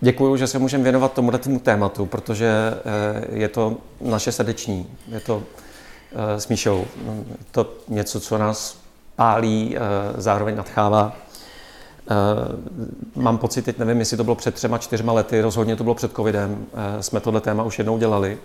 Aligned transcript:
Děkuji, 0.00 0.36
že 0.36 0.46
se 0.46 0.58
můžeme 0.58 0.84
věnovat 0.84 1.12
tomu 1.12 1.32
tématu, 1.62 2.06
protože 2.06 2.74
je 3.32 3.48
to 3.48 3.76
naše 4.00 4.32
srdeční. 4.32 4.86
Je 5.08 5.20
to 5.20 5.42
s 6.36 6.48
Míšou. 6.48 6.84
To 7.50 7.74
něco, 7.88 8.20
co 8.20 8.38
nás 8.38 8.78
pálí, 9.16 9.76
zároveň 10.16 10.56
nadchává. 10.56 11.16
Mám 13.14 13.38
pocit, 13.38 13.62
teď 13.62 13.78
nevím, 13.78 13.98
jestli 13.98 14.16
to 14.16 14.24
bylo 14.24 14.36
před 14.36 14.54
třema, 14.54 14.78
čtyřma 14.78 15.12
lety, 15.12 15.40
rozhodně 15.40 15.76
to 15.76 15.84
bylo 15.84 15.94
před 15.94 16.12
covidem. 16.16 16.66
Jsme 17.00 17.20
tohle 17.20 17.40
téma 17.40 17.62
už 17.62 17.78
jednou 17.78 17.98
dělali. 17.98 18.38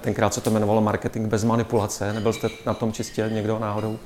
Tenkrát 0.00 0.34
se 0.34 0.40
to 0.40 0.50
jmenovalo 0.50 0.80
marketing 0.80 1.28
bez 1.28 1.44
manipulace. 1.44 2.12
Nebyl 2.12 2.32
jste 2.32 2.48
na 2.66 2.74
tom 2.74 2.92
čistě 2.92 3.30
někdo 3.32 3.58
náhodou? 3.58 3.98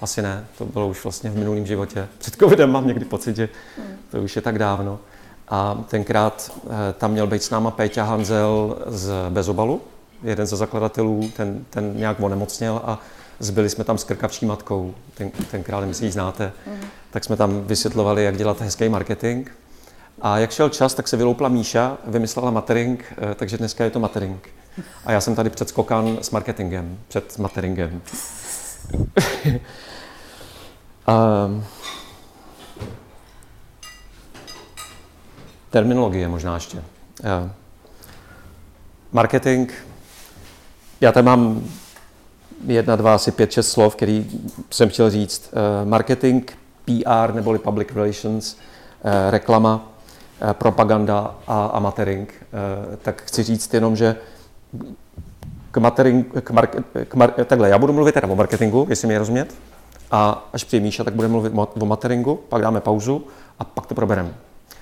Asi 0.00 0.22
ne, 0.22 0.44
to 0.58 0.64
bylo 0.64 0.88
už 0.88 1.04
vlastně 1.04 1.30
v 1.30 1.36
minulém 1.36 1.66
životě. 1.66 2.08
Před 2.18 2.36
covidem 2.36 2.70
mám 2.72 2.86
někdy 2.86 3.04
pocit, 3.04 3.36
že 3.36 3.48
to 4.10 4.22
už 4.22 4.36
je 4.36 4.42
tak 4.42 4.58
dávno. 4.58 4.98
A 5.50 5.84
tenkrát 5.88 6.52
tam 6.98 7.10
měl 7.10 7.26
být 7.26 7.42
s 7.42 7.50
náma 7.50 7.70
Péťa 7.70 8.04
Hanzel 8.04 8.76
z 8.86 9.12
Bezobalu, 9.28 9.80
jeden 10.22 10.46
ze 10.46 10.56
zakladatelů, 10.56 11.30
ten, 11.36 11.64
ten 11.70 11.96
nějak 11.96 12.20
onemocněl 12.20 12.80
a 12.84 12.98
zbyli 13.38 13.70
jsme 13.70 13.84
tam 13.84 13.98
s 13.98 14.04
krkavčí 14.04 14.46
matkou, 14.46 14.94
ten, 15.14 15.30
tenkrát, 15.50 15.84
my 15.84 15.94
si 15.94 16.04
ji 16.04 16.10
znáte, 16.10 16.52
mm. 16.66 16.80
tak 17.10 17.24
jsme 17.24 17.36
tam 17.36 17.60
vysvětlovali, 17.60 18.24
jak 18.24 18.36
dělat 18.36 18.60
hezký 18.60 18.88
marketing. 18.88 19.48
A 20.20 20.38
jak 20.38 20.50
šel 20.50 20.68
čas, 20.68 20.94
tak 20.94 21.08
se 21.08 21.16
vyloupla 21.16 21.48
Míša, 21.48 21.98
vymyslela 22.06 22.50
matering, 22.50 23.04
eh, 23.10 23.34
takže 23.34 23.58
dneska 23.58 23.84
je 23.84 23.90
to 23.90 24.00
matering. 24.00 24.48
A 25.04 25.12
já 25.12 25.20
jsem 25.20 25.34
tady 25.34 25.50
před 25.50 25.68
skokan 25.68 26.18
s 26.20 26.30
marketingem, 26.30 26.98
před 27.08 27.38
materingem. 27.38 28.00
um, 31.08 31.64
terminologie 35.70 36.28
možná 36.28 36.54
ještě. 36.54 36.78
Uh, 36.78 37.50
marketing 39.12 39.72
já 41.00 41.12
tam 41.12 41.24
mám 41.24 41.64
jedna, 42.66 42.96
dva, 42.96 43.14
asi 43.14 43.30
pět, 43.30 43.52
šest 43.52 43.70
slov, 43.70 43.96
který 43.96 44.30
jsem 44.70 44.88
chtěl 44.88 45.10
říct. 45.10 45.50
Eh, 45.52 45.84
marketing, 45.84 46.50
PR 46.84 47.34
neboli 47.34 47.58
public 47.58 47.88
relations, 47.94 48.56
eh, 49.04 49.30
reklama, 49.30 49.92
eh, 50.40 50.54
propaganda 50.54 51.34
a 51.46 51.66
amatering. 51.66 52.34
Tak 53.02 53.22
chci 53.22 53.42
říct 53.42 53.74
jenom, 53.74 53.96
že 53.96 54.16
k 55.70 55.76
matering, 55.76 56.42
k 56.42 56.50
mar, 56.50 56.66
k 57.08 57.14
mar, 57.14 57.30
takhle, 57.30 57.68
já 57.68 57.78
budu 57.78 57.92
mluvit 57.92 58.12
teda 58.12 58.28
o 58.28 58.36
marketingu, 58.36 58.86
jestli 58.88 59.08
mi 59.08 59.18
rozumět, 59.18 59.54
a 60.10 60.48
až 60.52 60.64
přijde 60.64 60.84
Míša, 60.84 61.04
tak 61.04 61.14
budeme 61.14 61.32
mluvit 61.32 61.52
o 61.54 61.86
materingu, 61.86 62.40
pak 62.48 62.62
dáme 62.62 62.80
pauzu 62.80 63.26
a 63.58 63.64
pak 63.64 63.86
to 63.86 63.94
probereme. 63.94 64.34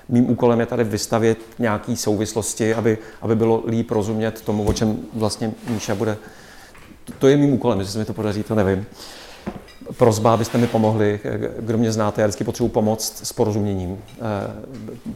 Mým 0.09 0.31
úkolem 0.31 0.61
je 0.61 0.67
tady 0.67 0.85
vystavit 0.85 1.39
nějaké 1.59 1.97
souvislosti, 1.97 2.75
aby, 2.75 2.99
aby 3.23 3.37
bylo 3.37 3.62
líp 3.67 3.91
rozumět 3.91 4.41
tomu, 4.41 4.65
o 4.65 4.73
čem 4.73 4.99
vlastně 5.15 5.53
Míša 5.69 5.95
bude. 5.95 6.17
To 7.19 7.29
je 7.29 7.37
mým 7.37 7.53
úkolem, 7.53 7.79
jestli 7.79 7.93
se 7.93 7.99
mi 7.99 8.05
to 8.05 8.15
podaří, 8.15 8.43
to 8.43 8.55
nevím. 8.55 8.87
Prozba, 9.97 10.34
abyste 10.34 10.59
mi 10.59 10.67
pomohli, 10.67 11.21
kdo 11.59 11.79
mě 11.79 11.93
znáte, 11.93 12.21
já 12.21 12.27
vždycky 12.27 12.45
potřebuji 12.45 12.69
pomoct 12.69 13.27
s 13.27 13.33
porozuměním. 13.33 13.99
Eh, 14.12 14.21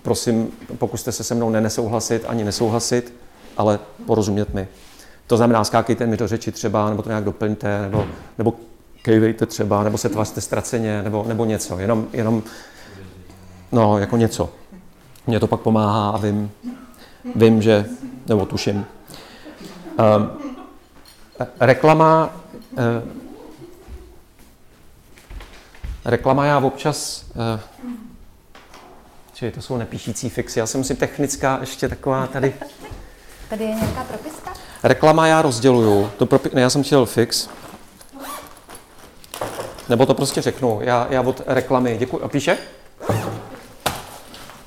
prosím, 0.02 0.48
pokuste 0.78 1.12
se 1.12 1.24
se 1.24 1.34
mnou 1.34 1.50
nenesouhlasit 1.50 2.24
ani 2.27 2.44
nesouhlasit, 2.44 3.14
ale 3.56 3.78
porozumět 4.06 4.55
mi. 4.55 4.68
To 5.27 5.36
znamená, 5.36 5.64
skákejte 5.64 6.06
mi 6.06 6.16
do 6.16 6.28
řeči 6.28 6.52
třeba, 6.52 6.91
nebo 6.91 7.02
to 7.02 7.08
nějak 7.08 7.24
doplňte, 7.24 7.83
nebo, 7.83 8.06
nebo 8.38 8.55
kejvejte 9.02 9.46
třeba, 9.46 9.84
nebo 9.84 9.98
se 9.98 10.08
tvařte 10.08 10.41
ztraceně, 10.41 11.02
nebo, 11.02 11.24
nebo 11.28 11.44
něco. 11.44 11.78
Jenom, 11.78 12.06
jenom, 12.12 12.42
no, 13.72 13.98
jako 13.98 14.16
něco. 14.16 14.50
Mně 15.31 15.41
to 15.41 15.47
pak 15.47 15.61
pomáhá 15.61 16.11
a 16.11 16.19
vím, 16.19 16.50
vím 17.34 17.62
že, 17.62 17.86
nebo 18.27 18.47
tuším. 18.47 18.77
Um, 18.77 20.31
reklama, 21.61 22.31
uh, 22.73 22.78
reklama 26.05 26.46
já 26.46 26.58
občas, 26.58 27.24
uh, 27.55 27.61
čili 29.35 29.51
to 29.51 29.63
jsou 29.63 29.77
nepíšící 29.77 30.29
fixy, 30.29 30.58
já 30.58 30.67
jsem 30.67 30.85
si 30.85 30.95
technická 30.95 31.58
ještě 31.61 31.89
taková 31.89 32.27
tady. 32.27 32.55
Tady 33.48 33.64
je 33.64 33.74
nějaká 33.74 34.05
propiska? 34.05 34.55
Reklama 34.83 35.27
já 35.27 35.42
rozděluju, 35.42 36.11
to 36.19 36.27
propi- 36.27 36.55
ne, 36.55 36.61
já 36.61 36.70
jsem 36.70 36.83
chtěl 36.83 37.07
fix, 37.07 37.48
nebo 39.89 40.07
to 40.07 40.14
prostě 40.14 40.42
řeknu, 40.42 40.79
já, 40.83 41.07
já 41.11 41.20
od 41.20 41.42
reklamy, 41.46 41.96
děkuji, 41.98 42.23
a 42.23 42.29
píše? 42.29 42.58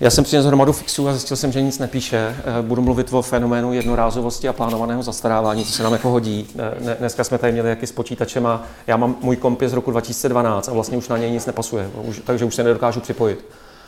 Já 0.03 0.09
jsem 0.09 0.23
přinesl 0.23 0.47
hromadu 0.47 0.73
fixů 0.73 1.09
a 1.09 1.11
zjistil 1.11 1.37
jsem, 1.37 1.51
že 1.51 1.61
nic 1.61 1.79
nepíše. 1.79 2.35
Eh, 2.39 2.61
budu 2.61 2.81
mluvit 2.81 3.13
o 3.13 3.21
fenoménu 3.21 3.73
jednorázovosti 3.73 4.47
a 4.47 4.53
plánovaného 4.53 5.03
zastarávání, 5.03 5.65
co 5.65 5.71
se 5.71 5.83
nám 5.83 5.93
jako 5.93 6.09
hodí. 6.09 6.47
Eh, 6.59 6.95
dneska 6.99 7.23
jsme 7.23 7.37
tady 7.37 7.53
měli 7.53 7.69
jaký 7.69 7.87
s 7.87 7.91
počítačem 7.91 8.47
a 8.47 8.63
já 8.87 8.97
mám 8.97 9.15
můj 9.21 9.35
komp 9.35 9.61
z 9.65 9.73
roku 9.73 9.91
2012 9.91 10.67
a 10.67 10.73
vlastně 10.73 10.97
už 10.97 11.07
na 11.07 11.17
něj 11.17 11.31
nic 11.31 11.45
nepasuje, 11.45 11.89
takže 12.23 12.45
už 12.45 12.55
se 12.55 12.63
nedokážu 12.63 12.99
připojit. 12.99 13.45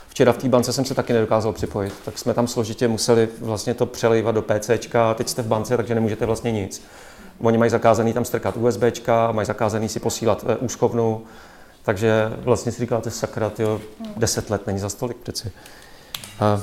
Včera 0.08 0.32
v 0.32 0.36
té 0.36 0.48
bance 0.48 0.72
jsem 0.72 0.84
se 0.84 0.94
taky 0.94 1.12
nedokázal 1.12 1.52
připojit, 1.52 1.92
tak 2.04 2.18
jsme 2.18 2.34
tam 2.34 2.46
složitě 2.46 2.88
museli 2.88 3.28
vlastně 3.40 3.74
to 3.74 3.86
přelejvat 3.86 4.34
do 4.34 4.42
PCčka, 4.42 5.14
teď 5.14 5.28
jste 5.28 5.42
v 5.42 5.46
bance, 5.46 5.76
takže 5.76 5.94
nemůžete 5.94 6.26
vlastně 6.26 6.52
nic. 6.52 6.82
Oni 7.40 7.58
mají 7.58 7.70
zakázaný 7.70 8.12
tam 8.12 8.24
strkat 8.24 8.56
USBčka, 8.56 9.32
mají 9.32 9.46
zakázaný 9.46 9.88
si 9.88 10.00
posílat 10.00 10.44
eh, 10.48 10.56
úschovnu, 10.56 11.22
takže 11.82 12.32
vlastně 12.36 12.72
si 12.72 12.80
říkáte, 12.80 13.10
sakra, 13.10 13.50
tyjo, 13.50 13.80
deset 14.16 14.50
let 14.50 14.66
není 14.66 14.78
za 14.78 14.88
stolik 14.88 15.16
přeci. 15.16 15.52
A... 16.40 16.62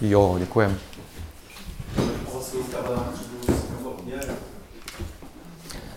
Jo, 0.00 0.36
děkujem. 0.38 0.78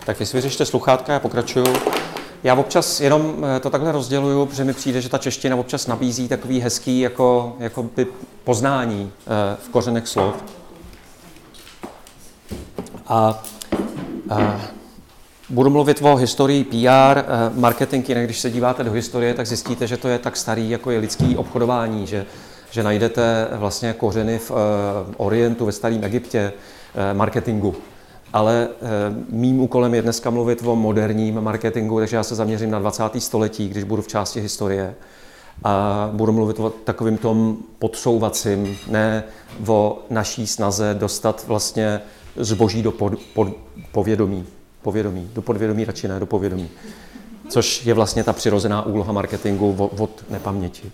Tak 0.05 0.19
vy 0.19 0.25
si 0.25 0.37
vyřešte 0.37 0.65
sluchátka, 0.65 1.13
já 1.13 1.19
pokračuju. 1.19 1.65
Já 2.43 2.55
občas 2.55 3.01
jenom 3.01 3.45
eh, 3.45 3.59
to 3.59 3.69
takhle 3.69 3.91
rozděluju, 3.91 4.45
protože 4.45 4.63
mi 4.63 4.73
přijde, 4.73 5.01
že 5.01 5.09
ta 5.09 5.17
čeština 5.17 5.55
občas 5.55 5.87
nabízí 5.87 6.27
takový 6.27 6.59
hezký 6.59 6.99
jako, 6.99 7.55
jako 7.59 7.83
by 7.83 8.07
poznání 8.43 9.11
eh, 9.27 9.57
v 9.65 9.69
kořenech 9.69 10.07
slov. 10.07 10.35
A, 13.07 13.43
a 14.29 14.61
budu 15.49 15.69
mluvit 15.69 16.01
o 16.01 16.15
historii 16.15 16.63
PR, 16.63 17.17
eh, 17.17 17.23
marketing, 17.53 18.09
jinak 18.09 18.25
když 18.25 18.39
se 18.39 18.49
díváte 18.49 18.83
do 18.83 18.91
historie, 18.91 19.33
tak 19.33 19.47
zjistíte, 19.47 19.87
že 19.87 19.97
to 19.97 20.07
je 20.07 20.19
tak 20.19 20.37
starý, 20.37 20.69
jako 20.69 20.91
je 20.91 20.99
lidský 20.99 21.37
obchodování, 21.37 22.07
že, 22.07 22.25
že 22.71 22.83
najdete 22.83 23.47
vlastně 23.51 23.93
kořeny 23.93 24.39
v 24.39 24.51
uh, 24.51 24.57
Orientu, 25.17 25.65
ve 25.65 25.71
starém 25.71 26.03
Egyptě, 26.03 26.53
uh, 26.55 27.17
marketingu. 27.17 27.75
Ale 28.33 28.67
mým 29.29 29.59
úkolem 29.59 29.93
je 29.93 30.01
dneska 30.01 30.29
mluvit 30.29 30.61
o 30.65 30.75
moderním 30.75 31.41
marketingu, 31.41 31.99
takže 31.99 32.15
já 32.15 32.23
se 32.23 32.35
zaměřím 32.35 32.71
na 32.71 32.79
20. 32.79 33.03
století, 33.19 33.69
když 33.69 33.83
budu 33.83 34.01
v 34.01 34.07
části 34.07 34.41
historie. 34.41 34.95
A 35.63 36.09
budu 36.13 36.31
mluvit 36.31 36.59
o 36.59 36.69
takovým 36.69 37.17
tom 37.17 37.57
podsouvacím, 37.79 38.77
ne 38.87 39.23
o 39.67 39.99
naší 40.09 40.47
snaze 40.47 40.95
dostat 40.99 41.43
vlastně 41.47 42.01
zboží 42.35 42.81
do 42.81 42.91
pod, 42.91 43.19
pod, 43.33 43.47
povědomí. 43.91 44.45
Povědomí, 44.81 45.29
do 45.33 45.41
podvědomí 45.41 45.85
radši 45.85 46.07
ne, 46.07 46.19
do 46.19 46.25
povědomí. 46.25 46.69
Což 47.49 47.85
je 47.85 47.93
vlastně 47.93 48.23
ta 48.23 48.33
přirozená 48.33 48.85
úloha 48.85 49.11
marketingu 49.11 49.89
od, 49.99 50.23
nepaměti. 50.29 50.91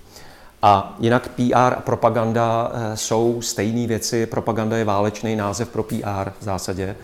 A 0.62 0.98
jinak 1.00 1.28
PR 1.28 1.74
a 1.78 1.82
propaganda 1.86 2.72
eh, 2.74 2.98
jsou 2.98 3.42
stejné 3.42 3.88
věci. 3.88 4.26
Propaganda 4.26 4.78
je 4.78 4.86
válečný 4.86 5.36
název 5.36 5.70
pro 5.70 5.84
PR 5.84 6.30
v 6.40 6.44
zásadě. 6.44 6.96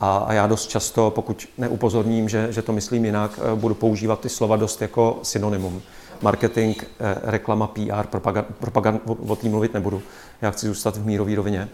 A, 0.00 0.16
a 0.16 0.32
já 0.32 0.46
dost 0.46 0.66
často, 0.66 1.10
pokud 1.10 1.48
neupozorním, 1.58 2.28
že, 2.28 2.52
že 2.52 2.62
to 2.62 2.72
myslím 2.72 3.04
jinak, 3.04 3.40
eh, 3.42 3.56
budu 3.56 3.74
používat 3.74 4.20
ty 4.20 4.28
slova 4.28 4.56
dost 4.56 4.82
jako 4.82 5.18
synonymum. 5.22 5.82
Marketing, 6.22 6.82
eh, 6.82 7.14
reklama, 7.22 7.66
PR, 7.66 8.06
propaganda, 8.10 8.48
propaganda 8.60 9.00
o, 9.06 9.12
o 9.12 9.38
mluvit 9.48 9.74
nebudu. 9.74 10.02
Já 10.42 10.50
chci 10.50 10.66
zůstat 10.66 10.96
v 10.96 11.06
mírové 11.06 11.34
rovině. 11.34 11.68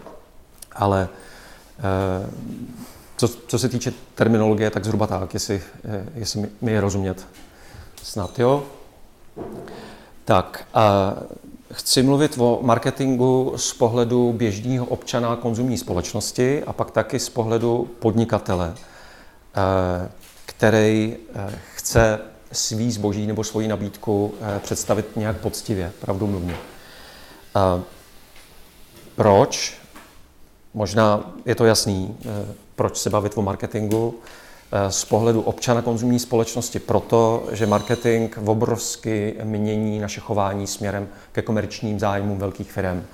Ale 0.72 1.08
Eh, 1.12 1.30
co, 3.21 3.29
co 3.29 3.59
se 3.59 3.69
týče 3.69 3.93
terminologie, 4.15 4.71
tak 4.71 4.85
zhruba 4.85 5.06
tak, 5.06 5.35
jestli, 5.35 5.62
eh, 5.85 6.05
jestli 6.15 6.49
mi 6.61 6.73
je 6.73 6.81
rozumět. 6.81 7.27
Snad 8.03 8.38
jo. 8.38 8.65
Tak, 10.25 10.65
a 10.75 11.15
chci 11.73 12.03
mluvit 12.03 12.35
o 12.38 12.59
marketingu 12.62 13.53
z 13.56 13.75
pohledu 13.75 14.32
běžného 14.32 14.87
občana 14.87 15.37
konzumní 15.37 15.79
společnosti 15.79 16.65
a 16.65 16.73
pak 16.73 16.91
taky 16.91 17.19
z 17.19 17.29
pohledu 17.29 17.91
podnikatele, 17.99 18.75
eh, 18.75 20.11
který 20.47 21.17
chce 21.75 22.19
svý 22.53 22.93
zboží 22.93 23.27
nebo 23.27 23.44
svoji 23.44 23.69
nabídku 23.69 24.35
představit 24.62 25.17
nějak 25.17 25.37
poctivě, 25.37 25.93
pravdomluvně. 26.00 26.56
Proč? 29.17 29.80
Možná 30.75 31.32
je 31.46 31.55
to 31.55 31.64
jasný, 31.64 32.17
eh, 32.20 32.55
proč 32.76 32.96
se 32.96 33.11
bavit 33.11 33.32
o 33.38 33.43
marketingu. 33.43 34.14
z 34.88 35.05
pohledu 35.05 35.40
občana 35.40 35.82
konzumní 35.82 36.19
společnosti 36.19 36.78
proto, 36.78 37.49
že 37.52 37.67
marketing 37.67 38.37
obrovsky 38.44 39.37
mění 39.44 39.99
naše 39.99 40.20
chování 40.20 40.67
směrem 40.67 41.08
ke 41.32 41.43
komerčním 41.43 42.00
zájmům 42.00 42.38
velkých 42.38 42.72
firm. 42.72 43.05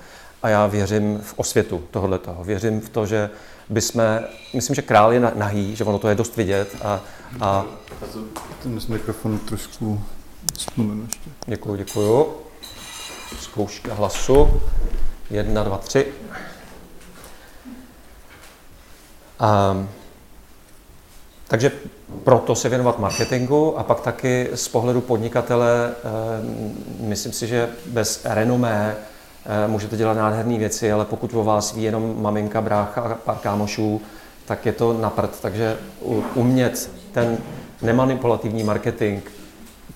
A 0.43 0.49
já 0.49 0.67
věřím 0.67 1.19
v 1.23 1.33
osvětu 1.37 1.83
tohoto. 1.91 2.37
Věřím 2.43 2.81
v 2.81 2.89
to, 2.89 3.05
že 3.05 3.29
bychom, 3.69 4.01
myslím, 4.53 4.75
že 4.75 4.81
král 4.81 5.13
je 5.13 5.19
nahý, 5.19 5.75
že 5.75 5.83
ono 5.83 5.99
to 5.99 6.07
je 6.07 6.15
dost 6.15 6.37
vidět. 6.37 6.75
A, 6.83 7.01
a... 7.41 7.65
Ten 8.63 8.79
mikrofon 8.87 9.39
trošku 9.39 10.01
ještě. 10.53 10.71
Děkuji, 11.45 11.75
děkuji. 11.75 12.37
Zkouška 13.39 13.93
hlasu. 13.93 14.61
Jedna, 15.29 15.63
dva, 15.63 15.77
tři. 15.77 16.05
Um, 19.41 19.89
takže 21.47 21.71
proto 22.23 22.55
se 22.55 22.69
věnovat 22.69 22.99
marketingu 22.99 23.79
a 23.79 23.83
pak 23.83 23.99
taky 23.99 24.49
z 24.55 24.67
pohledu 24.67 25.01
podnikatele, 25.01 25.91
myslím 26.99 27.31
si, 27.33 27.47
že 27.47 27.69
bez 27.85 28.21
renomé 28.25 28.95
můžete 29.67 29.97
dělat 29.97 30.13
nádherné 30.13 30.57
věci, 30.57 30.91
ale 30.91 31.05
pokud 31.05 31.33
o 31.33 31.43
vás 31.43 31.73
ví 31.73 31.83
jenom 31.83 32.21
maminka, 32.21 32.61
brácha 32.61 33.01
a 33.01 33.15
pár 33.15 33.37
kámošů, 33.37 34.01
tak 34.45 34.65
je 34.65 34.71
to 34.71 34.93
na 34.93 35.09
prd. 35.09 35.39
Takže 35.41 35.77
umět 36.35 36.91
ten 37.11 37.37
nemanipulativní 37.81 38.63
marketing, 38.63 39.23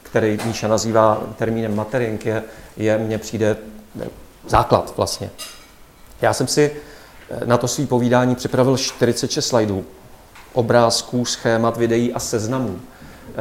který 0.03 0.37
Míša 0.45 0.67
nazývá 0.67 1.21
termínem 1.37 1.75
matering, 1.75 2.25
je, 2.25 2.43
je 2.77 2.97
mně 2.97 3.17
přijde 3.17 3.57
základ 4.47 4.93
vlastně. 4.97 5.29
Já 6.21 6.33
jsem 6.33 6.47
si 6.47 6.71
na 7.45 7.57
to 7.57 7.67
svý 7.67 7.85
povídání 7.85 8.35
připravil 8.35 8.77
46 8.77 9.47
slajdů, 9.47 9.85
obrázků, 10.53 11.25
schémat, 11.25 11.77
videí 11.77 12.13
a 12.13 12.19
seznamů. 12.19 12.79
E, 12.79 13.35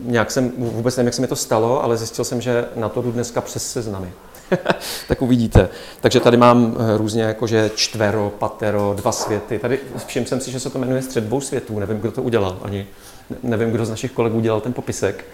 nějak 0.00 0.30
jsem, 0.30 0.52
vůbec 0.58 0.96
nevím, 0.96 1.06
jak 1.06 1.14
se 1.14 1.20
mi 1.20 1.28
to 1.28 1.36
stalo, 1.36 1.84
ale 1.84 1.96
zjistil 1.96 2.24
jsem, 2.24 2.40
že 2.40 2.64
na 2.76 2.88
to 2.88 3.02
jdu 3.02 3.12
dneska 3.12 3.40
přes 3.40 3.72
seznamy. 3.72 4.12
tak 5.08 5.22
uvidíte. 5.22 5.68
Takže 6.00 6.20
tady 6.20 6.36
mám 6.36 6.76
eh, 6.78 6.98
různě 6.98 7.22
jakože 7.22 7.70
čtvero, 7.74 8.32
patero, 8.38 8.94
dva 8.96 9.12
světy. 9.12 9.58
Tady 9.58 9.80
všiml 10.06 10.26
jsem 10.26 10.40
si, 10.40 10.50
že 10.50 10.60
se 10.60 10.70
to 10.70 10.78
jmenuje 10.78 11.02
střed 11.02 11.24
dvou 11.24 11.40
světů. 11.40 11.78
Nevím, 11.78 11.98
kdo 11.98 12.12
to 12.12 12.22
udělal 12.22 12.58
ani. 12.62 12.86
Nevím, 13.42 13.70
kdo 13.70 13.84
z 13.84 13.90
našich 13.90 14.12
kolegů 14.12 14.40
dělal 14.40 14.60
ten 14.60 14.72
popisek. 14.72 15.24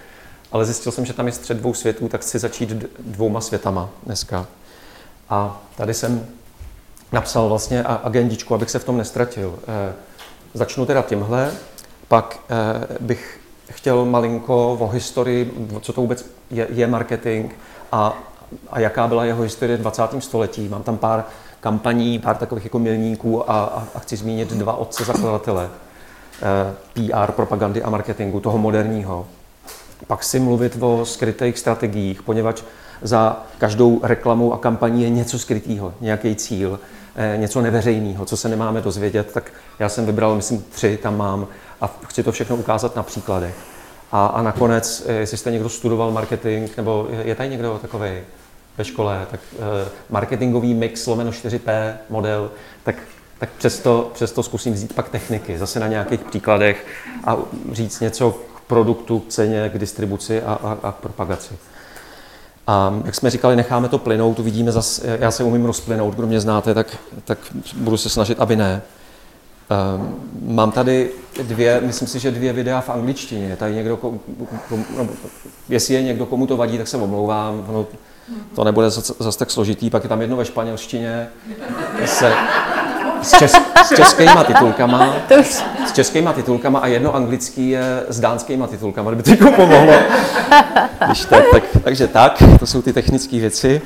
Ale 0.52 0.64
zjistil 0.64 0.92
jsem, 0.92 1.04
že 1.04 1.12
tam 1.12 1.26
je 1.26 1.32
střed 1.32 1.56
dvou 1.56 1.74
světů, 1.74 2.08
tak 2.08 2.20
chci 2.20 2.38
začít 2.38 2.68
dvouma 2.98 3.40
světama 3.40 3.90
dneska. 4.06 4.46
A 5.28 5.62
tady 5.76 5.94
jsem 5.94 6.26
napsal 7.12 7.48
vlastně 7.48 7.82
agendičku, 7.82 8.54
abych 8.54 8.70
se 8.70 8.78
v 8.78 8.84
tom 8.84 8.96
nestratil. 8.96 9.58
Eh, 9.68 9.92
začnu 10.54 10.86
teda 10.86 11.02
tímhle, 11.02 11.52
pak 12.08 12.40
eh, 12.50 12.86
bych 13.00 13.40
chtěl 13.70 14.04
malinko 14.04 14.72
o 14.72 14.88
historii, 14.88 15.68
co 15.80 15.92
to 15.92 16.00
vůbec 16.00 16.26
je, 16.50 16.66
je 16.70 16.86
marketing 16.86 17.52
a, 17.92 18.18
a 18.70 18.80
jaká 18.80 19.08
byla 19.08 19.24
jeho 19.24 19.42
historie 19.42 19.76
v 19.76 19.80
20. 19.80 20.02
století. 20.18 20.68
Mám 20.68 20.82
tam 20.82 20.98
pár 20.98 21.24
kampaní, 21.60 22.18
pár 22.18 22.36
takových 22.36 22.64
jako 22.64 22.78
milníků 22.78 23.50
a, 23.50 23.64
a, 23.64 23.86
a 23.94 23.98
chci 23.98 24.16
zmínit 24.16 24.52
dva 24.52 24.76
otce 24.76 25.04
zakladatele 25.04 25.70
eh, 26.42 27.08
PR, 27.10 27.32
propagandy 27.32 27.82
a 27.82 27.90
marketingu, 27.90 28.40
toho 28.40 28.58
moderního. 28.58 29.26
Pak 30.06 30.24
si 30.24 30.40
mluvit 30.40 30.76
o 30.80 31.04
skrytých 31.04 31.58
strategiích, 31.58 32.22
poněvadž 32.22 32.62
za 33.02 33.42
každou 33.58 34.00
reklamou 34.02 34.52
a 34.52 34.58
kampaní 34.58 35.02
je 35.02 35.10
něco 35.10 35.38
skrytého, 35.38 35.94
nějaký 36.00 36.36
cíl. 36.36 36.80
Eh, 37.16 37.36
něco 37.38 37.60
neveřejného, 37.62 38.24
co 38.24 38.36
se 38.36 38.48
nemáme 38.48 38.80
dozvědět, 38.80 39.32
tak 39.32 39.52
já 39.78 39.88
jsem 39.88 40.06
vybral, 40.06 40.36
myslím, 40.36 40.64
tři 40.70 40.96
tam 41.02 41.16
mám 41.16 41.46
a 41.80 42.00
chci 42.06 42.22
to 42.22 42.32
všechno 42.32 42.56
ukázat 42.56 42.96
na 42.96 43.02
příkladech. 43.02 43.54
A, 44.12 44.26
a 44.26 44.42
nakonec, 44.42 45.04
eh, 45.06 45.12
jestli 45.12 45.36
jste 45.36 45.50
někdo 45.50 45.68
studoval 45.68 46.10
marketing, 46.10 46.70
nebo 46.76 47.08
je 47.24 47.34
tady 47.34 47.48
někdo 47.48 47.78
takový 47.82 48.10
ve 48.78 48.84
škole, 48.84 49.26
tak 49.30 49.40
eh, 49.54 49.88
marketingový 50.10 50.74
mix 50.74 51.06
lomeno 51.06 51.30
4P 51.30 51.96
model, 52.10 52.50
tak, 52.82 52.96
tak 53.38 53.48
přesto, 53.58 54.10
přesto 54.14 54.42
zkusím 54.42 54.74
vzít 54.74 54.94
pak 54.94 55.08
techniky, 55.08 55.58
zase 55.58 55.80
na 55.80 55.88
nějakých 55.88 56.20
příkladech 56.20 56.86
a 57.24 57.36
říct 57.72 58.00
něco 58.00 58.30
k 58.30 58.60
produktu, 58.60 59.20
k 59.20 59.28
ceně, 59.28 59.70
k 59.74 59.78
distribuci 59.78 60.42
a, 60.42 60.52
a, 60.52 60.78
a 60.88 60.92
k 60.92 60.96
propagaci. 60.96 61.54
A 62.66 63.00
jak 63.04 63.14
jsme 63.14 63.30
říkali, 63.30 63.56
necháme 63.56 63.88
to 63.88 63.98
plynout, 63.98 64.38
uvidíme 64.38 64.72
zase, 64.72 65.18
já 65.20 65.30
se 65.30 65.44
umím 65.44 65.64
rozplynout, 65.64 66.14
kdo 66.14 66.26
mě 66.26 66.40
znáte, 66.40 66.74
tak, 66.74 66.86
tak 67.24 67.38
budu 67.76 67.96
se 67.96 68.08
snažit, 68.08 68.40
aby 68.40 68.56
ne. 68.56 68.82
Um, 69.96 70.14
mám 70.54 70.72
tady 70.72 71.10
dvě, 71.42 71.80
myslím 71.80 72.08
si, 72.08 72.18
že 72.18 72.30
dvě 72.30 72.52
videa 72.52 72.80
v 72.80 72.90
angličtině. 72.90 73.56
Tady 73.56 73.74
někdo, 73.74 73.96
kom, 73.96 74.20
kom, 74.68 74.84
no, 74.96 75.08
jestli 75.68 75.94
je 75.94 76.02
někdo, 76.02 76.26
komu 76.26 76.46
to 76.46 76.56
vadí, 76.56 76.78
tak 76.78 76.88
se 76.88 76.96
omlouvám. 76.96 77.64
No, 77.72 77.86
to 78.54 78.64
nebude 78.64 78.90
zase 78.90 79.38
tak 79.38 79.50
složitý. 79.50 79.90
Pak 79.90 80.02
je 80.02 80.08
tam 80.08 80.20
jedno 80.20 80.36
ve 80.36 80.44
španělštině. 80.44 81.28
Se, 82.04 82.32
s, 83.22 83.38
čes, 83.38 83.52
s 83.86 83.96
českýma 83.96 84.44
titulkama. 84.44 85.14
S 85.86 85.92
českýma 85.92 86.32
titulkama 86.32 86.78
a 86.78 86.86
jedno 86.86 87.14
anglický 87.14 87.70
je 87.70 88.04
s 88.08 88.20
dánskýma 88.20 88.66
titulkama, 88.66 89.10
kdyby 89.10 89.36
to 89.36 89.50
pomohlo. 89.50 89.92
Když 91.06 91.24
tak, 91.24 91.44
tak, 91.52 91.64
takže 91.84 92.06
tak, 92.06 92.42
to 92.58 92.66
jsou 92.66 92.82
ty 92.82 92.92
technické 92.92 93.38
věci. 93.38 93.82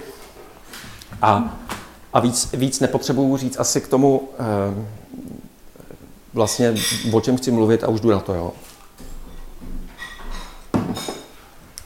A, 1.23 1.57
a 2.13 2.21
víc, 2.21 2.49
víc 2.53 2.81
nepotřebuju 2.81 3.37
říct 3.37 3.61
asi 3.61 3.81
k 3.81 3.89
tomu, 3.89 4.29
eh, 4.39 4.85
vlastně 6.35 6.75
o 7.13 7.21
čem 7.21 7.37
chci 7.37 7.51
mluvit 7.51 7.85
a 7.85 7.89
už 7.89 8.01
jdu 8.01 8.11
na 8.11 8.21
to, 8.21 8.35
jo. 8.35 8.53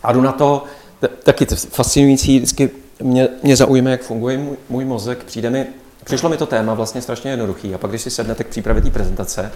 A 0.02 0.12
jdu 0.12 0.20
na 0.20 0.32
to, 0.32 0.64
taky 1.23 1.47
fascinující, 1.55 2.37
vždycky 2.37 2.70
mě, 3.02 3.29
mě 3.43 3.56
zaujme, 3.56 3.91
jak 3.91 4.02
funguje 4.02 4.38
můj, 4.38 4.56
můj 4.69 4.85
mozek, 4.85 5.25
přijde 5.25 5.50
mi, 5.50 5.67
Přišlo 6.11 6.29
mi 6.29 6.37
to 6.37 6.47
téma 6.47 6.75
vlastně 6.75 7.03
strašně 7.03 7.31
jednoduchý 7.31 7.75
a 7.75 7.79
pak, 7.79 7.91
když 7.91 8.03
si 8.03 8.11
sednete 8.11 8.45
k 8.45 8.49
přípravě 8.49 8.83
té 8.83 8.91
prezentace, 8.91 9.53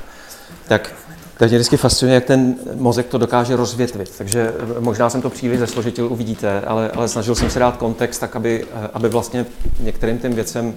tak 0.68 0.94
tak 1.38 1.50
mě 1.50 1.58
vždycky 1.58 1.76
fascinuje, 1.76 2.14
jak 2.14 2.24
ten 2.24 2.54
mozek 2.74 3.06
to 3.06 3.18
dokáže 3.18 3.56
rozvětvit. 3.56 4.12
Takže 4.18 4.52
možná 4.78 5.10
jsem 5.10 5.22
to 5.22 5.30
příliš 5.30 5.58
zesložitil, 5.58 6.06
uvidíte, 6.12 6.60
ale, 6.60 6.90
ale 6.90 7.08
snažil 7.08 7.34
jsem 7.34 7.50
se 7.50 7.58
dát 7.58 7.76
kontext 7.76 8.20
tak, 8.20 8.36
aby, 8.36 8.66
aby 8.92 9.08
vlastně 9.08 9.46
některým 9.80 10.18
těm 10.18 10.32
věcem 10.32 10.74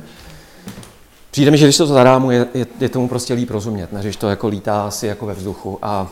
Přijde 1.31 1.51
mi, 1.51 1.57
že 1.57 1.65
když 1.65 1.77
to 1.77 1.87
zadámu, 1.87 2.31
je, 2.31 2.47
je, 2.53 2.65
je 2.79 2.89
tomu 2.89 3.07
prostě 3.07 3.33
líp 3.33 3.51
rozumět, 3.51 3.93
než 3.93 4.15
to 4.15 4.29
jako 4.29 4.47
lítá 4.47 4.87
asi 4.87 5.07
jako 5.07 5.25
ve 5.25 5.33
vzduchu. 5.33 5.79
A 5.81 6.11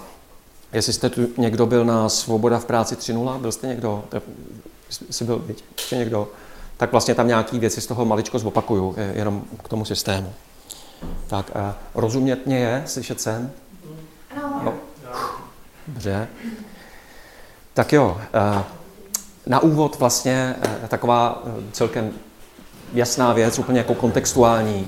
jestli 0.73 0.93
jste 0.93 1.09
tu 1.09 1.27
někdo 1.37 1.65
byl 1.65 1.85
na 1.85 2.09
Svoboda 2.09 2.59
v 2.59 2.65
práci 2.65 2.95
3.0, 2.95 3.39
byl 3.39 3.51
jste 3.51 3.67
někdo? 3.67 4.03
Jsi 5.09 5.23
byl 5.23 5.45
ještě 5.77 5.95
někdo? 5.97 6.27
Tak 6.77 6.91
vlastně 6.91 7.15
tam 7.15 7.27
nějaké 7.27 7.59
věci 7.59 7.81
z 7.81 7.87
toho 7.87 8.05
maličko 8.05 8.39
zopakuju, 8.39 8.95
jenom 9.13 9.43
k 9.63 9.67
tomu 9.67 9.85
systému. 9.85 10.33
Tak 11.27 11.55
a 11.55 11.75
rozumět 11.95 12.45
mě 12.45 12.59
je, 12.59 12.83
slyšet 12.85 13.21
jsem? 13.21 13.51
No. 14.63 14.73
Dobře. 15.87 16.27
Tak 17.73 17.93
jo, 17.93 18.17
na 19.45 19.59
úvod 19.59 19.99
vlastně 19.99 20.55
taková 20.87 21.43
celkem 21.71 22.11
jasná 22.93 23.33
věc, 23.33 23.59
úplně 23.59 23.77
jako 23.77 23.95
kontextuální, 23.95 24.87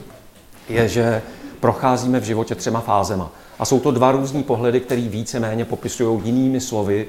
je, 0.70 0.90
že 0.90 1.22
procházíme 1.60 2.20
v 2.20 2.24
životě 2.24 2.56
třema 2.56 2.82
fázema. 2.82 3.32
A 3.60 3.66
jsou 3.66 3.80
to 3.80 3.92
dva 3.92 4.12
různí 4.12 4.44
pohledy, 4.44 4.80
které 4.80 5.02
víceméně 5.02 5.66
popisují 5.66 6.22
jinými 6.24 6.62
slovy 6.62 7.08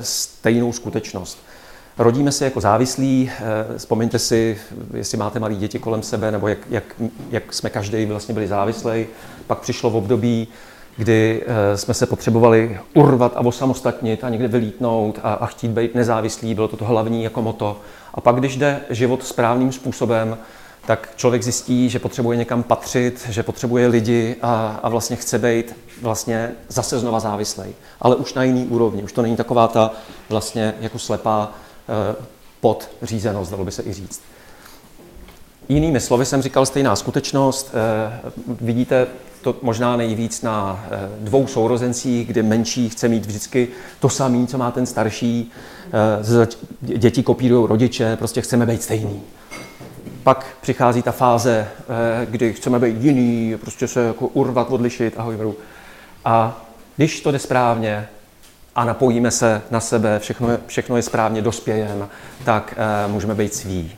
stejnou 0.00 0.72
skutečnost. 0.72 1.38
Rodíme 2.00 2.32
se 2.32 2.44
jako 2.44 2.60
závislí, 2.60 3.30
eh, 3.30 3.78
vzpomeňte 3.78 4.18
si, 4.18 4.58
jestli 4.94 5.18
máte 5.18 5.38
malé 5.38 5.54
děti 5.54 5.78
kolem 5.78 6.02
sebe, 6.02 6.30
nebo 6.30 6.48
jak, 6.48 6.58
jak, 6.70 6.84
jak 7.30 7.52
jsme 7.52 7.70
každý 7.70 8.06
vlastně 8.06 8.34
byli 8.34 8.48
závislí. 8.48 9.06
Pak 9.46 9.58
přišlo 9.58 9.90
v 9.90 9.96
období, 9.96 10.48
kdy 10.96 11.42
eh, 11.46 11.76
jsme 11.76 11.94
se 11.94 12.06
potřebovali 12.06 12.80
urvat 12.94 13.32
a 13.36 13.40
osamostatnit 13.40 14.24
a 14.24 14.28
někde 14.28 14.48
vylítnout 14.48 15.20
a, 15.22 15.32
a 15.32 15.46
chtít 15.46 15.70
být 15.70 15.94
nezávislí, 15.94 16.54
bylo 16.54 16.68
to 16.68 16.76
to 16.76 16.84
hlavní 16.84 17.24
jako 17.24 17.42
moto. 17.42 17.80
A 18.14 18.20
pak, 18.20 18.36
když 18.36 18.56
jde 18.56 18.80
život 18.90 19.24
správným 19.24 19.72
způsobem, 19.72 20.38
tak 20.86 21.12
člověk 21.16 21.42
zjistí, 21.42 21.88
že 21.90 21.98
potřebuje 21.98 22.38
někam 22.38 22.62
patřit, 22.62 23.26
že 23.28 23.42
potřebuje 23.42 23.86
lidi 23.86 24.36
a, 24.42 24.80
a 24.82 24.88
vlastně 24.88 25.16
chce 25.16 25.38
být 25.38 25.76
vlastně 26.02 26.50
zase 26.68 26.98
znova 26.98 27.20
závislý. 27.20 27.74
Ale 28.00 28.16
už 28.16 28.34
na 28.34 28.42
jiný 28.42 28.66
úrovni. 28.66 29.02
Už 29.02 29.12
to 29.12 29.22
není 29.22 29.36
taková 29.36 29.68
ta 29.68 29.90
vlastně 30.28 30.74
jako 30.80 30.98
slepá 30.98 31.52
podřízenost, 32.60 33.50
dalo 33.50 33.64
by 33.64 33.72
se 33.72 33.82
i 33.82 33.92
říct. 33.92 34.22
Jinými 35.68 36.00
slovy 36.00 36.26
jsem 36.26 36.42
říkal 36.42 36.66
stejná 36.66 36.96
skutečnost. 36.96 37.72
Eh, 37.74 38.30
vidíte 38.60 39.06
to 39.42 39.56
možná 39.62 39.96
nejvíc 39.96 40.42
na 40.42 40.84
eh, 40.90 41.08
dvou 41.20 41.46
sourozencích, 41.46 42.26
kde 42.26 42.42
menší 42.42 42.88
chce 42.88 43.08
mít 43.08 43.26
vždycky 43.26 43.68
to 44.00 44.08
samé, 44.08 44.46
co 44.46 44.58
má 44.58 44.70
ten 44.70 44.86
starší. 44.86 45.52
Děti 46.80 47.22
kopírují 47.22 47.68
rodiče, 47.68 48.16
prostě 48.16 48.40
chceme 48.40 48.66
být 48.66 48.82
stejný. 48.82 49.20
Pak 50.22 50.46
přichází 50.60 51.02
ta 51.02 51.12
fáze, 51.12 51.68
kdy 52.24 52.52
chceme 52.52 52.78
být 52.78 53.02
jiný, 53.02 53.56
prostě 53.60 53.88
se 53.88 54.00
jako 54.00 54.26
urvat, 54.26 54.70
odlišit, 54.70 55.14
ahoj, 55.16 55.54
A 56.24 56.64
když 56.96 57.20
to 57.20 57.30
jde 57.30 57.38
správně 57.38 58.08
a 58.80 58.84
napojíme 58.84 59.30
se 59.30 59.62
na 59.70 59.80
sebe, 59.80 60.18
všechno 60.18 60.50
je, 60.50 60.58
všechno 60.66 60.96
je 60.96 61.02
správně, 61.02 61.42
dospějeme, 61.42 62.08
tak 62.44 62.74
uh, 63.06 63.12
můžeme 63.12 63.34
být 63.34 63.54
sví. 63.54 63.92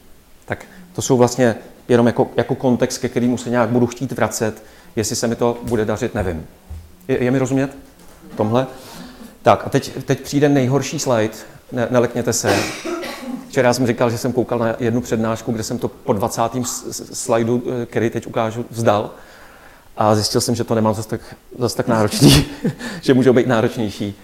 Tak 0.44 0.64
to 0.92 1.02
jsou 1.02 1.16
vlastně 1.16 1.54
jenom 1.88 2.06
jako, 2.06 2.30
jako 2.36 2.54
kontext, 2.54 3.00
ke 3.00 3.08
kterému 3.08 3.38
se 3.38 3.50
nějak 3.50 3.68
budu 3.68 3.86
chtít 3.86 4.12
vracet. 4.12 4.62
Jestli 4.96 5.16
se 5.16 5.26
mi 5.26 5.36
to 5.36 5.58
bude 5.62 5.84
dařit, 5.84 6.14
nevím. 6.14 6.46
Je, 7.08 7.24
je 7.24 7.30
mi 7.30 7.38
rozumět? 7.38 7.76
Tomhle? 8.36 8.66
Tak 9.42 9.66
a 9.66 9.68
teď, 9.68 10.04
teď 10.04 10.20
přijde 10.20 10.48
nejhorší 10.48 10.98
slide. 10.98 11.34
Ne, 11.72 11.86
nelekněte 11.90 12.32
se. 12.32 12.56
Včera 13.48 13.74
jsem 13.74 13.86
říkal, 13.86 14.10
že 14.10 14.18
jsem 14.18 14.32
koukal 14.32 14.58
na 14.58 14.76
jednu 14.78 15.00
přednášku, 15.00 15.52
kde 15.52 15.62
jsem 15.62 15.78
to 15.78 15.88
po 15.88 16.12
20. 16.12 16.42
slajdu, 17.12 17.62
eh, 17.82 17.86
který 17.86 18.10
teď 18.10 18.26
ukážu, 18.26 18.64
vzdal. 18.70 19.10
A 19.96 20.14
zjistil 20.14 20.40
jsem, 20.40 20.54
že 20.54 20.64
to 20.64 20.74
nemám 20.74 20.94
zase 20.94 21.08
tak, 21.08 21.20
zase 21.58 21.76
tak 21.76 21.88
náročný, 21.88 22.46
že 23.02 23.14
můžou 23.14 23.32
být 23.32 23.46
náročnější. 23.46 24.14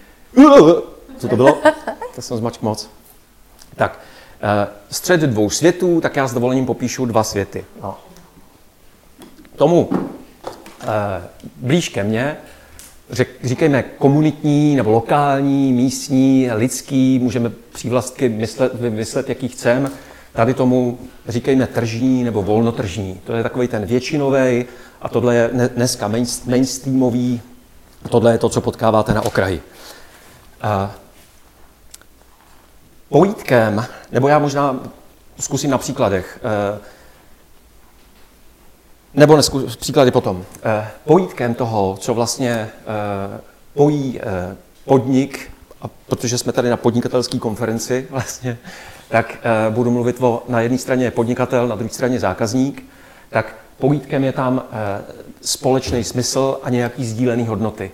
Co 1.17 1.27
to 1.27 1.35
bylo? 1.35 1.57
To 2.15 2.21
jsem 2.21 2.37
zmačk 2.37 2.61
moc. 2.61 2.89
Tak, 3.75 3.99
eh, 4.41 4.67
střed 4.91 5.21
dvou 5.21 5.49
světů, 5.49 6.01
tak 6.01 6.15
já 6.15 6.27
s 6.27 6.33
dovolením 6.33 6.65
popíšu 6.65 7.05
dva 7.05 7.23
světy. 7.23 7.65
No. 7.81 7.97
Tomu 9.55 9.89
eh, 10.81 10.87
blíž 11.55 11.89
ke 11.89 12.03
mně 12.03 12.37
řek, 13.09 13.29
říkejme 13.43 13.83
komunitní 13.83 14.75
nebo 14.75 14.91
lokální, 14.91 15.73
místní, 15.73 16.49
lidský, 16.53 17.19
můžeme 17.19 17.51
přívlastky 17.73 18.29
myslet, 18.29 18.73
vymyslet, 18.73 19.29
jaký 19.29 19.47
chceme. 19.47 19.89
Tady 20.33 20.53
tomu 20.53 20.99
říkejme 21.27 21.67
tržní 21.67 22.23
nebo 22.23 22.43
volnotržní. 22.43 23.21
To 23.23 23.33
je 23.33 23.43
takový 23.43 23.67
ten 23.67 23.85
většinový 23.85 24.65
a 25.01 25.09
tohle 25.09 25.35
je 25.35 25.49
dneska 25.75 26.11
mainstreamový, 26.45 27.41
tohle 28.09 28.31
je 28.31 28.37
to, 28.37 28.49
co 28.49 28.61
potkáváte 28.61 29.13
na 29.13 29.21
okraji. 29.21 29.61
Pojítkem, 33.09 33.85
nebo 34.11 34.27
já 34.27 34.39
možná 34.39 34.79
zkusím 35.39 35.71
na 35.71 35.77
příkladech, 35.77 36.39
eh, 36.43 36.79
nebo 39.13 39.35
nesku, 39.35 39.67
příklady 39.79 40.11
potom. 40.11 40.45
Eh, 40.63 40.87
pojítkem 41.05 41.53
toho, 41.53 41.97
co 41.99 42.13
vlastně 42.13 42.51
eh, 42.51 43.41
pojí 43.73 44.19
podnik, 44.85 45.51
a 45.81 45.87
protože 46.07 46.37
jsme 46.37 46.53
tady 46.53 46.69
na 46.69 46.77
podnikatelské 46.77 47.39
konferenci 47.39 48.07
vlastně, 48.11 48.57
tak 49.09 49.37
budu 49.69 49.91
mluvit 49.91 50.15
o, 50.19 50.43
na 50.47 50.61
jedné 50.61 50.77
straně 50.77 51.11
podnikatel, 51.11 51.67
na 51.67 51.75
druhé 51.75 51.89
straně 51.89 52.19
zákazník, 52.19 52.83
tak 53.29 53.55
pojítkem 53.77 54.23
je 54.23 54.31
tam 54.31 54.63
společný 55.41 56.03
smysl 56.03 56.59
a 56.63 56.69
nějaký 56.69 57.05
sdílený 57.05 57.47
hodnoty. 57.47 57.91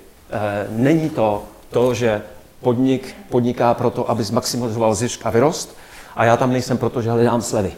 Není 0.69 1.09
to 1.09 1.43
to, 1.71 1.93
že 1.93 2.21
podnik 2.65 3.15
podniká 3.29 3.73
proto, 3.73 4.09
aby 4.09 4.23
zmaximalizoval 4.23 4.95
zisk 4.95 5.21
a 5.25 5.29
vyrost, 5.29 5.77
a 6.15 6.25
já 6.25 6.37
tam 6.37 6.49
nejsem 6.49 6.77
proto, 6.77 7.01
že 7.01 7.11
hledám 7.11 7.41
slevy 7.41 7.71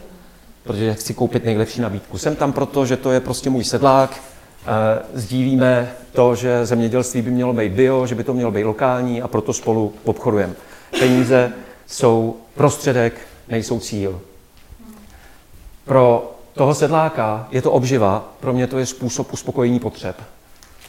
protože 0.68 0.94
chci 0.94 1.14
koupit 1.14 1.46
nejlepší 1.46 1.82
nabídku. 1.82 2.18
Jsem 2.18 2.36
tam 2.36 2.54
proto, 2.54 2.86
že 2.86 2.98
to 2.98 3.12
je 3.12 3.20
prostě 3.20 3.50
můj 3.50 3.64
sedlák, 3.64 4.12
eh, 4.12 4.68
sdílíme 5.14 5.92
to, 6.12 6.36
že 6.36 6.66
zemědělství 6.66 7.22
by 7.22 7.32
mělo 7.32 7.54
být 7.54 7.72
bio, 7.72 8.08
že 8.08 8.16
by 8.16 8.24
to 8.24 8.34
mělo 8.34 8.52
být 8.52 8.64
lokální 8.64 9.22
a 9.22 9.28
proto 9.28 9.54
spolu 9.54 9.94
obchodujeme. 10.04 10.54
Peníze 11.00 11.52
jsou 11.88 12.36
prostředek, 12.56 13.14
nejsou 13.48 13.80
cíl. 13.80 14.22
Pro 15.86 16.36
toho 16.54 16.76
sedláka 16.76 17.48
je 17.52 17.62
to 17.62 17.72
obživa, 17.72 18.34
pro 18.40 18.54
mě 18.54 18.68
to 18.68 18.78
je 18.78 18.86
způsob 18.86 19.34
uspokojení 19.34 19.80
potřeb. 19.80 20.16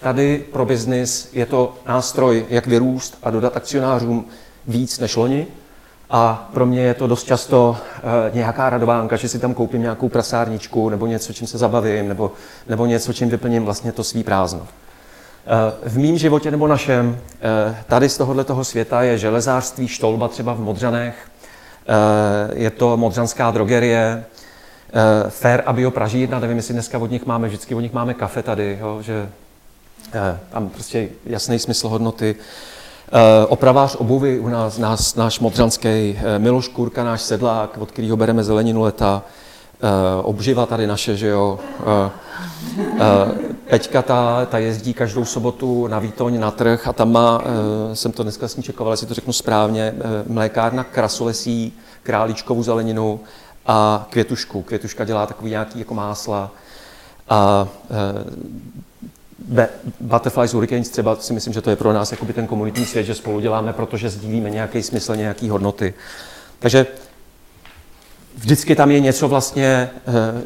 Tady 0.01 0.45
pro 0.53 0.65
biznis 0.65 1.31
je 1.33 1.47
to 1.47 1.75
nástroj, 1.89 2.47
jak 2.49 2.67
vyrůst 2.67 3.19
a 3.23 3.31
dodat 3.31 3.57
akcionářům 3.57 4.25
víc 4.67 4.99
než 4.99 5.17
loni, 5.17 5.47
a 6.11 6.51
pro 6.53 6.67
mě 6.67 6.81
je 6.81 6.95
to 6.95 7.07
dost 7.07 7.25
často 7.25 7.77
uh, 7.79 8.35
nějaká 8.35 8.71
radovánka, 8.71 9.17
že 9.17 9.29
si 9.29 9.39
tam 9.39 9.55
koupím 9.55 9.83
nějakou 9.83 10.09
prasárničku 10.09 10.89
nebo 10.89 11.07
něco, 11.07 11.33
čím 11.33 11.47
se 11.47 11.59
zabavím, 11.59 12.09
nebo, 12.09 12.33
nebo 12.69 12.87
něco, 12.87 13.13
čím 13.13 13.29
vyplním 13.29 13.65
vlastně 13.65 13.93
to 13.93 14.05
svý 14.05 14.25
prázdno. 14.25 14.61
Uh, 14.61 14.67
v 15.93 15.99
mém 15.99 16.19
životě 16.19 16.51
nebo 16.51 16.67
našem, 16.67 17.09
uh, 17.09 17.75
tady 17.87 18.09
z 18.09 18.17
tohohle 18.17 18.45
toho 18.45 18.65
světa 18.65 19.03
je 19.03 19.19
železářství 19.19 19.89
Štolba 19.89 20.29
třeba 20.29 20.55
v 20.55 20.61
Modřanech, 20.61 21.29
je 22.53 22.71
to 22.71 22.97
modřanská 22.97 23.51
drogerie, 23.51 24.25
Fair 25.29 25.63
a 25.67 25.73
Bio 25.73 25.91
Pražírna, 25.91 26.39
nevím, 26.39 26.57
jestli 26.57 26.75
dneska 26.75 26.99
od 26.99 27.11
nich 27.11 27.27
máme, 27.27 27.49
vždycky 27.49 27.75
od 27.75 27.81
nich 27.81 27.93
máme 27.93 28.15
kafe 28.15 28.43
tady, 28.43 28.79
jo, 28.81 29.03
že 29.03 29.29
tam 30.51 30.69
prostě 30.69 31.09
jasný 31.25 31.59
smysl 31.59 31.89
hodnoty. 31.89 32.37
Eh, 33.13 33.47
opravář 33.47 33.97
obuvy 33.97 34.39
u 34.39 34.49
nás, 34.49 34.79
nás 34.79 35.15
náš 35.15 35.41
modřanský 35.41 35.89
eh, 35.89 36.39
Miloš 36.39 36.69
Kurka, 36.69 37.05
náš 37.05 37.23
sedlák, 37.23 37.79
od 37.79 37.91
kterého 37.91 38.17
bereme 38.17 38.45
zeleninu 38.45 38.83
leta, 38.83 39.23
eh, 39.23 40.23
obživa 40.23 40.67
tady 40.67 40.87
naše, 40.87 41.17
že 41.17 41.29
jo. 41.29 41.59
Peťka 43.71 44.03
ta, 44.03 44.47
ta 44.47 44.59
jezdí 44.59 44.95
každou 44.95 45.25
sobotu 45.25 45.87
na 45.87 45.99
Výtoň 45.99 46.41
na 46.41 46.51
trh 46.51 46.89
a 46.89 46.93
tam 46.93 47.13
má, 47.13 47.43
jsem 47.93 48.13
to 48.13 48.23
dneska 48.23 48.49
s 48.49 48.57
ní 48.57 48.63
čekoval, 48.63 48.93
jestli 48.93 49.07
to 49.07 49.15
řeknu 49.15 49.33
správně, 49.33 49.95
mlékárna 50.27 50.85
krasolesí, 50.85 51.73
králíčkovou 52.03 52.63
zeleninu 52.63 53.21
a 53.67 54.07
květušku. 54.11 54.63
Květuška 54.63 55.05
dělá 55.05 55.27
takový 55.27 55.51
nějaký 55.51 55.79
jako 55.79 55.95
másla. 55.95 56.51
A 57.29 57.69
Butterflies 60.01 60.55
Hurricanes 60.55 60.89
třeba 60.89 61.17
si 61.17 61.33
myslím, 61.33 61.53
že 61.53 61.61
to 61.61 61.71
je 61.71 61.77
pro 61.77 61.93
nás 61.93 62.11
jakoby 62.11 62.33
ten 62.33 62.47
komunitní 62.47 62.87
svět, 62.87 63.05
že 63.05 63.15
spolu 63.15 63.41
děláme, 63.41 63.73
protože 63.73 64.11
sdílíme 64.11 64.51
nějaký 64.51 64.83
smysl, 64.83 65.17
nějaký 65.17 65.49
hodnoty. 65.49 65.95
Takže 66.59 66.87
vždycky 68.37 68.77
tam 68.77 68.91
je 68.91 69.01
něco 69.01 69.29
vlastně, 69.29 69.91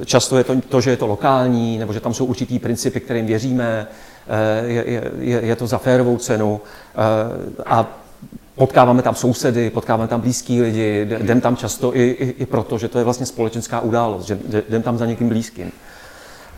eh, 0.00 0.04
často 0.04 0.38
je 0.38 0.44
to, 0.44 0.60
to, 0.60 0.80
že 0.80 0.90
je 0.90 0.96
to 0.96 1.06
lokální, 1.06 1.78
nebo 1.78 1.92
že 1.92 2.00
tam 2.00 2.14
jsou 2.14 2.24
určitý 2.24 2.58
principy, 2.58 3.00
kterým 3.00 3.26
věříme, 3.26 3.86
eh, 4.28 4.66
je, 4.66 5.10
je, 5.18 5.40
je 5.46 5.56
to 5.56 5.66
za 5.66 5.78
férovou 5.78 6.18
cenu 6.18 6.60
eh, 6.94 7.62
a 7.66 7.98
potkáváme 8.54 9.02
tam 9.02 9.14
sousedy, 9.14 9.70
potkáváme 9.70 10.08
tam 10.08 10.20
blízký 10.20 10.62
lidi, 10.62 11.08
jdem 11.20 11.40
tam 11.40 11.56
často 11.56 11.96
i, 11.96 12.02
i, 12.02 12.34
i 12.42 12.46
proto, 12.46 12.78
že 12.78 12.88
to 12.88 12.98
je 12.98 13.04
vlastně 13.04 13.26
společenská 13.26 13.80
událost, 13.80 14.26
že 14.26 14.38
jdem 14.68 14.82
tam 14.82 14.98
za 14.98 15.06
někým 15.06 15.28
blízkým. 15.28 15.72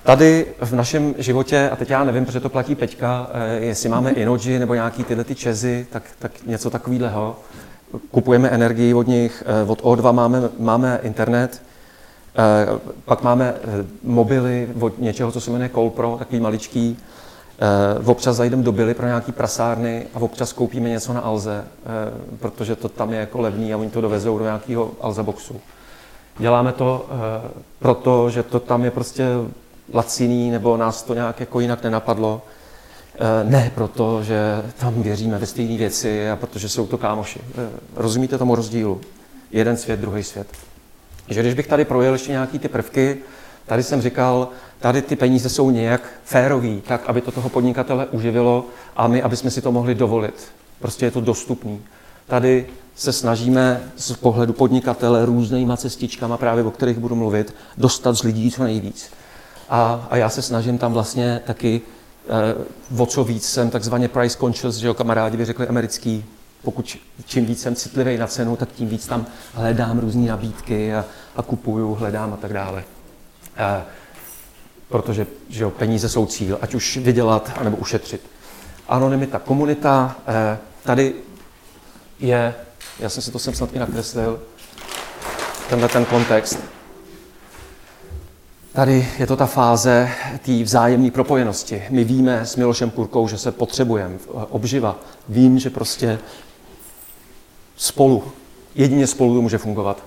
Tady 0.04 0.46
v 0.61 0.73
našem 0.73 1.14
životě, 1.18 1.70
a 1.70 1.76
teď 1.76 1.90
já 1.90 2.04
nevím, 2.04 2.25
protože 2.25 2.40
to 2.40 2.49
platí 2.49 2.75
Peťka, 2.75 3.30
eh, 3.32 3.56
jestli 3.64 3.88
máme 3.88 4.11
Inoji 4.11 4.58
nebo 4.58 4.75
nějaký 4.75 5.04
tyhle 5.04 5.25
ty 5.25 5.34
čezy, 5.34 5.87
tak, 5.90 6.02
tak 6.18 6.32
něco 6.46 6.70
takového. 6.70 7.37
Kupujeme 8.11 8.49
energii 8.49 8.94
od 8.94 9.06
nich, 9.06 9.42
eh, 9.46 9.70
od 9.70 9.82
O2 9.82 10.12
máme, 10.12 10.42
máme 10.58 11.00
internet, 11.02 11.62
eh, 12.37 12.66
pak 13.04 13.23
máme 13.23 13.54
mobily 14.02 14.68
od 14.80 14.99
něčeho, 14.99 15.32
co 15.32 15.40
se 15.40 15.50
jmenuje 15.50 15.70
Colpro, 15.75 16.16
takový 16.18 16.40
maličký. 16.40 16.99
Občas 18.04 18.37
zajdeme 18.37 18.62
do 18.62 18.73
Billy 18.73 18.94
pro 18.94 19.06
nějaký 19.06 19.32
prasárny 19.32 20.06
a 20.14 20.18
občas 20.20 20.52
koupíme 20.52 20.88
něco 20.88 21.12
na 21.12 21.20
Alze, 21.20 21.64
protože 22.40 22.76
to 22.76 22.88
tam 22.88 23.12
je 23.12 23.20
jako 23.20 23.40
levný 23.40 23.75
a 23.75 23.76
oni 23.76 23.90
to 23.90 24.00
dovezou 24.00 24.38
do 24.38 24.44
nějakého 24.44 24.90
Alza 25.00 25.23
boxu. 25.23 25.61
Děláme 26.38 26.73
to 26.73 27.06
proto, 27.78 28.30
že 28.30 28.42
to 28.42 28.61
tam 28.61 28.84
je 28.84 28.90
prostě 28.90 29.25
laciný, 29.92 30.50
nebo 30.50 30.76
nás 30.76 31.02
to 31.02 31.14
nějak 31.14 31.40
jako 31.40 31.60
jinak 31.60 31.82
nenapadlo. 31.82 32.42
Eh, 33.14 33.44
ne 33.44 33.72
proto, 33.74 34.22
že 34.22 34.62
tam 34.78 35.02
věříme 35.02 35.38
ve 35.38 35.46
stejné 35.46 35.78
věci 35.78 36.30
a 36.30 36.36
protože 36.36 36.68
jsou 36.68 36.86
to 36.86 36.98
kámoši. 36.98 37.40
Eh, 37.40 37.68
rozumíte 37.96 38.38
tomu 38.38 38.54
rozdílu? 38.54 39.00
Jeden 39.52 39.76
svět, 39.76 40.00
druhý 40.00 40.22
svět. 40.22 40.46
Že 41.28 41.40
když 41.40 41.54
bych 41.54 41.66
tady 41.66 41.84
projel 41.84 42.12
ještě 42.12 42.32
nějaký 42.32 42.58
ty 42.58 42.68
prvky, 42.68 43.18
tady 43.66 43.82
jsem 43.82 44.02
říkal, 44.02 44.48
tady 44.78 45.02
ty 45.02 45.16
peníze 45.16 45.48
jsou 45.48 45.70
nějak 45.70 46.02
férový, 46.24 46.80
tak 46.80 47.02
aby 47.06 47.20
to 47.20 47.30
toho 47.30 47.48
podnikatele 47.48 48.06
uživilo 48.06 48.66
a 48.96 49.06
my, 49.08 49.22
aby 49.22 49.36
jsme 49.36 49.50
si 49.50 49.62
to 49.62 49.72
mohli 49.72 49.94
dovolit. 49.94 50.48
Prostě 50.78 51.06
je 51.06 51.10
to 51.10 51.20
dostupný. 51.20 51.82
Tady 52.26 52.66
se 52.94 53.12
snažíme 53.12 53.82
z 53.96 54.12
pohledu 54.12 54.52
podnikatele 54.52 55.26
různýma 55.26 55.76
cestičkama, 55.76 56.36
právě 56.36 56.64
o 56.64 56.70
kterých 56.70 56.98
budu 56.98 57.14
mluvit, 57.14 57.54
dostat 57.78 58.12
z 58.12 58.22
lidí 58.22 58.50
co 58.50 58.64
nejvíc. 58.64 59.10
A, 59.68 60.06
a 60.11 60.16
já 60.16 60.28
se 60.28 60.42
snažím 60.42 60.78
tam 60.78 60.92
vlastně 60.92 61.40
taky 61.47 61.80
eh, 62.26 63.00
o 63.02 63.06
co 63.06 63.25
víc 63.25 63.49
jsem 63.49 63.71
takzvaně 63.71 64.09
price 64.09 64.38
conscious, 64.38 64.76
že 64.76 64.87
jo, 64.87 64.94
kamarádi 64.94 65.37
by 65.37 65.44
řekli 65.44 65.68
americký, 65.68 66.25
pokud 66.62 66.99
čím 67.25 67.47
víc 67.47 67.62
jsem 67.62 67.75
citlivý 67.75 68.18
na 68.18 68.26
cenu, 68.26 68.56
tak 68.56 68.73
tím 68.73 68.88
víc 68.88 69.06
tam 69.06 69.26
hledám 69.54 69.99
různé 69.99 70.28
nabídky 70.28 70.94
a, 70.94 71.04
a 71.37 71.42
kupuju, 71.42 71.94
hledám 71.94 72.33
a 72.33 72.37
tak 72.37 72.52
dále. 72.52 72.85
Eh, 73.56 73.83
protože 74.88 75.26
že 75.49 75.62
jo, 75.62 75.71
peníze 75.71 76.09
jsou 76.09 76.26
cíl, 76.26 76.59
ať 76.61 76.75
už 76.75 76.97
vydělat, 76.97 77.52
anebo 77.56 77.76
ušetřit. 77.76 78.21
Anonymita, 78.88 79.38
komunita, 79.38 80.16
eh, 80.26 80.59
tady 80.83 81.14
je, 82.21 82.54
já 82.99 83.09
jsem 83.09 83.23
si 83.23 83.30
to 83.30 83.38
sem 83.38 83.54
snad 83.54 83.71
i 83.73 83.78
nakreslil, 83.78 84.40
tenhle 85.68 85.88
ten 85.88 86.04
kontext. 86.04 86.59
Tady 88.74 89.08
je 89.18 89.26
to 89.26 89.36
ta 89.36 89.46
fáze 89.46 90.10
té 90.44 90.62
vzájemné 90.62 91.10
propojenosti. 91.10 91.82
My 91.90 92.04
víme 92.04 92.46
s 92.46 92.56
Milošem 92.56 92.90
Kurkou, 92.90 93.28
že 93.28 93.38
se 93.38 93.52
potřebujeme, 93.52 94.14
obživa. 94.50 94.96
Vím, 95.28 95.58
že 95.58 95.70
prostě 95.70 96.18
spolu, 97.76 98.24
jedině 98.74 99.06
spolu 99.06 99.34
to 99.34 99.42
může 99.42 99.58
fungovat. 99.58 100.02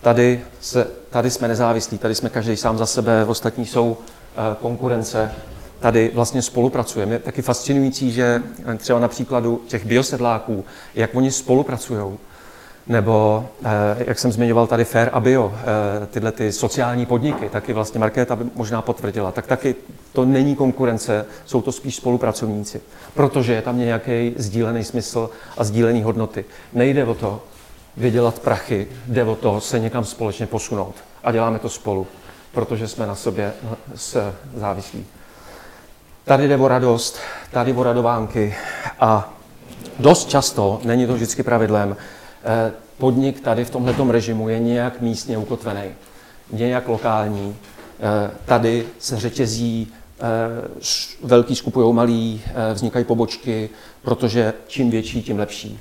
Tady, 0.00 0.40
se, 0.60 0.86
tady 1.10 1.30
jsme 1.30 1.48
nezávislí, 1.48 1.98
tady 1.98 2.14
jsme 2.14 2.28
každý 2.28 2.56
sám 2.56 2.78
za 2.78 2.86
sebe, 2.86 3.24
ostatní 3.24 3.66
jsou 3.66 3.96
eh, 4.00 4.56
konkurence. 4.60 5.32
Tady 5.80 6.10
vlastně 6.14 6.42
spolupracujeme. 6.42 7.14
Je 7.14 7.18
taky 7.18 7.42
fascinující, 7.42 8.12
že 8.12 8.42
třeba 8.76 9.00
na 9.00 9.08
příkladu 9.08 9.62
těch 9.66 9.86
biosedláků, 9.86 10.64
jak 10.94 11.14
oni 11.14 11.32
spolupracují, 11.32 12.18
nebo, 12.86 13.48
eh, 13.64 14.04
jak 14.06 14.18
jsem 14.18 14.32
zmiňoval 14.32 14.66
tady 14.66 14.84
Fair 14.84 15.10
a 15.12 15.20
Bio, 15.20 15.52
eh, 15.54 16.06
tyhle 16.06 16.32
ty 16.32 16.52
sociální 16.52 17.06
podniky, 17.06 17.48
taky 17.48 17.72
vlastně 17.72 18.00
Markéta 18.00 18.36
by 18.36 18.44
možná 18.54 18.82
potvrdila, 18.82 19.32
tak 19.32 19.46
taky 19.46 19.74
to 20.12 20.24
není 20.24 20.56
konkurence, 20.56 21.26
jsou 21.46 21.62
to 21.62 21.72
spíš 21.72 21.96
spolupracovníci, 21.96 22.80
protože 23.14 23.52
je 23.52 23.62
tam 23.62 23.78
nějaký 23.78 24.34
sdílený 24.36 24.84
smysl 24.84 25.30
a 25.58 25.64
sdílený 25.64 26.02
hodnoty. 26.02 26.44
Nejde 26.72 27.04
o 27.04 27.14
to 27.14 27.42
vydělat 27.96 28.38
prachy, 28.38 28.86
jde 29.06 29.24
o 29.24 29.34
to 29.34 29.60
se 29.60 29.78
někam 29.78 30.04
společně 30.04 30.46
posunout. 30.46 30.94
A 31.24 31.32
děláme 31.32 31.58
to 31.58 31.68
spolu, 31.68 32.06
protože 32.52 32.88
jsme 32.88 33.06
na 33.06 33.14
sobě 33.14 33.52
se 33.94 34.34
závislí. 34.56 35.06
Tady 36.24 36.48
jde 36.48 36.56
o 36.56 36.68
radost, 36.68 37.18
tady 37.50 37.72
o 37.72 37.82
radovánky 37.82 38.54
a 39.00 39.32
dost 39.98 40.28
často, 40.28 40.80
není 40.84 41.06
to 41.06 41.14
vždycky 41.14 41.42
pravidlem, 41.42 41.96
Eh, 41.96 42.21
podnik 42.98 43.40
tady 43.40 43.64
v 43.64 43.70
tomto 43.70 44.12
režimu 44.12 44.48
je 44.48 44.58
nějak 44.58 45.00
místně 45.00 45.38
ukotvený, 45.38 45.82
nějak 46.52 46.88
lokální. 46.88 47.56
Eh, 48.00 48.30
tady 48.44 48.86
se 48.98 49.16
řetězí, 49.16 49.92
eh, 50.20 50.22
velký 51.22 51.56
skupují 51.56 51.94
malý, 51.94 52.42
vznikají 52.74 53.04
pobočky, 53.04 53.70
protože 54.02 54.54
čím 54.66 54.90
větší, 54.90 55.22
tím 55.22 55.38
lepší. 55.38 55.80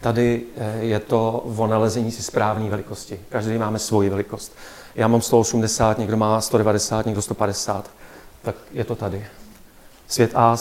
Tady 0.00 0.42
je 0.80 0.98
to 0.98 1.44
o 1.56 1.66
nalezení 1.66 2.12
si 2.12 2.22
správné 2.22 2.70
velikosti. 2.70 3.20
Každý 3.28 3.58
máme 3.58 3.78
svoji 3.78 4.10
velikost. 4.10 4.52
Já 4.94 5.08
mám 5.08 5.22
180, 5.22 5.98
někdo 5.98 6.16
má 6.16 6.40
190, 6.40 7.06
někdo 7.06 7.22
150. 7.22 7.90
Tak 8.42 8.54
je 8.72 8.84
to 8.84 8.94
tady 8.94 9.26
svět 10.10 10.30
A, 10.34 10.56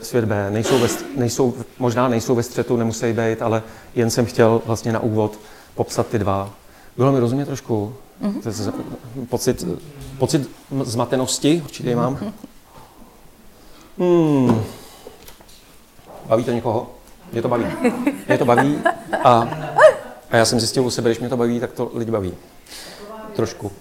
svět 0.00 0.24
B. 0.24 0.50
Nejsou 0.50 0.78
ve, 0.78 0.88
nejsou, 1.16 1.54
možná 1.78 2.08
nejsou 2.08 2.34
ve 2.34 2.42
střetu, 2.42 2.76
nemusí 2.76 3.12
být, 3.12 3.42
ale 3.42 3.62
jen 3.94 4.10
jsem 4.10 4.26
chtěl 4.26 4.62
vlastně 4.66 4.92
na 4.92 5.00
úvod 5.00 5.38
popsat 5.74 6.06
ty 6.06 6.18
dva. 6.18 6.50
Bylo 6.96 7.12
mi 7.12 7.20
rozumět 7.20 7.46
trošku? 7.46 7.94
Mm-hmm. 8.22 9.26
Pocit, 9.28 9.64
pocit 10.18 10.50
zmatenosti 10.82 11.62
určitě 11.64 11.96
mám. 11.96 12.32
Hmm. 13.98 14.62
Baví 16.26 16.44
to 16.44 16.50
někoho? 16.50 16.90
Mě 17.32 17.42
to 17.42 17.48
baví. 17.48 17.66
Mě 18.28 18.38
to 18.38 18.44
baví 18.44 18.78
a, 19.24 19.48
a 20.30 20.36
já 20.36 20.44
jsem 20.44 20.60
zjistil 20.60 20.84
u 20.84 20.90
sebe, 20.90 21.10
když 21.10 21.20
mě 21.20 21.28
to 21.28 21.36
baví, 21.36 21.60
tak 21.60 21.72
to 21.72 21.90
lidi 21.94 22.10
baví. 22.10 22.34
Trošku. 23.36 23.72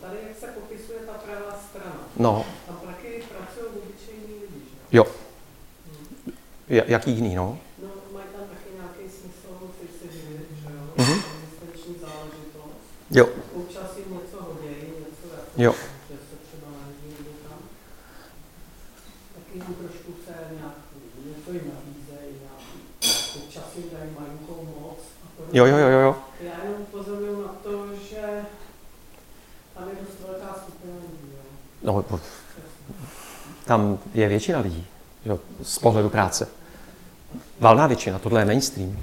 Tady 0.00 0.16
jak 0.28 0.38
se 0.38 0.46
popisuje 0.46 0.98
ta 1.06 1.12
pravá 1.12 1.58
strana. 1.70 1.94
No. 2.16 2.44
Jo. 4.92 5.04
Jaký 6.68 7.10
jiný, 7.10 7.34
no? 7.34 7.58
No, 7.82 7.88
mají 8.12 8.26
tam 8.36 8.44
taky 8.48 8.68
nějaký 8.74 9.04
smysl, 9.18 9.50
živit, 10.12 10.48
že 10.62 10.68
jo? 10.74 10.82
Mhm. 10.96 11.20
Existenční 11.42 11.94
záležitost. 12.00 12.78
Jo. 13.10 13.26
Občas 13.56 13.96
jim 13.96 14.14
něco 14.14 14.36
hodějí, 14.44 14.82
něco 14.98 15.26
jako, 15.36 15.50
Jo. 15.62 15.72
že 16.10 16.16
se 16.30 16.36
třeba 16.46 16.66
najdí 16.82 17.24
tam. 17.48 17.58
Taky 19.34 19.58
jim 19.58 19.74
trošku 19.74 20.12
se 20.26 20.34
nějak, 20.56 20.76
něco 21.26 21.52
jim 21.52 21.72
nabízejí, 21.74 22.36
občas 23.36 23.64
jim 23.76 23.90
dají 23.92 24.10
malinkou 24.20 24.68
moc. 24.80 24.98
A 25.22 25.42
Jo, 25.52 25.66
jo, 25.66 25.76
jo, 25.78 25.88
jo, 25.88 26.00
jo. 26.00 26.16
Já 26.40 26.64
jenom 26.64 26.80
upozoruju 26.82 27.42
na 27.46 27.52
to, 27.62 27.86
že 28.10 28.22
tam 29.74 29.88
je 29.88 29.94
dost 29.94 30.20
velká 30.28 30.54
skupina 30.62 30.94
lidí, 31.02 31.32
jo. 31.32 31.42
No, 31.82 32.04
tam 33.66 33.98
je 34.14 34.28
většina 34.28 34.60
lidí, 34.60 34.86
jo, 35.24 35.38
z 35.62 35.78
pohledu 35.78 36.08
práce. 36.08 36.48
Valná 37.60 37.86
většina, 37.86 38.18
tohle 38.18 38.40
je 38.40 38.44
mainstream. 38.44 38.96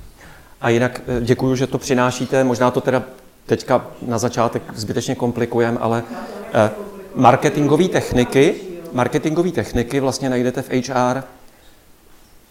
A 0.62 0.70
jinak 0.70 1.02
eh, 1.08 1.22
děkuji, 1.22 1.56
že 1.56 1.68
to 1.68 1.78
přinášíte, 1.78 2.44
možná 2.44 2.72
to 2.72 2.82
teda 2.82 3.04
teďka 3.46 3.88
na 4.02 4.18
začátek 4.18 4.64
zbytečně 4.76 5.16
komplikujeme, 5.16 5.78
ale 5.80 6.04
eh, 6.54 6.72
marketingové 7.16 7.88
techniky, 7.88 8.56
marketingové 8.94 9.52
techniky 9.52 10.00
vlastně 10.00 10.30
najdete 10.30 10.62
v 10.62 10.70
HR 10.70 11.24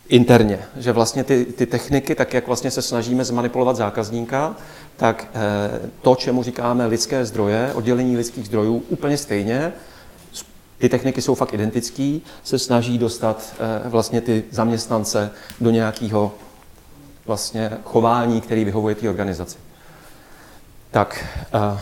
interně, 0.09 0.59
že 0.77 0.93
vlastně 0.93 1.25
ty, 1.25 1.45
ty 1.45 1.67
techniky, 1.67 2.15
tak 2.15 2.35
jak 2.35 2.47
vlastně 2.47 2.71
se 2.71 2.83
snažíme 2.83 3.25
zmanipulovat 3.25 3.77
zákazníka, 3.77 4.57
tak 4.97 5.29
eh, 5.35 5.89
to, 6.03 6.15
čemu 6.15 6.43
říkáme 6.43 6.87
lidské 6.87 7.25
zdroje, 7.25 7.71
oddělení 7.75 8.17
lidských 8.17 8.47
zdrojů, 8.47 8.83
úplně 8.89 9.17
stejně, 9.17 9.73
ty 10.83 10.89
techniky 10.89 11.23
jsou 11.23 11.35
fakt 11.35 11.55
identický, 11.55 12.23
se 12.45 12.59
snaží 12.59 12.99
dostat 12.99 13.55
eh, 13.55 13.89
vlastně 13.89 14.21
ty 14.21 14.45
zaměstnance 14.51 15.31
do 15.61 15.71
nějakého 15.71 16.35
vlastně 17.27 17.71
chování, 17.85 18.41
který 18.41 18.65
vyhovuje 18.65 18.95
té 18.95 19.09
organizaci. 19.09 19.59
Tak, 20.91 21.27
uh, 21.55 21.81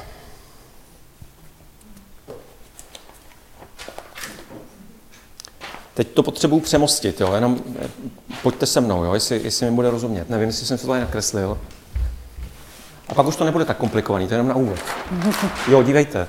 teď 5.95 6.09
to 6.09 6.23
potřebuji 6.23 6.61
přemostit, 6.61 7.21
jo, 7.21 7.33
jenom 7.35 7.61
eh, 7.83 7.89
pojďte 8.43 8.67
se 8.67 8.81
mnou, 8.81 9.05
jo, 9.05 9.15
jestli, 9.15 9.41
jestli 9.45 9.67
mi 9.67 9.73
bude 9.77 9.91
rozumět. 9.91 10.31
Nevím, 10.31 10.49
jestli 10.49 10.67
jsem 10.67 10.79
se 10.79 10.83
to 10.83 10.89
tady 10.89 11.01
nakreslil. 11.01 11.59
A 13.09 13.15
pak 13.15 13.27
už 13.27 13.37
to 13.37 13.45
nebude 13.45 13.65
tak 13.65 13.77
komplikovaný, 13.77 14.27
to 14.27 14.35
je 14.35 14.39
jenom 14.39 14.49
na 14.49 14.55
úvod. 14.55 14.79
Jo, 15.69 15.83
dívejte. 15.83 16.29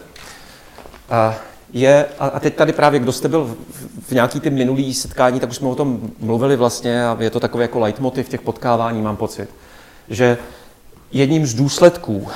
Uh, 1.12 1.51
je, 1.74 2.06
a 2.20 2.40
teď 2.40 2.56
tady 2.56 2.74
právě, 2.74 3.00
kdo 3.00 3.12
jste 3.12 3.28
byl 3.28 3.56
v, 4.08 4.12
nějaký 4.12 4.40
ty 4.40 4.50
minulý 4.50 4.94
setkání, 4.94 5.40
tak 5.40 5.50
už 5.50 5.56
jsme 5.56 5.68
o 5.68 5.76
tom 5.76 6.00
mluvili 6.20 6.56
vlastně 6.56 7.06
a 7.06 7.18
je 7.20 7.30
to 7.30 7.40
takový 7.40 7.62
jako 7.62 7.80
leitmotiv 7.80 8.30
těch 8.30 8.42
potkávání, 8.42 9.02
mám 9.02 9.18
pocit, 9.18 9.50
že 10.10 10.38
jedním 11.12 11.46
z 11.46 11.54
důsledků 11.54 12.28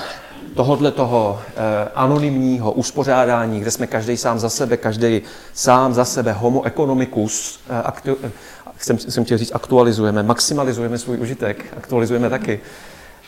tohodle 0.56 0.92
toho 0.92 1.42
eh, 1.48 1.90
anonymního 1.96 2.72
uspořádání, 2.72 3.60
kde 3.60 3.72
jsme 3.72 3.88
každý 3.88 4.18
sám 4.18 4.40
za 4.40 4.50
sebe, 4.50 4.78
každý 4.78 5.22
sám 5.54 5.94
za 5.94 6.06
sebe, 6.06 6.32
homo 6.32 6.66
economicus, 6.66 7.60
eh, 7.70 7.82
aktu, 7.82 8.18
eh, 8.24 8.32
jsem, 8.78 9.00
jsem 9.00 9.26
chtěl 9.26 9.38
říct, 9.38 9.52
aktualizujeme, 9.56 10.24
maximalizujeme 10.24 10.98
svůj 10.98 11.20
užitek, 11.20 11.66
aktualizujeme 11.78 12.30
taky, 12.30 12.60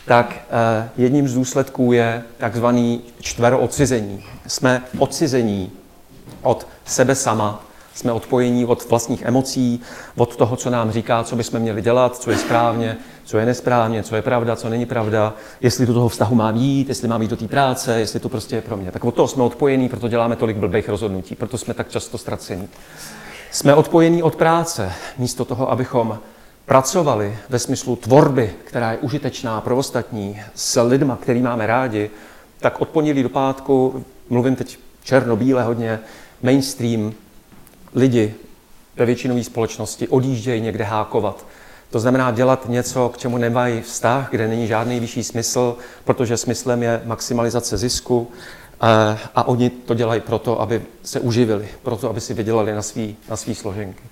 tak 0.06 0.36
eh, 0.50 0.88
jedním 0.96 1.28
z 1.28 1.34
důsledků 1.34 1.92
je 1.92 2.22
takzvaný 2.38 3.00
čtveroodcizení. 3.20 4.24
Jsme 4.46 4.82
odcizení 4.98 5.72
od 6.42 6.66
sebe 6.84 7.14
sama, 7.14 7.64
jsme 7.94 8.12
odpojení 8.12 8.66
od 8.66 8.88
vlastních 8.88 9.22
emocí, 9.22 9.80
od 10.16 10.36
toho, 10.36 10.56
co 10.56 10.70
nám 10.70 10.90
říká, 10.90 11.24
co 11.24 11.36
bychom 11.36 11.60
měli 11.60 11.82
dělat, 11.82 12.16
co 12.16 12.30
je 12.30 12.36
správně, 12.36 12.96
co 13.24 13.38
je 13.38 13.46
nesprávně, 13.46 14.02
co 14.02 14.16
je 14.16 14.22
pravda, 14.22 14.56
co 14.56 14.68
není 14.68 14.86
pravda, 14.86 15.34
jestli 15.60 15.86
do 15.86 15.94
toho 15.94 16.08
vztahu 16.08 16.34
mám 16.34 16.56
jít, 16.56 16.88
jestli 16.88 17.08
mám 17.08 17.22
jít 17.22 17.30
do 17.30 17.36
té 17.36 17.48
práce, 17.48 18.00
jestli 18.00 18.20
to 18.20 18.28
prostě 18.28 18.56
je 18.56 18.62
pro 18.62 18.76
mě. 18.76 18.92
Tak 18.92 19.04
od 19.04 19.14
toho 19.14 19.28
jsme 19.28 19.42
odpojení, 19.42 19.88
proto 19.88 20.08
děláme 20.08 20.36
tolik 20.36 20.56
blbých 20.56 20.88
rozhodnutí, 20.88 21.34
proto 21.34 21.58
jsme 21.58 21.74
tak 21.74 21.88
často 21.88 22.18
ztracení. 22.18 22.68
Jsme 23.50 23.74
odpojení 23.74 24.22
od 24.22 24.36
práce, 24.36 24.92
místo 25.18 25.44
toho, 25.44 25.70
abychom 25.70 26.18
pracovali 26.66 27.38
ve 27.48 27.58
smyslu 27.58 27.96
tvorby, 27.96 28.54
která 28.64 28.92
je 28.92 28.98
užitečná 28.98 29.60
pro 29.60 29.76
ostatní, 29.76 30.40
s 30.54 30.80
lidma, 30.82 31.18
který 31.22 31.42
máme 31.42 31.66
rádi, 31.66 32.10
tak 32.60 32.80
od 32.80 32.88
pondělí 32.88 33.22
do 33.22 33.28
pátku, 33.28 34.04
mluvím 34.30 34.56
teď 34.56 34.78
černobíle 35.02 35.62
hodně, 35.62 36.00
mainstream, 36.42 37.12
lidi 37.94 38.34
ve 38.96 39.06
většinové 39.06 39.44
společnosti 39.44 40.08
odjíždějí 40.08 40.60
někde 40.60 40.84
hákovat. 40.84 41.46
To 41.90 42.00
znamená 42.00 42.30
dělat 42.30 42.68
něco, 42.68 43.08
k 43.08 43.18
čemu 43.18 43.38
nemají 43.38 43.80
vztah, 43.80 44.30
kde 44.30 44.48
není 44.48 44.66
žádný 44.66 45.00
vyšší 45.00 45.24
smysl, 45.24 45.76
protože 46.04 46.36
smyslem 46.36 46.82
je 46.82 47.00
maximalizace 47.04 47.76
zisku 47.76 48.30
a, 48.80 49.18
a 49.34 49.48
oni 49.48 49.70
to 49.70 49.94
dělají 49.94 50.20
proto, 50.20 50.60
aby 50.60 50.82
se 51.02 51.20
uživili, 51.20 51.68
proto, 51.82 52.10
aby 52.10 52.20
si 52.20 52.34
vydělali 52.34 52.72
na 52.72 52.82
svý, 52.82 53.16
na 53.28 53.36
svý 53.36 53.54
složenky. 53.54 54.02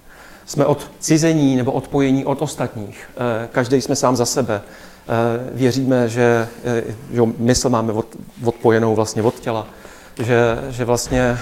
Jsme 0.47 0.67
od 0.67 0.91
cizení 1.01 1.57
nebo 1.57 1.73
odpojení 1.73 2.25
od 2.25 2.43
ostatních. 2.43 3.11
Eh, 3.17 3.49
každý 3.53 3.81
jsme 3.81 3.97
sám 3.97 4.17
za 4.17 4.27
sebe. 4.27 4.63
Eh, 4.63 5.51
věříme, 5.53 6.09
že, 6.09 6.49
eh, 6.65 6.83
že 7.13 7.21
mysl 7.39 7.69
máme 7.69 7.93
od, 7.93 8.07
odpojenou 8.45 8.95
vlastně 8.95 9.23
od 9.23 9.41
těla, 9.41 9.67
že, 10.19 10.59
že 10.71 10.85
vlastně 10.85 11.39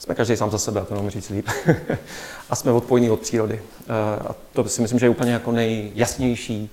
jsme 0.00 0.14
každý 0.14 0.36
sám 0.36 0.50
za 0.50 0.58
sebe, 0.58 0.84
to 0.88 0.94
nemůžu 0.94 1.20
říct 1.20 1.30
líp. 1.30 1.48
a 2.50 2.56
jsme 2.56 2.72
odpojení 2.72 3.10
od 3.10 3.20
přírody. 3.20 3.62
A 4.28 4.34
to 4.52 4.68
si 4.68 4.82
myslím, 4.82 4.98
že 4.98 5.06
je 5.06 5.10
úplně 5.10 5.32
jako 5.32 5.52
nejjasnější 5.52 6.70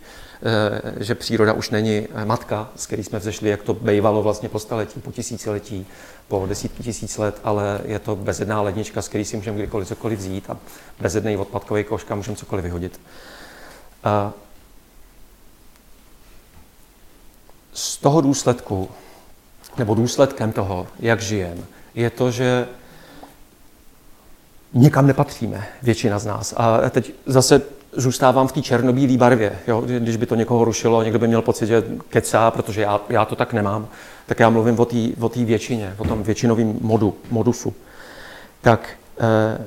eh, 0.98 1.04
že 1.04 1.16
příroda 1.16 1.54
už 1.54 1.70
není 1.70 2.08
matka, 2.26 2.70
z 2.76 2.86
který 2.86 3.04
jsme 3.04 3.20
vzešli, 3.20 3.50
jak 3.50 3.62
to 3.64 3.74
bývalo 3.74 4.24
vlastně 4.24 4.50
po 4.50 4.60
staletí, 4.60 5.02
po 5.02 5.12
tisíciletí, 5.12 5.88
po 6.28 6.46
desítky 6.50 6.84
tisíc 6.84 7.18
let, 7.18 7.40
ale 7.44 7.82
je 7.86 8.00
to 8.00 8.16
bezedná 8.16 8.62
lednička, 8.62 9.02
z 9.02 9.08
který 9.08 9.26
si 9.26 9.38
můžeme 9.38 9.58
kdykoliv 9.58 9.88
cokoliv 9.88 10.20
vzít 10.20 10.50
a 10.50 10.58
bezedný 11.00 11.38
odpadkový 11.38 11.84
koška 11.84 12.16
můžeme 12.16 12.38
cokoliv 12.38 12.64
vyhodit. 12.64 13.00
A 14.04 14.34
z 17.74 17.98
toho 17.98 18.22
důsledku, 18.22 18.90
nebo 19.78 19.96
důsledkem 19.96 20.52
toho, 20.52 20.88
jak 21.00 21.22
žijeme, 21.22 21.64
je 21.96 22.10
to, 22.10 22.32
že 22.32 22.68
nikam 24.74 25.08
nepatříme, 25.08 25.68
většina 25.84 26.20
z 26.20 26.26
nás. 26.26 26.54
A 26.58 26.90
teď 26.90 27.14
zase 27.26 27.62
zůstávám 27.94 28.48
v 28.48 28.52
té 28.52 28.62
černobílé 28.62 29.18
barvě. 29.18 29.60
Jo? 29.68 29.82
Když 29.82 30.16
by 30.16 30.26
to 30.26 30.36
někoho 30.36 30.66
rušilo, 30.66 31.04
někdo 31.04 31.20
by 31.20 31.28
měl 31.28 31.42
pocit, 31.42 31.68
že 31.68 31.84
kecá, 32.10 32.52
protože 32.52 32.82
já, 32.82 33.02
já 33.10 33.26
to 33.26 33.36
tak 33.36 33.54
nemám, 33.54 33.88
tak 34.26 34.40
já 34.40 34.50
mluvím 34.50 34.80
o 35.20 35.30
té 35.30 35.46
většině, 35.46 35.96
o 35.98 36.04
tom 36.04 36.24
většinovém 36.24 36.78
modu, 36.82 37.16
modusu. 37.32 37.74
Tak 38.62 38.90
eh, 39.20 39.66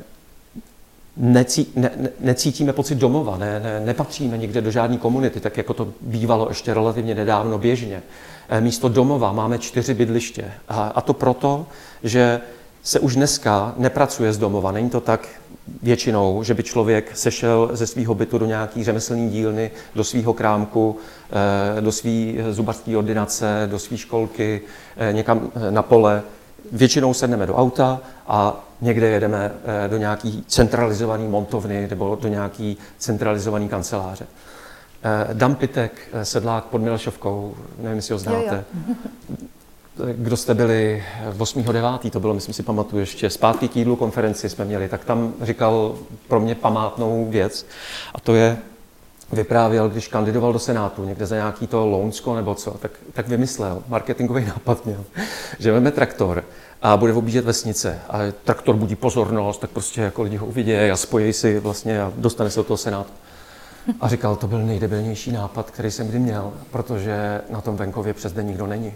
necí, 1.16 1.72
ne, 1.76 1.90
necítíme 2.20 2.72
pocit 2.72 2.94
domova, 2.94 3.38
ne, 3.38 3.60
ne, 3.60 3.80
nepatříme 3.80 4.38
nikde 4.38 4.60
do 4.60 4.70
žádné 4.70 4.96
komunity, 4.96 5.40
tak 5.40 5.56
jako 5.56 5.74
to 5.74 5.88
bývalo 6.00 6.48
ještě 6.48 6.74
relativně 6.74 7.14
nedávno 7.14 7.58
běžně. 7.58 8.02
Eh, 8.48 8.60
místo 8.60 8.88
domova 8.88 9.32
máme 9.32 9.58
čtyři 9.58 9.94
bydliště. 9.94 10.52
A, 10.68 10.82
a 10.94 11.00
to 11.00 11.12
proto, 11.12 11.66
že 12.02 12.40
se 12.82 13.00
už 13.00 13.16
dneska 13.16 13.74
nepracuje 13.76 14.32
z 14.32 14.38
domova. 14.38 14.72
Není 14.72 14.90
to 14.90 15.00
tak 15.00 15.28
většinou, 15.82 16.42
že 16.42 16.54
by 16.54 16.62
člověk 16.62 17.16
sešel 17.16 17.70
ze 17.72 17.86
svého 17.86 18.14
bytu 18.14 18.38
do 18.38 18.46
nějaký 18.46 18.84
řemeslní 18.84 19.30
dílny, 19.30 19.70
do 19.94 20.04
svého 20.04 20.32
krámku, 20.32 20.96
eh, 21.78 21.80
do 21.80 21.92
své 21.92 22.10
zubařské 22.50 22.96
ordinace, 22.96 23.68
do 23.70 23.78
své 23.78 23.96
školky, 23.96 24.60
eh, 24.96 25.12
někam 25.12 25.50
na 25.70 25.82
pole. 25.82 26.22
Většinou 26.72 27.14
sedneme 27.14 27.46
do 27.46 27.56
auta 27.56 28.00
a 28.26 28.64
někde 28.80 29.08
jedeme 29.08 29.52
do 29.88 29.96
nějaký 29.96 30.44
centralizované 30.48 31.28
montovny 31.28 31.86
nebo 31.90 32.18
do 32.22 32.28
nějaký 32.28 32.76
centralizované 32.98 33.68
kanceláře. 33.68 34.26
Dan 35.32 35.54
Pitek, 35.54 35.92
sedlák 36.22 36.64
pod 36.64 36.82
Milešovkou, 36.82 37.54
nevím, 37.78 37.96
jestli 37.96 38.12
ho 38.12 38.18
znáte. 38.18 38.64
Jo, 38.74 38.80
jo. 39.28 39.36
Kdo 40.14 40.36
jste 40.36 40.54
byli 40.54 41.04
v 41.30 41.40
8.9., 41.40 42.10
to 42.10 42.20
bylo, 42.20 42.34
myslím 42.34 42.54
si, 42.54 42.62
pamatuju 42.62 43.00
ještě, 43.00 43.30
zpátky 43.30 43.68
k 43.68 43.76
jídlu 43.76 43.96
konferenci 43.96 44.48
jsme 44.48 44.64
měli, 44.64 44.88
tak 44.88 45.04
tam 45.04 45.34
říkal 45.42 45.94
pro 46.28 46.40
mě 46.40 46.54
památnou 46.54 47.26
věc 47.30 47.66
a 48.14 48.20
to 48.20 48.34
je, 48.34 48.58
vyprávěl, 49.32 49.88
když 49.88 50.08
kandidoval 50.08 50.52
do 50.52 50.58
Senátu, 50.58 51.04
někde 51.04 51.26
za 51.26 51.36
nějaký 51.36 51.66
to 51.66 51.86
Lounsko 51.86 52.36
nebo 52.36 52.54
co, 52.54 52.70
tak, 52.70 52.90
tak 53.12 53.28
vymyslel, 53.28 53.82
marketingový 53.88 54.44
nápad 54.44 54.86
měl, 54.86 55.04
že 55.58 55.72
veme 55.72 55.90
traktor 55.90 56.44
a 56.82 56.96
bude 56.96 57.12
objíždět 57.12 57.44
vesnice 57.44 57.98
a 58.08 58.18
traktor 58.44 58.76
budí 58.76 58.96
pozornost, 58.96 59.58
tak 59.58 59.70
prostě 59.70 60.00
jako 60.00 60.22
lidi 60.22 60.36
ho 60.36 60.46
uvidí 60.46 60.74
a 60.74 60.96
spojí 60.96 61.32
si 61.32 61.60
vlastně 61.60 62.02
a 62.02 62.12
dostane 62.16 62.50
se 62.50 62.60
do 62.60 62.64
toho 62.64 62.76
Senátu. 62.76 63.12
A 64.00 64.08
říkal, 64.08 64.36
to 64.36 64.46
byl 64.46 64.58
nejdebilnější 64.58 65.32
nápad, 65.32 65.70
který 65.70 65.90
jsem 65.90 66.08
kdy 66.08 66.18
měl, 66.18 66.52
protože 66.70 67.40
na 67.50 67.60
tom 67.60 67.76
venkově 67.76 68.14
přes 68.14 68.32
den 68.32 68.46
nikdo 68.46 68.66
není. 68.66 68.92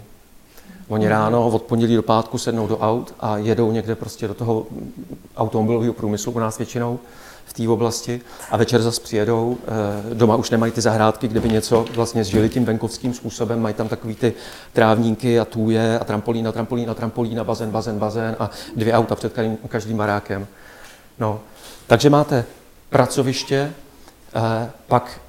Oni 0.87 1.07
ráno 1.07 1.47
od 1.47 1.61
pondělí 1.61 1.95
do 1.95 2.03
pátku 2.03 2.37
sednou 2.37 2.67
do 2.67 2.77
aut 2.77 3.13
a 3.19 3.37
jedou 3.37 3.71
někde 3.71 3.95
prostě 3.95 4.27
do 4.27 4.33
toho 4.33 4.65
automobilového 5.37 5.93
průmyslu 5.93 6.31
u 6.31 6.39
nás 6.39 6.57
většinou 6.57 6.99
v 7.45 7.53
té 7.53 7.69
oblasti 7.69 8.21
a 8.51 8.57
večer 8.57 8.81
zase 8.81 9.01
přijedou, 9.01 9.57
eh, 10.11 10.13
doma 10.13 10.35
už 10.35 10.49
nemají 10.49 10.71
ty 10.71 10.81
zahrádky, 10.81 11.27
kde 11.27 11.39
by 11.39 11.49
něco 11.49 11.85
vlastně 11.95 12.23
žili 12.23 12.49
tím 12.49 12.65
venkovským 12.65 13.13
způsobem, 13.13 13.61
mají 13.61 13.75
tam 13.75 13.87
takový 13.87 14.15
ty 14.15 14.33
trávníky 14.73 15.39
a 15.39 15.45
tůje 15.45 15.99
a 15.99 16.03
trampolína, 16.03 16.51
trampolína, 16.51 16.93
trampolína, 16.93 17.43
bazén, 17.43 17.71
bazén, 17.71 17.99
bazén 17.99 18.35
a 18.39 18.49
dvě 18.75 18.93
auta 18.93 19.15
před 19.15 19.33
každým, 19.33 19.57
každým 19.67 19.97
barákem. 19.97 20.47
No, 21.19 21.39
takže 21.87 22.09
máte 22.09 22.45
pracoviště, 22.89 23.73
eh, 24.35 24.71
pak 24.87 25.21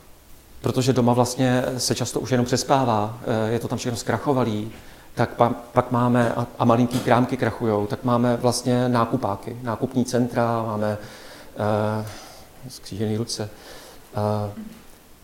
protože 0.61 0.93
doma 0.93 1.13
vlastně 1.13 1.65
se 1.79 1.95
často 1.95 2.21
už 2.21 2.31
jenom 2.31 2.47
přespává, 2.47 3.19
eh, 3.23 3.53
je 3.53 3.59
to 3.59 3.69
tam 3.69 3.79
všechno 3.79 3.97
zkrachovalý, 3.97 4.73
tak 5.17 5.31
pa, 5.35 5.49
pak 5.49 5.91
máme, 5.91 6.33
a, 6.33 6.47
a 6.59 6.65
malinký 6.65 7.01
krámky 7.01 7.37
krachujou, 7.37 7.87
tak 7.87 8.05
máme 8.05 8.37
vlastně 8.37 8.89
nákupáky, 8.89 9.57
nákupní 9.63 10.05
centra, 10.05 10.63
máme 10.63 10.99
uh, 11.99 12.07
skřížený 12.69 13.17
ruce, 13.17 13.49
uh, 14.17 14.63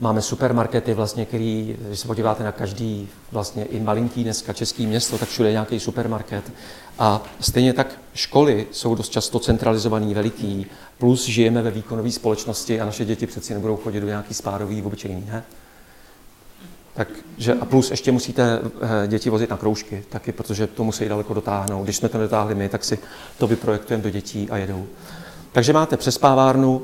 máme 0.00 0.22
supermarkety, 0.22 0.94
vlastně, 0.94 1.26
který, 1.26 1.76
když 1.86 2.00
se 2.00 2.06
podíváte 2.06 2.44
na 2.44 2.52
každý 2.52 3.08
vlastně 3.32 3.64
i 3.64 3.80
malinký 3.80 4.24
dneska 4.24 4.52
český 4.52 4.86
město, 4.86 5.18
tak 5.18 5.28
všude 5.28 5.48
je 5.48 5.52
nějaký 5.52 5.80
supermarket. 5.80 6.52
A 6.98 7.22
stejně 7.40 7.72
tak 7.72 7.98
školy 8.14 8.66
jsou 8.72 8.94
dost 8.94 9.08
často 9.08 9.38
centralizovaný, 9.38 10.14
veliký, 10.14 10.66
plus 10.98 11.24
žijeme 11.26 11.62
ve 11.62 11.70
výkonové 11.70 12.10
společnosti 12.10 12.80
a 12.80 12.84
naše 12.84 13.04
děti 13.04 13.26
přeci 13.26 13.54
nebudou 13.54 13.76
chodit 13.76 14.00
do 14.00 14.06
nějaký 14.06 14.34
spádový 14.34 14.82
obyčejný, 14.82 15.24
ne? 15.26 15.44
Takže 16.94 17.54
a 17.54 17.64
plus 17.64 17.90
ještě 17.90 18.12
musíte 18.12 18.60
eh, 18.62 19.08
děti 19.08 19.30
vozit 19.30 19.50
na 19.50 19.56
kroužky 19.56 20.04
taky, 20.08 20.32
protože 20.32 20.66
to 20.66 20.84
musí 20.84 21.08
daleko 21.08 21.34
dotáhnout. 21.34 21.84
Když 21.84 21.96
jsme 21.96 22.08
to 22.08 22.18
dotáhli 22.18 22.54
my, 22.54 22.68
tak 22.68 22.84
si 22.84 22.98
to 23.38 23.46
vyprojektujeme 23.46 24.02
do 24.02 24.10
dětí 24.10 24.50
a 24.50 24.56
jedou. 24.56 24.86
Takže 25.52 25.72
máte 25.72 25.96
přespávárnu, 25.96 26.82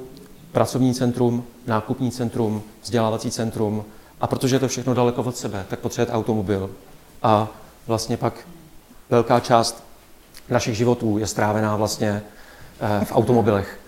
pracovní 0.52 0.94
centrum, 0.94 1.44
nákupní 1.66 2.10
centrum, 2.10 2.62
vzdělávací 2.82 3.30
centrum 3.30 3.84
a 4.20 4.26
protože 4.26 4.56
je 4.56 4.60
to 4.60 4.68
všechno 4.68 4.94
daleko 4.94 5.22
od 5.22 5.36
sebe, 5.36 5.64
tak 5.68 5.78
potřebujete 5.78 6.12
automobil. 6.12 6.70
A 7.22 7.48
vlastně 7.86 8.16
pak 8.16 8.34
velká 9.10 9.40
část 9.40 9.84
našich 10.48 10.76
životů 10.76 11.18
je 11.18 11.26
strávená 11.26 11.76
vlastně 11.76 12.22
eh, 12.80 13.04
v 13.04 13.12
automobilech. 13.12 13.80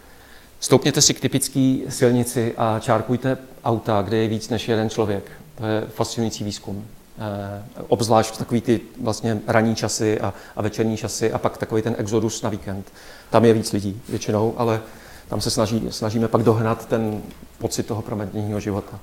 Stoupněte 0.60 1.02
si 1.02 1.14
k 1.14 1.20
typické 1.20 1.78
silnici 1.88 2.54
a 2.56 2.78
čárkujte 2.80 3.38
auta, 3.64 4.02
kde 4.02 4.16
je 4.16 4.28
víc 4.28 4.48
než 4.48 4.68
jeden 4.68 4.90
člověk. 4.90 5.39
To 5.60 5.66
je 5.66 5.86
fascinující 5.94 6.44
výzkum. 6.44 6.86
Eh, 7.18 7.62
obzvlášť 7.88 8.38
takový 8.38 8.60
ty 8.60 8.80
vlastně 9.00 9.40
ranní 9.46 9.74
časy 9.74 10.20
a, 10.20 10.34
a 10.56 10.62
večerní 10.62 10.96
časy 10.96 11.32
a 11.32 11.38
pak 11.38 11.58
takový 11.58 11.82
ten 11.82 11.94
exodus 11.98 12.42
na 12.42 12.50
víkend. 12.50 12.92
Tam 13.30 13.44
je 13.44 13.52
víc 13.52 13.72
lidí 13.72 14.02
většinou, 14.08 14.54
ale 14.56 14.80
tam 15.28 15.40
se 15.40 15.50
snaží, 15.50 15.86
snažíme 15.90 16.28
pak 16.28 16.42
dohnat 16.42 16.86
ten 16.86 17.22
pocit 17.58 17.82
toho 17.82 18.02
proměnního 18.02 18.60
života. 18.60 18.98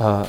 Eh, 0.00 0.26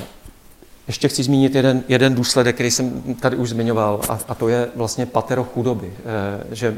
ještě 0.87 1.07
chci 1.07 1.23
zmínit 1.23 1.55
jeden, 1.55 1.83
jeden 1.87 2.15
důsledek, 2.15 2.55
který 2.55 2.71
jsem 2.71 3.15
tady 3.19 3.37
už 3.37 3.49
zmiňoval, 3.49 4.01
a, 4.09 4.19
a 4.27 4.35
to 4.35 4.47
je 4.47 4.69
vlastně 4.75 5.05
patero 5.05 5.43
chudoby. 5.43 5.93
Eh, 5.97 6.55
že 6.55 6.77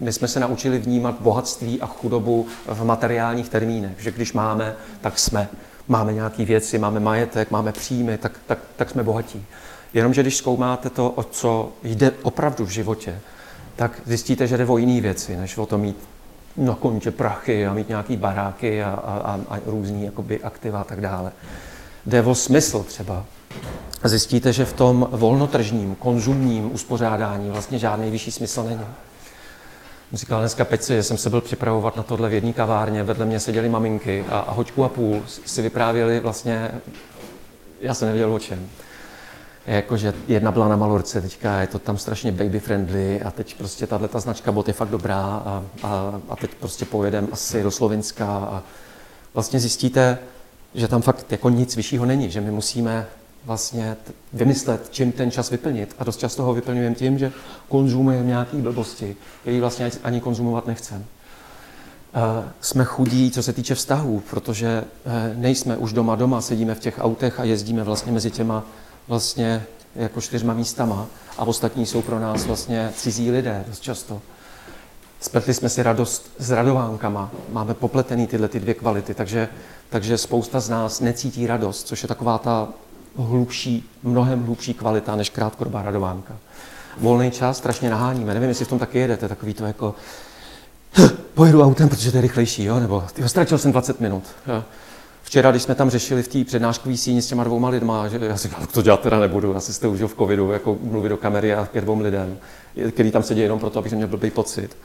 my 0.00 0.12
jsme 0.12 0.28
se 0.28 0.40
naučili 0.40 0.78
vnímat 0.78 1.16
bohatství 1.20 1.80
a 1.80 1.86
chudobu 1.86 2.46
v 2.66 2.84
materiálních 2.84 3.48
termínech, 3.48 3.98
že 3.98 4.10
když 4.10 4.32
máme, 4.32 4.74
tak 5.00 5.18
jsme 5.18 5.48
máme 5.88 6.12
nějaké 6.12 6.44
věci, 6.44 6.78
máme 6.78 7.00
majetek, 7.00 7.50
máme 7.50 7.72
příjmy, 7.72 8.18
tak, 8.18 8.32
tak, 8.46 8.58
tak 8.76 8.90
jsme 8.90 9.02
bohatí. 9.02 9.44
Jenomže 9.94 10.22
když 10.22 10.36
zkoumáte 10.36 10.90
to, 10.90 11.10
o 11.10 11.22
co 11.22 11.72
jde 11.82 12.12
opravdu 12.22 12.64
v 12.64 12.70
životě, 12.70 13.20
tak 13.76 14.00
zjistíte, 14.06 14.46
že 14.46 14.56
jde 14.56 14.66
o 14.66 14.78
jiné 14.78 15.00
věci, 15.00 15.36
než 15.36 15.58
o 15.58 15.66
to 15.66 15.78
mít 15.78 15.96
na 16.56 16.74
konče 16.74 17.10
prachy 17.10 17.66
a 17.66 17.74
mít 17.74 17.88
nějaký 17.88 18.16
baráky 18.16 18.82
a, 18.82 18.90
a, 18.90 19.40
a 19.48 19.58
různý 19.66 20.04
jakoby, 20.04 20.42
aktiva 20.42 20.80
a 20.80 20.84
tak 20.84 21.00
dále. 21.00 21.32
Jde 22.06 22.22
o 22.22 22.34
smysl 22.34 22.82
třeba. 22.82 23.24
Zjistíte, 24.04 24.52
že 24.52 24.64
v 24.64 24.72
tom 24.72 25.08
volnotržním, 25.12 25.94
konzumním 25.94 26.74
uspořádání 26.74 27.50
vlastně 27.50 27.78
žádný 27.78 28.10
vyšší 28.10 28.30
smysl 28.30 28.62
není. 28.62 28.84
Říkal 30.12 30.40
dneska 30.40 30.64
Peci, 30.64 30.94
že 30.94 31.02
jsem 31.02 31.16
se 31.16 31.30
byl 31.30 31.40
připravovat 31.40 31.96
na 31.96 32.02
tohle 32.02 32.28
v 32.28 32.32
jedné 32.32 32.52
kavárně, 32.52 33.02
vedle 33.02 33.26
mě 33.26 33.40
seděly 33.40 33.68
maminky 33.68 34.24
a, 34.28 34.38
a 34.38 34.52
hoďku 34.52 34.84
a 34.84 34.88
půl 34.88 35.22
si 35.26 35.62
vyprávěli 35.62 36.20
vlastně, 36.20 36.70
já 37.80 37.94
jsem 37.94 38.08
nevěděl 38.08 38.34
o 38.34 38.38
čem. 38.38 38.68
Jakože 39.66 40.14
jedna 40.28 40.52
byla 40.52 40.68
na 40.68 40.76
Malorce, 40.76 41.20
teďka 41.20 41.60
je 41.60 41.66
to 41.66 41.78
tam 41.78 41.98
strašně 41.98 42.32
baby 42.32 42.60
friendly 42.60 43.22
a 43.22 43.30
teď 43.30 43.54
prostě 43.54 43.86
tahle 43.86 44.08
ta 44.08 44.20
značka 44.20 44.52
bot 44.52 44.68
je 44.68 44.74
fakt 44.74 44.88
dobrá 44.88 45.22
a, 45.22 45.64
a, 45.82 46.20
a 46.28 46.36
teď 46.36 46.54
prostě 46.54 46.84
pojedeme 46.84 47.28
asi 47.32 47.62
do 47.62 47.70
Slovenska 47.70 48.26
a 48.26 48.62
vlastně 49.34 49.60
zjistíte, 49.60 50.18
že 50.74 50.88
tam 50.88 51.02
fakt 51.02 51.32
jako 51.32 51.48
nic 51.48 51.76
vyššího 51.76 52.06
není, 52.06 52.30
že 52.30 52.40
my 52.40 52.50
musíme 52.50 53.06
vlastně 53.44 53.96
vymyslet, 54.32 54.88
čím 54.90 55.12
ten 55.12 55.30
čas 55.30 55.50
vyplnit. 55.50 55.94
A 55.98 56.04
dost 56.04 56.16
často 56.16 56.42
ho 56.42 56.54
vyplňujeme 56.54 56.94
tím, 56.94 57.18
že 57.18 57.32
konzumujeme 57.68 58.26
nějaké 58.26 58.56
blbosti, 58.56 59.16
které 59.40 59.60
vlastně 59.60 59.90
ani 60.02 60.20
konzumovat 60.20 60.66
nechceme. 60.66 61.04
Jsme 62.60 62.84
chudí, 62.84 63.30
co 63.30 63.42
se 63.42 63.52
týče 63.52 63.74
vztahů, 63.74 64.22
protože 64.30 64.84
eh, 65.06 65.34
nejsme 65.36 65.76
už 65.76 65.92
doma 65.92 66.16
doma, 66.16 66.40
sedíme 66.40 66.74
v 66.74 66.80
těch 66.80 66.98
autech 66.98 67.40
a 67.40 67.44
jezdíme 67.44 67.82
vlastně 67.82 68.12
mezi 68.12 68.30
těma 68.30 68.64
vlastně 69.08 69.62
jako 69.96 70.20
čtyřma 70.20 70.54
místama 70.54 71.06
a 71.38 71.44
ostatní 71.44 71.86
jsou 71.86 72.02
pro 72.02 72.18
nás 72.18 72.46
vlastně 72.46 72.92
cizí 72.94 73.30
lidé 73.30 73.64
dost 73.68 73.80
často. 73.80 74.20
spletli 75.20 75.54
jsme 75.54 75.68
si 75.68 75.82
radost 75.82 76.30
s 76.38 76.50
radovánkama. 76.50 77.30
Máme 77.48 77.74
popletený 77.74 78.26
tyhle 78.26 78.48
ty 78.48 78.60
dvě 78.60 78.74
kvality, 78.74 79.14
takže, 79.14 79.48
takže 79.88 80.18
spousta 80.18 80.60
z 80.60 80.68
nás 80.68 81.00
necítí 81.00 81.46
radost, 81.46 81.86
což 81.86 82.02
je 82.02 82.08
taková 82.08 82.38
ta 82.38 82.68
hlubší, 83.16 83.90
mnohem 84.02 84.44
hlubší 84.44 84.74
kvalita 84.74 85.16
než 85.16 85.30
krátkodobá 85.30 85.82
radovánka. 85.82 86.36
Volný 86.98 87.30
čas 87.30 87.58
strašně 87.58 87.90
naháníme. 87.90 88.34
Nevím, 88.34 88.48
jestli 88.48 88.64
v 88.64 88.68
tom 88.68 88.78
taky 88.78 88.98
jedete, 88.98 89.28
takový 89.28 89.54
to 89.54 89.66
jako 89.66 89.94
pojedu 91.34 91.62
autem, 91.62 91.88
protože 91.88 92.10
to 92.10 92.16
je 92.16 92.20
rychlejší, 92.20 92.64
jo? 92.64 92.80
nebo 92.80 93.04
tyho, 93.12 93.28
ztratil 93.28 93.58
jsem 93.58 93.72
20 93.72 94.00
minut. 94.00 94.24
Jo? 94.46 94.64
Včera, 95.22 95.50
když 95.50 95.62
jsme 95.62 95.74
tam 95.74 95.90
řešili 95.90 96.22
v 96.22 96.28
té 96.28 96.44
přednáškové 96.44 96.96
síni 96.96 97.22
s 97.22 97.26
těma 97.26 97.44
dvouma 97.44 97.68
lidma, 97.68 98.08
že 98.08 98.18
já 98.22 98.36
si 98.36 98.48
říkal, 98.48 98.66
to 98.66 98.82
dělat 98.82 99.00
teda 99.00 99.20
nebudu, 99.20 99.56
asi 99.56 99.72
jste 99.72 99.88
užil 99.88 100.08
v 100.08 100.14
covidu, 100.14 100.50
jako 100.50 100.78
mluvit 100.82 101.08
do 101.08 101.16
kamery 101.16 101.54
a 101.54 101.66
ke 101.66 101.80
dvou 101.80 102.00
lidem, 102.00 102.38
který 102.90 103.10
tam 103.10 103.22
sedí 103.22 103.40
jenom 103.40 103.58
proto, 103.58 103.78
abych 103.78 103.92
měl 103.92 104.08
blbý 104.08 104.30
pocit. 104.30 104.76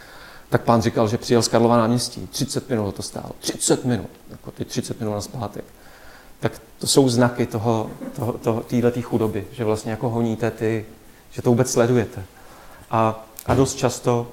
Tak 0.50 0.62
pán 0.62 0.82
říkal, 0.82 1.08
že 1.08 1.18
přijel 1.18 1.42
z 1.42 1.48
Karlova 1.48 1.78
náměstí, 1.78 2.28
30 2.28 2.70
minut 2.70 2.96
to 2.96 3.02
stálo, 3.02 3.32
30 3.40 3.86
minut, 3.86 4.10
jako 4.32 4.52
ty 4.52 4.66
30 4.66 5.00
minut 5.00 5.14
na 5.14 5.22
zpátek. 5.22 5.66
Tak 6.46 6.62
to 6.80 6.88
jsou 6.88 7.10
znaky 7.10 7.46
toho, 7.46 7.92
toho, 8.16 8.34
toho 8.34 8.62
této 8.62 9.02
chudoby, 9.02 9.48
že 9.52 9.64
vlastně 9.64 9.92
jako 9.92 10.10
honíte 10.10 10.52
ty, 10.52 10.86
že 11.32 11.42
to 11.42 11.50
vůbec 11.50 11.72
sledujete. 11.72 12.24
A, 12.92 13.26
a 13.46 13.54
dost 13.54 13.76
často 13.76 14.28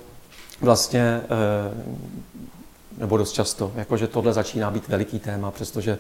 vlastně 0.61 1.21
eh, 1.25 1.29
nebo 2.99 3.17
dost 3.17 3.33
často, 3.33 3.73
jakože 3.75 4.09
tohle 4.09 4.33
začíná 4.33 4.71
být 4.71 4.89
veliký 4.89 5.19
téma, 5.19 5.51
přestože 5.51 5.99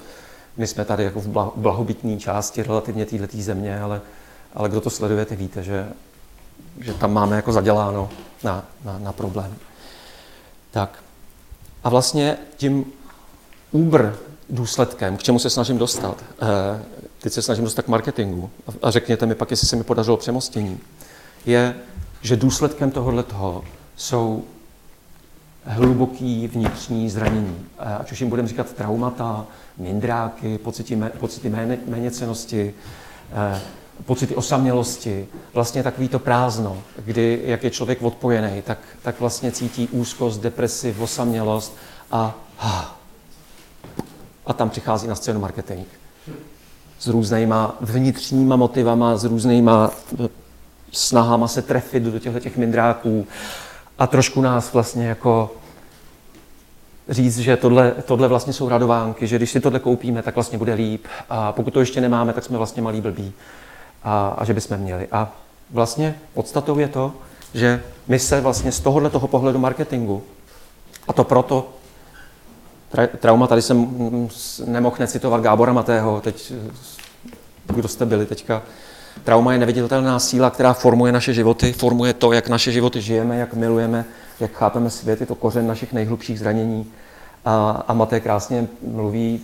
my 0.57 0.66
jsme 0.66 0.85
tady 0.85 1.05
jako 1.05 1.20
v 1.20 1.53
blahobytné 1.57 2.16
části 2.16 2.62
relativně 2.62 3.07
této 3.07 3.37
země, 3.42 3.81
ale, 3.81 4.01
ale 4.55 4.68
kdo 4.68 4.81
to 4.81 4.90
sledujete, 4.90 5.37
víte, 5.37 5.62
že, 5.62 5.88
že 6.81 6.94
tam 6.94 7.12
máme 7.12 7.37
jako 7.37 7.53
zaděláno 7.53 8.11
na, 8.44 8.64
na, 8.85 8.98
na 8.98 9.12
problém. 9.12 9.55
Tak. 10.70 11.03
A 11.85 11.88
vlastně 11.88 12.38
tím 12.57 12.92
Uber 13.70 14.16
důsledkem, 14.52 15.16
k 15.16 15.22
čemu 15.22 15.38
se 15.38 15.50
snažím 15.50 15.78
dostat, 15.78 16.24
eh, 16.42 16.82
teď 17.20 17.32
se 17.32 17.42
snažím 17.42 17.64
dostat 17.64 17.82
k 17.82 17.88
marketingu. 17.88 18.50
A 18.82 18.90
řekněte 18.90 19.26
mi 19.26 19.34
pak, 19.34 19.50
jestli 19.50 19.66
se 19.68 19.76
mi 19.76 19.84
podařilo 19.84 20.16
přemostění, 20.16 20.78
je, 21.46 21.74
že 22.22 22.36
důsledkem 22.36 22.90
tohohle 22.90 23.22
toho 23.22 23.64
jsou 23.96 24.44
hluboký 25.64 26.48
vnitřní 26.48 27.10
zranění. 27.10 27.58
Ať 27.78 28.12
už 28.12 28.20
jim 28.20 28.30
budeme 28.30 28.48
říkat 28.48 28.72
traumata, 28.72 29.46
mindráky, 29.78 30.58
pocity, 30.58 30.98
pocity 31.18 31.48
méně, 31.48 31.78
méněcenosti, 31.86 32.74
eh, 33.32 33.60
pocity 34.04 34.34
osamělosti, 34.34 35.28
vlastně 35.54 35.82
takový 35.82 36.08
to 36.08 36.18
prázdno, 36.18 36.82
kdy 37.04 37.42
jak 37.44 37.64
je 37.64 37.70
člověk 37.70 38.02
odpojený, 38.02 38.62
tak, 38.62 38.78
tak 39.02 39.20
vlastně 39.20 39.52
cítí 39.52 39.88
úzkost, 39.88 40.40
depresi, 40.40 40.96
osamělost 41.00 41.76
a 42.10 42.34
a 44.46 44.52
tam 44.52 44.70
přichází 44.70 45.09
na 45.09 45.14
scénu 45.14 45.40
marketing. 45.40 45.87
S 46.98 47.07
různýma 47.07 47.76
vnitřníma 47.81 48.57
motivama, 48.57 49.16
s 49.16 49.24
různýma 49.24 49.90
eh, 50.24 50.28
snahama 50.92 51.48
se 51.48 51.62
trefit 51.62 52.02
do 52.02 52.18
těchto 52.18 52.40
těch 52.40 52.57
mindráků, 52.57 53.26
a 53.98 54.07
trošku 54.07 54.40
nás 54.40 54.72
vlastně 54.72 55.07
jako 55.07 55.50
říct, 57.09 57.38
že 57.38 57.57
tohle, 57.57 57.90
tohle 58.05 58.28
vlastně 58.28 58.52
jsou 58.52 58.68
radovánky, 58.68 59.26
že 59.26 59.37
když 59.37 59.50
si 59.50 59.61
tohle 59.61 59.78
koupíme, 59.78 60.22
tak 60.22 60.35
vlastně 60.35 60.59
bude 60.59 60.74
líp 60.74 61.07
a 61.31 61.52
pokud 61.52 61.74
to 61.74 61.81
ještě 61.81 62.00
nemáme, 62.00 62.33
tak 62.33 62.44
jsme 62.44 62.59
vlastně 62.59 62.83
malí 62.83 63.00
blbí 63.00 63.33
a, 64.05 64.35
a 64.38 64.44
že 64.44 64.55
bychom 64.55 64.76
měli. 64.76 65.09
A 65.12 65.33
vlastně 65.70 66.14
podstatou 66.35 66.78
je 66.78 66.88
to, 66.88 67.12
že 67.55 67.83
my 68.09 68.18
se 68.18 68.40
vlastně 68.40 68.72
z 68.72 68.81
tohohle 68.81 69.11
toho 69.11 69.28
pohledu 69.28 69.59
marketingu, 69.59 70.22
a 71.09 71.12
to 71.12 71.24
proto, 71.24 71.68
tra, 72.92 73.07
trauma, 73.07 73.46
tady 73.46 73.62
jsem 73.62 73.88
nemohl 74.64 74.96
necitovat 74.98 75.42
Gábora 75.42 75.72
Matého, 75.72 76.20
teď, 76.20 76.52
kdo 77.66 77.88
jste 77.88 78.07
byli 78.07 78.26
teďka, 78.26 78.62
Trauma 79.24 79.52
je 79.52 79.59
neviditelná 79.59 80.18
síla, 80.18 80.50
která 80.50 80.72
formuje 80.72 81.12
naše 81.12 81.35
životy, 81.35 81.72
formuje 81.72 82.12
to, 82.12 82.33
jak 82.33 82.48
naše 82.48 82.72
životy 82.72 83.00
žijeme, 83.00 83.37
jak 83.37 83.55
milujeme, 83.55 84.05
jak 84.40 84.52
chápeme 84.52 84.90
svět, 84.90 85.20
je 85.20 85.26
to 85.26 85.35
kořen 85.35 85.66
našich 85.66 85.92
nejhlubších 85.92 86.38
zranění. 86.38 86.87
A, 87.44 87.85
a 87.88 87.94
Maté 87.94 88.20
krásně 88.20 88.68
mluví, 88.87 89.40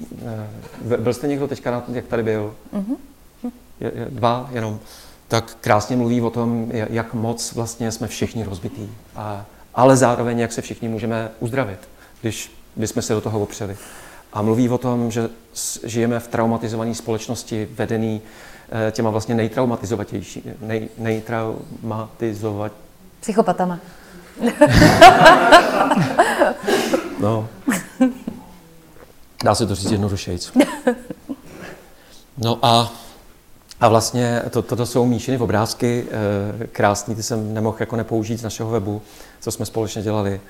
eh, 0.91 0.97
byl 0.97 1.15
jste 1.15 1.29
někdo 1.29 1.49
teďka, 1.49 1.71
na, 1.71 1.85
jak 1.89 2.07
tady 2.07 2.23
byl? 2.23 2.55
Mm-hmm. 2.75 2.97
Je, 3.81 3.93
je, 3.95 4.07
dva 4.11 4.49
jenom. 4.53 4.79
Tak 5.29 5.57
krásně 5.61 5.97
mluví 5.97 6.21
o 6.21 6.31
tom, 6.31 6.71
jak 6.73 7.15
moc 7.15 7.53
vlastně 7.53 7.93
jsme 7.93 8.07
všichni 8.07 8.45
rozbití. 8.45 8.91
A, 9.17 9.45
ale 9.75 9.97
zároveň, 9.97 10.39
jak 10.39 10.53
se 10.53 10.63
všichni 10.63 10.89
můžeme 10.89 11.31
uzdravit, 11.41 11.79
když 12.21 12.58
bychom 12.77 13.03
se 13.03 13.13
do 13.13 13.21
toho 13.21 13.41
opřeli. 13.41 13.77
A 14.33 14.43
mluví 14.43 14.69
o 14.69 14.79
tom, 14.79 15.11
že 15.11 15.29
žijeme 15.85 16.21
v 16.21 16.29
traumatizované 16.29 16.95
společnosti 16.95 17.69
vedený 17.71 18.23
Eh, 18.71 18.93
těma 18.93 19.11
vlastně 19.11 19.35
nejtraumatizovatější, 19.35 20.43
nej, 20.61 20.89
nejtraumatizovat... 20.99 22.73
Psychopatama. 23.21 23.79
no. 27.21 27.49
Dá 29.45 29.55
se 29.55 29.67
to 29.67 29.75
říct 29.75 29.91
jednodušejc. 29.91 30.53
No 32.39 32.59
a, 32.63 32.93
a 33.81 33.89
vlastně 33.89 34.43
to, 34.51 34.63
toto 34.63 34.87
jsou 34.87 35.07
Míšiny 35.07 35.39
obrázky, 35.39 36.07
eh, 36.61 36.67
krásný, 36.67 37.15
ty 37.15 37.23
jsem 37.23 37.55
nemohl 37.55 37.77
jako 37.81 37.97
nepoužít 37.97 38.41
z 38.41 38.43
našeho 38.43 38.71
webu, 38.71 39.03
co 39.41 39.51
jsme 39.51 39.67
společně 39.67 40.03
dělali. 40.03 40.41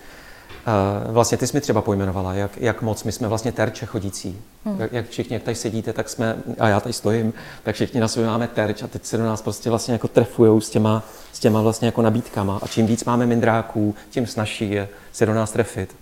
Vlastně 1.07 1.39
ty 1.39 1.47
jsi 1.47 1.57
mi 1.57 1.61
třeba 1.61 1.83
pojmenovala, 1.83 2.35
jak, 2.35 2.51
jak 2.57 2.83
moc 2.83 3.05
my 3.05 3.13
jsme 3.13 3.29
vlastně 3.29 3.53
terče 3.53 3.87
chodící. 3.87 4.39
Hmm. 4.65 4.81
Jak, 4.81 4.93
jak 4.93 5.09
všichni, 5.09 5.35
jak 5.35 5.43
tady 5.43 5.55
sedíte, 5.55 5.93
tak 5.93 6.09
jsme, 6.09 6.37
a 6.59 6.69
já 6.69 6.81
tady 6.81 6.93
stojím, 6.93 7.33
tak 7.63 7.75
všichni 7.75 8.01
na 8.01 8.09
sobě 8.09 8.27
máme 8.29 8.49
terč 8.49 8.83
a 8.83 8.87
teď 8.87 9.05
se 9.05 9.17
do 9.17 9.25
nás 9.25 9.43
prostě 9.43 9.71
vlastně 9.71 9.93
jako 9.93 10.09
trefujou 10.09 10.61
s 10.61 10.71
těma, 10.71 11.03
s 11.33 11.39
těma 11.39 11.63
vlastně 11.63 11.89
jako 11.89 12.03
nabídkama. 12.03 12.59
A 12.63 12.67
čím 12.67 12.87
víc 12.87 13.05
máme 13.05 13.27
mindráků, 13.27 13.95
tím 14.11 14.27
snažší 14.27 14.71
je 14.71 14.89
se 15.13 15.27
do 15.27 15.35
nás 15.35 15.53
trefit. 15.53 15.97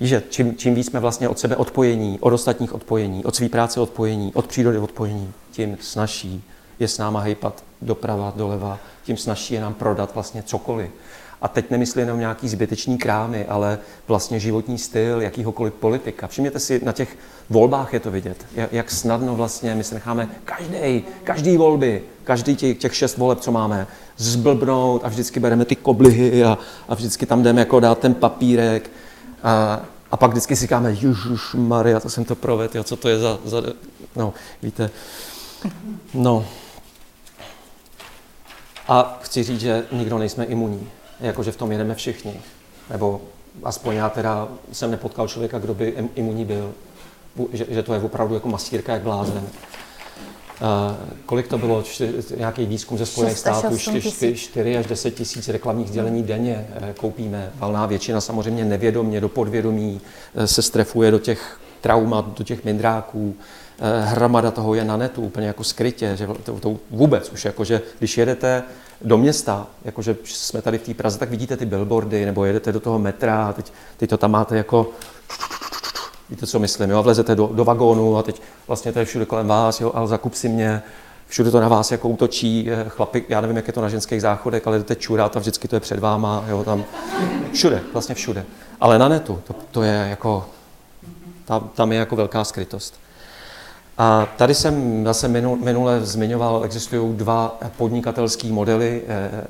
Že 0.00 0.22
čím, 0.28 0.56
čím 0.56 0.74
víc 0.74 0.86
jsme 0.86 1.00
vlastně 1.00 1.28
od 1.28 1.38
sebe 1.38 1.56
odpojení, 1.56 2.18
od 2.20 2.32
ostatních 2.32 2.74
odpojení, 2.74 3.24
od 3.24 3.36
své 3.36 3.48
práce 3.48 3.80
odpojení, 3.80 4.32
od 4.34 4.46
přírody 4.46 4.78
odpojení, 4.78 5.32
tím 5.52 5.76
snažší 5.80 6.44
je 6.78 6.88
s 6.88 6.98
náma 6.98 7.20
hejpat 7.20 7.64
doprava, 7.82 8.32
doleva, 8.36 8.78
tím 9.04 9.16
snažší 9.16 9.54
je 9.54 9.60
nám 9.60 9.74
prodat 9.74 10.14
vlastně 10.14 10.42
cokoliv. 10.42 10.90
A 11.42 11.48
teď 11.48 11.70
nemyslím 11.70 12.00
jenom 12.00 12.20
nějaký 12.20 12.48
zbytečný 12.48 12.98
krámy, 12.98 13.46
ale 13.46 13.78
vlastně 14.08 14.40
životní 14.40 14.78
styl 14.78 15.22
jakýhokoliv 15.22 15.74
politika. 15.74 16.26
Všimněte 16.26 16.58
si, 16.58 16.80
na 16.84 16.92
těch 16.92 17.16
volbách 17.50 17.92
je 17.92 18.00
to 18.00 18.10
vidět, 18.10 18.46
jak 18.72 18.90
snadno 18.90 19.36
vlastně 19.36 19.74
my 19.74 19.84
se 19.84 19.94
necháme 19.94 20.28
každý, 20.44 21.04
každý 21.24 21.56
volby, 21.56 22.02
každý 22.24 22.56
těch, 22.56 22.78
těch 22.78 22.94
šest 22.94 23.16
voleb, 23.16 23.40
co 23.40 23.52
máme, 23.52 23.86
zblbnout 24.16 25.04
a 25.04 25.08
vždycky 25.08 25.40
bereme 25.40 25.64
ty 25.64 25.76
koblihy 25.76 26.44
a, 26.44 26.58
a 26.88 26.94
vždycky 26.94 27.26
tam 27.26 27.42
jdeme 27.42 27.60
jako 27.60 27.80
dát 27.80 27.98
ten 27.98 28.14
papírek 28.14 28.90
a, 29.42 29.80
a 30.10 30.16
pak 30.16 30.30
vždycky 30.30 30.56
si 30.56 30.60
říkáme, 30.60 30.90
Ježíš 30.90 31.54
Maria, 31.54 32.00
to 32.00 32.10
jsem 32.10 32.24
to 32.24 32.34
provedl, 32.34 32.82
co 32.82 32.96
to 32.96 33.08
je 33.08 33.18
za, 33.18 33.38
za... 33.44 33.62
No, 34.16 34.34
víte, 34.62 34.90
no. 36.14 36.46
A 38.88 39.18
chci 39.22 39.42
říct, 39.42 39.60
že 39.60 39.84
nikdo 39.92 40.18
nejsme 40.18 40.44
imunní 40.44 40.88
jakože 41.20 41.52
v 41.52 41.56
tom 41.56 41.72
jedeme 41.72 41.94
všichni. 41.94 42.34
Nebo 42.90 43.20
aspoň 43.64 43.94
já 43.94 44.08
teda 44.08 44.48
jsem 44.72 44.90
nepotkal 44.90 45.28
člověka, 45.28 45.58
kdo 45.58 45.74
by 45.74 45.94
imunní 46.14 46.44
byl. 46.44 46.72
Že, 47.52 47.66
že 47.68 47.82
to 47.82 47.94
je 47.94 48.00
opravdu 48.00 48.34
jako 48.34 48.48
masírka, 48.48 48.92
jak 48.92 49.02
blázen. 49.02 49.42
Uh, 50.60 50.96
kolik 51.26 51.48
to 51.48 51.58
bylo? 51.58 51.82
Čtyři, 51.82 52.36
nějaký 52.36 52.66
výzkum 52.66 52.98
ze 52.98 53.06
Spojených 53.06 53.38
států? 53.38 53.76
4 54.34 54.76
až 54.76 54.86
10 54.86 55.10
tisíc 55.10 55.48
reklamních 55.48 55.88
sdělení 55.88 56.22
denně 56.22 56.68
uh, 56.76 56.88
koupíme. 56.92 57.52
Valná 57.54 57.86
většina 57.86 58.20
samozřejmě 58.20 58.64
nevědomě, 58.64 59.20
do 59.20 59.28
podvědomí 59.28 60.00
uh, 60.34 60.44
se 60.44 60.62
strefuje 60.62 61.10
do 61.10 61.18
těch 61.18 61.60
traumat, 61.80 62.38
do 62.38 62.44
těch 62.44 62.64
mindráků. 62.64 63.34
Hromada 64.04 64.50
toho 64.50 64.74
je 64.74 64.84
na 64.84 64.96
netu, 64.96 65.22
úplně 65.22 65.46
jako 65.46 65.64
skrytě, 65.64 66.16
že 66.16 66.26
to, 66.42 66.60
to 66.60 66.76
vůbec 66.90 67.30
už 67.30 67.44
jako, 67.44 67.64
že 67.64 67.82
když 67.98 68.18
jedete 68.18 68.62
do 69.02 69.18
města, 69.18 69.66
jakože 69.84 70.16
jsme 70.24 70.62
tady 70.62 70.78
v 70.78 70.82
té 70.82 70.94
Praze, 70.94 71.18
tak 71.18 71.30
vidíte 71.30 71.56
ty 71.56 71.66
billboardy, 71.66 72.24
nebo 72.24 72.44
jedete 72.44 72.72
do 72.72 72.80
toho 72.80 72.98
metra 72.98 73.46
a 73.48 73.52
teď, 73.52 73.72
teď 73.96 74.10
to 74.10 74.16
tam 74.16 74.30
máte 74.30 74.56
jako 74.56 74.90
víte, 76.30 76.46
co 76.46 76.58
myslím, 76.58 76.90
jo, 76.90 76.98
a 76.98 77.00
vlezete 77.00 77.34
do, 77.34 77.50
do 77.52 77.64
vagónu 77.64 78.16
a 78.16 78.22
teď 78.22 78.42
vlastně 78.66 78.92
to 78.92 78.98
je 78.98 79.04
všude 79.04 79.26
kolem 79.26 79.46
vás, 79.46 79.80
jo, 79.80 79.92
ale 79.94 80.08
zakup 80.08 80.34
si 80.34 80.48
mě, 80.48 80.82
všude 81.26 81.50
to 81.50 81.60
na 81.60 81.68
vás 81.68 81.92
jako 81.92 82.08
útočí, 82.08 82.68
chlapi, 82.88 83.24
já 83.28 83.40
nevím, 83.40 83.56
jak 83.56 83.66
je 83.66 83.72
to 83.72 83.80
na 83.80 83.88
ženských 83.88 84.22
záchodech, 84.22 84.66
ale 84.66 84.78
jdete 84.78 84.96
čurát 84.96 85.36
a 85.36 85.40
vždycky 85.40 85.68
to 85.68 85.76
je 85.76 85.80
před 85.80 85.98
váma, 85.98 86.44
jo, 86.48 86.64
tam, 86.64 86.84
všude, 87.52 87.82
vlastně 87.92 88.14
všude. 88.14 88.44
Ale 88.80 88.98
na 88.98 89.08
netu, 89.08 89.42
to, 89.46 89.54
to 89.70 89.82
je 89.82 90.06
jako, 90.10 90.46
tam, 91.44 91.70
tam 91.74 91.92
je 91.92 91.98
jako 91.98 92.16
velká 92.16 92.44
skrytost. 92.44 92.94
A 94.02 94.28
tady 94.36 94.54
jsem 94.54 95.04
zase 95.04 95.28
minule 95.28 96.00
zmiňoval, 96.00 96.64
existují 96.64 97.16
dva 97.16 97.58
podnikatelské 97.76 98.48
modely. 98.48 99.02
Eh, 99.08 99.44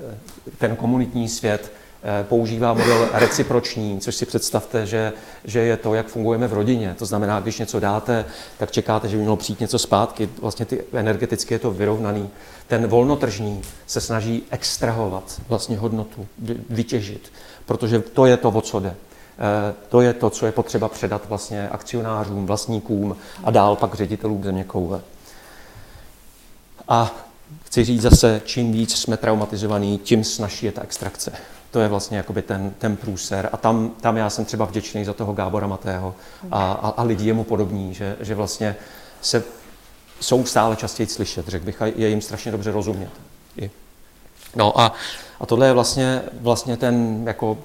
ten 0.58 0.76
komunitní 0.76 1.28
svět 1.28 1.72
Eh, 2.02 2.24
používá 2.24 2.74
model 2.74 3.08
reciproční, 3.12 4.00
což 4.00 4.14
si 4.14 4.26
představte, 4.26 4.86
že, 4.86 5.12
že 5.44 5.60
je 5.60 5.76
to, 5.76 5.94
jak 5.94 6.06
fungujeme 6.06 6.48
v 6.48 6.52
rodině. 6.52 6.94
To 6.98 7.06
znamená, 7.06 7.40
když 7.40 7.58
něco 7.58 7.80
dáte, 7.80 8.24
tak 8.58 8.70
čekáte, 8.70 9.08
že 9.08 9.16
by 9.16 9.22
mělo 9.22 9.36
přijít 9.36 9.60
něco 9.60 9.78
zpátky. 9.78 10.28
Vlastně 10.40 10.66
ty, 10.66 10.84
energeticky 10.92 11.54
je 11.54 11.58
to 11.58 11.70
vyrovnaný. 11.70 12.30
Ten 12.68 12.86
volnotržní 12.86 13.62
se 13.86 14.00
snaží 14.00 14.42
extrahovat 14.50 15.40
vlastně 15.48 15.78
hodnotu, 15.78 16.26
vytěžit, 16.70 17.32
protože 17.66 17.98
to 17.98 18.26
je 18.26 18.36
to, 18.36 18.48
o 18.48 18.60
co 18.60 18.80
jde. 18.80 18.94
Eh, 19.40 19.74
to 19.88 20.00
je 20.00 20.12
to, 20.12 20.30
co 20.30 20.46
je 20.46 20.52
potřeba 20.52 20.88
předat 20.88 21.28
vlastně 21.28 21.68
akcionářům, 21.68 22.46
vlastníkům 22.46 23.16
a 23.44 23.50
dál 23.50 23.76
pak 23.76 23.94
ředitelům 23.94 24.44
země 24.44 24.64
koule. 24.64 25.00
A 26.88 27.10
chci 27.64 27.84
říct 27.84 28.02
zase, 28.02 28.42
čím 28.44 28.72
víc 28.72 28.96
jsme 28.96 29.16
traumatizovaní, 29.16 29.98
tím 29.98 30.24
snažší 30.24 30.66
je 30.66 30.72
ta 30.72 30.82
extrakce. 30.82 31.32
To 31.70 31.80
je 31.80 31.88
vlastně 31.88 32.16
jakoby 32.16 32.42
ten, 32.42 32.74
ten 32.78 32.96
průser. 32.96 33.48
A 33.52 33.56
tam, 33.56 33.90
tam 34.00 34.16
já 34.16 34.30
jsem 34.30 34.44
třeba 34.44 34.64
vděčný 34.64 35.04
za 35.04 35.12
toho 35.12 35.32
Gábora 35.32 35.66
Matého 35.66 36.14
a, 36.50 36.72
a, 36.72 36.88
a 36.88 37.02
lidi 37.02 37.26
jemu 37.26 37.44
podobní, 37.44 37.94
že, 37.94 38.16
že 38.20 38.34
vlastně 38.34 38.76
se 39.22 39.42
jsou 40.20 40.44
stále 40.44 40.76
častěji 40.76 41.06
slyšet, 41.06 41.48
řekl 41.48 41.64
bych, 41.64 41.82
a 41.82 41.86
je 41.86 42.08
jim 42.08 42.20
strašně 42.20 42.52
dobře 42.52 42.70
rozumět. 42.70 43.10
I. 43.56 43.70
No 44.56 44.80
a, 44.80 44.92
a 45.40 45.46
tohle 45.46 45.66
je 45.66 45.72
vlastně, 45.72 46.22
vlastně 46.32 46.76
ten 46.76 47.22
jako, 47.26 47.58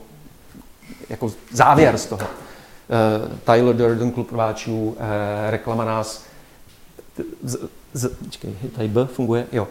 jako 1.09 1.33
závěr 1.51 1.97
z 1.97 2.05
toho. 2.05 2.21
Uh, 2.21 3.37
Tyler 3.37 3.75
Durden, 3.75 4.11
klub 4.11 4.31
rváčů, 4.31 4.83
uh, 4.87 4.95
reklama 5.49 5.85
nás, 5.85 6.23
z, 7.43 7.57
z, 7.93 8.09
čekej, 8.29 8.55
tady 8.75 8.87
B 8.87 9.05
funguje, 9.05 9.47
jo, 9.51 9.67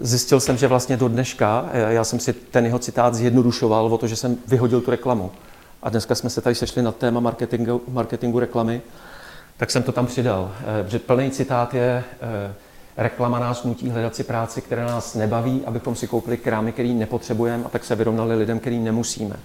zjistil 0.00 0.40
jsem, 0.40 0.56
že 0.56 0.68
vlastně 0.68 0.96
do 0.96 1.08
dneška, 1.08 1.68
eh, 1.72 1.92
já 1.92 2.04
jsem 2.04 2.18
si 2.18 2.32
ten 2.32 2.66
jeho 2.66 2.78
citát 2.78 3.14
zjednodušoval 3.14 3.94
o 3.94 3.98
to, 3.98 4.06
že 4.06 4.16
jsem 4.16 4.36
vyhodil 4.48 4.80
tu 4.80 4.90
reklamu. 4.90 5.30
A 5.82 5.90
dneska 5.90 6.14
jsme 6.14 6.30
se 6.30 6.40
tady 6.40 6.54
sešli 6.54 6.82
na 6.82 6.92
téma 6.92 7.20
marketingu, 7.20 7.82
marketingu 7.88 8.38
reklamy, 8.38 8.82
tak 9.56 9.70
jsem 9.70 9.82
to 9.82 9.92
tam 9.92 10.06
přidal. 10.06 10.52
Eh, 10.60 10.90
že 10.90 10.98
plný 10.98 11.30
citát 11.30 11.74
je, 11.74 12.04
eh, 12.20 12.54
reklama 12.96 13.38
nás 13.38 13.64
nutí 13.64 13.90
hledat 13.90 14.16
si 14.16 14.24
práci, 14.24 14.62
která 14.62 14.86
nás 14.86 15.14
nebaví, 15.14 15.62
abychom 15.66 15.96
si 15.96 16.06
koupili 16.06 16.36
krámy, 16.36 16.72
který 16.72 16.94
nepotřebujeme 16.94 17.64
a 17.64 17.68
tak 17.68 17.84
se 17.84 17.94
vyrovnali 17.94 18.36
lidem, 18.36 18.58
který 18.58 18.78
nemusíme. 18.78 19.36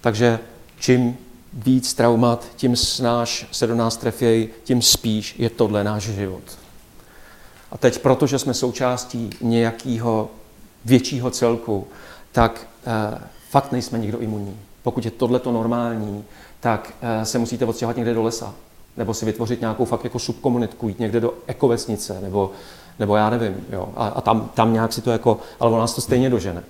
Takže 0.00 0.38
čím 0.78 1.16
víc 1.52 1.94
traumat, 1.94 2.46
tím 2.56 2.76
snáš 2.76 3.46
se 3.52 3.66
do 3.66 3.74
nás 3.74 3.96
trefěj, 3.96 4.48
tím 4.64 4.82
spíš 4.82 5.34
je 5.38 5.50
tohle 5.50 5.84
náš 5.84 6.02
život. 6.02 6.42
A 7.72 7.78
teď, 7.78 7.98
protože 7.98 8.38
jsme 8.38 8.54
součástí 8.54 9.30
nějakého 9.40 10.30
většího 10.84 11.30
celku, 11.30 11.86
tak 12.32 12.66
eh, 12.86 13.18
fakt 13.50 13.72
nejsme 13.72 13.98
nikdo 13.98 14.18
imunní. 14.18 14.56
Pokud 14.82 15.04
je 15.04 15.10
tohleto 15.10 15.52
normální, 15.52 16.24
tak 16.60 16.94
eh, 17.02 17.24
se 17.24 17.38
musíte 17.38 17.64
odstěhovat 17.64 17.96
někde 17.96 18.14
do 18.14 18.22
lesa. 18.22 18.54
Nebo 18.96 19.14
si 19.14 19.26
vytvořit 19.26 19.60
nějakou 19.60 19.84
fakt 19.84 20.04
jako 20.04 20.18
subkomunitku, 20.18 20.88
jít 20.88 20.98
někde 20.98 21.20
do 21.20 21.34
ekovesnice, 21.46 22.20
nebo, 22.20 22.52
nebo 22.98 23.16
já 23.16 23.30
nevím. 23.30 23.56
Jo. 23.72 23.88
A, 23.96 24.08
a 24.08 24.20
tam, 24.20 24.50
tam 24.54 24.72
nějak 24.72 24.92
si 24.92 25.02
to 25.02 25.10
jako, 25.10 25.40
ale 25.60 25.78
nás 25.78 25.94
to 25.94 26.00
stejně 26.00 26.30
dožene. 26.30 26.62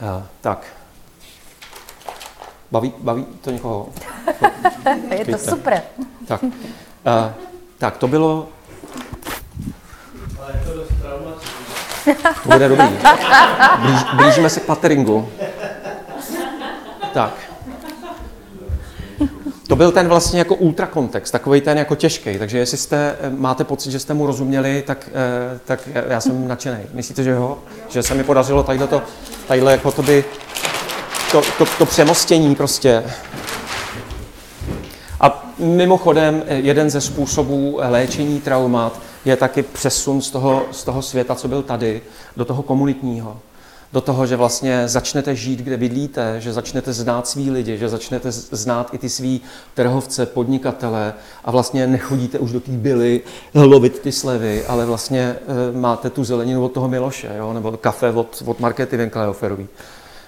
A, 0.00 0.22
tak. 0.40 0.66
Baví, 2.70 2.92
baví 2.98 3.26
to 3.40 3.50
někoho? 3.50 3.88
je 5.10 5.24
to 5.24 5.38
super. 5.38 5.82
Tak. 6.28 6.42
Uh, 6.42 6.50
tak, 7.78 7.96
to 7.96 8.08
bylo... 8.08 8.48
Ale 10.42 10.52
je 10.54 10.60
to 10.66 10.74
dost 10.74 10.92
traumatické. 11.02 11.58
To 12.42 12.48
bude 12.48 12.68
dobrý. 12.68 12.88
Blíž, 13.80 14.00
blížíme 14.14 14.50
se 14.50 14.60
k 14.60 14.66
pateringu. 14.66 15.28
Tak. 17.12 17.47
To 19.68 19.76
byl 19.76 19.92
ten 19.92 20.08
vlastně 20.08 20.38
jako 20.38 20.54
ultrakontext, 20.54 21.32
takový 21.32 21.60
ten 21.60 21.78
jako 21.78 21.94
těžký. 21.94 22.38
Takže 22.38 22.58
jestli 22.58 22.76
jste, 22.76 23.16
eh, 23.20 23.30
máte 23.30 23.64
pocit, 23.64 23.90
že 23.90 23.98
jste 23.98 24.14
mu 24.14 24.26
rozuměli, 24.26 24.82
tak, 24.86 25.10
eh, 25.12 25.58
tak 25.64 25.88
já 26.08 26.20
jsem 26.20 26.48
nadšený. 26.48 26.78
Myslíte, 26.92 27.22
že 27.22 27.30
jo? 27.30 27.58
Že 27.88 28.02
se 28.02 28.14
mi 28.14 28.24
podařilo 28.24 28.62
tadyhle, 28.62 28.86
to, 28.86 29.02
tadyhle 29.48 29.72
jako 29.72 29.92
to 29.92 30.02
by, 30.02 30.24
to, 31.32 31.42
to, 31.58 31.64
to 31.78 31.86
přemostění 31.86 32.54
prostě 32.54 33.04
a 35.20 35.52
mimochodem, 35.58 36.42
jeden 36.48 36.90
ze 36.90 37.00
způsobů 37.00 37.78
léčení 37.82 38.40
traumat 38.40 39.00
je 39.24 39.36
taky 39.36 39.62
přesun 39.62 40.22
z 40.22 40.30
toho, 40.30 40.64
z 40.72 40.84
toho 40.84 41.02
světa, 41.02 41.34
co 41.34 41.48
byl 41.48 41.62
tady, 41.62 42.02
do 42.36 42.44
toho 42.44 42.62
komunitního. 42.62 43.36
Do 43.92 44.00
toho, 44.00 44.26
že 44.26 44.36
vlastně 44.36 44.88
začnete 44.88 45.36
žít, 45.36 45.60
kde 45.60 45.76
bydlíte, 45.76 46.40
že 46.40 46.52
začnete 46.52 46.92
znát 46.92 47.28
svý 47.28 47.50
lidi, 47.50 47.78
že 47.78 47.88
začnete 47.88 48.32
znát 48.32 48.94
i 48.94 48.98
ty 48.98 49.08
svý 49.08 49.40
trhovce, 49.74 50.26
podnikatele 50.26 51.14
a 51.44 51.50
vlastně 51.50 51.86
nechodíte 51.86 52.38
už 52.38 52.52
do 52.52 52.60
té 52.60 52.70
byly 52.70 53.20
lovit 53.54 53.98
ty 53.98 54.12
slevy, 54.12 54.66
ale 54.66 54.86
vlastně 54.86 55.20
e, 55.20 55.36
máte 55.78 56.10
tu 56.10 56.24
zeleninu 56.24 56.64
od 56.64 56.72
toho 56.72 56.88
Miloše, 56.88 57.30
jo? 57.36 57.52
nebo 57.52 57.76
kafe 57.76 58.10
od, 58.10 58.42
od 58.46 58.60
Markety 58.60 58.96
Winklehoferový, 58.96 59.68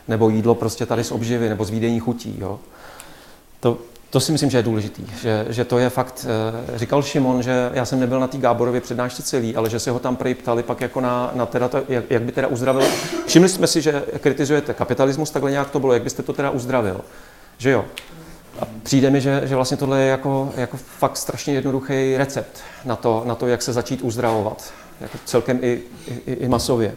nebo 0.08 0.30
jídlo 0.30 0.54
prostě 0.54 0.86
tady 0.86 1.04
z 1.04 1.12
obživy, 1.12 1.48
nebo 1.48 1.64
z 1.64 1.70
výdejní 1.70 2.00
chutí. 2.00 2.36
Jo? 2.40 2.60
To, 3.60 3.78
to 4.10 4.20
si 4.20 4.32
myslím, 4.32 4.50
že 4.50 4.58
je 4.58 4.62
důležitý, 4.62 5.06
že, 5.22 5.46
že 5.48 5.64
to 5.64 5.78
je 5.78 5.90
fakt, 5.90 6.26
eh, 6.74 6.78
říkal 6.78 7.02
Šimon, 7.02 7.42
že 7.42 7.70
já 7.74 7.84
jsem 7.84 8.00
nebyl 8.00 8.20
na 8.20 8.26
té 8.26 8.38
Gáborově 8.38 8.80
přednášce 8.80 9.22
celý, 9.22 9.56
ale 9.56 9.70
že 9.70 9.78
se 9.78 9.90
ho 9.90 9.98
tam 9.98 10.16
prý 10.16 10.34
ptali 10.34 10.62
pak 10.62 10.80
jako 10.80 11.00
na, 11.00 11.30
na 11.34 11.46
teda 11.46 11.68
to, 11.68 11.82
jak, 11.88 12.10
jak 12.10 12.22
by 12.22 12.32
teda 12.32 12.48
uzdravil. 12.48 12.88
Všimli 13.26 13.48
jsme 13.48 13.66
si, 13.66 13.82
že 13.82 14.02
kritizujete 14.20 14.74
kapitalismus, 14.74 15.30
takhle 15.30 15.50
nějak 15.50 15.70
to 15.70 15.80
bylo, 15.80 15.92
jak 15.92 16.02
byste 16.02 16.22
to 16.22 16.32
teda 16.32 16.50
uzdravil, 16.50 17.00
že 17.58 17.70
jo? 17.70 17.84
A 18.60 18.64
přijde 18.82 19.10
mi, 19.10 19.20
že, 19.20 19.42
že 19.44 19.56
vlastně 19.56 19.76
tohle 19.76 20.00
je 20.00 20.08
jako, 20.08 20.52
jako 20.56 20.76
fakt 20.76 21.16
strašně 21.16 21.54
jednoduchý 21.54 22.16
recept 22.16 22.62
na 22.84 22.96
to, 22.96 23.22
na 23.26 23.34
to, 23.34 23.46
jak 23.46 23.62
se 23.62 23.72
začít 23.72 24.02
uzdravovat, 24.02 24.72
jako 25.00 25.18
celkem 25.24 25.58
i, 25.62 25.82
i, 26.26 26.32
i 26.32 26.48
masově. 26.48 26.94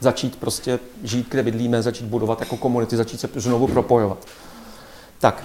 Začít 0.00 0.36
prostě 0.36 0.78
žít, 1.02 1.26
kde 1.30 1.42
bydlíme, 1.42 1.82
začít 1.82 2.06
budovat 2.06 2.40
jako 2.40 2.56
komunity, 2.56 2.96
začít 2.96 3.20
se 3.20 3.28
znovu 3.34 3.66
propojovat. 3.66 4.26
Tak, 5.18 5.44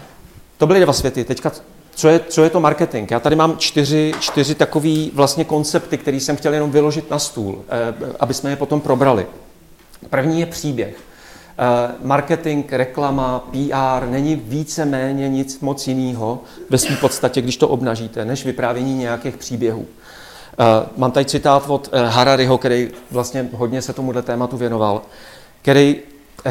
to 0.57 0.67
byly 0.67 0.79
dva 0.79 0.93
světy. 0.93 1.23
Teďka, 1.23 1.51
co 1.95 2.07
je, 2.07 2.19
co 2.29 2.43
je 2.43 2.49
to 2.49 2.59
marketing? 2.59 3.11
Já 3.11 3.19
tady 3.19 3.35
mám 3.35 3.57
čtyři, 3.57 4.13
čtyři 4.19 4.55
takové 4.55 5.05
vlastně 5.13 5.43
koncepty, 5.43 5.97
které 5.97 6.17
jsem 6.17 6.35
chtěl 6.35 6.53
jenom 6.53 6.71
vyložit 6.71 7.11
na 7.11 7.19
stůl, 7.19 7.63
eh, 7.69 7.93
aby 8.19 8.33
jsme 8.33 8.49
je 8.49 8.55
potom 8.55 8.81
probrali. 8.81 9.27
První 10.09 10.39
je 10.39 10.45
příběh. 10.45 10.97
Eh, 11.57 11.91
marketing, 12.03 12.73
reklama, 12.73 13.47
PR 13.51 14.07
není 14.09 14.35
více 14.35 14.85
méně 14.85 15.29
nic 15.29 15.59
moc 15.59 15.87
jiného 15.87 16.39
ve 16.69 16.77
své 16.77 16.95
podstatě, 16.95 17.41
když 17.41 17.57
to 17.57 17.67
obnažíte, 17.67 18.25
než 18.25 18.45
vyprávění 18.45 18.97
nějakých 18.97 19.37
příběhů. 19.37 19.85
Eh, 20.59 20.85
mám 20.97 21.11
tady 21.11 21.25
citát 21.25 21.63
od 21.67 21.89
Harariho, 22.07 22.57
který 22.57 22.89
vlastně 23.11 23.49
hodně 23.53 23.81
se 23.81 23.93
tomuhle 23.93 24.21
tématu 24.21 24.57
věnoval, 24.57 25.01
který 25.61 25.95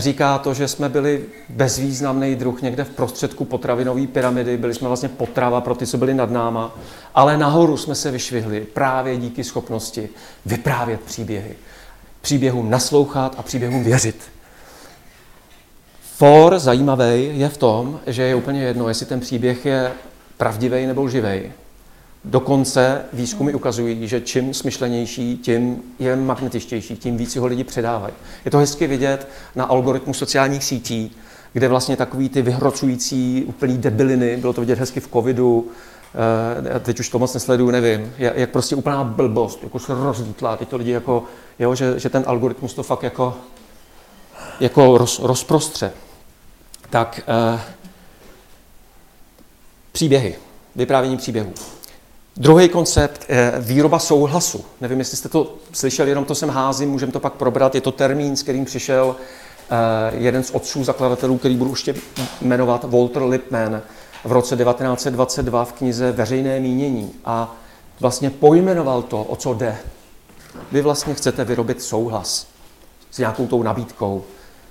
říká 0.01 0.39
to, 0.39 0.55
že 0.55 0.69
jsme 0.69 0.89
byli 0.89 1.25
bezvýznamný 1.49 2.37
druh 2.37 2.63
někde 2.63 2.85
v 2.85 2.91
prostředku 2.91 3.45
potravinové 3.45 4.07
pyramidy, 4.07 4.57
byli 4.57 4.75
jsme 4.75 4.89
vlastně 4.89 5.09
potrava 5.09 5.61
pro 5.61 5.75
ty, 5.75 5.87
co 5.87 5.99
byli 5.99 6.15
nad 6.15 6.31
náma, 6.31 6.79
ale 7.15 7.39
nahoru 7.39 7.77
jsme 7.77 7.95
se 7.95 8.11
vyšvihli 8.11 8.61
právě 8.61 9.17
díky 9.17 9.45
schopnosti 9.45 10.09
vyprávět 10.47 11.01
příběhy. 11.01 11.57
Příběhům 12.21 12.71
naslouchat 12.71 13.35
a 13.39 13.43
příběhům 13.43 13.85
věřit. 13.85 14.23
For 16.17 16.59
zajímavý 16.59 17.39
je 17.39 17.49
v 17.49 17.57
tom, 17.57 18.01
že 18.07 18.23
je 18.23 18.35
úplně 18.35 18.63
jedno, 18.63 18.89
jestli 18.89 19.07
ten 19.07 19.21
příběh 19.21 19.67
je 19.67 19.93
pravdivý 20.37 20.87
nebo 20.87 21.03
lživý. 21.03 21.53
Dokonce 22.25 23.05
výzkumy 23.13 23.55
ukazují, 23.55 24.09
že 24.09 24.21
čím 24.21 24.55
smyšlenější, 24.55 25.37
tím 25.37 25.83
je 25.99 26.17
magnetičtější, 26.17 26.97
tím 26.97 27.17
víc 27.17 27.37
ho 27.37 27.47
lidi 27.47 27.65
předávají. 27.65 28.15
Je 28.45 28.51
to 28.51 28.59
hezky 28.59 28.87
vidět 28.87 29.29
na 29.55 29.65
algoritmu 29.65 30.15
sociálních 30.15 30.65
sítí, 30.65 31.17
kde 31.53 31.69
vlastně 31.69 31.97
takový 31.97 32.29
ty 32.29 32.43
vyhrocující 32.43 33.45
úplný 33.47 33.79
debiliny, 33.79 34.37
bylo 34.37 34.53
to 34.53 34.61
vidět 34.61 34.79
hezky 34.79 35.01
v 35.01 35.09
covidu, 35.09 35.69
eh, 36.77 36.81
teď 36.81 37.01
už 37.01 37.09
to 37.09 37.19
moc 37.19 37.35
nesleduju, 37.35 37.71
nevím, 37.71 38.13
jak 38.19 38.51
prostě 38.51 38.77
úplná 38.77 39.05
blbost, 39.05 39.63
jako 39.63 39.79
se 39.79 39.95
rozlítla, 39.95 40.57
teď 40.57 40.69
to 40.69 40.77
lidi 40.77 40.91
jako, 40.91 41.25
jo, 41.59 41.75
že, 41.75 41.99
že 42.01 42.09
ten 42.09 42.25
algoritmus 42.27 42.75
to 42.75 42.83
fakt 42.83 43.03
jako, 43.03 43.37
jako 44.61 44.99
roz, 44.99 45.19
rozprostře. 45.19 45.93
Tak 46.91 47.21
eh, 47.29 47.61
příběhy, 49.93 50.35
vyprávění 50.77 51.17
příběhů. 51.17 51.53
Druhý 52.37 52.69
koncept 52.69 53.25
je 53.29 53.53
výroba 53.59 53.99
souhlasu. 53.99 54.65
Nevím, 54.81 54.99
jestli 54.99 55.17
jste 55.17 55.29
to 55.29 55.55
slyšeli, 55.73 56.11
jenom 56.11 56.25
to 56.25 56.35
sem 56.35 56.49
házím, 56.49 56.91
můžeme 56.91 57.13
to 57.13 57.21
pak 57.21 57.33
probrat. 57.33 57.75
Je 57.75 57.81
to 57.81 57.93
termín, 57.93 58.37
s 58.37 58.43
kterým 58.43 58.65
přišel 58.65 59.17
eh, 59.71 59.77
jeden 60.17 60.43
z 60.43 60.51
otců 60.51 60.85
zakladatelů, 60.85 61.39
který 61.39 61.57
budu 61.57 61.71
ještě 61.71 61.95
jmenovat, 62.41 62.85
Walter 62.85 63.23
Lippmann, 63.23 63.83
v 64.25 64.33
roce 64.33 64.57
1922 64.57 65.65
v 65.65 65.73
knize 65.73 66.13
Veřejné 66.13 66.61
mínění 66.61 67.13
a 67.25 67.57
vlastně 68.01 68.31
pojmenoval 68.31 69.03
to, 69.03 69.23
o 69.23 69.37
co 69.37 69.55
jde. 69.55 69.77
Vy 70.73 70.83
vlastně 70.83 71.15
chcete 71.15 71.45
vyrobit 71.45 71.83
souhlas. 71.83 72.47
s 73.11 73.19
nějakou 73.19 73.47
tou 73.47 73.63
nabídkou, 73.63 74.25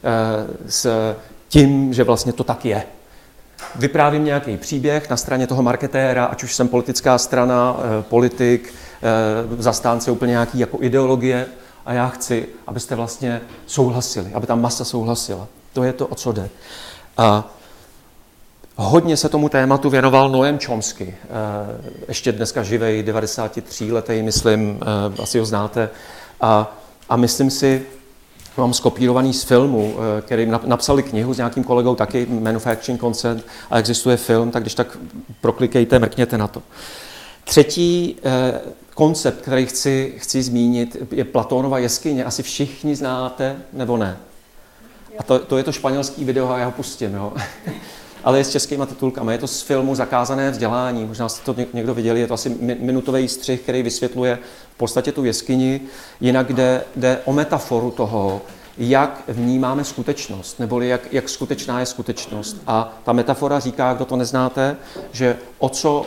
eh, 0.03 0.69
s 0.69 1.15
tím, 1.47 1.93
že 1.93 2.03
vlastně 2.03 2.33
to 2.33 2.43
tak 2.43 2.65
je. 2.65 2.83
Vyprávím 3.75 4.25
nějaký 4.25 4.57
příběh 4.57 5.09
na 5.09 5.17
straně 5.17 5.47
toho 5.47 5.63
marketéra, 5.63 6.25
ať 6.25 6.43
už 6.43 6.55
jsem 6.55 6.67
politická 6.67 7.17
strana, 7.17 7.75
eh, 7.79 8.03
politik, 8.03 8.73
zastánce 9.57 10.11
úplně 10.11 10.31
nějaký 10.31 10.59
jako 10.59 10.77
ideologie 10.81 11.45
a 11.85 11.93
já 11.93 12.07
chci, 12.07 12.47
abyste 12.67 12.95
vlastně 12.95 13.41
souhlasili, 13.65 14.33
aby 14.33 14.47
ta 14.47 14.55
masa 14.55 14.85
souhlasila. 14.85 15.47
To 15.73 15.83
je 15.83 15.93
to, 15.93 16.07
o 16.07 16.15
co 16.15 16.31
jde. 16.31 16.49
A 17.17 17.53
Hodně 18.75 19.17
se 19.17 19.29
tomu 19.29 19.49
tématu 19.49 19.89
věnoval 19.89 20.29
Noem 20.29 20.59
Chomsky, 20.59 21.15
eh, 21.23 21.27
ještě 22.07 22.31
dneska 22.31 22.63
živej, 22.63 23.03
93 23.03 23.91
letý, 23.91 24.21
myslím, 24.21 24.79
eh, 24.81 25.21
asi 25.21 25.39
ho 25.39 25.45
znáte. 25.45 25.89
A, 26.41 26.77
a 27.09 27.15
myslím 27.15 27.49
si, 27.49 27.85
mám 28.57 28.73
skopírovaný 28.73 29.33
z 29.33 29.43
filmu, 29.43 29.95
eh, 29.97 30.21
který 30.21 30.45
napsali 30.65 31.03
knihu 31.03 31.33
s 31.33 31.37
nějakým 31.37 31.63
kolegou 31.63 31.95
taky, 31.95 32.25
Manufacturing 32.25 33.01
Consent, 33.01 33.45
a 33.69 33.79
existuje 33.79 34.17
film, 34.17 34.51
tak 34.51 34.63
když 34.63 34.75
tak 34.75 34.97
proklikejte, 35.41 35.99
mrkněte 35.99 36.37
na 36.37 36.47
to. 36.47 36.61
Třetí 37.43 38.15
koncept, 38.93 39.41
který 39.41 39.65
chci, 39.65 40.13
chci 40.17 40.43
zmínit, 40.43 40.97
je 41.11 41.23
Platónova 41.23 41.79
jeskyně. 41.79 42.25
Asi 42.25 42.43
všichni 42.43 42.95
znáte, 42.95 43.55
nebo 43.73 43.97
ne? 43.97 44.17
A 45.19 45.23
to, 45.23 45.39
to 45.39 45.57
je 45.57 45.63
to 45.63 45.71
španělský 45.71 46.25
video 46.25 46.49
a 46.49 46.57
já 46.57 46.65
ho 46.65 46.71
pustím. 46.71 47.13
Jo? 47.13 47.33
Ale 48.23 48.37
je 48.37 48.43
s 48.43 48.51
českýma 48.51 48.85
titulkami. 48.85 49.33
Je 49.33 49.37
to 49.37 49.47
z 49.47 49.61
filmu 49.61 49.95
Zakázané 49.95 50.51
vzdělání. 50.51 51.05
Možná 51.05 51.29
jste 51.29 51.53
to 51.53 51.61
někdo 51.73 51.93
viděli, 51.93 52.19
je 52.19 52.27
to 52.27 52.33
asi 52.33 52.49
minutový 52.79 53.27
střih, 53.27 53.61
který 53.61 53.83
vysvětluje 53.83 54.39
v 54.75 54.77
podstatě 54.77 55.11
tu 55.11 55.25
jeskyni. 55.25 55.81
Jinak 56.21 56.53
jde, 56.53 56.83
jde 56.95 57.19
o 57.25 57.33
metaforu 57.33 57.91
toho, 57.91 58.41
jak 58.77 59.23
vnímáme 59.27 59.83
skutečnost, 59.83 60.59
neboli 60.59 60.87
jak, 60.87 61.13
jak 61.13 61.29
skutečná 61.29 61.79
je 61.79 61.85
skutečnost. 61.85 62.57
A 62.67 62.97
ta 63.03 63.13
metafora 63.13 63.59
říká, 63.59 63.93
kdo 63.93 64.05
to 64.05 64.15
neznáte, 64.15 64.77
že 65.11 65.37
o 65.59 65.69
co 65.69 66.05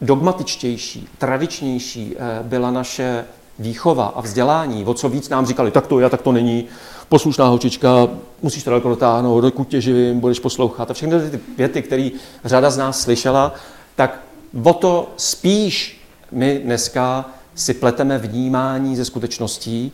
dogmatičtější, 0.00 1.08
tradičnější 1.18 2.14
eh, 2.16 2.42
byla 2.42 2.70
naše 2.70 3.24
výchova 3.58 4.06
a 4.06 4.20
vzdělání, 4.20 4.84
o 4.84 4.94
co 4.94 5.08
víc 5.08 5.28
nám 5.28 5.46
říkali, 5.46 5.70
tak 5.70 5.86
to 5.86 6.00
je, 6.00 6.10
tak 6.10 6.22
to 6.22 6.32
není, 6.32 6.66
poslušná 7.08 7.48
holčička, 7.48 8.08
musíš 8.42 8.64
to 8.64 8.70
daleko 8.70 8.88
dotáhnout, 8.88 9.40
dokud 9.40 9.68
tě 9.68 9.80
živím, 9.80 10.20
budeš 10.20 10.40
poslouchat. 10.40 10.90
A 10.90 10.94
všechny 10.94 11.30
ty 11.30 11.40
věty, 11.56 11.82
které 11.82 12.10
řada 12.44 12.70
z 12.70 12.76
nás 12.76 13.00
slyšela, 13.00 13.54
tak 13.96 14.20
o 14.62 14.72
to 14.72 15.08
spíš 15.16 16.00
my 16.32 16.60
dneska 16.64 17.30
si 17.54 17.74
pleteme 17.74 18.18
vnímání 18.18 18.96
ze 18.96 19.04
skutečností 19.04 19.92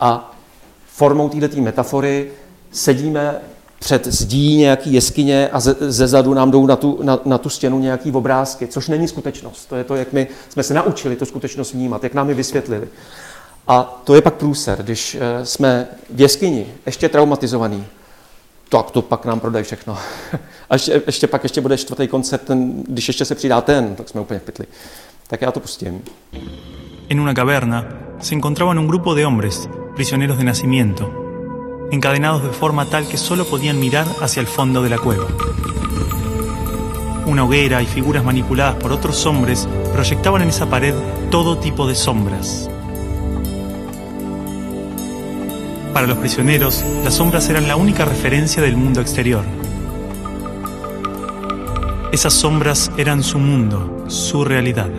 a 0.00 0.34
formou 0.86 1.28
této 1.28 1.60
metafory 1.60 2.30
sedíme 2.72 3.40
před 3.78 4.06
zdí 4.06 4.56
nějaký 4.56 4.92
jeskyně 4.92 5.48
a 5.48 5.60
ze, 5.60 5.76
ze 5.80 6.06
zadu 6.06 6.34
nám 6.34 6.50
jdou 6.50 6.66
na 6.66 6.76
tu, 6.76 6.98
na, 7.02 7.18
na 7.24 7.38
tu 7.38 7.48
stěnu 7.48 7.78
nějaký 7.78 8.12
obrázky, 8.12 8.66
což 8.66 8.88
není 8.88 9.08
skutečnost. 9.08 9.66
To 9.66 9.76
je 9.76 9.84
to, 9.84 9.94
jak 9.94 10.12
my 10.12 10.28
jsme 10.48 10.62
se 10.62 10.74
naučili 10.74 11.16
tu 11.16 11.24
skutečnost 11.24 11.72
vnímat, 11.72 12.04
jak 12.04 12.14
nám 12.14 12.28
ji 12.28 12.34
vysvětlili. 12.34 12.88
A 13.66 14.00
to 14.04 14.14
je 14.14 14.22
pak 14.22 14.34
průser, 14.34 14.82
když 14.82 15.14
eh, 15.14 15.46
jsme 15.46 15.86
v 16.10 16.20
jeskyni, 16.20 16.66
ještě 16.86 17.08
traumatizovaný, 17.08 17.86
tak 18.68 18.90
to 18.90 19.02
pak 19.02 19.24
nám 19.24 19.40
prodají 19.40 19.64
všechno. 19.64 19.98
A 20.70 20.74
ještě, 20.74 21.02
ještě 21.06 21.26
pak 21.26 21.42
ještě 21.42 21.60
bude 21.60 21.76
čtvrtý 21.76 22.08
koncert, 22.08 22.42
ten, 22.42 22.82
když 22.82 23.08
ještě 23.08 23.24
se 23.24 23.34
přidá 23.34 23.60
ten, 23.60 23.94
tak 23.94 24.08
jsme 24.08 24.20
úplně 24.20 24.40
pytli. 24.40 24.66
Tak 25.26 25.42
já 25.42 25.52
to 25.52 25.60
pustím. 25.60 26.02
En 27.08 27.20
una 27.20 27.34
caverna 27.34 27.86
se 28.20 28.34
encontraban 28.34 28.78
un 28.78 28.86
grupo 28.86 29.14
de 29.14 29.24
hombres, 29.24 29.68
prisioneros 29.94 30.38
de 30.38 30.44
nacimiento, 30.44 31.10
encadenados 31.90 32.42
de 32.42 32.48
forma 32.48 32.84
tal 32.84 33.06
que 33.06 33.18
solo 33.18 33.44
podían 33.44 33.78
mirar 33.78 34.06
hacia 34.20 34.40
el 34.40 34.46
fondo 34.46 34.82
de 34.82 34.88
la 34.88 34.98
cueva. 34.98 35.26
Una 37.26 37.44
hoguera 37.44 37.82
y 37.82 37.86
figuras 37.86 38.24
manipuladas 38.24 38.76
por 38.76 38.92
otros 38.92 39.24
hombres 39.26 39.68
proyectaban 39.92 40.42
en 40.42 40.48
esa 40.48 40.66
pared 40.66 40.94
todo 41.30 41.58
tipo 41.58 41.86
de 41.86 41.94
sombras. 41.94 42.68
Para 45.94 46.08
los 46.08 46.18
prisioneros, 46.18 46.84
las 47.04 47.14
sombras 47.14 47.48
eran 47.48 47.68
la 47.68 47.76
única 47.76 48.04
referencia 48.04 48.60
del 48.60 48.76
mundo 48.76 49.00
exterior. 49.00 49.44
Esas 52.10 52.32
sombras 52.32 52.90
eran 52.98 53.22
su 53.22 53.38
mundo, 53.38 54.04
su 54.08 54.44
realidad. 54.44 54.90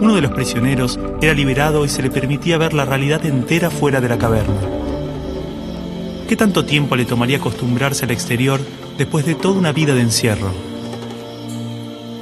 Uno 0.00 0.14
de 0.14 0.22
los 0.22 0.32
prisioneros 0.32 0.98
era 1.20 1.34
liberado 1.34 1.84
y 1.84 1.90
se 1.90 2.00
le 2.00 2.08
permitía 2.08 2.56
ver 2.56 2.72
la 2.72 2.86
realidad 2.86 3.26
entera 3.26 3.68
fuera 3.68 4.00
de 4.00 4.08
la 4.08 4.16
caverna. 4.16 4.60
¿Qué 6.26 6.36
tanto 6.36 6.64
tiempo 6.64 6.96
le 6.96 7.04
tomaría 7.04 7.36
acostumbrarse 7.36 8.06
al 8.06 8.10
exterior 8.12 8.58
después 8.96 9.26
de 9.26 9.34
toda 9.34 9.58
una 9.58 9.72
vida 9.72 9.94
de 9.94 10.00
encierro? 10.00 10.50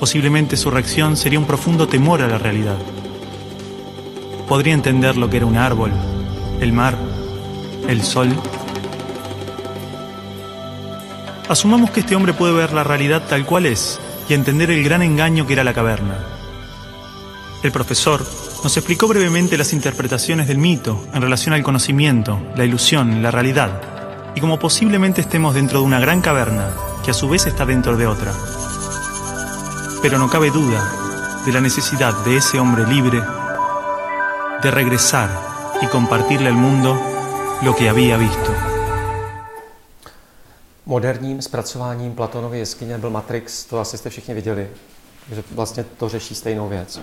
Posiblemente 0.00 0.56
su 0.56 0.68
reacción 0.68 1.16
sería 1.16 1.38
un 1.38 1.46
profundo 1.46 1.86
temor 1.86 2.22
a 2.22 2.26
la 2.26 2.38
realidad 2.38 2.78
podría 4.48 4.72
entender 4.72 5.16
lo 5.16 5.28
que 5.28 5.36
era 5.36 5.46
un 5.46 5.56
árbol, 5.56 5.92
el 6.60 6.72
mar, 6.72 6.96
el 7.86 8.02
sol. 8.02 8.34
Asumamos 11.48 11.90
que 11.90 12.00
este 12.00 12.16
hombre 12.16 12.32
puede 12.32 12.54
ver 12.54 12.72
la 12.72 12.84
realidad 12.84 13.22
tal 13.28 13.44
cual 13.44 13.66
es 13.66 14.00
y 14.28 14.34
entender 14.34 14.70
el 14.70 14.82
gran 14.82 15.02
engaño 15.02 15.46
que 15.46 15.52
era 15.52 15.64
la 15.64 15.74
caverna. 15.74 16.18
El 17.62 17.72
profesor 17.72 18.24
nos 18.62 18.76
explicó 18.76 19.06
brevemente 19.06 19.58
las 19.58 19.72
interpretaciones 19.72 20.48
del 20.48 20.58
mito 20.58 21.04
en 21.12 21.22
relación 21.22 21.54
al 21.54 21.62
conocimiento, 21.62 22.40
la 22.56 22.64
ilusión, 22.64 23.22
la 23.22 23.30
realidad, 23.30 23.80
y 24.34 24.40
como 24.40 24.58
posiblemente 24.58 25.20
estemos 25.20 25.54
dentro 25.54 25.80
de 25.80 25.86
una 25.86 26.00
gran 26.00 26.20
caverna 26.20 26.70
que 27.04 27.10
a 27.10 27.14
su 27.14 27.28
vez 27.28 27.46
está 27.46 27.66
dentro 27.66 27.96
de 27.96 28.06
otra. 28.06 28.32
Pero 30.00 30.18
no 30.18 30.30
cabe 30.30 30.50
duda 30.50 31.42
de 31.44 31.52
la 31.52 31.60
necesidad 31.60 32.14
de 32.24 32.36
ese 32.36 32.58
hombre 32.58 32.86
libre 32.86 33.20
de 34.62 34.70
regresar 34.70 35.30
y 35.82 35.86
compartirle 35.86 36.48
al 36.48 36.54
mundo 36.54 36.98
lo 37.62 37.76
que 37.76 37.88
había 37.88 38.16
visto. 38.16 38.52
Moderním 40.86 41.42
zpracováním 41.42 42.14
Platonovy 42.14 42.58
jeskyně 42.58 42.98
byl 42.98 43.10
Matrix, 43.10 43.64
to 43.64 43.80
asi 43.80 43.98
jste 43.98 44.10
všichni 44.10 44.34
viděli, 44.34 44.68
že 45.32 45.42
vlastně 45.50 45.84
to 45.98 46.08
řeší 46.08 46.34
stejnou 46.34 46.68
věc. 46.68 47.00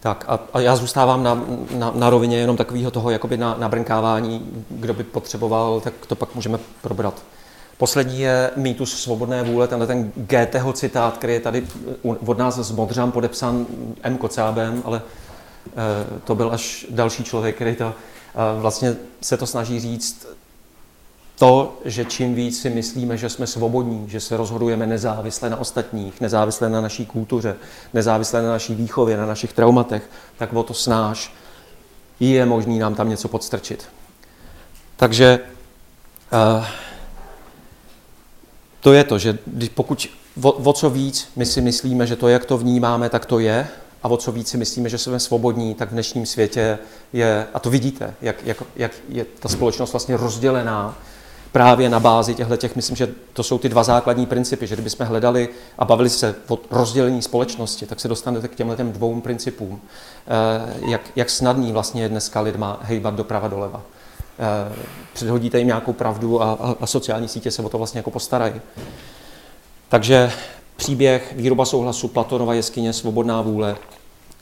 Tak 0.00 0.24
a, 0.28 0.40
a 0.52 0.60
já 0.60 0.76
zůstávám 0.76 1.22
na, 1.22 1.44
na, 1.70 1.92
na 1.94 2.10
rovině 2.10 2.38
jenom 2.38 2.56
takového 2.56 2.90
toho 2.90 3.10
jakoby 3.10 3.36
na, 3.36 3.56
nabrnkávání, 3.58 4.64
kdo 4.70 4.94
by 4.94 5.04
potřeboval, 5.04 5.80
tak 5.80 5.94
to 6.06 6.14
pak 6.14 6.34
můžeme 6.34 6.58
probrat. 6.82 7.22
Poslední 7.78 8.20
je 8.20 8.50
mýtus 8.56 9.02
svobodné 9.02 9.42
vůle, 9.42 9.68
tenhle 9.68 9.86
ten 9.86 10.12
GTho 10.16 10.72
citát, 10.72 11.16
který 11.16 11.32
je 11.32 11.40
tady 11.40 11.66
od 12.02 12.38
nás 12.38 12.58
z 12.58 12.70
Modřan 12.70 13.12
podepsán 13.12 13.66
M. 14.02 14.18
Kocábem, 14.18 14.82
ale 14.84 15.02
to 16.24 16.34
byl 16.34 16.52
až 16.52 16.86
další 16.90 17.24
člověk, 17.24 17.54
který 17.54 17.76
to 17.76 17.94
eh, 17.94 18.60
vlastně 18.60 18.96
se 19.20 19.36
to 19.36 19.46
snaží 19.46 19.80
říct 19.80 20.26
to, 21.38 21.78
že 21.84 22.04
čím 22.04 22.34
víc 22.34 22.60
si 22.60 22.70
myslíme, 22.70 23.16
že 23.16 23.28
jsme 23.28 23.46
svobodní, 23.46 24.04
že 24.08 24.20
se 24.20 24.36
rozhodujeme 24.36 24.86
nezávisle 24.86 25.50
na 25.50 25.56
ostatních, 25.56 26.20
nezávisle 26.20 26.70
na 26.70 26.80
naší 26.80 27.06
kultuře, 27.06 27.56
nezávisle 27.94 28.42
na 28.42 28.48
naší 28.48 28.74
výchově, 28.74 29.16
na 29.16 29.26
našich 29.26 29.52
traumatech, 29.52 30.10
tak 30.36 30.52
o 30.52 30.62
to 30.62 30.74
snáš 30.74 31.34
je 32.20 32.46
možný 32.46 32.78
nám 32.78 32.94
tam 32.94 33.08
něco 33.08 33.28
podstrčit. 33.28 33.88
Takže 34.96 35.38
uh, 36.32 36.66
to 38.80 38.92
je 38.92 39.04
to, 39.04 39.18
že 39.18 39.38
pokud 39.74 40.08
o, 40.42 40.52
o 40.52 40.72
co 40.72 40.90
víc 40.90 41.28
my 41.36 41.46
si 41.46 41.60
myslíme, 41.60 42.06
že 42.06 42.16
to, 42.16 42.28
jak 42.28 42.44
to 42.44 42.58
vnímáme, 42.58 43.08
tak 43.08 43.26
to 43.26 43.38
je, 43.38 43.68
a 44.02 44.08
o 44.08 44.16
co 44.16 44.32
víc 44.32 44.48
si 44.48 44.56
myslíme, 44.56 44.88
že 44.88 44.98
jsme 44.98 45.20
svobodní, 45.20 45.74
tak 45.74 45.88
v 45.88 45.92
dnešním 45.92 46.26
světě 46.26 46.78
je, 47.12 47.46
a 47.54 47.58
to 47.58 47.70
vidíte, 47.70 48.14
jak, 48.20 48.36
jak, 48.44 48.62
jak 48.76 48.92
je 49.08 49.24
ta 49.24 49.48
společnost 49.48 49.92
vlastně 49.92 50.16
rozdělená 50.16 50.98
právě 51.52 51.88
na 51.88 52.00
bázi 52.00 52.34
těchto 52.34 52.56
těch, 52.56 52.76
myslím, 52.76 52.96
že 52.96 53.08
to 53.32 53.42
jsou 53.42 53.58
ty 53.58 53.68
dva 53.68 53.82
základní 53.82 54.26
principy, 54.26 54.66
že 54.66 54.74
kdybychom 54.74 55.06
hledali 55.06 55.48
a 55.78 55.84
bavili 55.84 56.10
se 56.10 56.34
o 56.48 56.58
rozdělení 56.70 57.22
společnosti, 57.22 57.86
tak 57.86 58.00
se 58.00 58.08
dostanete 58.08 58.48
k 58.48 58.54
těmhle 58.54 58.76
těm 58.76 58.92
dvou 58.92 59.20
principům. 59.20 59.80
Eh, 60.26 60.90
jak, 60.90 61.00
jak 61.16 61.30
snadný 61.30 61.72
vlastně 61.72 62.02
je 62.02 62.08
dneska 62.08 62.40
lidma 62.40 62.78
hejbat 62.82 63.14
doprava 63.14 63.48
doleva. 63.48 63.82
Eh, 64.38 64.72
předhodíte 65.12 65.58
jim 65.58 65.66
nějakou 65.66 65.92
pravdu 65.92 66.42
a, 66.42 66.52
a, 66.52 66.74
a 66.80 66.86
sociální 66.86 67.28
sítě 67.28 67.50
se 67.50 67.62
o 67.62 67.68
to 67.68 67.78
vlastně 67.78 67.98
jako 67.98 68.10
postarají. 68.10 68.60
Takže 69.88 70.32
Příběh, 70.78 71.32
výroba 71.36 71.64
souhlasu, 71.64 72.08
Platonova 72.08 72.54
jeskyně, 72.54 72.92
svobodná 72.92 73.42
vůle. 73.42 73.76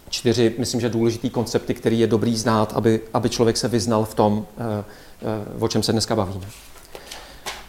Čtyři, 0.08 0.54
myslím, 0.58 0.80
že 0.80 0.88
důležitý 0.88 1.30
koncepty, 1.30 1.74
který 1.74 1.98
je 1.98 2.06
dobrý 2.06 2.36
znát, 2.36 2.72
aby, 2.76 3.00
aby 3.14 3.28
člověk 3.28 3.56
se 3.56 3.68
vyznal 3.68 4.04
v 4.04 4.14
tom, 4.14 4.46
eh, 4.58 4.84
eh, 5.22 5.64
o 5.64 5.68
čem 5.68 5.82
se 5.82 5.92
dneska 5.92 6.16
bavíme. 6.16 6.46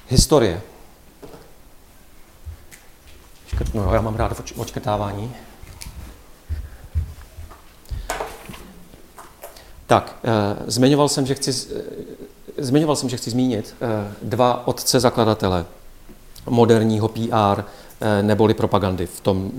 Historie. 0.07 0.61
No, 3.73 3.93
já 3.93 4.01
mám 4.01 4.15
rád 4.15 4.41
očkrtávání. 4.55 5.31
Tak, 9.85 10.19
uh, 10.23 10.65
zmiňoval 10.67 11.09
jsem, 11.09 11.25
že 11.25 11.35
chci, 11.35 11.53
zmiňoval 12.57 12.95
jsem, 12.95 13.09
že 13.09 13.17
chci 13.17 13.29
zmínit 13.29 13.75
dva 14.21 14.67
otce 14.67 14.99
zakladatele 14.99 15.65
moderního 16.49 17.07
PR 17.07 17.63
neboli 18.21 18.53
propagandy 18.53 19.05
v 19.05 19.21
tom, 19.21 19.45
uh, 19.45 19.51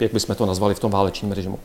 jak 0.00 0.12
bychom 0.12 0.34
to 0.34 0.46
nazvali, 0.46 0.74
v 0.74 0.80
tom 0.80 0.90
válečném 0.90 1.32
režimu. 1.32 1.58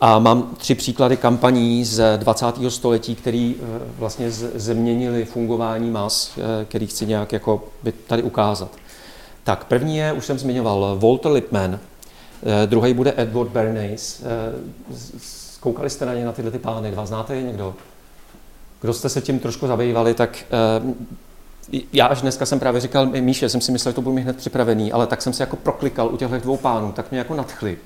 A 0.00 0.18
mám 0.18 0.54
tři 0.58 0.74
příklady 0.74 1.16
kampaní 1.16 1.84
z 1.84 2.18
20. 2.18 2.46
století, 2.68 3.14
které 3.14 3.52
vlastně 3.98 4.30
změnily 4.30 5.24
fungování 5.24 5.90
mas, 5.90 6.38
který 6.68 6.86
chci 6.86 7.06
nějak 7.06 7.32
jako 7.32 7.64
by 7.82 7.92
tady 7.92 8.22
ukázat. 8.22 8.70
Tak 9.44 9.64
první 9.64 9.96
je, 9.96 10.12
už 10.12 10.26
jsem 10.26 10.38
zmiňoval, 10.38 10.98
Walter 11.02 11.32
Lippmann, 11.32 11.78
druhý 12.66 12.94
bude 12.94 13.14
Edward 13.16 13.50
Bernays, 13.50 14.22
Koukali 15.62 15.90
jste 15.90 16.06
na 16.06 16.14
ně, 16.14 16.24
na 16.24 16.32
tyhle 16.32 16.50
ty 16.50 16.58
pány, 16.58 16.90
dva 16.90 17.06
znáte 17.06 17.34
je 17.34 17.42
někdo? 17.42 17.74
Kdo 18.80 18.92
jste 18.92 19.08
se 19.08 19.20
tím 19.20 19.38
trošku 19.38 19.66
zabývali, 19.66 20.14
tak 20.14 20.44
já 21.92 22.06
až 22.06 22.22
dneska 22.22 22.46
jsem 22.46 22.58
právě 22.58 22.80
říkal, 22.80 23.06
Míše, 23.06 23.48
jsem 23.48 23.60
si 23.60 23.72
myslel, 23.72 23.92
že 23.92 23.94
to 23.94 24.02
budu 24.02 24.16
mít 24.16 24.22
hned 24.22 24.36
připravený, 24.36 24.92
ale 24.92 25.06
tak 25.06 25.22
jsem 25.22 25.32
se 25.32 25.42
jako 25.42 25.56
proklikal 25.56 26.08
u 26.14 26.16
těchto 26.16 26.38
dvou 26.38 26.56
pánů, 26.56 26.92
tak 26.92 27.10
mě 27.10 27.18
jako 27.18 27.34
nadchli. 27.34 27.78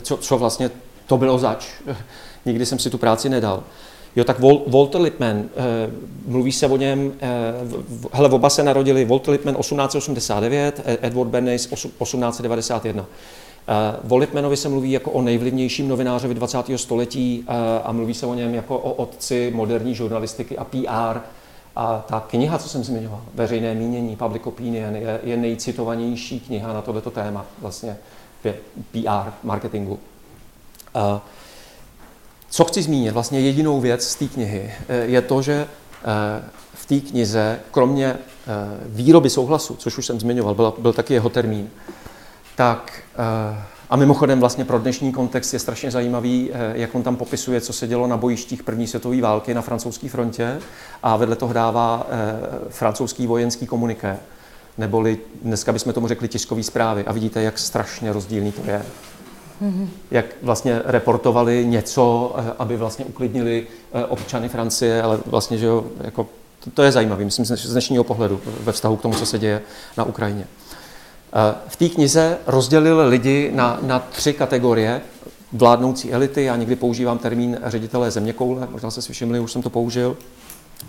Co, 0.00 0.16
co 0.16 0.38
vlastně 0.38 0.70
to 1.06 1.16
bylo 1.16 1.38
zač. 1.38 1.66
Nikdy 2.44 2.66
jsem 2.66 2.78
si 2.78 2.90
tu 2.90 2.98
práci 2.98 3.28
nedal. 3.28 3.62
Jo, 4.16 4.24
tak 4.24 4.36
Walter 4.66 5.00
Lippmann, 5.00 5.38
uh, 5.38 5.44
mluví 6.26 6.52
se 6.52 6.66
o 6.66 6.76
něm, 6.76 7.06
uh, 7.06 7.82
hele, 8.12 8.28
oba 8.28 8.50
se 8.50 8.62
narodili, 8.62 9.04
Walter 9.04 9.32
Lippmann 9.32 9.56
1889, 9.56 10.80
Edward 10.84 11.30
Bernays 11.30 11.66
1891. 11.66 13.06
O 14.08 14.16
Lipmanovi 14.16 14.56
se 14.56 14.68
mluví 14.68 14.92
jako 14.92 15.10
o 15.10 15.22
nejvlivnějším 15.22 15.88
novinářovi 15.88 16.34
20. 16.34 16.58
století 16.76 17.44
a 17.84 17.92
mluví 17.92 18.14
se 18.14 18.26
o 18.26 18.34
něm 18.34 18.54
jako 18.54 18.78
o 18.78 18.92
otci 18.92 19.52
moderní 19.54 19.94
žurnalistiky 19.94 20.58
a 20.58 20.64
PR. 20.64 21.20
A 21.76 22.04
ta 22.08 22.20
kniha, 22.20 22.58
co 22.58 22.68
jsem 22.68 22.84
zmiňoval, 22.84 23.22
Veřejné 23.34 23.74
mínění, 23.74 24.16
Public 24.16 24.42
Opinion, 24.46 24.96
je, 24.96 25.20
je 25.22 25.36
nejcitovanější 25.36 26.40
kniha 26.40 26.72
na 26.72 26.82
tohleto 26.82 27.10
téma, 27.10 27.46
vlastně 27.58 27.96
PR, 28.92 29.30
marketingu. 29.42 29.98
Co 32.50 32.64
chci 32.64 32.82
zmínit, 32.82 33.10
vlastně 33.10 33.40
jedinou 33.40 33.80
věc 33.80 34.08
z 34.08 34.14
té 34.14 34.26
knihy, 34.26 34.72
e, 34.88 34.96
je 34.96 35.22
to, 35.22 35.42
že 35.42 35.52
e, 35.54 35.66
v 36.74 36.86
té 36.86 37.00
knize, 37.00 37.60
kromě 37.70 38.06
e, 38.06 38.18
výroby 38.86 39.30
souhlasu, 39.30 39.76
což 39.76 39.98
už 39.98 40.06
jsem 40.06 40.20
zmiňoval, 40.20 40.54
byl, 40.54 40.74
byl 40.78 40.92
taky 40.92 41.14
jeho 41.14 41.28
termín, 41.28 41.70
tak 42.56 42.92
a 43.90 43.96
mimochodem 43.96 44.40
vlastně 44.40 44.64
pro 44.64 44.78
dnešní 44.78 45.12
kontext 45.12 45.52
je 45.52 45.58
strašně 45.58 45.90
zajímavý, 45.90 46.50
eh, 46.52 46.72
jak 46.74 46.94
on 46.94 47.02
tam 47.02 47.16
popisuje, 47.16 47.60
co 47.60 47.72
se 47.72 47.86
dělo 47.86 48.06
na 48.06 48.16
bojištích 48.16 48.62
první 48.62 48.86
světové 48.86 49.20
války 49.20 49.54
na 49.54 49.62
francouzské 49.62 50.08
frontě 50.08 50.58
a 51.02 51.16
vedle 51.16 51.36
toho 51.36 51.52
dává 51.52 52.06
eh, 52.08 52.14
francouzský 52.68 53.26
vojenský 53.26 53.66
komuniké, 53.66 54.18
neboli 54.78 55.18
dneska 55.42 55.72
bychom 55.72 55.92
tomu 55.92 56.08
řekli 56.08 56.28
tiskové 56.28 56.62
zprávy. 56.62 57.04
A 57.04 57.12
vidíte, 57.12 57.42
jak 57.42 57.58
strašně 57.58 58.12
rozdílný 58.12 58.52
to 58.52 58.70
je. 58.70 58.82
Mm-hmm. 59.62 59.88
Jak 60.10 60.26
vlastně 60.42 60.82
reportovali 60.84 61.66
něco, 61.66 62.36
aby 62.58 62.76
vlastně 62.76 63.04
uklidnili 63.04 63.66
občany 64.08 64.48
Francie, 64.48 65.02
ale 65.02 65.18
vlastně, 65.26 65.58
že 65.58 65.66
jo, 65.66 65.84
jako, 66.00 66.26
to, 66.64 66.70
to 66.70 66.82
je 66.82 66.92
zajímavé, 66.92 67.24
myslím, 67.24 67.46
z 67.46 67.72
dnešního 67.72 68.04
pohledu 68.04 68.40
ve 68.60 68.72
vztahu 68.72 68.96
k 68.96 69.02
tomu, 69.02 69.14
co 69.14 69.26
se 69.26 69.38
děje 69.38 69.62
na 69.96 70.04
Ukrajině. 70.04 70.46
Eh, 71.34 71.54
v 71.68 71.76
té 71.76 71.88
knize 71.88 72.38
rozdělil 72.46 73.08
lidi 73.08 73.50
na, 73.54 73.78
na 73.82 73.98
tři 73.98 74.32
kategorie. 74.32 75.00
Vládnoucí 75.52 76.12
elity, 76.12 76.44
já 76.44 76.56
někdy 76.56 76.76
používám 76.76 77.18
termín 77.18 77.58
ředitelé 77.64 78.10
zeměkoule, 78.10 78.68
možná 78.70 78.90
se 78.90 79.02
si 79.02 79.12
všimli, 79.12 79.40
už 79.40 79.52
jsem 79.52 79.62
to 79.62 79.70
použil. 79.70 80.16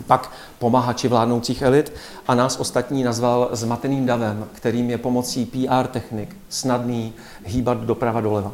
Pak 0.08 0.32
pomáhači 0.60 1.08
vládnoucích 1.08 1.62
elit 1.62 1.94
a 2.28 2.36
nás 2.36 2.60
ostatní 2.60 3.04
nazval 3.04 3.50
zmateným 3.52 4.06
davem, 4.06 4.48
kterým 4.54 4.90
je 4.90 4.98
pomocí 4.98 5.46
PR 5.46 5.88
technik 5.88 6.38
snadný 6.50 7.14
hýbat 7.46 7.78
doprava 7.78 8.22
doleva. 8.22 8.52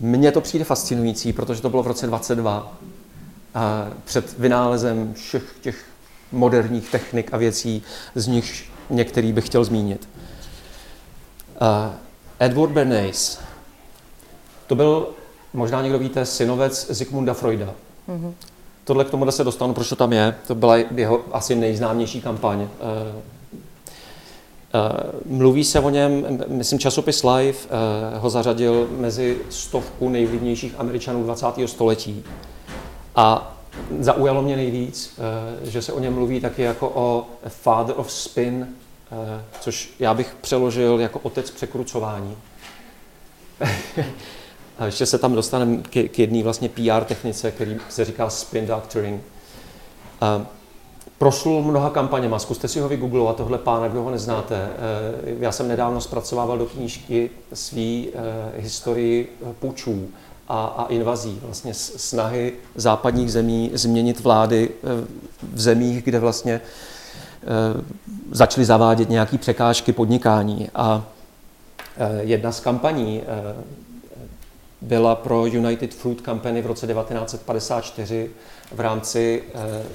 Mně 0.00 0.32
to 0.32 0.40
přijde 0.40 0.64
fascinující, 0.64 1.32
protože 1.32 1.62
to 1.62 1.70
bylo 1.70 1.82
v 1.82 1.86
roce 1.86 2.06
22 2.06 2.76
eh, 3.54 3.60
před 4.04 4.38
vynálezem 4.38 5.14
všech 5.14 5.54
těch 5.60 5.84
moderních 6.32 6.90
technik 6.90 7.34
a 7.34 7.36
věcí, 7.36 7.82
z 8.14 8.26
nich 8.26 8.70
některý 8.90 9.32
bych 9.32 9.46
chtěl 9.46 9.64
zmínit. 9.64 10.08
Uh, 11.60 11.92
Edward 12.38 12.70
Bernays, 12.70 13.38
to 14.66 14.74
byl, 14.74 15.08
možná 15.52 15.82
někdo 15.82 15.98
víte, 15.98 16.26
synovec 16.26 16.86
Zygmunda 16.90 17.34
Freuda. 17.34 17.74
Mm-hmm. 18.08 18.32
Tohle 18.84 19.04
k 19.04 19.10
tomu 19.10 19.30
se 19.30 19.44
dostanu, 19.44 19.74
proč 19.74 19.88
to 19.88 19.96
tam 19.96 20.12
je. 20.12 20.34
To 20.46 20.54
byla 20.54 20.76
jeho 20.76 21.20
asi 21.32 21.54
nejznámější 21.54 22.20
kampaň. 22.20 22.60
Uh, 22.60 22.68
uh, 22.68 22.70
mluví 25.38 25.64
se 25.64 25.80
o 25.80 25.90
něm, 25.90 26.38
myslím, 26.48 26.78
časopis 26.78 27.24
Life 27.24 27.68
ho 28.18 28.30
zařadil 28.30 28.88
mezi 28.98 29.38
stovku 29.50 30.08
nejvlivnějších 30.08 30.74
američanů 30.78 31.22
20. 31.22 31.46
století. 31.66 32.24
A 33.16 33.56
zaujalo 33.98 34.42
mě 34.42 34.56
nejvíc, 34.56 35.20
že 35.62 35.82
se 35.82 35.92
o 35.92 36.00
něm 36.00 36.14
mluví 36.14 36.40
taky 36.40 36.62
jako 36.62 36.92
o 36.94 37.26
father 37.48 37.94
of 37.98 38.12
spin, 38.12 38.66
Eh, 38.66 38.89
což 39.60 39.94
já 39.98 40.14
bych 40.14 40.36
přeložil 40.40 41.00
jako 41.00 41.18
otec 41.18 41.50
překrucování. 41.50 42.36
A 44.78 44.86
ještě 44.86 45.06
se 45.06 45.18
tam 45.18 45.34
dostaneme 45.34 45.76
k, 45.76 46.08
k 46.08 46.18
jedné 46.18 46.42
vlastně 46.42 46.68
PR 46.68 47.04
technice, 47.04 47.50
který 47.50 47.76
se 47.88 48.04
říká 48.04 48.30
spin 48.30 48.66
doctoring. 48.66 49.22
A 50.20 50.46
proslul 51.18 51.62
mnoha 51.62 51.90
kampaněma, 51.90 52.38
zkuste 52.38 52.68
si 52.68 52.80
ho 52.80 52.88
vygooglovat, 52.88 53.36
tohle 53.36 53.58
pána, 53.58 53.88
kdo 53.88 54.02
ho 54.02 54.10
neznáte. 54.10 54.56
Eh, 54.56 55.34
já 55.40 55.52
jsem 55.52 55.68
nedávno 55.68 56.00
zpracovával 56.00 56.58
do 56.58 56.66
knížky 56.66 57.30
svý 57.52 58.08
eh, 58.08 58.60
historii 58.60 59.38
pučů 59.60 60.08
a, 60.48 60.64
a 60.64 60.86
invazí, 60.86 61.38
vlastně 61.42 61.74
snahy 61.74 62.52
západních 62.74 63.32
zemí 63.32 63.70
změnit 63.74 64.20
vlády 64.20 64.70
v 65.52 65.60
zemích, 65.60 66.04
kde 66.04 66.18
vlastně 66.18 66.60
Eh, 66.60 66.99
začali 68.30 68.64
zavádět 68.64 69.08
nějaké 69.08 69.38
překážky 69.38 69.92
podnikání. 69.92 70.68
A 70.74 71.04
eh, 71.96 72.22
jedna 72.22 72.52
z 72.52 72.60
kampaní 72.60 73.22
eh, 73.22 73.54
byla 74.80 75.14
pro 75.14 75.46
United 75.46 75.94
Fruit 75.94 76.24
Company 76.24 76.62
v 76.62 76.66
roce 76.66 76.86
1954 76.86 78.30
v 78.72 78.80
rámci 78.80 79.42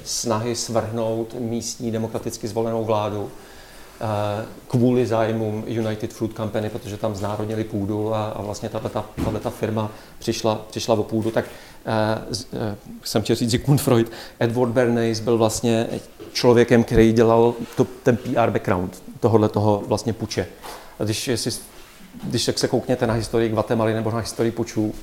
snahy 0.04 0.56
svrhnout 0.56 1.34
místní 1.38 1.90
demokraticky 1.90 2.48
zvolenou 2.48 2.84
vládu 2.84 3.30
kvůli 4.68 5.06
zájmům 5.06 5.64
United 5.66 6.12
Fruit 6.12 6.36
Company, 6.36 6.70
protože 6.70 6.96
tam 6.96 7.14
znárodnili 7.14 7.64
půdu 7.64 8.14
a, 8.14 8.28
a 8.28 8.42
vlastně 8.42 8.68
tato 8.68 9.50
firma 9.50 9.90
přišla, 10.18 10.60
přišla 10.70 10.94
o 10.94 11.02
půdu, 11.02 11.30
tak 11.30 11.44
uh, 11.44 12.34
uh, 12.52 12.60
jsem 13.04 13.22
chtěl 13.22 13.36
říct 13.36 13.50
Sigmund 13.50 13.80
Freud, 13.80 14.12
Edward 14.38 14.72
Bernays 14.72 15.20
byl 15.20 15.38
vlastně 15.38 15.86
člověkem, 16.32 16.84
který 16.84 17.12
dělal 17.12 17.54
to, 17.76 17.86
ten 18.02 18.16
PR 18.16 18.50
background 18.50 19.02
tohohle 19.20 19.48
toho 19.48 19.82
vlastně 19.86 20.12
puče. 20.12 20.46
A 20.98 21.04
když, 21.04 21.28
jestli, 21.28 21.50
když 22.24 22.50
se 22.56 22.68
koukněte 22.68 23.06
na 23.06 23.14
historii 23.14 23.50
Guatemaly 23.50 23.94
nebo 23.94 24.10
na 24.10 24.18
historii 24.18 24.52
pučů, 24.52 24.94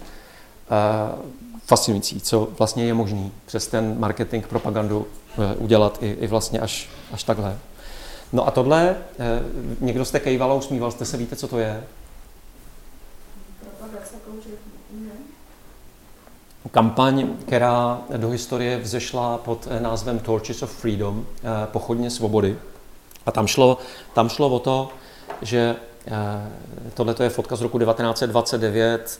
fascinující, 1.65 2.21
co 2.21 2.49
vlastně 2.57 2.85
je 2.85 2.93
možný 2.93 3.31
přes 3.45 3.67
ten 3.67 3.99
marketing, 3.99 4.47
propagandu 4.47 5.07
udělat 5.57 5.97
i, 6.01 6.17
i 6.19 6.27
vlastně 6.27 6.59
až, 6.59 6.89
až 7.11 7.23
takhle. 7.23 7.57
No 8.33 8.47
a 8.47 8.51
tohle, 8.51 8.95
uh, 9.19 9.25
někdo 9.81 10.05
jste 10.05 10.19
kejval 10.19 10.51
a 10.51 10.55
usmíval 10.55 10.91
jste 10.91 11.05
se, 11.05 11.17
víte, 11.17 11.35
co 11.35 11.47
to 11.47 11.59
je? 11.59 11.83
kampaň, 16.73 17.27
která 17.45 18.01
do 18.17 18.29
historie 18.29 18.77
vzešla 18.77 19.37
pod 19.37 19.67
eh, 19.69 19.79
názvem 19.79 20.19
Torches 20.19 20.63
of 20.63 20.71
Freedom, 20.71 21.25
eh, 21.37 21.67
pochodně 21.71 22.09
svobody. 22.09 22.57
A 23.25 23.31
tam 23.31 23.47
šlo, 23.47 23.77
tam 24.13 24.29
šlo 24.29 24.49
o 24.49 24.59
to, 24.59 24.89
že 25.41 25.75
eh, 26.07 26.11
tohle 26.93 27.15
je 27.23 27.29
fotka 27.29 27.55
z 27.55 27.61
roku 27.61 27.79
1929, 27.79 29.19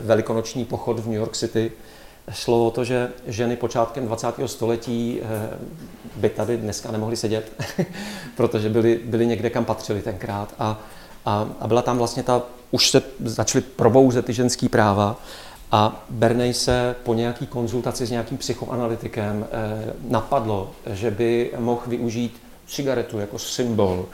velikonoční 0.00 0.64
pochod 0.64 0.98
v 0.98 1.06
New 1.06 1.16
York 1.16 1.36
City. 1.36 1.72
Šlo 2.30 2.66
o 2.66 2.70
to, 2.70 2.84
že 2.84 3.12
ženy 3.26 3.56
počátkem 3.56 4.06
20. 4.06 4.26
století 4.46 5.20
by 6.16 6.28
tady 6.28 6.56
dneska 6.56 6.90
nemohly 6.90 7.16
sedět, 7.16 7.52
protože 8.36 8.68
byly, 8.68 9.00
byly 9.04 9.26
někde, 9.26 9.50
kam 9.50 9.64
patřili 9.64 10.02
tenkrát. 10.02 10.54
A, 10.58 10.80
a, 11.24 11.48
a 11.60 11.66
byla 11.66 11.82
tam 11.82 11.98
vlastně 11.98 12.22
ta, 12.22 12.42
už 12.70 12.90
se 12.90 13.02
začaly 13.24 13.64
probouzet 13.76 14.26
ty 14.26 14.32
ženský 14.32 14.68
práva 14.68 15.16
a 15.72 16.04
Bernej 16.10 16.54
se 16.54 16.96
po 17.02 17.14
nějaký 17.14 17.46
konzultaci 17.46 18.06
s 18.06 18.10
nějakým 18.10 18.38
psychoanalytikem 18.38 19.46
eh, 19.50 19.92
napadlo, 20.08 20.70
že 20.86 21.10
by 21.10 21.52
mohl 21.58 21.82
využít 21.86 22.42
cigaretu 22.66 23.18
jako 23.18 23.38
symbol 23.38 24.06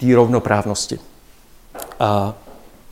té 0.00 0.14
rovnoprávnosti. 0.14 0.98
A 2.00 2.34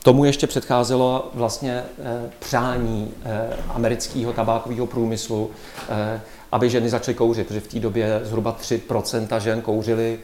tomu 0.02 0.24
ještě 0.24 0.46
předcházelo 0.46 1.30
vlastně 1.34 1.82
eh, 1.98 2.30
přání 2.38 3.10
eh, 3.24 3.56
amerického 3.68 4.32
tabákového 4.32 4.86
průmyslu, 4.86 5.50
eh, 5.88 6.20
aby 6.52 6.70
ženy 6.70 6.90
začaly 6.90 7.14
kouřit, 7.14 7.46
protože 7.46 7.60
v 7.60 7.66
té 7.66 7.78
době 7.78 8.20
zhruba 8.24 8.56
3% 8.60 9.40
žen 9.40 9.60
kouřily, 9.60 10.18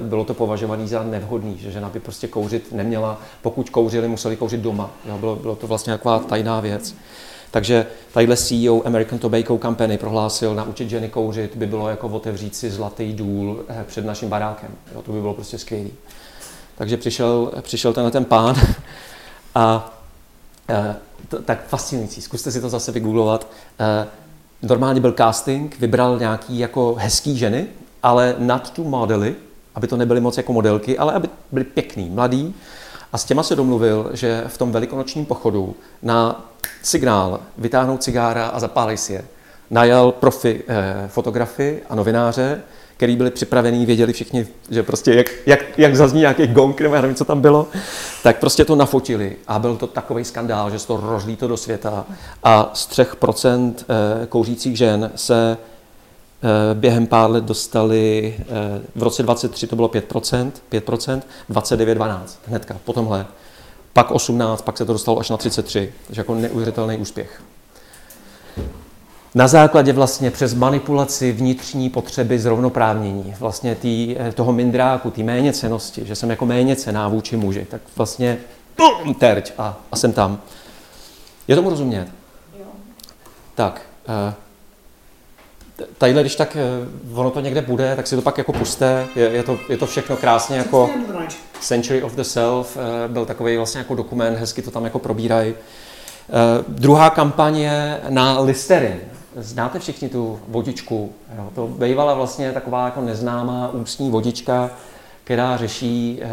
bylo 0.00 0.24
to 0.24 0.34
považované 0.34 0.86
za 0.86 1.02
nevhodný, 1.02 1.58
že 1.58 1.70
žena 1.70 1.88
by 1.88 2.00
prostě 2.00 2.28
kouřit 2.28 2.72
neměla. 2.72 3.20
Pokud 3.42 3.70
kouřili, 3.70 4.08
museli 4.08 4.36
kouřit 4.36 4.60
doma. 4.60 4.90
Bylo, 5.16 5.36
bylo 5.36 5.56
to 5.56 5.66
vlastně 5.66 5.92
taková 5.92 6.18
tajná 6.18 6.60
věc. 6.60 6.94
Takže 7.50 7.86
tadyhle 8.12 8.36
CEO 8.36 8.86
American 8.86 9.18
Tobacco 9.18 9.58
Company 9.58 9.98
prohlásil, 9.98 10.54
naučit 10.54 10.90
ženy 10.90 11.08
kouřit 11.08 11.56
by 11.56 11.66
bylo 11.66 11.88
jako 11.88 12.08
otevřít 12.08 12.56
si 12.56 12.70
zlatý 12.70 13.12
důl 13.12 13.64
před 13.86 14.04
naším 14.04 14.28
barákem. 14.28 14.70
Jo, 14.94 15.02
to 15.02 15.12
by 15.12 15.20
bylo 15.20 15.34
prostě 15.34 15.58
skvělé. 15.58 15.90
Takže 16.80 16.96
přišel, 16.96 17.52
přišel 17.60 17.92
tenhle 17.92 18.10
ten 18.10 18.24
pán 18.24 18.56
a 19.54 19.94
e, 20.68 20.96
to, 21.28 21.42
tak 21.42 21.66
fascinující, 21.66 22.22
zkuste 22.22 22.50
si 22.50 22.60
to 22.60 22.68
zase 22.68 22.92
vygooglovat. 22.92 23.46
E, 23.80 24.06
normálně 24.66 25.00
byl 25.00 25.12
casting, 25.12 25.80
vybral 25.80 26.18
nějaký 26.18 26.58
jako 26.58 26.94
hezký 26.98 27.38
ženy, 27.38 27.66
ale 28.02 28.34
nad 28.38 28.70
tu 28.70 28.84
modely, 28.84 29.34
aby 29.74 29.86
to 29.86 29.96
nebyly 29.96 30.20
moc 30.20 30.36
jako 30.36 30.52
modelky, 30.52 30.98
ale 30.98 31.12
aby 31.12 31.28
byly 31.52 31.64
pěkný, 31.64 32.10
mladý. 32.10 32.54
A 33.12 33.18
s 33.18 33.24
těma 33.24 33.42
se 33.42 33.56
domluvil, 33.56 34.10
že 34.12 34.44
v 34.46 34.58
tom 34.58 34.72
velikonočním 34.72 35.26
pochodu 35.26 35.76
na 36.02 36.48
signál 36.82 37.40
vytáhnou 37.58 37.96
cigára 37.96 38.46
a 38.46 38.60
zapálí 38.60 38.96
si 38.96 39.12
je. 39.12 39.24
Najal 39.70 40.12
profi 40.12 40.62
eh, 40.68 41.08
fotografy 41.08 41.82
a 41.88 41.94
novináře, 41.94 42.62
který 43.00 43.16
byli 43.16 43.30
připravení, 43.30 43.86
věděli 43.86 44.12
všichni, 44.12 44.46
že 44.70 44.82
prostě 44.82 45.14
jak, 45.14 45.26
jak, 45.46 45.78
jak 45.78 45.96
zazní 45.96 46.20
nějaký 46.20 46.46
gong, 46.46 46.80
nebo 46.80 46.94
já 46.94 47.00
nevím, 47.00 47.16
co 47.16 47.24
tam 47.24 47.40
bylo, 47.40 47.66
tak 48.22 48.38
prostě 48.38 48.64
to 48.64 48.76
nafotili 48.76 49.36
a 49.48 49.58
byl 49.58 49.76
to 49.76 49.86
takový 49.86 50.24
skandál, 50.24 50.70
že 50.70 50.78
se 50.78 50.86
to 50.86 50.96
rozlíto 50.96 51.48
do 51.48 51.56
světa 51.56 52.06
a 52.42 52.70
z 52.74 52.88
3% 52.88 53.74
eh, 53.78 54.26
kouřících 54.26 54.76
žen 54.76 55.10
se 55.14 55.56
eh, 55.56 56.74
během 56.74 57.06
pár 57.06 57.30
let 57.30 57.44
dostali, 57.44 58.34
eh, 58.38 58.44
v 58.94 59.02
roce 59.02 59.22
23 59.22 59.66
to 59.66 59.76
bylo 59.76 59.88
5%, 59.88 60.52
5%, 60.70 61.22
29, 61.48 61.94
12, 61.94 62.38
hnedka, 62.46 62.76
po 62.84 62.92
tomhle. 62.92 63.26
Pak 63.92 64.10
18, 64.10 64.62
pak 64.62 64.78
se 64.78 64.84
to 64.84 64.92
dostalo 64.92 65.18
až 65.18 65.30
na 65.30 65.36
33, 65.36 65.92
takže 66.06 66.20
jako 66.20 66.34
neuvěřitelný 66.34 66.96
úspěch 66.96 67.40
na 69.34 69.48
základě 69.48 69.92
vlastně 69.92 70.30
přes 70.30 70.54
manipulaci 70.54 71.32
vnitřní 71.32 71.90
potřeby 71.90 72.38
zrovnoprávnění, 72.38 73.34
vlastně 73.38 73.74
tý, 73.74 74.16
eh, 74.18 74.32
toho 74.32 74.52
mindráku, 74.52 75.10
té 75.10 75.22
méněcenosti, 75.22 76.06
že 76.06 76.14
jsem 76.14 76.30
jako 76.30 76.46
méně 76.46 76.76
cená 76.76 77.08
vůči 77.08 77.36
muži, 77.36 77.66
tak 77.70 77.80
vlastně 77.96 78.38
pum, 78.76 79.14
terč 79.14 79.52
a, 79.58 79.78
a 79.92 79.96
jsem 79.96 80.12
tam. 80.12 80.40
Je 81.48 81.56
tomu 81.56 81.70
rozumět? 81.70 82.08
Jo. 82.58 82.64
Tak, 83.54 83.82
uh, 84.08 85.86
tadyhle, 85.98 86.22
když 86.22 86.36
tak 86.36 86.56
uh, 87.12 87.20
ono 87.20 87.30
to 87.30 87.40
někde 87.40 87.62
bude, 87.62 87.96
tak 87.96 88.06
si 88.06 88.16
to 88.16 88.22
pak 88.22 88.38
jako 88.38 88.52
puste, 88.52 89.06
je, 89.16 89.28
je, 89.28 89.42
to, 89.42 89.58
je 89.68 89.76
to 89.76 89.86
všechno 89.86 90.16
krásně 90.16 90.58
jako 90.58 90.90
Century 91.60 92.02
of 92.02 92.14
the 92.14 92.22
Self, 92.22 92.78
byl 93.08 93.26
takový 93.26 93.56
vlastně 93.56 93.78
jako 93.78 93.94
dokument, 93.94 94.38
hezky 94.38 94.62
to 94.62 94.70
tam 94.70 94.84
jako 94.84 94.98
probírají. 94.98 95.52
Uh, 95.52 95.56
druhá 96.68 97.10
kampaň 97.10 97.56
je 97.56 98.00
na 98.08 98.40
Listerin. 98.40 99.00
Znáte 99.36 99.78
všichni 99.78 100.08
tu 100.08 100.40
vodičku? 100.48 101.12
Jo? 101.36 101.50
To 101.54 101.66
bývala 101.66 102.14
vlastně 102.14 102.52
taková 102.52 102.84
jako 102.84 103.00
neznámá 103.00 103.68
ústní 103.68 104.10
vodička, 104.10 104.70
která 105.24 105.56
řeší 105.56 106.18
eh, 106.22 106.28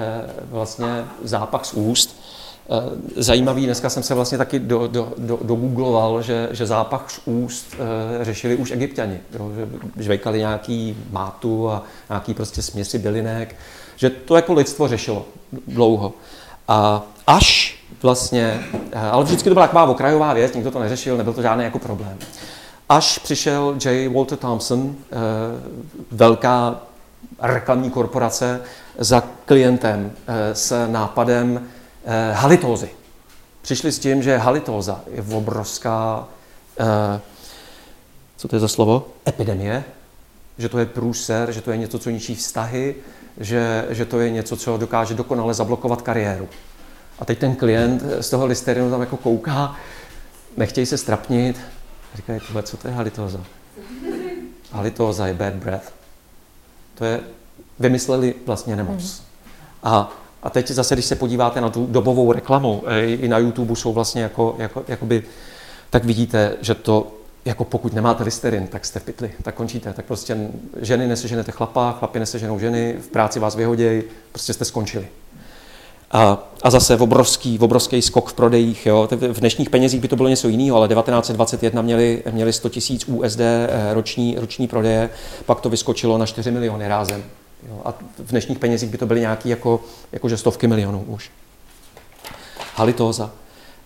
vlastně 0.50 1.06
zápach 1.24 1.66
z 1.66 1.74
úst. 1.74 2.22
Eh, 2.70 3.22
zajímavý, 3.22 3.66
dneska 3.66 3.90
jsem 3.90 4.04
se 4.04 4.16
vlastně 4.16 4.38
taky 4.38 4.60
do, 4.60 4.88
do, 4.88 5.14
do, 5.18 5.40
dogoogloval, 5.42 6.22
že, 6.22 6.50
že 6.52 6.66
zápach 6.66 7.12
z 7.12 7.20
úst 7.26 7.66
eh, 7.74 8.26
řešili 8.26 8.56
už 8.56 8.72
egyptiani, 8.72 9.20
že 9.32 9.68
žvejkali 10.04 10.40
nějaký 10.40 10.98
mátu 11.12 11.70
a 11.70 11.84
nějaký 12.10 12.34
prostě 12.34 12.62
směsi 12.62 13.00
bylinek, 13.00 13.56
že 13.96 14.10
to 14.10 14.36
jako 14.36 14.54
lidstvo 14.54 14.88
řešilo 14.88 15.26
dlouho. 15.68 16.14
A 16.68 17.04
až 17.28 17.80
vlastně, 18.02 18.64
ale 19.12 19.24
vždycky 19.24 19.50
to 19.50 19.54
byla 19.54 19.68
taková 19.68 19.86
okrajová 19.86 20.34
věc, 20.34 20.54
nikdo 20.54 20.72
to 20.72 20.80
neřešil, 20.80 21.18
nebyl 21.18 21.34
to 21.34 21.42
žádný 21.42 21.64
jako 21.64 21.80
problém. 21.80 22.18
Až 22.90 23.18
přišel 23.20 23.78
J. 23.86 24.08
Walter 24.08 24.38
Thompson, 24.38 24.96
eh, 24.96 25.16
velká 26.12 26.82
reklamní 27.40 27.90
korporace, 27.90 28.62
za 28.98 29.24
klientem 29.46 30.12
eh, 30.28 30.56
s 30.56 30.88
nápadem 30.88 31.68
eh, 32.06 32.32
halitózy. 32.34 32.90
Přišli 33.62 33.92
s 33.92 34.00
tím, 34.00 34.24
že 34.24 34.38
halitóza 34.38 35.02
je 35.12 35.24
obrovská, 35.36 36.28
co 38.38 38.48
to 38.48 38.56
je 38.56 38.60
za 38.60 38.68
slovo? 38.68 39.08
Epidemie, 39.28 39.84
že 40.58 40.70
to 40.70 40.80
je 40.80 40.86
průser, 40.86 41.52
že 41.52 41.62
to 41.62 41.72
je 41.72 41.78
něco, 41.78 42.00
co 42.00 42.10
ničí 42.10 42.36
vztahy, 42.36 42.96
že, 43.38 43.86
že 43.90 44.06
to 44.06 44.20
je 44.20 44.30
něco, 44.30 44.58
co 44.58 44.78
dokáže 44.78 45.14
dokonale 45.14 45.54
zablokovat 45.54 46.02
kariéru. 46.02 46.48
A 47.20 47.26
teď 47.26 47.40
ten 47.40 47.56
klient 47.56 48.04
z 48.20 48.30
toho 48.30 48.46
listerinu 48.46 48.90
tam 48.90 49.02
jako 49.02 49.18
kouká, 49.18 49.76
nechtějí 50.58 50.86
se 50.86 50.98
strapnit, 50.98 51.60
Říkají, 52.18 52.40
tohle, 52.48 52.64
co 52.64 52.78
to 52.78 52.88
je 52.88 52.94
halitóza? 52.94 53.44
Halitóza 54.72 55.28
je 55.28 55.34
bad 55.34 55.54
breath. 55.54 55.94
To 56.96 57.06
je, 57.06 57.20
vymysleli 57.80 58.36
vlastně 58.46 58.76
nemoc. 58.76 59.24
A, 59.84 60.12
a 60.44 60.50
teď 60.50 60.72
zase, 60.72 60.96
když 60.96 61.06
se 61.06 61.16
podíváte 61.16 61.62
na 61.62 61.70
tu 61.70 61.88
dobovou 61.88 62.32
reklamu, 62.32 62.84
eh, 62.88 63.06
i 63.06 63.28
na 63.28 63.38
YouTube 63.38 63.76
jsou 63.76 63.94
vlastně 63.94 64.22
jako, 64.22 64.56
jako 64.58 64.84
jakoby, 64.88 65.24
tak 65.90 66.06
vidíte, 66.06 66.58
že 66.62 66.76
to 66.76 67.12
jako 67.46 67.64
pokud 67.64 67.94
nemáte 67.94 68.24
listerin, 68.24 68.68
tak 68.68 68.86
jste 68.86 69.00
v 69.00 69.04
pytli, 69.04 69.32
tak 69.44 69.56
končíte. 69.56 69.94
Tak 69.94 70.06
prostě 70.06 70.38
ženy 70.82 71.08
neseženete 71.08 71.52
chlapa, 71.52 71.92
chlapi 71.92 72.20
neseženou 72.20 72.60
ženy, 72.60 72.96
v 73.02 73.08
práci 73.08 73.40
vás 73.40 73.56
vyhodějí, 73.56 74.04
prostě 74.32 74.54
jste 74.54 74.66
skončili. 74.66 75.08
A, 76.12 76.48
a 76.62 76.70
zase 76.70 76.98
obrovský, 76.98 77.60
obrovský 77.60 78.02
skok 78.02 78.30
v 78.30 78.34
prodejích. 78.34 78.86
Jo. 78.86 79.08
V 79.12 79.40
dnešních 79.40 79.70
penězích 79.70 80.02
by 80.02 80.08
to 80.08 80.16
bylo 80.16 80.30
něco 80.30 80.48
jiného, 80.48 80.78
ale 80.78 80.88
1921 80.88 81.82
měli, 81.82 82.24
měli 82.32 82.54
100 82.54 82.70
000 83.08 83.20
USD 83.26 83.40
roční, 83.94 84.36
roční 84.40 84.68
prodeje, 84.68 85.10
pak 85.46 85.62
to 85.62 85.70
vyskočilo 85.70 86.18
na 86.18 86.26
4 86.26 86.52
miliony 86.52 86.88
rázem. 86.88 87.24
Jo. 87.68 87.82
A 87.86 87.94
v 88.18 88.30
dnešních 88.30 88.60
penězích 88.60 88.90
by 88.90 88.98
to 88.98 89.06
byly 89.06 89.20
nějaké 89.20 89.50
jako, 89.50 89.80
jakože 90.12 90.38
stovky 90.38 90.68
milionů 90.68 91.06
už. 91.08 91.32
Halitóza. 92.76 93.32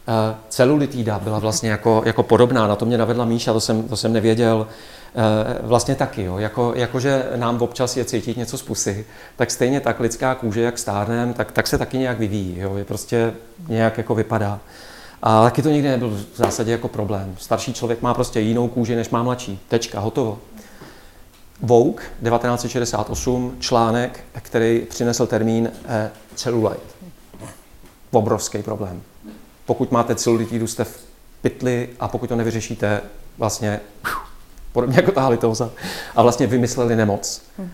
Uh, 0.07 0.35
celulitída 0.49 1.19
byla 1.19 1.39
vlastně 1.39 1.69
jako, 1.69 2.03
jako 2.05 2.23
podobná, 2.23 2.67
na 2.67 2.75
to 2.75 2.85
mě 2.85 2.97
navedla 2.97 3.25
Míša, 3.25 3.53
to 3.53 3.59
jsem, 3.59 3.87
to 3.87 3.97
jsem 3.97 4.13
nevěděl. 4.13 4.67
Eh, 5.15 5.59
vlastně 5.61 5.95
taky, 5.95 6.23
jo. 6.23 6.37
Jako, 6.37 6.73
jakože 6.75 7.29
nám 7.35 7.61
občas 7.61 7.97
je 7.97 8.05
cítit 8.05 8.37
něco 8.37 8.57
z 8.57 8.61
pusy, 8.61 9.05
tak 9.35 9.51
stejně 9.51 9.79
tak 9.79 9.99
lidská 9.99 10.35
kůže, 10.35 10.61
jak 10.61 10.77
stárnem, 10.77 11.33
tak, 11.33 11.51
tak 11.51 11.67
se 11.67 11.77
taky 11.77 11.97
nějak 11.97 12.19
vyvíjí, 12.19 12.59
jo. 12.59 12.75
je 12.75 12.85
prostě 12.85 13.33
nějak 13.67 13.97
jako 13.97 14.15
vypadá. 14.15 14.59
A 15.23 15.43
taky 15.43 15.61
to 15.61 15.69
nikdy 15.69 15.89
nebyl 15.89 16.09
v 16.09 16.37
zásadě 16.37 16.71
jako 16.71 16.87
problém. 16.87 17.35
Starší 17.39 17.73
člověk 17.73 18.01
má 18.01 18.13
prostě 18.13 18.39
jinou 18.39 18.67
kůži, 18.67 18.95
než 18.95 19.09
má 19.09 19.23
mladší. 19.23 19.59
Tečka, 19.67 19.99
hotovo. 19.99 20.39
Vogue 21.61 22.03
1968, 22.23 23.55
článek, 23.59 24.19
který 24.41 24.85
přinesl 24.89 25.27
termín 25.27 25.71
eh, 25.85 26.11
celulite. 26.35 26.81
Obrovský 28.11 28.63
problém. 28.63 29.01
Pokud 29.71 29.91
máte 29.91 30.15
celulitidu, 30.15 30.67
jste 30.67 30.83
v 30.83 30.99
pytli 31.41 31.89
a 31.99 32.07
pokud 32.07 32.27
to 32.27 32.35
nevyřešíte, 32.35 33.01
vlastně 33.37 33.79
podobně 34.71 34.95
jako 34.95 35.11
ta 35.11 35.21
halitóza, 35.21 35.69
a 36.15 36.21
vlastně 36.21 36.47
vymysleli 36.47 36.95
nemoc, 36.95 37.41
hmm. 37.57 37.69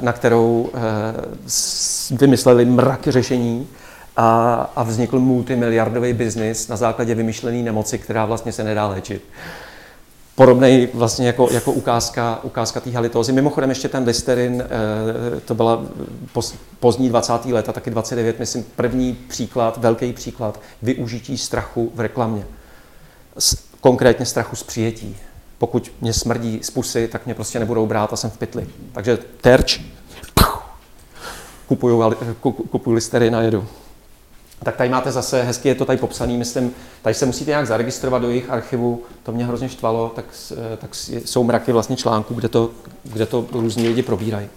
na 0.00 0.12
kterou 0.12 0.70
eh, 0.74 2.16
vymysleli 2.16 2.64
mrak 2.64 3.08
řešení 3.08 3.68
a, 4.16 4.54
a 4.76 4.82
vznikl 4.82 5.18
multimiliardový 5.18 6.12
biznis 6.12 6.68
na 6.68 6.76
základě 6.76 7.14
vymyšlené 7.14 7.62
nemoci, 7.62 7.98
která 7.98 8.24
vlastně 8.24 8.52
se 8.52 8.64
nedá 8.64 8.86
léčit. 8.86 9.22
Podobný 10.34 10.88
vlastně 10.94 11.26
jako, 11.26 11.48
jako 11.50 11.72
ukázka, 11.72 12.40
ukázka 12.42 12.80
té 12.80 12.90
halitózy. 12.90 13.32
Mimochodem 13.32 13.70
ještě 13.70 13.88
ten 13.88 14.04
Listerin, 14.04 14.64
eh, 14.64 15.40
to 15.40 15.54
byla 15.54 15.82
pozdní 16.80 17.08
20. 17.08 17.52
leta, 17.52 17.72
taky 17.72 17.90
29, 17.90 18.38
myslím, 18.38 18.64
první 18.76 19.12
příklad, 19.12 19.78
velký 19.78 20.12
příklad 20.12 20.60
využití 20.82 21.38
strachu 21.38 21.92
v 21.94 22.00
reklamě. 22.00 22.46
Konkrétně 23.80 24.26
strachu 24.26 24.56
z 24.56 24.62
přijetí 24.62 25.16
pokud 25.62 25.92
mě 26.00 26.12
smrdí 26.12 26.60
z 26.62 26.70
pusy, 26.70 27.08
tak 27.08 27.26
mě 27.26 27.34
prostě 27.34 27.58
nebudou 27.58 27.86
brát 27.86 28.12
a 28.12 28.16
jsem 28.16 28.30
v 28.30 28.38
pytli. 28.38 28.66
Takže 28.92 29.18
terč, 29.40 29.80
kupuju, 31.66 32.14
kupuju 32.70 32.94
listery 32.94 33.30
na 33.30 33.42
jedu. 33.42 33.66
Tak 34.64 34.76
tady 34.76 34.90
máte 34.90 35.12
zase, 35.12 35.42
hezky 35.42 35.68
je 35.68 35.74
to 35.74 35.84
tady 35.84 35.98
popsaný, 35.98 36.38
myslím, 36.38 36.74
tady 37.02 37.14
se 37.14 37.26
musíte 37.26 37.50
nějak 37.50 37.66
zaregistrovat 37.66 38.22
do 38.22 38.28
jejich 38.28 38.50
archivu, 38.50 39.02
to 39.22 39.32
mě 39.32 39.46
hrozně 39.46 39.68
štvalo, 39.68 40.12
tak, 40.16 40.24
tak 40.78 40.94
jsou 40.94 41.44
mraky 41.44 41.72
vlastně 41.72 41.96
článků, 41.96 42.34
kde 42.34 42.48
to, 42.48 42.70
kde 43.04 43.26
to 43.26 43.46
různí 43.52 43.88
lidi 43.88 44.02
probírají. 44.02 44.48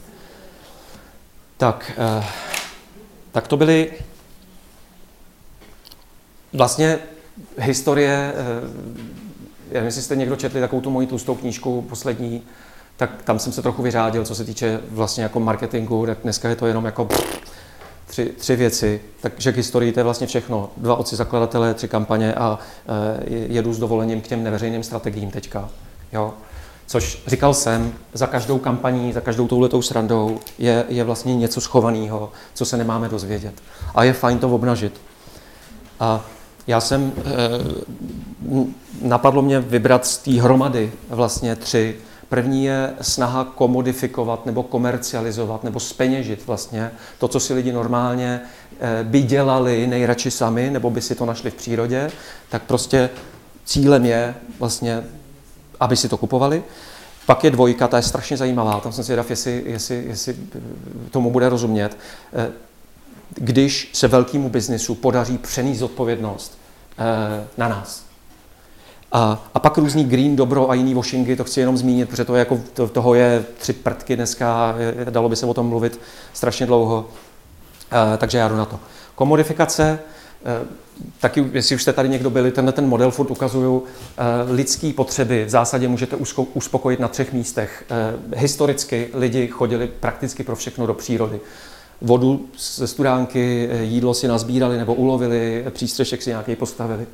Tak, 1.57 1.91
eh, 1.97 2.25
tak 3.31 3.47
to 3.47 3.57
byly 3.57 3.91
vlastně 6.53 6.99
historie, 7.57 8.33
eh, 8.35 8.43
já 9.67 9.73
nevím, 9.73 9.85
jestli 9.85 10.01
jste 10.01 10.15
někdo 10.15 10.35
četli 10.35 10.61
takovou 10.61 10.81
tu 10.81 10.89
moji 10.89 11.07
tlustou 11.07 11.35
knížku 11.35 11.81
poslední, 11.81 12.41
tak 12.97 13.23
tam 13.23 13.39
jsem 13.39 13.53
se 13.53 13.61
trochu 13.61 13.81
vyřádil, 13.81 14.25
co 14.25 14.35
se 14.35 14.45
týče 14.45 14.79
vlastně 14.89 15.23
jako 15.23 15.39
marketingu, 15.39 16.05
tak 16.05 16.17
dneska 16.23 16.49
je 16.49 16.55
to 16.55 16.67
jenom 16.67 16.85
jako 16.85 17.07
tři, 18.05 18.25
tři 18.25 18.55
věci. 18.55 19.01
Takže 19.21 19.51
k 19.51 19.57
historii 19.57 19.91
to 19.91 19.99
je 19.99 20.03
vlastně 20.03 20.27
všechno. 20.27 20.69
Dva 20.77 20.95
otci 20.95 21.15
zakladatelé, 21.15 21.73
tři 21.73 21.87
kampaně 21.87 22.33
a 22.33 22.59
e, 23.19 23.53
jedu 23.53 23.73
s 23.73 23.79
dovolením 23.79 24.21
k 24.21 24.27
těm 24.27 24.43
neveřejným 24.43 24.83
strategiím 24.83 25.31
teďka. 25.31 25.69
Jo? 26.13 26.33
Což 26.87 27.23
říkal 27.27 27.53
jsem, 27.53 27.93
za 28.13 28.27
každou 28.27 28.57
kampaní, 28.57 29.13
za 29.13 29.21
každou 29.21 29.47
touhletou 29.47 29.81
srandou 29.81 30.39
je, 30.57 30.85
je 30.89 31.03
vlastně 31.03 31.35
něco 31.35 31.61
schovaného, 31.61 32.31
co 32.53 32.65
se 32.65 32.77
nemáme 32.77 33.09
dozvědět. 33.09 33.53
A 33.95 34.03
je 34.03 34.13
fajn 34.13 34.39
to 34.39 34.49
obnažit. 34.49 35.01
A 35.99 36.25
já 36.67 36.81
jsem, 36.81 37.11
e, 37.17 37.23
napadlo 39.01 39.41
mě 39.41 39.59
vybrat 39.59 40.05
z 40.05 40.17
té 40.17 40.31
hromady 40.31 40.91
vlastně 41.09 41.55
tři. 41.55 41.95
První 42.29 42.65
je 42.65 42.93
snaha 43.01 43.43
komodifikovat 43.43 44.45
nebo 44.45 44.63
komercializovat 44.63 45.63
nebo 45.63 45.79
speněžit 45.79 46.47
vlastně 46.47 46.91
to, 47.19 47.27
co 47.27 47.39
si 47.39 47.53
lidi 47.53 47.71
normálně 47.71 48.41
e, 48.79 49.03
by 49.03 49.21
dělali 49.21 49.87
nejradši 49.87 50.31
sami 50.31 50.69
nebo 50.69 50.89
by 50.89 51.01
si 51.01 51.15
to 51.15 51.25
našli 51.25 51.51
v 51.51 51.55
přírodě, 51.55 52.11
tak 52.49 52.63
prostě 52.63 53.09
cílem 53.65 54.05
je 54.05 54.35
vlastně, 54.59 55.03
aby 55.79 55.97
si 55.97 56.09
to 56.09 56.17
kupovali. 56.17 56.63
Pak 57.25 57.43
je 57.43 57.51
dvojka, 57.51 57.87
ta 57.87 57.97
je 57.97 58.03
strašně 58.03 58.37
zajímavá, 58.37 58.79
tam 58.79 58.91
jsem 58.91 59.03
si 59.03 59.05
zvědav, 59.05 59.29
jestli, 59.29 59.63
jestli, 59.65 60.03
jestli 60.07 60.35
tomu 61.11 61.31
bude 61.31 61.49
rozumět. 61.49 61.97
E, 62.33 62.51
když 63.35 63.89
se 63.93 64.07
velkému 64.07 64.49
biznisu 64.49 64.95
podaří 64.95 65.37
přenést 65.37 65.81
odpovědnost 65.81 66.57
eh, 66.97 67.47
na 67.57 67.67
nás. 67.67 68.04
A, 69.15 69.49
a 69.53 69.59
pak 69.59 69.77
různý 69.77 70.03
green, 70.03 70.35
dobro 70.35 70.71
a 70.71 70.73
jiný 70.73 70.93
washingy, 70.93 71.35
to 71.35 71.43
chci 71.43 71.59
jenom 71.59 71.77
zmínit, 71.77 72.09
protože 72.09 72.25
to 72.25 72.35
je 72.35 72.39
jako, 72.39 72.59
to, 72.73 72.87
toho 72.87 73.15
je 73.15 73.45
tři 73.57 73.73
prtky 73.73 74.15
dneska, 74.15 74.75
dalo 75.09 75.29
by 75.29 75.35
se 75.35 75.45
o 75.45 75.53
tom 75.53 75.67
mluvit 75.67 75.99
strašně 76.33 76.65
dlouho, 76.65 77.09
e, 78.13 78.17
takže 78.17 78.37
já 78.37 78.47
jdu 78.47 78.55
na 78.55 78.65
to. 78.65 78.79
Komodifikace, 79.15 79.99
e, 80.45 80.65
taky, 81.19 81.45
jestli 81.53 81.75
už 81.75 81.81
jste 81.81 81.93
tady 81.93 82.09
někdo 82.09 82.29
byli, 82.29 82.51
tenhle 82.51 82.71
ten 82.71 82.87
model 82.87 83.11
furt 83.11 83.31
ukazuju, 83.31 83.83
e, 84.17 84.53
lidský 84.53 84.93
potřeby 84.93 85.45
v 85.45 85.49
zásadě 85.49 85.87
můžete 85.87 86.15
uspokojit 86.53 86.99
na 86.99 87.07
třech 87.07 87.33
místech. 87.33 87.85
Historicky 88.35 89.09
lidi 89.13 89.47
chodili 89.47 89.87
prakticky 89.87 90.43
pro 90.43 90.55
všechno 90.55 90.87
do 90.87 90.93
přírody 90.93 91.39
vodu 92.01 92.45
ze 92.77 92.87
studánky, 92.87 93.69
jídlo 93.81 94.13
si 94.13 94.27
nazbírali 94.27 94.77
nebo 94.77 94.93
ulovili, 94.93 95.65
přístřešek 95.69 96.21
si 96.21 96.29
nějaký 96.29 96.55
postavili. 96.55 97.07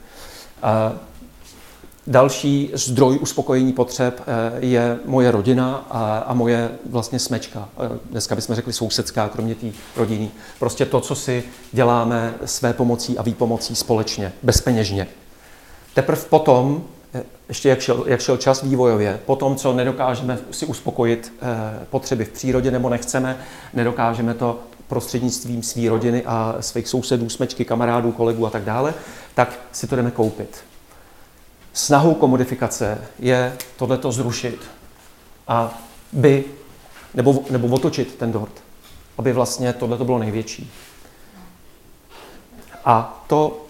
Další 2.08 2.72
zdroj 2.74 3.20
uspokojení 3.22 3.74
potřeb 3.74 4.22
eh, 4.22 4.66
je 4.66 4.99
moje 5.06 5.32
rodina 5.32 5.86
a, 5.89 6.18
a 6.18 6.34
moje 6.34 6.70
vlastně 6.89 7.20
smečka. 7.20 7.70
Eh, 7.80 7.99
dneska 8.12 8.36
bychom 8.36 8.56
řekli 8.56 8.74
sousedská, 8.74 9.30
kromě 9.30 9.56
té 9.56 9.68
rodiny. 9.95 10.32
Prostě 10.60 10.86
to, 10.86 11.02
co 11.02 11.16
si 11.16 11.43
děláme 11.72 12.34
své 12.45 12.74
pomocí 12.74 13.18
a 13.18 13.22
výpomocí 13.22 13.76
společně, 13.76 14.34
bezpeněžně. 14.43 15.08
Teprve 15.93 16.22
potom, 16.30 16.84
eh, 17.14 17.24
ještě 17.49 17.70
jak 17.70 17.80
šel, 17.80 18.04
jak 18.08 18.22
šel 18.22 18.38
čas 18.38 18.62
vývojově, 18.64 19.20
po 19.26 19.36
tom, 19.36 19.56
co 19.56 19.74
nedokážeme 19.74 20.39
si 20.52 20.66
uspokojit 20.66 21.34
potřeby 21.89 22.26
v 22.26 22.30
přírodě 22.30 22.72
nebo 22.72 22.89
nechceme, 22.89 23.38
nedokážeme 23.74 24.34
to 24.34 24.60
prostřednictvím 24.88 25.64
své 25.64 25.89
rodiny 25.89 26.24
a 26.26 26.56
svých 26.60 26.88
sousedů, 26.88 27.30
smečky, 27.30 27.66
kamarádů, 27.66 28.12
kolegů 28.12 28.47
a 28.47 28.49
tak 28.49 28.64
dále, 28.64 28.93
tak 29.36 29.60
si 29.72 29.88
to 29.88 29.95
jdeme 29.95 30.12
koupit. 30.12 30.70
Snahou 31.74 32.13
komodifikace 32.13 32.97
je 33.19 33.57
tohleto 33.76 34.11
zrušit 34.11 34.59
a 35.47 35.82
by, 36.11 36.45
nebo, 37.13 37.43
nebo 37.49 37.67
otočit 37.67 38.15
ten 38.15 38.32
dort, 38.32 38.63
aby 39.17 39.34
vlastně 39.34 39.74
tohleto 39.74 40.05
bylo 40.05 40.19
největší. 40.19 40.72
A 42.86 43.24
to 43.28 43.65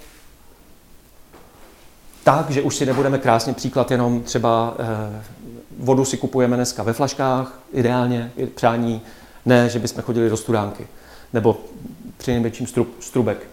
tak, 2.24 2.50
že 2.50 2.62
už 2.62 2.76
si 2.76 2.86
nebudeme 2.86 3.18
krásně 3.18 3.54
příklad 3.54 3.92
jenom 3.92 4.22
třeba 4.22 4.76
eh, 4.80 5.24
vodu 5.80 6.06
si 6.06 6.18
kupujeme 6.18 6.56
dneska 6.56 6.84
ve 6.84 6.94
flaškách, 6.94 7.60
ideálně, 7.74 8.32
přání, 8.56 9.02
ne, 9.46 9.70
že 9.70 9.80
bychom 9.80 10.04
chodili 10.04 10.30
do 10.30 10.38
studánky 10.38 10.88
nebo 11.34 11.62
při 12.18 12.32
největším 12.32 12.68
strubek. 13.00 13.48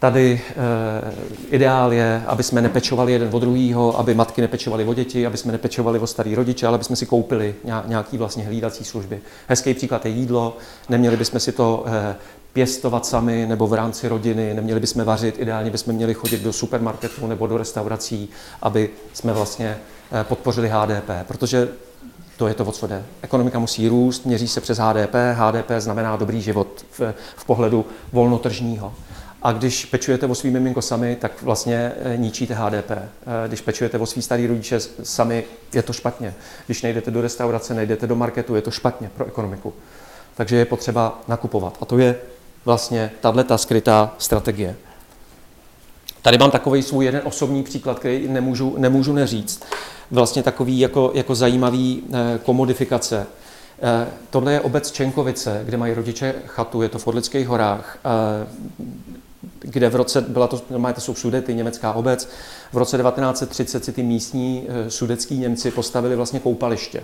Tady 0.00 0.40
e, 0.50 1.12
ideál 1.50 1.92
je, 1.92 2.22
aby 2.26 2.42
jsme 2.42 2.62
nepečovali 2.62 3.12
jeden 3.12 3.28
od 3.32 3.38
druhého, 3.38 3.98
aby 3.98 4.14
matky 4.14 4.40
nepečovaly 4.40 4.84
o 4.84 4.94
děti, 4.94 5.26
aby 5.26 5.36
jsme 5.36 5.52
nepečovali 5.52 5.98
o 5.98 6.06
starý 6.06 6.34
rodiče, 6.34 6.66
ale 6.66 6.74
aby 6.74 6.84
jsme 6.84 6.96
si 6.96 7.06
koupili 7.06 7.54
nějaký 7.86 8.18
vlastně 8.18 8.44
hlídací 8.44 8.84
služby. 8.84 9.20
Hezký 9.48 9.74
příklad 9.74 10.06
je 10.06 10.12
jídlo, 10.12 10.56
neměli 10.88 11.16
bychom 11.16 11.40
si 11.40 11.52
to 11.52 11.84
e, 11.86 12.16
pěstovat 12.52 13.06
sami 13.06 13.46
nebo 13.46 13.66
v 13.66 13.74
rámci 13.74 14.08
rodiny, 14.08 14.54
neměli 14.54 14.80
bychom 14.80 15.04
vařit, 15.04 15.38
ideálně 15.38 15.70
bychom 15.70 15.94
měli 15.94 16.14
chodit 16.14 16.42
do 16.42 16.52
supermarketu 16.52 17.26
nebo 17.26 17.46
do 17.46 17.58
restaurací, 17.58 18.28
aby 18.62 18.90
jsme 19.12 19.32
vlastně 19.32 19.78
e, 20.20 20.24
podpořili 20.24 20.68
HDP, 20.68 21.10
protože 21.28 21.68
to 22.36 22.48
je 22.48 22.54
to, 22.54 22.64
o 22.64 22.72
co 22.72 22.86
jde. 22.86 23.04
Ekonomika 23.22 23.58
musí 23.58 23.88
růst, 23.88 24.26
měří 24.26 24.48
se 24.48 24.60
přes 24.60 24.78
HDP. 24.78 25.14
HDP 25.34 25.70
znamená 25.78 26.16
dobrý 26.16 26.42
život 26.42 26.84
v, 26.98 27.14
v 27.36 27.44
pohledu 27.44 27.86
volnotržního. 28.12 28.92
A 29.42 29.52
když 29.52 29.84
pečujete 29.84 30.26
o 30.26 30.34
svý 30.34 30.50
miminko 30.50 30.82
sami, 30.82 31.16
tak 31.20 31.42
vlastně 31.42 31.92
eh, 32.02 32.16
ničíte 32.16 32.54
HDP. 32.54 32.90
Eh, 32.90 33.08
když 33.48 33.60
pečujete 33.60 33.98
o 33.98 34.06
svý 34.06 34.22
starý 34.22 34.46
rodiče 34.46 34.80
sami, 35.02 35.44
je 35.74 35.82
to 35.82 35.92
špatně. 35.92 36.34
Když 36.66 36.82
nejdete 36.82 37.10
do 37.10 37.20
restaurace, 37.20 37.74
nejdete 37.74 38.06
do 38.06 38.16
marketu, 38.16 38.54
je 38.54 38.62
to 38.62 38.70
špatně 38.70 39.10
pro 39.16 39.26
ekonomiku. 39.26 39.72
Takže 40.34 40.56
je 40.56 40.64
potřeba 40.64 41.20
nakupovat. 41.28 41.78
A 41.80 41.84
to 41.84 41.98
je 41.98 42.16
vlastně 42.64 43.10
tahle 43.20 43.44
skrytá 43.56 44.14
strategie. 44.18 44.76
Tady 46.22 46.38
mám 46.38 46.50
takový 46.50 46.82
svůj 46.82 47.04
jeden 47.04 47.22
osobní 47.24 47.62
příklad, 47.62 47.98
který 47.98 48.28
nemůžu, 48.28 48.74
nemůžu 48.78 49.12
neříct 49.12 49.64
vlastně 50.10 50.42
takový 50.42 50.78
jako, 50.78 51.10
jako 51.14 51.34
zajímavý 51.34 52.02
eh, 52.12 52.38
komodifikace. 52.44 53.26
Tohle 54.30 54.52
je 54.52 54.60
obec 54.60 54.90
Čenkovice, 54.90 55.62
kde 55.64 55.76
mají 55.76 55.94
rodiče 55.94 56.34
chatu, 56.46 56.82
je 56.82 56.88
to 56.88 56.98
v 56.98 57.06
Orlických 57.06 57.48
horách, 57.48 57.98
kde 59.60 59.88
v 59.88 59.94
roce, 59.94 60.20
byla 60.20 60.46
to, 60.46 60.58
to 60.94 61.00
jsou 61.00 61.14
sudety, 61.14 61.54
německá 61.54 61.92
obec, 61.92 62.28
v 62.72 62.76
roce 62.76 62.98
1930 62.98 63.84
si 63.84 63.92
ty 63.92 64.02
místní 64.02 64.66
sudecký 64.88 65.38
Němci 65.38 65.70
postavili 65.70 66.16
vlastně 66.16 66.40
koupaliště 66.40 67.02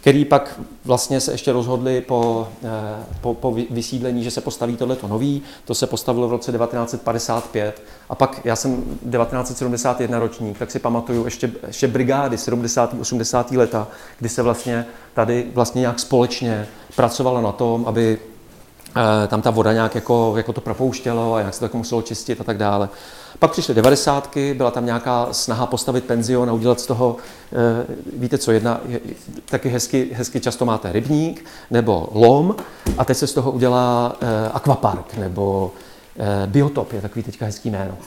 který 0.00 0.24
pak 0.24 0.60
vlastně 0.84 1.20
se 1.20 1.32
ještě 1.32 1.52
rozhodli 1.52 2.00
po, 2.00 2.48
eh, 2.64 3.04
po, 3.20 3.34
po 3.34 3.56
vysídlení, 3.70 4.24
že 4.24 4.30
se 4.30 4.40
postaví 4.40 4.76
tohleto 4.76 5.08
nový, 5.08 5.42
to 5.64 5.74
se 5.74 5.86
postavilo 5.86 6.28
v 6.28 6.30
roce 6.30 6.52
1955 6.52 7.82
a 8.08 8.14
pak 8.14 8.40
já 8.44 8.56
jsem 8.56 8.84
1971 9.10 10.18
ročník, 10.18 10.58
tak 10.58 10.70
si 10.70 10.78
pamatuju 10.78 11.24
ještě, 11.24 11.52
ještě 11.66 11.88
brigády 11.88 12.38
70. 12.38 12.94
80. 13.00 13.50
leta, 13.52 13.88
kdy 14.18 14.28
se 14.28 14.42
vlastně 14.42 14.86
tady 15.14 15.46
vlastně 15.54 15.80
nějak 15.80 15.98
společně 15.98 16.68
pracovalo 16.96 17.42
na 17.42 17.52
tom, 17.52 17.84
aby 17.86 18.18
eh, 18.18 18.29
tam 19.28 19.42
ta 19.42 19.50
voda 19.50 19.72
nějak 19.72 19.94
jako, 19.94 20.34
jako 20.36 20.52
to 20.52 20.60
propouštělo 20.60 21.34
a 21.34 21.40
jak 21.40 21.54
se 21.54 21.60
to 21.60 21.64
jako 21.64 21.76
muselo 21.78 22.02
čistit 22.02 22.40
a 22.40 22.44
tak 22.44 22.58
dále. 22.58 22.88
Pak 23.38 23.50
přišly 23.50 23.74
devadesátky, 23.74 24.54
byla 24.54 24.70
tam 24.70 24.86
nějaká 24.86 25.28
snaha 25.32 25.66
postavit 25.66 26.04
penzion 26.04 26.50
a 26.50 26.52
udělat 26.52 26.80
z 26.80 26.86
toho, 26.86 27.16
eh, 27.52 27.86
víte 28.16 28.38
co, 28.38 28.52
jedna, 28.52 28.80
je, 28.88 29.00
taky 29.44 29.68
hezky, 29.68 30.08
hezky 30.12 30.40
často 30.40 30.64
máte 30.64 30.92
rybník 30.92 31.44
nebo 31.70 32.08
lom 32.12 32.56
a 32.98 33.04
teď 33.04 33.16
se 33.16 33.26
z 33.26 33.32
toho 33.32 33.50
udělá 33.50 34.16
eh, 34.20 34.50
akvapark 34.52 35.16
nebo 35.16 35.72
eh, 35.74 35.89
Biotop 36.46 36.92
je 36.92 37.00
takový 37.00 37.22
teďka 37.22 37.46
hezký 37.46 37.70
jméno. 37.70 37.98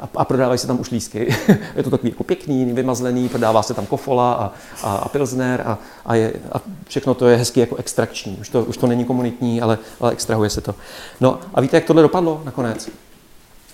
A, 0.00 0.08
a 0.16 0.24
prodávají 0.24 0.58
se 0.58 0.66
tam 0.66 0.80
už 0.80 0.90
lísky. 0.90 1.36
je 1.76 1.82
to 1.82 1.90
takový 1.90 2.10
jako 2.10 2.24
pěkný, 2.24 2.64
vymazlený, 2.64 3.28
prodává 3.28 3.62
se 3.62 3.74
tam 3.74 3.86
kofola 3.86 4.32
a, 4.32 4.52
a, 4.82 4.96
a 4.96 5.08
pilsner 5.08 5.62
a, 5.66 5.78
a, 6.06 6.14
je, 6.14 6.32
a 6.52 6.60
všechno 6.88 7.14
to 7.14 7.28
je 7.28 7.36
hezky 7.36 7.60
jako 7.60 7.76
extrakční. 7.76 8.36
Už 8.40 8.48
to, 8.48 8.64
už 8.64 8.76
to 8.76 8.86
není 8.86 9.04
komunitní, 9.04 9.62
ale, 9.62 9.78
ale 10.00 10.12
extrahuje 10.12 10.50
se 10.50 10.60
to. 10.60 10.74
No 11.20 11.38
a 11.54 11.60
víte, 11.60 11.76
jak 11.76 11.84
tohle 11.84 12.02
dopadlo 12.02 12.42
nakonec? 12.44 12.88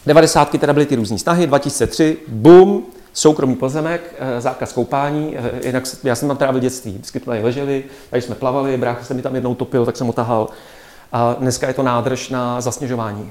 90. 0.07 0.59
teda 0.59 0.73
byly 0.73 0.87
ty 0.87 0.97
různé 0.97 1.19
snahy, 1.19 1.47
2003, 1.47 2.17
boom, 2.29 2.83
soukromý 3.13 3.57
pozemek, 3.57 4.15
eh, 4.19 4.41
zákaz 4.41 4.73
koupání, 4.73 5.37
eh, 5.37 5.67
jinak 5.67 5.85
já 6.05 6.15
jsem 6.15 6.29
tam 6.29 6.37
trávil 6.37 6.61
dětství, 6.61 6.93
vždycky 6.93 7.21
tady 7.21 7.43
leželi, 7.43 7.85
tady 8.11 8.23
jsme 8.23 8.35
plavali, 8.35 8.77
brácha 8.77 9.05
se 9.05 9.15
mi 9.15 9.23
tam 9.23 9.35
jednou 9.35 9.55
topil, 9.55 9.87
tak 9.87 9.97
jsem 9.97 10.09
otahal. 10.09 10.49
A 11.13 11.37
dneska 11.39 11.69
je 11.69 11.75
to 11.75 11.83
nádrž 11.83 12.29
na 12.29 12.61
zasněžování, 12.61 13.31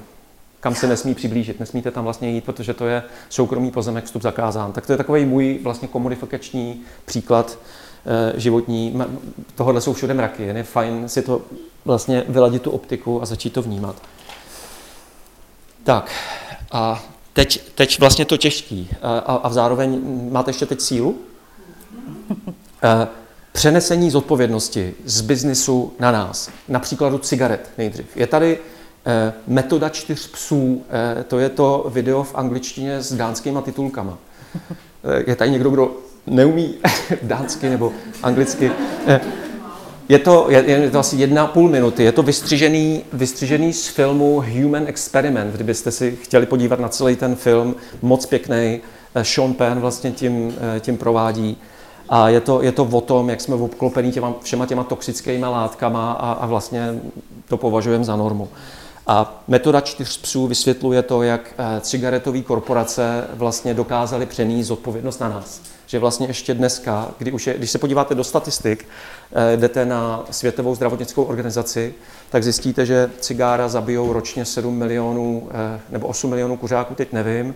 kam 0.68 0.76
se 0.76 0.88
nesmí 0.88 1.16
přiblížit, 1.16 1.60
nesmíte 1.60 1.92
tam 1.92 2.04
vlastně 2.04 2.30
jít, 2.30 2.44
protože 2.44 2.74
to 2.74 2.88
je 2.88 3.04
soukromý 3.30 3.72
pozemek, 3.72 4.06
vstup 4.06 4.22
zakázán. 4.22 4.72
Tak 4.72 4.86
to 4.86 4.94
je 4.94 4.98
takový 4.98 5.26
můj 5.26 5.60
vlastně 5.64 5.88
komodifikační 5.88 6.82
příklad 7.06 7.58
eh, 8.06 8.40
životní. 8.40 9.02
Tohle 9.56 9.82
jsou 9.82 9.94
všude 9.94 10.14
mraky, 10.14 10.44
je 10.44 10.64
fajn 10.64 11.10
si 11.10 11.22
to 11.22 11.42
vlastně 11.86 12.24
vyladit 12.28 12.62
tu 12.62 12.72
optiku 12.72 13.22
a 13.22 13.26
začít 13.26 13.54
to 13.54 13.62
vnímat. 13.62 13.96
Tak, 15.84 16.12
a 16.72 17.04
teď, 17.34 17.72
teď 17.76 18.00
vlastně 18.00 18.26
to 18.26 18.38
těžký 18.38 18.90
a, 19.02 19.18
a, 19.20 19.50
zároveň 19.50 20.02
máte 20.32 20.50
ještě 20.50 20.66
teď 20.66 20.82
sílu. 20.82 21.18
Eh, 22.84 23.08
přenesení 23.52 24.12
zodpovědnosti 24.12 24.94
z 25.06 25.22
biznisu 25.22 25.94
na 26.00 26.12
nás, 26.12 26.50
na 26.68 26.80
příkladu 26.80 27.18
cigaret 27.18 27.70
nejdřív. 27.78 28.18
Je 28.18 28.28
tady 28.28 28.60
metoda 29.48 29.90
čtyř 29.90 30.32
psů, 30.32 30.82
eh, 30.90 31.24
to 31.24 31.40
je 31.40 31.50
to 31.50 31.86
video 31.94 32.24
v 32.24 32.36
angličtině 32.36 33.02
s 33.02 33.14
dánskýma 33.14 33.62
titulkama. 33.62 34.18
Je 35.28 35.36
tady 35.36 35.52
někdo, 35.52 35.70
kdo 35.70 35.92
neumí 36.28 36.76
dánsky 37.22 37.70
nebo 37.70 37.92
anglicky? 38.24 38.72
Je 40.10 40.20
to, 40.20 40.46
je, 40.50 40.64
je 40.68 40.92
to 40.92 41.00
asi 41.00 41.16
jedna 41.16 41.48
půl 41.48 41.70
minuty. 41.70 42.04
Je 42.04 42.12
to 42.12 42.24
vystřižený, 42.24 43.04
vystřižený 43.14 43.74
z 43.74 43.88
filmu 43.88 44.44
Human 44.54 44.84
Experiment, 44.88 45.56
kdybyste 45.56 45.92
si 45.92 46.18
chtěli 46.22 46.46
podívat 46.46 46.80
na 46.80 46.90
celý 46.90 47.16
ten 47.16 47.36
film. 47.36 47.76
Moc 48.02 48.26
pěkný. 48.26 48.80
Sean 49.22 49.54
Penn 49.54 49.80
vlastně 49.80 50.12
tím, 50.12 50.54
tím 50.80 50.98
provádí. 50.98 51.58
A 52.10 52.30
je 52.30 52.42
to, 52.42 52.62
je 52.62 52.72
to 52.72 52.84
o 52.84 53.02
tom, 53.02 53.30
jak 53.30 53.42
jsme 53.42 53.56
obklopení 53.56 54.12
těma, 54.12 54.34
všema 54.42 54.66
těma 54.66 54.84
toxickými 54.84 55.46
látkama 55.46 56.12
a, 56.12 56.32
a 56.32 56.46
vlastně 56.46 57.00
to 57.48 57.58
považujeme 57.58 58.04
za 58.04 58.16
normu. 58.16 58.50
A 59.10 59.44
metoda 59.48 59.82
čtyř 59.82 60.18
psů 60.18 60.48
vysvětluje 60.48 61.02
to, 61.02 61.24
jak 61.24 61.54
eh, 61.58 61.82
cigaretové 61.82 62.42
korporace 62.42 63.28
vlastně 63.34 63.74
dokázaly 63.74 64.26
přenést 64.26 64.72
odpovědnost 64.72 65.20
na 65.20 65.30
nás. 65.30 65.62
Že 65.86 66.00
vlastně 66.00 66.28
ještě 66.28 66.54
dneska, 66.54 67.12
kdy 67.18 67.32
už 67.32 67.48
je, 67.48 67.58
když 67.58 67.72
se 67.72 67.78
podíváte 67.78 68.16
do 68.16 68.24
statistik, 68.24 68.88
eh, 69.32 69.58
jdete 69.58 69.86
na 69.86 70.26
Světovou 70.32 70.76
zdravotnickou 70.76 71.24
organizaci, 71.24 71.94
tak 72.30 72.44
zjistíte, 72.44 72.86
že 72.86 73.10
cigára 73.20 73.68
zabijou 73.68 74.14
ročně 74.14 74.46
7 74.46 74.78
milionů 74.78 75.50
eh, 75.52 75.80
nebo 75.90 76.08
8 76.08 76.30
milionů 76.30 76.58
kuřáků, 76.58 76.96
teď 76.96 77.14
nevím. 77.14 77.56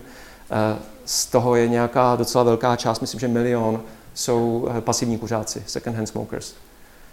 Z 1.04 1.26
toho 1.26 1.56
je 1.56 1.68
nějaká 1.68 2.16
docela 2.16 2.44
velká 2.44 2.76
část, 2.76 3.00
myslím, 3.00 3.20
že 3.20 3.28
milion 3.28 3.82
jsou 4.14 4.68
pasivní 4.80 5.18
kuřáci, 5.18 5.62
second 5.66 5.96
hand 5.96 6.08
smokers. 6.08 6.54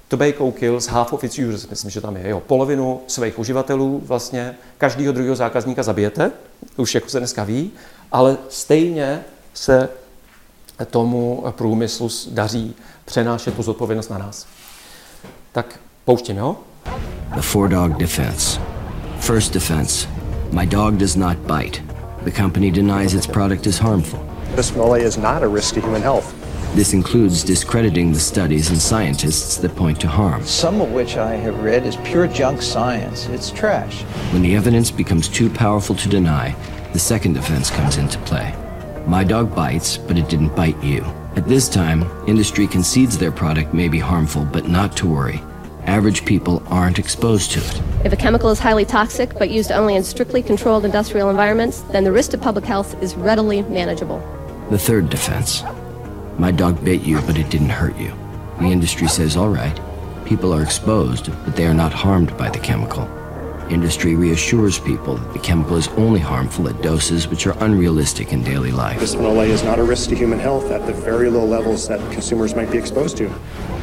Tobacco 0.10 0.51
kills 0.51 0.88
half 0.88 1.14
of 1.14 1.24
its 1.24 1.39
users, 1.39 1.70
myslím, 1.70 1.91
že 1.91 2.01
tam 2.01 2.16
je. 2.16 2.30
Jo, 2.30 2.39
polovinu 2.39 3.01
svých 3.07 3.39
uživatelů 3.39 4.01
vlastně 4.05 4.55
každého 4.78 5.14
druhého 5.14 5.36
zákazníka 5.36 5.84
zabijete, 5.84 6.32
už 6.78 6.95
jako 6.95 7.10
se 7.10 7.20
dneska 7.20 7.43
ví, 7.43 7.72
ale 8.12 8.38
stejně 8.49 9.24
se 9.53 9.89
tomu 10.89 11.43
průmyslu 11.51 12.10
daří 12.32 12.76
přenášet 13.05 13.53
tu 13.53 13.64
zodpovědnost 13.64 14.10
na 14.10 14.18
nás. 14.18 14.47
Tak 15.51 15.80
pouštím, 16.05 16.38
jo? 16.38 16.55
The 17.36 17.41
four 17.41 17.70
dog 17.70 17.97
defense. 17.97 18.62
First 19.20 19.53
defense. 19.53 20.07
My 20.51 20.68
dog 20.68 20.93
does 20.93 21.16
not 21.16 21.38
bite. 21.38 21.80
The 22.24 22.32
company 22.32 22.72
denies 22.72 23.14
its 23.14 23.28
product 23.28 23.68
is 23.68 23.80
harmful. 23.80 24.20
This 24.55 24.74
moly 24.74 25.03
is 25.03 25.18
not 25.18 25.43
a 25.43 25.47
risk 25.47 25.76
to 25.76 25.82
human 25.82 26.01
health. 26.01 26.49
This 26.76 26.93
includes 26.93 27.43
discrediting 27.43 28.13
the 28.13 28.20
studies 28.20 28.70
and 28.70 28.80
scientists 28.80 29.57
that 29.57 29.76
point 29.76 29.99
to 30.01 30.07
harm. 30.07 30.45
Some 30.45 30.82
of 30.82 30.91
which 30.91 31.17
I 31.17 31.34
have 31.36 31.63
read 31.63 31.86
is 31.86 31.97
pure 31.97 32.28
junk 32.28 32.61
science. 32.61 33.26
It's 33.28 33.49
trash. 33.49 34.03
When 34.32 34.43
the 34.43 34.55
evidence 34.55 34.91
becomes 34.91 35.28
too 35.28 35.49
powerful 35.49 35.95
to 35.95 36.07
deny, 36.07 36.55
the 36.93 36.99
second 36.99 37.34
defense 37.34 37.72
comes 37.72 37.97
into 37.97 38.20
play. 38.20 38.55
My 39.07 39.24
dog 39.24 39.53
bites, 39.55 39.97
but 39.97 40.17
it 40.17 40.30
didn't 40.30 40.55
bite 40.55 40.82
you. 40.84 41.01
At 41.36 41.47
this 41.47 41.67
time, 41.67 42.03
industry 42.28 42.67
concedes 42.67 43.17
their 43.17 43.32
product 43.32 43.74
may 43.74 43.88
be 43.88 43.99
harmful, 43.99 44.45
but 44.45 44.67
not 44.67 44.95
to 44.97 45.07
worry. 45.07 45.41
Average 45.86 46.24
people 46.24 46.61
aren't 46.67 46.99
exposed 46.99 47.51
to 47.51 47.59
it. 47.59 47.82
If 48.05 48.13
a 48.13 48.17
chemical 48.17 48.51
is 48.51 48.59
highly 48.59 48.86
toxic 48.86 49.34
but 49.39 49.49
used 49.49 49.72
only 49.72 49.95
in 49.95 50.03
strictly 50.03 50.43
controlled 50.43 50.86
industrial 50.86 51.32
environments, 51.32 51.82
then 51.82 52.03
the 52.03 52.11
risk 52.11 52.32
to 52.32 52.38
public 52.38 52.63
health 52.63 53.01
is 53.01 53.15
readily 53.15 53.63
manageable. 53.63 54.20
The 54.70 54.78
third 54.78 55.09
defense 55.09 55.63
my 56.39 56.51
dog 56.51 56.83
bit 56.85 57.01
you, 57.01 57.19
but 57.21 57.37
it 57.37 57.49
didn't 57.49 57.69
hurt 57.69 57.97
you. 57.97 58.13
The 58.59 58.71
industry 58.71 59.07
says, 59.07 59.35
all 59.35 59.49
right, 59.49 59.77
people 60.25 60.53
are 60.53 60.63
exposed, 60.63 61.29
but 61.43 61.55
they 61.55 61.67
are 61.67 61.73
not 61.73 61.91
harmed 61.91 62.35
by 62.37 62.49
the 62.49 62.59
chemical. 62.59 63.07
Industry 63.69 64.15
reassures 64.15 64.79
people 64.79 65.17
that 65.17 65.33
the 65.33 65.39
chemical 65.39 65.75
is 65.75 65.89
only 65.89 66.19
harmful 66.19 66.67
at 66.69 66.81
doses 66.81 67.27
which 67.27 67.45
are 67.45 67.61
unrealistic 67.63 68.33
in 68.33 68.41
daily 68.41 68.71
life. 68.71 68.99
Bisphenol 68.99 69.45
A 69.45 69.51
is 69.51 69.63
not 69.63 69.79
a 69.79 69.83
risk 69.83 70.09
to 70.09 70.15
human 70.15 70.39
health 70.39 70.71
at 70.71 70.87
the 70.87 70.93
very 70.93 71.29
low 71.29 71.45
levels 71.45 71.87
that 71.87 71.99
consumers 72.11 72.55
might 72.55 72.71
be 72.71 72.77
exposed 72.77 73.17
to. 73.17 73.27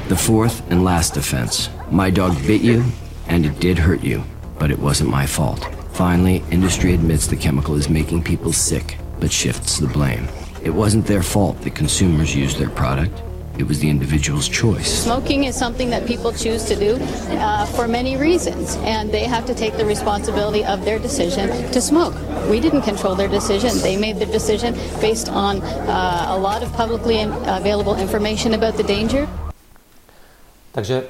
The 0.08 0.16
fourth 0.16 0.68
and 0.70 0.82
last 0.82 1.16
offense. 1.16 1.68
My 1.90 2.10
dog 2.10 2.34
bit 2.46 2.62
you, 2.62 2.84
and 3.28 3.44
it 3.44 3.60
did 3.60 3.78
hurt 3.78 4.02
you, 4.02 4.24
but 4.58 4.70
it 4.70 4.78
wasn't 4.78 5.10
my 5.10 5.26
fault. 5.26 5.64
Finally, 5.92 6.42
industry 6.50 6.94
admits 6.94 7.26
the 7.26 7.36
chemical 7.36 7.74
is 7.74 7.88
making 7.88 8.24
people 8.24 8.52
sick, 8.52 8.98
but 9.20 9.30
shifts 9.30 9.78
the 9.78 9.86
blame. 9.86 10.26
It 10.66 10.74
wasn't 10.74 11.06
their 11.06 11.22
fault 11.22 11.60
that 11.62 11.76
consumers 11.76 12.34
used 12.34 12.58
their 12.58 12.70
product. 12.70 13.22
It 13.56 13.68
was 13.68 13.78
the 13.78 13.88
individual's 13.88 14.48
choice. 14.48 14.90
Smoking 15.04 15.44
is 15.44 15.54
something 15.54 15.90
that 15.90 16.06
people 16.06 16.32
choose 16.32 16.64
to 16.64 16.74
do 16.74 16.98
uh, 16.98 17.66
for 17.66 17.86
many 17.86 18.16
reasons, 18.16 18.74
and 18.82 19.12
they 19.12 19.26
have 19.34 19.46
to 19.46 19.54
take 19.54 19.76
the 19.76 19.84
responsibility 19.84 20.64
of 20.64 20.84
their 20.84 20.98
decision 20.98 21.46
to 21.70 21.80
smoke. 21.80 22.14
We 22.50 22.58
didn't 22.58 22.82
control 22.82 23.14
their 23.14 23.28
decision. 23.28 23.78
They 23.78 23.96
made 23.96 24.18
the 24.18 24.26
decision 24.26 24.74
based 25.00 25.28
on 25.28 25.62
uh, 25.62 26.34
a 26.34 26.36
lot 26.36 26.64
of 26.64 26.72
publicly 26.72 27.22
available 27.46 27.94
information 27.94 28.54
about 28.54 28.74
the 28.76 28.82
danger. 28.82 29.28
Takže 30.72 31.04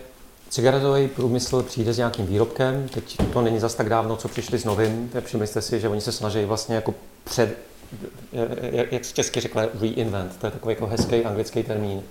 cigaretový 0.50 1.08
průmysl 1.08 1.62
přijde 1.62 1.92
s 1.92 1.98
nějakým 1.98 2.26
výrobkem, 2.26 2.88
teď 2.88 3.16
to 3.32 3.40
není 3.40 3.60
zas 3.60 3.74
tak 3.74 3.88
dávno, 3.88 4.16
co 4.16 4.28
přišli 4.28 4.58
s 4.58 4.64
novým, 4.64 5.10
všimli 5.24 5.46
si, 5.46 5.80
že 5.80 5.88
oni 5.88 6.00
se 6.00 6.12
snaží 6.12 6.44
vlastně 6.44 6.74
jako 6.74 6.94
před, 7.24 7.58
jak, 8.62 8.92
jak 8.92 9.02
česky 9.02 9.40
řekla, 9.40 9.62
reinvent, 9.80 10.36
to 10.36 10.46
je 10.46 10.50
takový 10.50 10.72
jako 10.72 10.86
hezký 10.86 11.24
anglický 11.24 11.62
termín, 11.62 12.02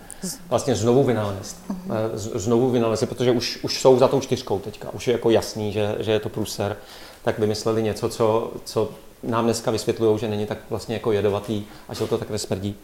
vlastně 0.49 0.75
znovu 0.75 1.03
vynalézt. 1.03 1.57
Eh, 1.69 2.17
znovu 2.17 2.69
vynalézt, 2.69 3.09
protože 3.09 3.31
už, 3.31 3.59
už 3.63 3.81
jsou 3.81 3.99
za 3.99 4.07
tou 4.07 4.21
čtyřkou 4.21 4.59
teďka, 4.59 4.89
už 4.93 5.07
je 5.07 5.11
jako 5.11 5.29
jasný, 5.29 5.71
že, 5.71 5.95
že 5.99 6.11
je 6.11 6.19
to 6.19 6.29
průser, 6.29 6.77
tak 7.23 7.39
vymysleli 7.39 7.83
něco, 7.83 8.09
co, 8.09 8.53
co 8.65 8.91
nám 9.23 9.45
dneska 9.45 9.71
vysvětlují, 9.71 10.19
že 10.19 10.27
není 10.27 10.45
tak 10.45 10.57
vlastně 10.69 10.95
jako 10.95 11.11
jedovatý 11.11 11.63
a 11.89 11.93
že 11.93 12.07
to 12.07 12.17
tak 12.17 12.29
nesmrdí. 12.29 12.75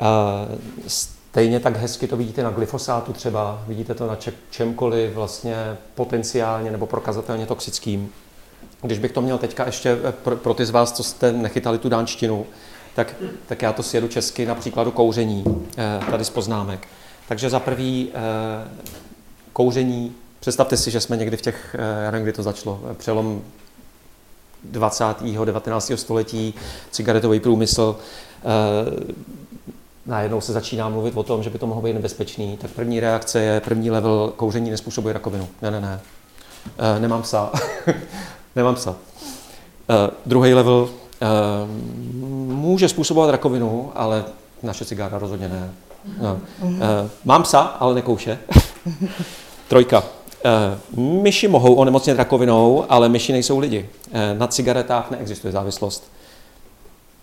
Uh, 0.00 0.58
Stejně 1.38 1.60
tak 1.60 1.76
hezky 1.76 2.08
to 2.08 2.16
vidíte 2.16 2.42
na 2.42 2.50
glyfosátu 2.50 3.12
třeba, 3.12 3.64
vidíte 3.66 3.94
to 3.94 4.06
na 4.06 4.18
čemkoliv 4.50 5.14
vlastně 5.14 5.76
potenciálně 5.94 6.70
nebo 6.70 6.86
prokazatelně 6.86 7.46
toxickým. 7.46 8.12
Když 8.82 8.98
bych 8.98 9.12
to 9.12 9.20
měl 9.20 9.38
teďka 9.38 9.66
ještě 9.66 9.98
eh, 10.04 10.12
pro, 10.12 10.36
pro 10.36 10.54
ty 10.54 10.66
z 10.66 10.70
vás, 10.70 10.92
co 10.92 11.02
jste 11.02 11.32
nechytali 11.32 11.78
tu 11.78 11.88
dánštinu, 11.88 12.46
tak, 12.94 13.14
tak 13.46 13.62
já 13.62 13.72
to 13.72 13.82
sjedu 13.82 14.08
česky 14.08 14.46
na 14.46 14.54
příkladu 14.54 14.90
kouření, 14.90 15.44
eh, 15.78 16.10
tady 16.10 16.24
z 16.24 16.30
poznámek. 16.30 16.88
Takže 17.28 17.50
za 17.50 17.60
prvý 17.60 18.08
eh, 18.14 18.68
kouření, 19.52 20.14
představte 20.40 20.76
si, 20.76 20.90
že 20.90 21.00
jsme 21.00 21.16
někdy 21.16 21.36
v 21.36 21.42
těch, 21.42 21.76
já 22.04 22.10
nevím, 22.10 22.24
kdy 22.24 22.32
to 22.32 22.42
začalo, 22.42 22.80
přelom 22.98 23.42
20. 24.64 25.04
19. 25.44 25.92
století, 25.94 26.54
cigaretový 26.90 27.40
průmysl, 27.40 27.96
najednou 30.06 30.40
se 30.40 30.52
začíná 30.52 30.88
mluvit 30.88 31.16
o 31.16 31.22
tom, 31.22 31.42
že 31.42 31.50
by 31.50 31.58
to 31.58 31.66
mohlo 31.66 31.82
být 31.82 31.92
nebezpečný, 31.92 32.56
tak 32.56 32.70
první 32.70 33.00
reakce 33.00 33.40
je, 33.40 33.60
první 33.60 33.90
level 33.90 34.32
kouření 34.36 34.70
nespůsobuje 34.70 35.12
rakovinu. 35.12 35.48
Ne, 35.62 35.70
ne, 35.70 35.80
ne. 35.80 36.00
Nemám 36.98 37.22
psa. 37.22 37.52
nemám 38.58 38.74
psa. 38.74 38.96
E, 39.90 40.10
druhý 40.26 40.54
level 40.54 40.88
e, 40.88 41.26
může 42.54 42.88
způsobovat 42.88 43.30
rakovinu, 43.30 43.92
ale 43.94 44.24
naše 44.62 44.84
cigára 44.84 45.18
rozhodně 45.18 45.48
ne. 45.48 45.70
No. 46.20 46.38
E, 46.64 47.08
mám 47.24 47.42
psa, 47.42 47.60
ale 47.60 47.94
nekouše. 47.94 48.38
Trojka. 49.68 50.02
E, 50.44 50.78
myši 51.00 51.48
mohou 51.48 51.74
onemocnit 51.74 52.16
rakovinou, 52.16 52.84
ale 52.88 53.08
myši 53.08 53.32
nejsou 53.32 53.58
lidi. 53.58 53.88
E, 54.12 54.34
na 54.34 54.46
cigaretách 54.46 55.10
neexistuje 55.10 55.52
závislost 55.52 56.10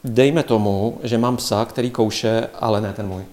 dejme 0.06 0.44
tomu, 0.44 0.98
že 1.04 1.18
mám 1.18 1.38
psa, 1.38 1.66
který 1.66 1.92
kouše, 1.92 2.50
ale 2.60 2.82
ne 2.82 2.94
ten 2.94 3.08
můj. 3.08 3.24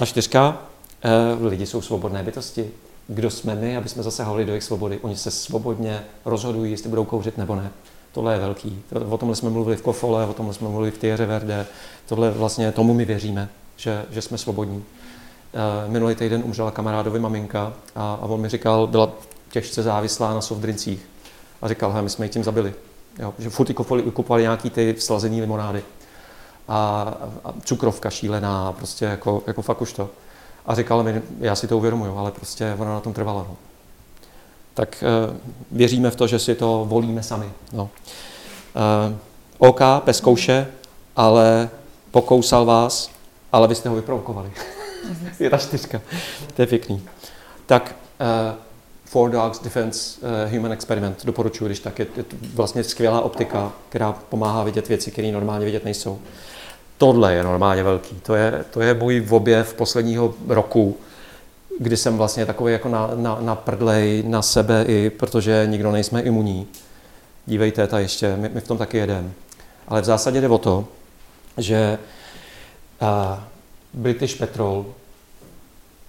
A 0.00 0.06
čtyřka, 0.06 0.58
eh, 1.02 1.48
lidi 1.48 1.66
jsou 1.66 1.82
svobodné 1.82 2.22
bytosti. 2.22 2.70
Kdo 3.12 3.30
jsme 3.30 3.54
my, 3.54 3.76
aby 3.76 3.88
jsme 3.88 4.02
zasahovali 4.02 4.44
do 4.44 4.52
jejich 4.52 4.64
svobody? 4.64 4.98
Oni 5.02 5.16
se 5.16 5.30
svobodně 5.30 6.04
rozhodují, 6.24 6.70
jestli 6.70 6.88
budou 6.88 7.04
kouřit 7.04 7.38
nebo 7.38 7.54
ne. 7.54 7.70
Tohle 8.12 8.34
je 8.34 8.38
velký. 8.38 8.82
O 9.08 9.18
tomhle 9.18 9.36
jsme 9.36 9.50
mluvili 9.50 9.76
v 9.76 9.82
Kofole, 9.82 10.26
o 10.26 10.32
tomhle 10.32 10.54
jsme 10.54 10.68
mluvili 10.68 10.90
v 10.90 10.98
Thierry 10.98 11.26
Verde. 11.26 11.66
Tohle 12.06 12.30
vlastně 12.30 12.72
tomu 12.72 12.94
my 12.94 13.04
věříme, 13.04 13.48
že, 13.76 14.04
že 14.10 14.22
jsme 14.22 14.38
svobodní. 14.38 14.84
Eh, 15.54 15.88
minulý 15.88 16.14
týden 16.14 16.42
umřela 16.44 16.70
kamarádovi 16.70 17.18
maminka 17.18 17.72
a, 17.96 18.18
a 18.22 18.24
on 18.24 18.40
mi 18.40 18.48
říkal, 18.48 18.86
byla 18.86 19.12
těžce 19.52 19.82
závislá 19.82 20.34
na 20.34 20.40
softdrincích. 20.40 21.08
A 21.62 21.68
říkal, 21.68 21.92
he, 21.92 22.02
my 22.02 22.10
jsme 22.10 22.24
ji 22.24 22.30
tím 22.30 22.44
zabili. 22.44 22.74
Jo, 23.18 23.34
že 23.38 23.50
furt 23.50 23.72
kupovali, 23.72 24.10
kupovali 24.10 24.42
nějaký 24.42 24.70
ty 24.70 24.94
slazený 24.98 25.40
limonády. 25.40 25.82
A, 26.68 27.14
a 27.44 27.54
cukrovka 27.64 28.10
šílená, 28.10 28.72
prostě 28.72 29.04
jako, 29.04 29.42
jako 29.46 29.62
fakt 29.62 29.82
už 29.82 29.92
to. 29.92 30.10
A 30.66 30.74
říkal 30.74 31.02
mi, 31.02 31.22
já 31.40 31.54
si 31.54 31.68
to 31.68 31.76
uvědomuju, 31.76 32.16
ale 32.16 32.30
prostě 32.30 32.74
ona 32.78 32.92
na 32.92 33.00
tom 33.00 33.12
trvala. 33.12 33.46
No. 33.48 33.56
Tak 34.74 35.02
e, 35.02 35.36
věříme 35.70 36.10
v 36.10 36.16
to, 36.16 36.26
že 36.26 36.38
si 36.38 36.54
to 36.54 36.84
volíme 36.88 37.22
sami. 37.22 37.50
No. 37.72 37.90
E, 38.76 39.18
OK, 39.58 39.80
bez 40.04 40.20
kouše, 40.20 40.66
ale 41.16 41.68
pokousal 42.10 42.64
vás, 42.64 43.10
ale 43.52 43.68
vy 43.68 43.74
jste 43.74 43.88
ho 43.88 43.94
vyprovokovali. 43.94 44.52
je 45.40 45.50
ta 45.50 45.58
čtyřka. 45.58 46.00
To 46.54 46.62
je 46.62 46.66
pěkný. 46.66 47.02
Tak 47.66 47.96
uh, 48.20 48.58
Four 49.04 49.30
Dogs 49.30 49.58
Defense 49.58 50.20
uh, 50.20 50.52
Human 50.54 50.72
Experiment 50.72 51.24
doporučuji, 51.24 51.66
když 51.66 51.80
tak 51.80 51.98
je, 51.98 52.06
je 52.16 52.24
vlastně 52.54 52.84
skvělá 52.84 53.20
optika, 53.20 53.72
která 53.88 54.12
pomáhá 54.12 54.64
vidět 54.64 54.88
věci, 54.88 55.10
které 55.10 55.32
normálně 55.32 55.64
vidět 55.64 55.84
nejsou. 55.84 56.18
Tohle 57.00 57.34
je 57.34 57.44
normálně 57.44 57.82
velký. 57.82 58.20
To 58.22 58.34
je, 58.34 58.64
to 58.70 58.80
je 58.80 58.94
můj 58.94 59.26
objev 59.30 59.74
posledního 59.74 60.34
roku, 60.48 60.96
kdy 61.78 61.96
jsem 61.96 62.16
vlastně 62.16 62.46
takový 62.46 62.72
jako 62.72 62.88
na, 62.88 63.10
na, 63.14 63.38
na 63.40 63.54
prdlej 63.54 64.22
na 64.26 64.42
sebe 64.42 64.84
i, 64.88 65.10
protože 65.10 65.66
nikdo 65.70 65.92
nejsme 65.92 66.22
imunní. 66.22 66.68
Dívejte, 67.46 67.86
ta 67.86 67.98
ještě, 67.98 68.36
my, 68.36 68.48
my 68.48 68.60
v 68.60 68.68
tom 68.68 68.78
taky 68.78 68.96
jedeme. 68.98 69.30
Ale 69.88 70.02
v 70.02 70.04
zásadě 70.04 70.40
jde 70.40 70.48
o 70.48 70.58
to, 70.58 70.84
že 71.56 71.98
uh, 73.02 73.08
British 73.94 74.34
Petrol, 74.34 74.86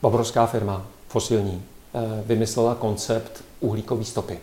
obrovská 0.01 0.45
firma, 0.45 0.85
fosilní, 1.07 1.63
uh, 1.93 2.01
vymyslela 2.25 2.75
koncept 2.75 3.43
uhlíkové 3.59 4.05
stopy. 4.05 4.39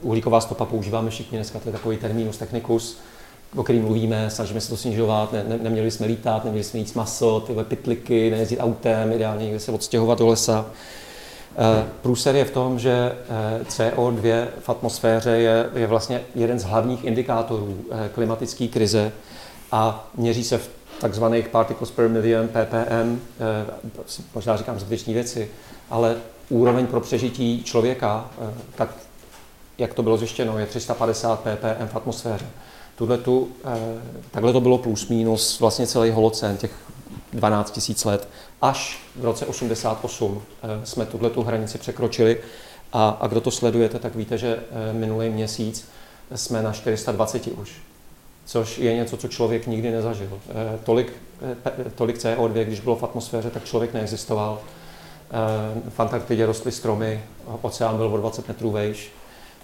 Uhlíková 0.00 0.40
stopa 0.40 0.64
používáme 0.64 1.10
všichni 1.10 1.38
dneska, 1.38 1.58
to 1.58 1.68
je 1.68 1.72
takový 1.72 1.96
terminus 1.96 2.36
technicus, 2.38 2.98
o 3.56 3.62
kterým 3.62 3.82
mluvíme, 3.82 4.30
snažíme 4.30 4.60
se 4.60 4.68
to 4.68 4.76
snižovat, 4.76 5.32
ne, 5.32 5.44
ne, 5.48 5.58
neměli 5.62 5.90
jsme 5.90 6.06
lítat, 6.06 6.44
neměli 6.44 6.64
jsme 6.64 6.80
jíst 6.80 6.94
maso, 6.94 7.40
tyhle 7.40 7.64
pytliky, 7.64 8.30
nejezdit 8.30 8.60
autem, 8.60 9.12
ideálně 9.12 9.44
někde 9.44 9.60
se 9.60 9.72
odstěhovat 9.72 10.18
do 10.18 10.26
lesa. 10.26 10.66
Eh, 11.60 11.86
průser 12.02 12.36
je 12.36 12.44
v 12.44 12.50
tom, 12.50 12.78
že 12.78 12.90
eh, 12.90 13.64
CO2 13.64 14.46
v 14.60 14.68
atmosféře 14.68 15.30
je, 15.30 15.70
je 15.74 15.86
vlastně 15.86 16.20
jeden 16.34 16.58
z 16.58 16.64
hlavních 16.64 17.04
indikátorů 17.04 17.78
eh, 17.90 18.10
klimatické 18.14 18.68
krize 18.68 19.12
a 19.72 20.08
měří 20.16 20.44
se 20.44 20.58
v 20.58 20.70
takzvaných 21.00 21.48
particles 21.48 21.90
per 21.90 22.08
million, 22.08 22.48
ppm, 22.48 23.20
možná 24.34 24.56
říkám 24.56 24.80
zbytečné 24.80 25.14
věci, 25.14 25.50
ale 25.90 26.16
úroveň 26.48 26.86
pro 26.86 27.00
přežití 27.00 27.62
člověka, 27.62 28.30
tak 28.74 28.88
jak 29.78 29.94
to 29.94 30.02
bylo 30.02 30.16
zjištěno, 30.16 30.58
je 30.58 30.66
350 30.66 31.40
ppm 31.40 31.86
v 31.86 31.96
atmosféře. 31.96 32.46
Tu, 33.06 33.48
takhle 34.30 34.52
to 34.52 34.60
bylo 34.60 34.78
plus 34.78 35.08
minus 35.08 35.60
vlastně 35.60 35.86
celý 35.86 36.10
holocén, 36.10 36.56
těch 36.56 36.72
12 37.32 37.88
000 37.88 38.12
let. 38.12 38.28
Až 38.62 39.00
v 39.16 39.24
roce 39.24 39.46
88 39.46 40.42
eh, 40.62 40.86
jsme 40.86 41.06
tuhle 41.06 41.30
tu 41.30 41.42
hranici 41.42 41.78
překročili 41.78 42.40
a, 42.92 43.08
a 43.20 43.26
kdo 43.26 43.40
to 43.40 43.50
sledujete, 43.50 43.98
tak 43.98 44.14
víte, 44.14 44.38
že 44.38 44.58
eh, 44.58 44.92
minulý 44.92 45.30
měsíc 45.30 45.88
jsme 46.34 46.62
na 46.62 46.72
420 46.72 47.46
už, 47.46 47.72
což 48.44 48.78
je 48.78 48.94
něco, 48.94 49.16
co 49.16 49.28
člověk 49.28 49.66
nikdy 49.66 49.90
nezažil. 49.90 50.40
Eh, 50.48 50.78
tolik, 50.84 51.12
tolik 51.94 52.18
CO2, 52.18 52.64
když 52.64 52.80
bylo 52.80 52.96
v 52.96 53.02
atmosféře, 53.02 53.50
tak 53.50 53.64
člověk 53.64 53.94
neexistoval. 53.94 54.60
V 55.88 56.00
Antarktidě 56.00 56.46
rostly 56.46 56.72
stromy, 56.72 57.24
oceán 57.62 57.96
byl 57.96 58.06
o 58.06 58.16
20 58.16 58.48
metrů 58.48 58.70
vejš, 58.70 59.12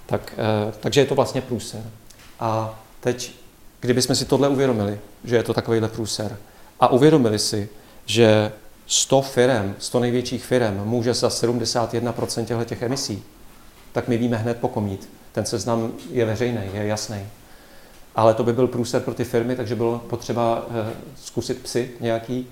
tak, 0.07 0.35
takže 0.81 1.01
je 1.01 1.07
to 1.07 1.15
vlastně 1.15 1.41
průser. 1.41 1.83
A 2.41 2.81
teď, 3.05 3.33
kdybychom 3.81 4.17
si 4.17 4.25
tohle 4.25 4.49
uvědomili, 4.49 4.99
že 5.25 5.37
je 5.37 5.43
to 5.43 5.55
takovýhle 5.55 5.89
průser, 5.89 6.37
a 6.81 6.89
uvědomili 6.89 7.39
si, 7.39 7.69
že 8.07 8.53
100 8.87 9.23
firm, 9.23 9.75
100 9.79 10.01
největších 10.01 10.45
firm 10.45 10.81
může 10.85 11.15
za 11.15 11.29
71% 11.29 12.65
těch 12.65 12.83
emisí, 12.83 13.23
tak 13.93 14.09
my 14.09 14.19
víme 14.19 14.37
hned 14.37 14.57
pokomít. 14.57 15.09
Ten 15.33 15.47
seznam 15.47 15.93
je 16.11 16.25
veřejný, 16.25 16.61
je 16.73 16.87
jasný. 16.87 17.27
Ale 18.17 18.35
to 18.35 18.45
by 18.45 18.53
byl 18.53 18.67
průser 18.67 19.03
pro 19.03 19.15
ty 19.15 19.25
firmy, 19.25 19.57
takže 19.57 19.75
bylo 19.75 19.99
potřeba 19.99 20.67
uh, 20.67 20.75
zkusit 21.25 21.63
psy 21.63 21.91
nějaký 22.01 22.47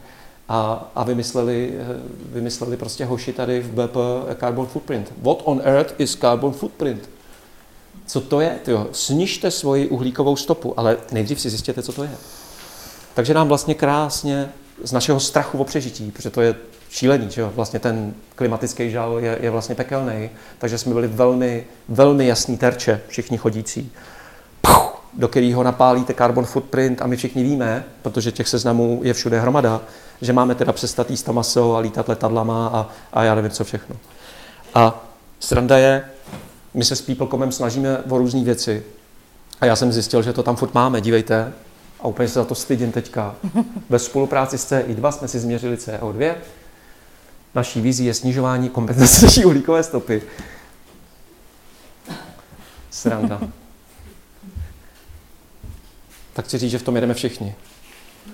a, 0.48 0.90
a 0.94 1.04
vymysleli, 1.04 1.72
uh, 1.72 2.34
vymysleli 2.34 2.76
prostě 2.76 3.04
hoši 3.04 3.32
tady 3.32 3.60
v 3.60 3.70
BP 3.70 3.96
carbon 4.40 4.66
footprint. 4.66 5.12
What 5.22 5.38
on 5.44 5.60
earth 5.64 6.00
is 6.00 6.16
carbon 6.16 6.52
footprint? 6.52 7.08
Co 8.06 8.20
to 8.20 8.40
je? 8.40 8.58
Tyjo, 8.64 8.88
snižte 8.92 9.50
svoji 9.50 9.88
uhlíkovou 9.88 10.36
stopu, 10.36 10.74
ale 10.76 10.96
nejdřív 11.12 11.40
si 11.40 11.50
zjistěte, 11.50 11.82
co 11.82 11.92
to 11.92 12.02
je. 12.02 12.10
Takže 13.14 13.34
nám 13.34 13.48
vlastně 13.48 13.74
krásně 13.74 14.48
z 14.84 14.92
našeho 14.92 15.20
strachu 15.20 15.58
o 15.58 15.64
přežití, 15.64 16.10
protože 16.10 16.30
to 16.30 16.40
je 16.40 16.54
šílený, 16.90 17.30
že 17.30 17.40
jo? 17.40 17.52
vlastně 17.54 17.78
ten 17.78 18.14
klimatický 18.34 18.90
žal 18.90 19.18
je, 19.18 19.38
je 19.40 19.50
vlastně 19.50 19.74
pekelný, 19.74 20.30
takže 20.58 20.78
jsme 20.78 20.94
byli 20.94 21.08
velmi, 21.08 21.64
velmi 21.88 22.26
jasný 22.26 22.56
terče, 22.56 23.00
všichni 23.08 23.38
chodící, 23.38 23.92
Puh, 24.60 25.02
do 25.14 25.28
kterého 25.28 25.62
napálíte 25.62 26.14
carbon 26.14 26.44
footprint 26.44 27.02
a 27.02 27.06
my 27.06 27.16
všichni 27.16 27.42
víme, 27.42 27.84
protože 28.02 28.32
těch 28.32 28.48
seznamů 28.48 29.00
je 29.04 29.14
všude 29.14 29.40
hromada, 29.40 29.80
že 30.20 30.32
máme 30.32 30.54
teda 30.54 30.72
přestat 30.72 31.10
jíst 31.10 31.28
maso 31.28 31.76
a 31.76 31.78
lítat 31.78 32.08
letadlama 32.08 32.66
a, 32.66 32.88
a 33.12 33.24
já 33.24 33.34
nevím 33.34 33.50
co 33.50 33.64
všechno. 33.64 33.96
A 34.74 35.04
sranda 35.40 35.78
je, 35.78 36.04
my 36.74 36.84
se 36.84 36.96
s 36.96 37.02
Peoplecomem 37.02 37.52
snažíme 37.52 37.98
o 37.98 38.18
různé 38.18 38.44
věci 38.44 38.84
a 39.60 39.66
já 39.66 39.76
jsem 39.76 39.92
zjistil, 39.92 40.22
že 40.22 40.32
to 40.32 40.42
tam 40.42 40.56
furt 40.56 40.74
máme, 40.74 41.00
dívejte, 41.00 41.52
a 42.00 42.06
úplně 42.08 42.28
se 42.28 42.34
za 42.34 42.44
to 42.44 42.54
stydím 42.54 42.92
teďka. 42.92 43.36
Ve 43.88 43.98
spolupráci 43.98 44.58
s 44.58 44.72
CI2 44.72 45.10
jsme 45.10 45.28
si 45.28 45.38
změřili 45.38 45.76
CO2. 45.76 46.34
Naší 47.54 47.80
vizí 47.80 48.04
je 48.04 48.14
snižování 48.14 48.68
kompenzace 48.68 49.22
naší 49.26 49.44
uhlíkové 49.44 49.82
stopy. 49.82 50.22
Sranda. 52.90 53.40
Tak 56.32 56.44
chci 56.44 56.58
říct, 56.58 56.70
že 56.70 56.78
v 56.78 56.82
tom 56.82 56.94
jedeme 56.94 57.14
všichni. 57.14 57.54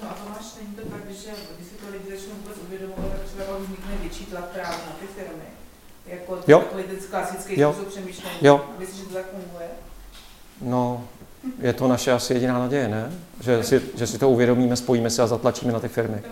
No 0.02 0.10
a 0.10 0.14
Tomáš, 0.14 0.46
není 0.60 0.74
to 0.74 0.82
tak, 0.82 1.00
že 1.10 1.30
když 1.56 1.68
si 1.68 1.74
to 1.74 1.92
lidi 1.92 2.16
začnou 2.16 2.34
vůbec 2.42 2.56
uvědomovat, 2.66 3.10
tak 3.12 3.20
třeba 3.34 3.58
vznikne 3.58 3.96
větší 4.00 4.24
tlak 4.24 4.44
právě 4.44 4.78
na 4.86 4.92
ty 5.00 5.06
firmy? 5.06 5.48
Jako 6.06 6.38
jo. 6.46 6.64
Klasický 7.10 7.60
jo. 7.60 7.72
způsob 7.72 7.92
přemýšlení. 7.92 8.36
Jo. 8.42 8.64
Myslíš, 8.78 8.98
že 8.98 9.04
to 9.04 9.14
tak 9.14 9.24
funguje? 9.30 9.68
No, 10.62 11.04
je 11.60 11.72
to 11.72 11.88
naše 11.88 12.12
asi 12.12 12.34
jediná 12.34 12.58
naděje, 12.58 12.88
ne? 12.88 13.12
Že 13.40 13.62
si, 13.62 13.82
že 13.94 14.06
si 14.06 14.18
to 14.18 14.30
uvědomíme, 14.30 14.76
spojíme 14.76 15.10
se 15.10 15.22
a 15.22 15.26
zatlačíme 15.26 15.72
na 15.72 15.80
ty 15.80 15.88
firmy. 15.88 16.22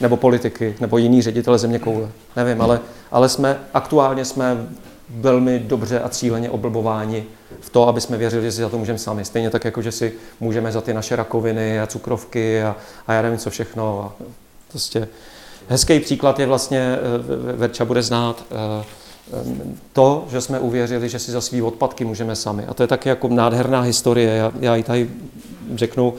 Nebo 0.00 0.16
politiky, 0.16 0.76
nebo 0.80 0.98
jiný 0.98 1.22
ředitele 1.22 1.58
země 1.58 1.78
koule. 1.78 2.08
Nevím, 2.36 2.62
ale, 2.62 2.80
ale 3.10 3.28
jsme, 3.28 3.60
aktuálně 3.74 4.24
jsme 4.24 4.66
velmi 5.10 5.58
dobře 5.58 6.00
a 6.00 6.08
cíleně 6.08 6.50
oblbováni 6.50 7.24
v 7.60 7.70
to, 7.70 7.88
aby 7.88 8.00
jsme 8.00 8.16
věřili, 8.16 8.42
že 8.42 8.52
si 8.52 8.60
za 8.60 8.68
to 8.68 8.78
můžeme 8.78 8.98
sami. 8.98 9.24
Stejně 9.24 9.50
tak, 9.50 9.64
jako 9.64 9.82
že 9.82 9.92
si 9.92 10.12
můžeme 10.40 10.72
za 10.72 10.80
ty 10.80 10.94
naše 10.94 11.16
rakoviny 11.16 11.80
a 11.80 11.86
cukrovky 11.86 12.62
a, 12.62 12.76
a 13.06 13.12
já 13.12 13.22
nevím, 13.22 13.38
co 13.38 13.50
všechno. 13.50 14.00
A 14.04 14.24
prostě 14.68 15.08
hezký 15.68 16.00
příklad 16.00 16.38
je 16.38 16.46
vlastně, 16.46 16.98
eh, 17.52 17.56
Verča 17.56 17.84
bude 17.84 18.02
znát, 18.02 18.44
uh, 18.50 18.84
to, 19.92 20.24
že 20.30 20.40
jsme 20.40 20.60
uvěřili, 20.60 21.08
že 21.08 21.18
si 21.18 21.32
za 21.32 21.40
svý 21.40 21.62
odpadky 21.62 22.04
můžeme 22.04 22.36
sami. 22.36 22.64
A 22.64 22.74
to 22.74 22.82
je 22.82 22.86
taky 22.86 23.08
jako 23.08 23.28
nádherná 23.28 23.80
historie. 23.80 24.36
Já, 24.36 24.52
já 24.60 24.76
ji 24.76 24.82
tady 24.82 25.10
řeknu 25.74 26.14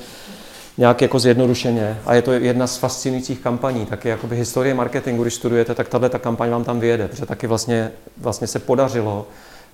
nějak 0.77 1.01
jako 1.01 1.19
zjednodušeně. 1.19 1.99
A 2.05 2.13
je 2.13 2.21
to 2.21 2.31
jedna 2.31 2.67
z 2.67 2.77
fascinujících 2.77 3.39
kampaní. 3.39 3.85
Taky 3.85 4.09
jakoby 4.09 4.35
historie 4.35 4.73
marketingu, 4.73 5.23
když 5.23 5.33
studujete, 5.33 5.75
tak 5.75 5.89
tahle 5.89 6.09
ta 6.09 6.19
kampaň 6.19 6.49
vám 6.49 6.63
tam 6.63 6.79
vyjede, 6.79 7.07
protože 7.07 7.25
taky 7.25 7.47
vlastně, 7.47 7.91
vlastně 8.17 8.47
se 8.47 8.59
podařilo 8.59 9.27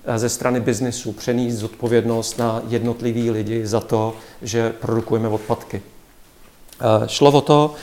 eh, 0.04 0.18
ze 0.18 0.28
strany 0.28 0.60
biznesu 0.60 1.12
přenést 1.12 1.54
zodpovědnost 1.54 2.38
na 2.38 2.62
jednotlivý 2.68 3.30
lidi 3.30 3.66
za 3.66 3.80
to, 3.80 4.14
že 4.42 4.70
produkujeme 4.70 5.28
odpadky. 5.28 5.82
Eh, 6.80 7.08
šlo 7.08 7.32
o 7.32 7.40
to, 7.40 7.74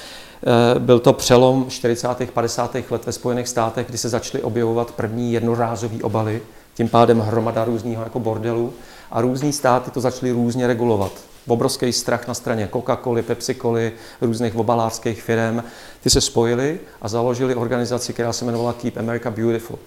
byl 0.80 1.00
to 1.00 1.14
přelom 1.14 1.66
40. 1.70 2.32
50. 2.34 2.76
let 2.90 3.06
ve 3.06 3.12
Spojených 3.12 3.48
státech, 3.48 3.88
kdy 3.88 3.98
se 3.98 4.10
začaly 4.10 4.44
objevovat 4.44 4.92
první 4.92 5.34
jednorázové 5.34 6.04
obaly, 6.04 6.42
tím 6.74 6.90
pádem 6.90 7.20
hromada 7.20 7.66
různého 7.66 8.04
jako 8.04 8.20
bordelu 8.20 8.74
a 9.12 9.22
různý 9.22 9.54
státy 9.54 9.92
to 9.92 10.02
začaly 10.02 10.32
různě 10.32 10.68
regulovat. 10.68 11.12
Obrovský 11.48 11.94
strach 11.94 12.28
na 12.28 12.34
straně 12.34 12.70
Coca-Coly, 12.74 13.22
Pepsi-Coly, 13.22 13.92
různých 14.22 14.56
obalářských 14.56 15.22
firm. 15.22 15.64
Ty 16.04 16.10
se 16.10 16.22
spojili 16.22 16.80
a 17.02 17.08
založili 17.08 17.56
organizaci, 17.56 18.14
která 18.14 18.34
se 18.34 18.46
jmenovala 18.46 18.74
Keep 18.74 18.98
America 18.98 19.32
Beautiful. 19.32 19.80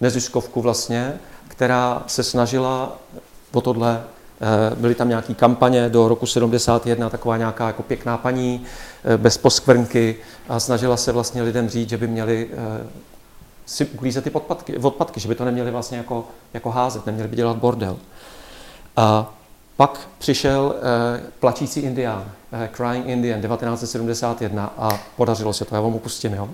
Neziskovku 0.00 0.62
vlastně, 0.62 1.18
která 1.48 2.02
se 2.06 2.22
snažila 2.22 2.98
o 3.52 3.60
tohle 3.60 4.00
Eh, 4.00 4.17
byly 4.74 4.94
tam 4.94 5.08
nějaké 5.08 5.34
kampaně 5.34 5.88
do 5.88 6.08
roku 6.08 6.26
71, 6.26 7.10
taková 7.10 7.36
nějaká 7.36 7.66
jako 7.66 7.82
pěkná 7.82 8.16
paní, 8.16 8.64
eh, 9.04 9.16
bez 9.16 9.38
poskvrnky 9.38 10.16
a 10.48 10.60
snažila 10.60 10.96
se 10.96 11.12
vlastně 11.12 11.42
lidem 11.42 11.68
říct, 11.68 11.88
že 11.88 11.96
by 11.96 12.06
měli 12.06 12.48
eh, 12.52 12.86
si 13.66 13.84
uklízet 13.84 14.24
ty 14.24 14.30
odpadky, 14.30 14.76
odpadky, 14.76 15.20
že 15.20 15.28
by 15.28 15.34
to 15.34 15.44
neměli 15.44 15.70
vlastně 15.70 15.98
jako, 15.98 16.24
jako 16.54 16.70
házet, 16.70 17.06
neměli 17.06 17.28
by 17.28 17.36
dělat 17.36 17.56
bordel. 17.56 17.96
A 18.96 19.34
pak 19.76 20.08
přišel 20.18 20.74
eh, 20.76 21.22
plačící 21.40 21.80
indián, 21.80 22.24
eh, 22.52 22.70
Crying 22.76 23.06
Indian, 23.06 23.40
1971 23.40 24.72
a 24.78 24.98
podařilo 25.16 25.52
se 25.52 25.64
to, 25.64 25.74
já 25.74 25.80
vám 25.80 25.94
upustím, 25.94 26.34
jo. 26.34 26.48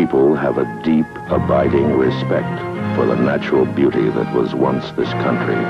People 0.00 0.34
have 0.34 0.56
a 0.56 0.64
deep, 0.82 1.04
abiding 1.28 1.92
respect 1.92 2.56
for 2.96 3.04
the 3.04 3.14
natural 3.14 3.66
beauty 3.66 4.08
that 4.08 4.34
was 4.34 4.54
once 4.54 4.90
this 4.92 5.12
country. 5.26 5.60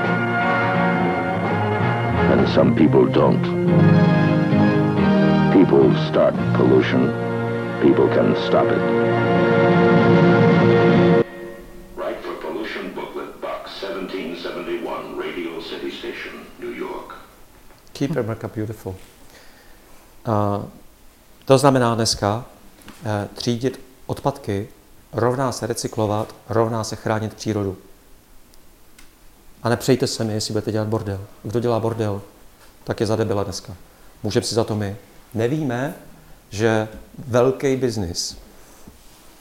And 2.31 2.47
some 2.55 2.73
people 2.73 3.05
don't. 3.21 3.43
People 5.51 5.83
start 6.09 6.33
pollution. 6.55 7.01
People 7.81 8.07
can 8.15 8.29
stop 8.47 8.67
it. 8.77 8.83
Right 11.97 12.19
for 12.23 12.33
Pollution 12.35 12.93
Booklet, 12.93 13.41
Box 13.41 13.83
1771, 13.83 15.17
Radio 15.17 15.59
City 15.59 15.91
Station, 15.91 16.45
New 16.57 16.71
York. 16.71 17.17
Keep 17.93 18.11
America 18.11 18.47
Beautiful. 18.47 18.95
Uh, 20.25 20.63
to 21.45 21.57
znamená 21.57 21.95
dneska 21.95 22.45
uh, 23.05 23.27
třídit 23.33 23.90
odpadky 24.11 24.67
rovná 25.13 25.51
se 25.51 25.67
recyklovat, 25.67 26.35
rovná 26.49 26.83
se 26.83 26.95
chránit 26.95 27.33
přírodu. 27.33 27.77
A 29.63 29.69
nepřejte 29.69 30.07
se 30.07 30.23
mi, 30.23 30.33
jestli 30.33 30.51
budete 30.51 30.71
dělat 30.71 30.87
bordel. 30.87 31.19
Kdo 31.43 31.59
dělá 31.59 31.79
bordel, 31.79 32.21
tak 32.83 32.99
je 32.99 33.05
za 33.05 33.15
debila 33.15 33.43
dneska. 33.43 33.75
Můžeme 34.23 34.45
si 34.45 34.55
za 34.55 34.63
to 34.63 34.75
my. 34.75 34.97
Nevíme, 35.33 35.95
že 36.49 36.87
velký 37.27 37.75
biznis, 37.75 38.37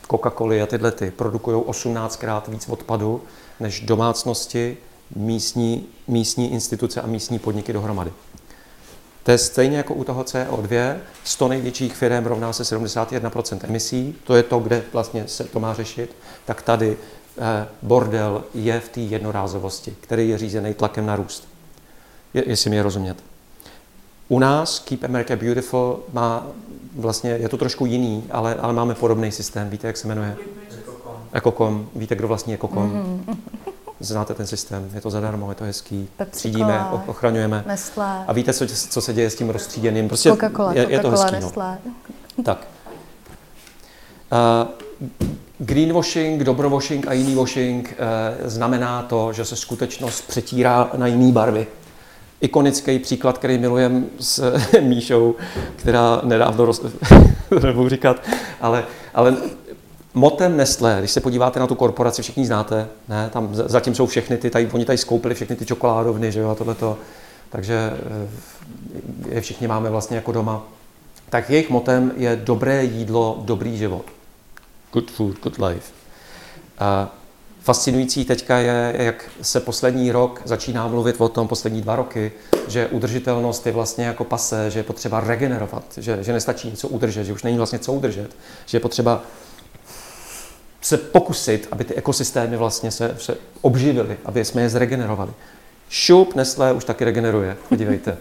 Coca-Cola 0.08 0.62
a 0.62 0.66
tyhle 0.66 0.92
ty, 0.92 1.10
produkují 1.10 1.56
18krát 1.56 2.42
víc 2.48 2.68
odpadu 2.68 3.22
než 3.60 3.80
domácnosti, 3.80 4.76
místní, 5.16 5.86
místní 6.08 6.52
instituce 6.52 7.00
a 7.00 7.06
místní 7.06 7.38
podniky 7.38 7.72
dohromady. 7.72 8.12
To 9.22 9.30
je 9.30 9.38
stejně 9.38 9.76
jako 9.76 9.94
u 9.94 10.04
toho 10.04 10.22
CO2, 10.22 10.96
100 11.24 11.48
největších 11.48 11.96
firm 11.96 12.26
rovná 12.26 12.52
se 12.52 12.62
71% 12.62 13.58
emisí, 13.62 14.16
to 14.24 14.34
je 14.34 14.42
to, 14.42 14.58
kde 14.58 14.82
vlastně 14.92 15.28
se 15.28 15.44
to 15.44 15.60
má 15.60 15.74
řešit, 15.74 16.16
tak 16.44 16.62
tady 16.62 16.96
eh, 17.38 17.68
bordel 17.82 18.44
je 18.54 18.80
v 18.80 18.88
té 18.88 19.00
jednorázovosti, 19.00 19.96
který 20.00 20.28
je 20.28 20.38
řízený 20.38 20.74
tlakem 20.74 21.06
na 21.06 21.16
růst. 21.16 21.48
Je, 22.34 22.44
jestli 22.46 22.70
mi 22.70 22.76
je 22.76 22.82
rozumět. 22.82 23.16
U 24.28 24.38
nás 24.38 24.78
Keep 24.78 25.04
America 25.04 25.36
Beautiful 25.36 26.00
má 26.12 26.46
vlastně, 26.96 27.30
je 27.30 27.48
to 27.48 27.56
trošku 27.56 27.86
jiný, 27.86 28.24
ale, 28.30 28.54
ale 28.54 28.72
máme 28.72 28.94
podobný 28.94 29.32
systém. 29.32 29.70
Víte, 29.70 29.86
jak 29.86 29.96
se 29.96 30.08
jmenuje? 30.08 30.36
Ecocom. 31.32 31.88
Víte, 31.96 32.14
kdo 32.14 32.28
vlastní 32.28 32.54
Ecocom? 32.54 33.22
Mm-hmm. 33.26 33.36
Znáte 34.03 34.34
ten 34.34 34.46
systém, 34.46 34.90
je 34.94 35.01
to 35.01 35.11
zadarmo, 35.11 35.51
je 35.51 35.55
to 35.55 35.64
hezký. 35.64 36.09
Pepsi 36.16 36.38
Třídíme, 36.38 36.84
ochraňujeme. 37.07 37.64
Nestlé. 37.66 38.24
A 38.26 38.32
víte, 38.32 38.53
co, 38.53 38.66
co 38.66 39.01
se 39.01 39.12
děje 39.12 39.30
s 39.30 39.34
tím 39.34 39.51
rozstříděným? 39.51 40.09
Prostě 40.09 40.30
Coca-Cola, 40.30 40.72
je, 40.72 40.86
je 40.90 40.98
to 40.98 41.11
hezký. 41.11 41.36
No. 41.40 42.44
Tak. 42.44 42.66
Uh, 44.32 44.68
greenwashing, 45.59 46.42
dobrowashing 46.42 47.07
a 47.09 47.12
jiný 47.12 47.34
washing 47.34 47.94
uh, 48.42 48.48
znamená 48.48 49.03
to, 49.03 49.32
že 49.32 49.44
se 49.44 49.57
skutečnost 49.57 50.28
přetírá 50.28 50.90
na 50.96 51.07
jiné 51.07 51.32
barvy. 51.32 51.66
Ikonický 52.40 52.98
příklad, 52.98 53.38
který 53.38 53.59
milujem 53.59 54.07
s 54.20 54.55
Míšou, 54.80 55.34
která 55.76 56.20
nedávno, 56.24 56.64
roz... 56.64 56.82
nebudu 57.62 57.88
říkat, 57.88 58.22
ale, 58.61 58.84
ale 59.14 59.36
motem 60.14 60.56
Nestlé, 60.56 60.96
když 60.98 61.11
se 61.11 61.20
podíváte 61.20 61.61
na 61.61 61.66
tu 61.66 61.74
korporaci, 61.74 62.22
všichni 62.22 62.46
znáte, 62.46 62.88
ne? 63.08 63.30
tam 63.32 63.48
zatím 63.52 63.94
jsou 63.94 64.06
všechny 64.06 64.36
ty, 64.36 64.50
tady, 64.50 64.70
oni 64.72 64.84
tady 64.84 64.98
skoupili 64.98 65.34
všechny 65.34 65.56
ty 65.56 65.66
čokoládovny, 65.66 66.32
že 66.32 66.40
jo, 66.40 66.50
a 66.50 66.54
tohleto, 66.54 66.98
takže 67.50 67.92
eh, 69.28 69.34
je 69.34 69.40
všichni 69.40 69.68
máme 69.68 69.90
vlastně 69.90 70.16
jako 70.16 70.32
doma. 70.32 70.62
Tak 71.30 71.50
jejich 71.50 71.70
motem 71.70 72.12
je 72.16 72.40
dobré 72.44 72.84
jídlo, 72.84 73.42
dobrý 73.44 73.78
život. 73.78 74.04
Good 74.92 75.11
food, 75.11 75.36
good 75.42 75.58
life. 75.58 75.92
A 76.78 77.14
fascinující 77.61 78.24
teďka 78.24 78.58
je, 78.58 78.94
jak 78.98 79.30
se 79.42 79.61
poslední 79.61 80.12
rok 80.12 80.42
začíná 80.44 80.86
mluvit 80.88 81.20
o 81.20 81.28
tom, 81.28 81.48
poslední 81.48 81.82
dva 81.82 81.96
roky, 81.96 82.32
že 82.68 82.86
udržitelnost 82.86 83.66
je 83.66 83.72
vlastně 83.72 84.04
jako 84.04 84.24
pase, 84.24 84.70
že 84.70 84.78
je 84.78 84.82
potřeba 84.82 85.20
regenerovat, 85.20 85.84
že, 85.96 86.18
že 86.20 86.32
nestačí 86.32 86.70
něco 86.70 86.88
udržet, 86.88 87.24
že 87.24 87.32
už 87.32 87.42
není 87.42 87.56
vlastně 87.56 87.78
co 87.78 87.92
udržet, 87.92 88.36
že 88.66 88.76
je 88.76 88.80
potřeba 88.80 89.22
se 90.81 90.97
pokusit, 90.97 91.68
aby 91.72 91.85
ty 91.85 91.95
ekosystémy 91.95 92.57
vlastně 92.57 92.91
se, 92.91 93.16
se 93.18 93.37
obživily, 93.61 94.18
aby 94.24 94.45
jsme 94.45 94.62
je 94.62 94.68
zregenerovali. 94.68 95.31
Šup 95.89 96.35
Nestlé 96.35 96.72
už 96.72 96.85
taky 96.85 97.05
regeneruje, 97.05 97.57
podívejte. 97.68 98.16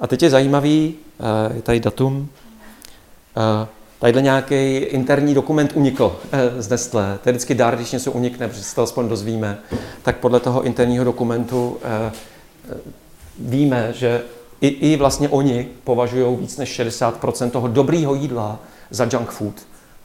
A 0.00 0.06
teď 0.06 0.22
je 0.22 0.30
zajímavý, 0.30 0.94
eh, 1.20 1.54
je 1.56 1.62
tady 1.62 1.80
datum, 1.80 2.28
eh, 3.36 3.66
tadyhle 3.98 4.22
nějaký 4.22 4.76
interní 4.76 5.34
dokument 5.34 5.72
unikl 5.74 6.16
eh, 6.32 6.62
z 6.62 6.68
Nestlé. 6.68 7.18
To 7.22 7.28
je 7.28 7.32
vždycky 7.32 7.54
dár, 7.54 7.76
když 7.76 7.92
něco 7.92 8.12
unikne, 8.12 8.48
protože 8.48 8.62
se 8.62 8.74
to 8.74 8.82
aspoň 8.82 9.08
dozvíme. 9.08 9.58
Tak 10.02 10.16
podle 10.16 10.40
toho 10.40 10.62
interního 10.62 11.04
dokumentu 11.04 11.78
víme, 13.38 13.92
že 13.92 14.22
i, 14.60 14.68
i 14.68 14.96
vlastně 14.96 15.28
oni 15.28 15.68
považují 15.84 16.36
víc 16.36 16.56
než 16.56 16.80
60% 16.80 17.50
toho 17.50 17.68
dobrýho 17.68 18.14
jídla 18.14 18.58
za 18.90 19.08
junk 19.12 19.30
food 19.30 19.54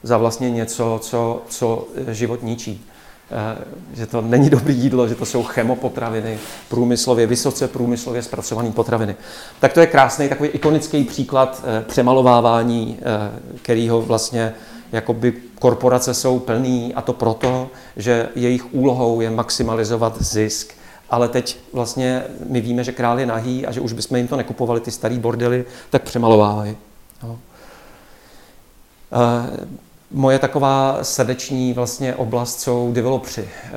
za 0.03 0.17
vlastně 0.17 0.51
něco, 0.51 0.99
co, 1.03 1.41
co 1.47 1.87
život 2.11 2.43
ničí. 2.43 2.85
Eh, 3.31 3.57
že 3.93 4.05
to 4.05 4.21
není 4.21 4.49
dobré 4.49 4.73
jídlo, 4.73 5.07
že 5.07 5.15
to 5.15 5.25
jsou 5.25 5.43
chemopotraviny, 5.43 6.39
průmyslově, 6.69 7.27
vysoce 7.27 7.67
průmyslově 7.67 8.21
zpracované 8.21 8.71
potraviny. 8.71 9.15
Tak 9.59 9.73
to 9.73 9.79
je 9.79 9.87
krásný 9.87 10.29
takový 10.29 10.49
ikonický 10.49 11.03
příklad 11.03 11.63
eh, 11.65 11.83
přemalovávání, 11.87 12.99
eh, 12.99 13.57
kterýho 13.61 14.01
vlastně 14.01 14.53
jakoby 14.91 15.33
korporace 15.59 16.13
jsou 16.13 16.39
plný 16.39 16.93
a 16.93 17.01
to 17.01 17.13
proto, 17.13 17.69
že 17.97 18.29
jejich 18.35 18.73
úlohou 18.73 19.21
je 19.21 19.29
maximalizovat 19.29 20.21
zisk. 20.21 20.73
Ale 21.09 21.27
teď 21.27 21.57
vlastně 21.73 22.23
my 22.49 22.61
víme, 22.61 22.83
že 22.83 22.91
král 22.91 23.19
je 23.19 23.25
nahý 23.25 23.65
a 23.65 23.71
že 23.71 23.81
už 23.81 23.93
bychom 23.93 24.17
jim 24.17 24.27
to 24.27 24.37
nekupovali, 24.37 24.79
ty 24.79 24.91
starý 24.91 25.19
bordely, 25.19 25.65
tak 25.89 26.03
přemalovávají. 26.03 26.77
No. 27.23 27.39
Moje 30.15 30.39
taková 30.39 30.99
srdeční 31.01 31.73
vlastně 31.73 32.15
oblast 32.15 32.59
jsou 32.59 32.91
developři. 32.93 33.49
Eh, 33.65 33.71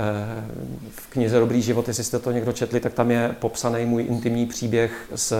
v 0.91 1.07
knize 1.07 1.41
Dobrý 1.41 1.63
život, 1.63 1.89
jestli 1.89 2.05
jste 2.05 2.19
to 2.19 2.31
někdo 2.31 2.53
četli, 2.53 2.81
tak 2.81 2.93
tam 2.93 3.11
je 3.11 3.35
popsaný 3.39 3.87
můj 3.87 4.03
intimní 4.03 4.47
příběh 4.47 4.93
s 5.15 5.37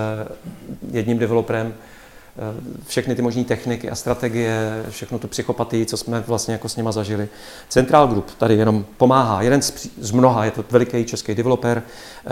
jedním 0.93 1.19
developerem. 1.19 1.75
Eh, 1.75 2.81
všechny 2.87 3.15
ty 3.15 3.23
možné 3.23 3.45
techniky 3.45 3.91
a 3.91 3.95
strategie, 3.95 4.85
všechno 4.91 5.19
tu 5.19 5.29
psychopatii, 5.29 5.87
co 5.87 5.97
jsme 5.97 6.21
vlastně 6.21 6.53
jako 6.53 6.69
s 6.69 6.77
nima 6.77 6.93
zažili. 6.93 7.29
Central 7.69 8.07
Group 8.07 8.31
tady 8.39 8.55
jenom 8.55 8.85
pomáhá. 8.97 9.43
Jeden 9.43 9.63
z, 9.63 10.11
mnoha, 10.13 10.45
je 10.45 10.51
to 10.51 10.65
veliký 10.71 11.05
český 11.05 11.35
developer, 11.35 11.83
eh, 12.27 12.31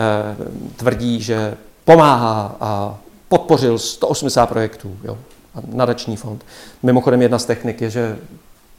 tvrdí, 0.75 1.21
že 1.21 1.57
pomáhá 1.83 2.55
a 2.59 2.97
podpořil 3.27 3.79
180 3.79 4.45
projektů. 4.45 4.97
Jo? 5.03 5.17
nadační 5.73 6.17
fond. 6.17 6.45
Mimochodem 6.83 7.21
jedna 7.21 7.39
z 7.39 7.45
technik 7.45 7.81
je, 7.81 7.89
že 7.89 8.17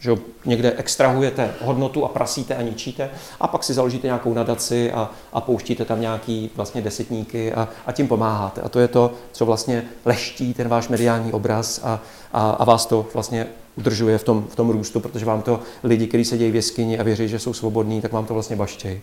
že 0.06 0.22
někde 0.44 0.72
extrahujete 0.76 1.54
hodnotu 1.60 2.04
a 2.04 2.08
prasíte 2.08 2.54
a 2.54 2.62
ničíte 2.62 3.10
a 3.40 3.48
pak 3.48 3.64
si 3.64 3.74
založíte 3.74 4.06
nějakou 4.06 4.34
nadaci 4.34 4.92
a, 4.92 5.10
a 5.32 5.40
pouštíte 5.40 5.84
tam 5.84 6.00
nějaký 6.00 6.50
vlastně 6.56 6.82
desetníky 6.82 7.52
a, 7.52 7.68
a 7.86 7.92
tím 7.92 8.08
pomáháte. 8.08 8.60
A 8.60 8.68
to 8.68 8.80
je 8.80 8.88
to, 8.88 9.12
co 9.32 9.46
vlastně 9.46 9.84
leští 10.04 10.54
ten 10.54 10.68
váš 10.68 10.88
mediální 10.88 11.32
obraz 11.32 11.80
a, 11.84 12.00
a, 12.32 12.50
a 12.50 12.64
vás 12.64 12.86
to 12.86 13.06
vlastně 13.14 13.46
udržuje 13.76 14.18
v 14.18 14.24
tom, 14.24 14.44
v 14.48 14.56
tom 14.56 14.70
růstu, 14.70 15.00
protože 15.00 15.24
vám 15.24 15.42
to 15.42 15.60
lidi, 15.84 16.06
kteří 16.06 16.24
sedějí 16.24 16.50
v 16.50 16.54
jeskyni 16.54 16.98
a 16.98 17.02
věří, 17.02 17.28
že 17.28 17.38
jsou 17.38 17.52
svobodní, 17.52 18.00
tak 18.00 18.12
vám 18.12 18.26
to 18.26 18.34
vlastně 18.34 18.56
baštějí. 18.56 19.00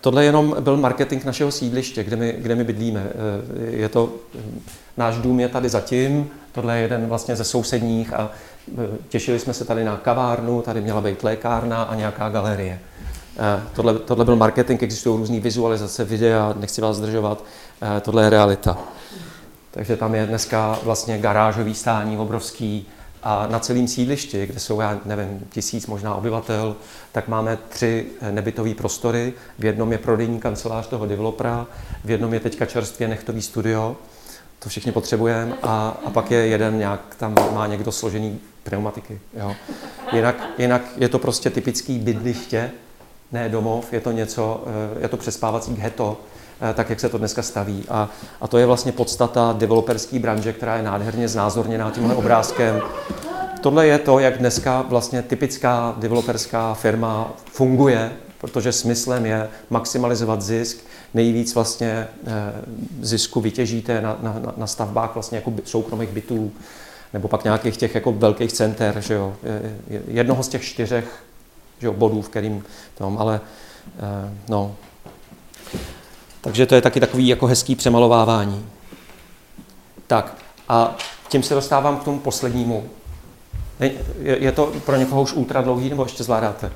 Tohle 0.00 0.24
jenom 0.24 0.56
byl 0.60 0.76
marketing 0.76 1.24
našeho 1.24 1.50
sídliště, 1.50 2.04
kde 2.04 2.16
my, 2.16 2.34
kde 2.38 2.54
my 2.54 2.64
bydlíme. 2.64 3.06
Je 3.70 3.88
to, 3.88 4.12
náš 4.96 5.16
dům 5.16 5.40
je 5.40 5.48
tady 5.48 5.68
zatím, 5.68 6.30
tohle 6.52 6.76
je 6.76 6.82
jeden 6.82 7.06
vlastně 7.06 7.36
ze 7.36 7.44
sousedních 7.44 8.14
a 8.14 8.30
Těšili 9.08 9.38
jsme 9.38 9.54
se 9.54 9.64
tady 9.64 9.84
na 9.84 9.96
kavárnu, 9.96 10.62
tady 10.62 10.80
měla 10.80 11.00
být 11.00 11.24
lékárna 11.24 11.82
a 11.82 11.94
nějaká 11.94 12.28
galerie. 12.28 12.78
Eh, 13.38 13.62
tohle, 13.74 13.98
tohle 13.98 14.24
byl 14.24 14.36
marketing, 14.36 14.82
existují 14.82 15.18
různé 15.18 15.40
vizualizace, 15.40 16.04
videa, 16.04 16.54
nechci 16.60 16.80
vás 16.80 16.96
zdržovat, 16.96 17.44
eh, 17.82 18.00
tohle 18.00 18.24
je 18.24 18.30
realita. 18.30 18.78
Takže 19.70 19.96
tam 19.96 20.14
je 20.14 20.26
dneska 20.26 20.78
vlastně 20.82 21.18
garážový 21.18 21.74
stání 21.74 22.18
obrovský 22.18 22.86
a 23.28 23.46
na 23.46 23.58
celém 23.58 23.88
sídlišti, 23.88 24.46
kde 24.46 24.60
jsou, 24.60 24.80
já 24.80 25.00
nevím, 25.04 25.46
tisíc 25.50 25.86
možná 25.86 26.14
obyvatel, 26.14 26.76
tak 27.12 27.28
máme 27.28 27.58
tři 27.68 28.06
eh, 28.20 28.32
nebytové 28.32 28.74
prostory. 28.74 29.32
V 29.58 29.64
jednom 29.64 29.92
je 29.92 29.98
prodejní 29.98 30.40
kancelář 30.40 30.86
toho 30.86 31.06
developera, 31.06 31.66
v 32.04 32.10
jednom 32.10 32.34
je 32.34 32.40
teďka 32.40 32.66
čerstvě 32.66 33.08
nechtový 33.08 33.42
studio, 33.42 33.96
to 34.58 34.68
všichni 34.68 34.92
potřebujeme, 34.92 35.54
a, 35.62 36.00
a 36.04 36.10
pak 36.10 36.30
je 36.30 36.46
jeden 36.46 36.78
nějak, 36.78 37.14
tam 37.18 37.34
má 37.54 37.66
někdo 37.66 37.92
složený 37.92 38.40
pneumatiky. 38.62 39.20
Jo. 39.34 39.54
Jinak, 40.12 40.36
jinak 40.58 40.82
je 40.96 41.08
to 41.08 41.18
prostě 41.18 41.50
typický 41.50 41.98
bydliště, 41.98 42.70
ne 43.32 43.48
domov, 43.48 43.92
je 43.92 44.00
to 44.00 44.12
něco, 44.12 44.64
eh, 44.66 45.02
je 45.02 45.08
to 45.08 45.16
přespávací 45.16 45.74
ghetto, 45.74 46.20
tak 46.74 46.90
jak 46.90 47.00
se 47.00 47.08
to 47.08 47.18
dneska 47.18 47.42
staví. 47.42 47.84
A, 47.88 48.08
a 48.40 48.48
to 48.48 48.58
je 48.58 48.66
vlastně 48.66 48.92
podstata 48.92 49.54
developerské 49.58 50.18
branže, 50.18 50.52
která 50.52 50.76
je 50.76 50.82
nádherně 50.82 51.28
znázorněná 51.28 51.90
tímhle 51.90 52.14
obrázkem. 52.14 52.82
tohle 53.60 53.86
je 53.86 53.98
to, 53.98 54.18
jak 54.18 54.38
dneska 54.38 54.82
vlastně 54.88 55.22
typická 55.22 55.94
developerská 55.98 56.74
firma 56.74 57.32
funguje, 57.52 58.12
protože 58.38 58.72
smyslem 58.72 59.26
je 59.26 59.48
maximalizovat 59.70 60.42
zisk, 60.42 60.78
nejvíc 61.14 61.54
vlastně 61.54 61.88
eh, 62.26 62.32
zisku 63.00 63.40
vytěžíte 63.40 64.00
na, 64.00 64.18
na, 64.22 64.52
na 64.56 64.66
stavbách 64.66 65.14
vlastně 65.14 65.38
jako 65.38 65.52
soukromých 65.64 66.10
bytů, 66.10 66.52
nebo 67.12 67.28
pak 67.28 67.44
nějakých 67.44 67.76
těch 67.76 67.94
jako 67.94 68.12
velkých 68.12 68.52
center, 68.52 69.00
že 69.00 69.14
jo, 69.14 69.36
jednoho 70.08 70.42
z 70.42 70.48
těch 70.48 70.62
čtyřech 70.64 71.22
že 71.78 71.86
jo, 71.86 71.92
bodů, 71.92 72.22
v 72.22 72.28
kterým 72.28 72.64
tom, 72.98 73.18
ale 73.18 73.40
eh, 73.98 74.32
no. 74.48 74.76
Takže 76.46 76.66
to 76.66 76.74
je 76.74 76.80
taky 76.80 77.00
takový 77.00 77.28
jako 77.28 77.46
hezký 77.46 77.76
přemalovávání. 77.76 78.66
Tak 80.06 80.34
a 80.68 80.96
tím 81.28 81.42
se 81.42 81.54
dostávám 81.54 81.96
k 81.96 82.04
tomu 82.04 82.18
poslednímu. 82.18 82.88
Je, 83.80 83.94
je 84.18 84.52
to 84.52 84.72
pro 84.84 84.96
někoho 84.96 85.22
už 85.22 85.32
ultra 85.32 85.62
dlouhý, 85.62 85.90
nebo 85.90 86.02
ještě 86.02 86.24
zvládáte? 86.24 86.72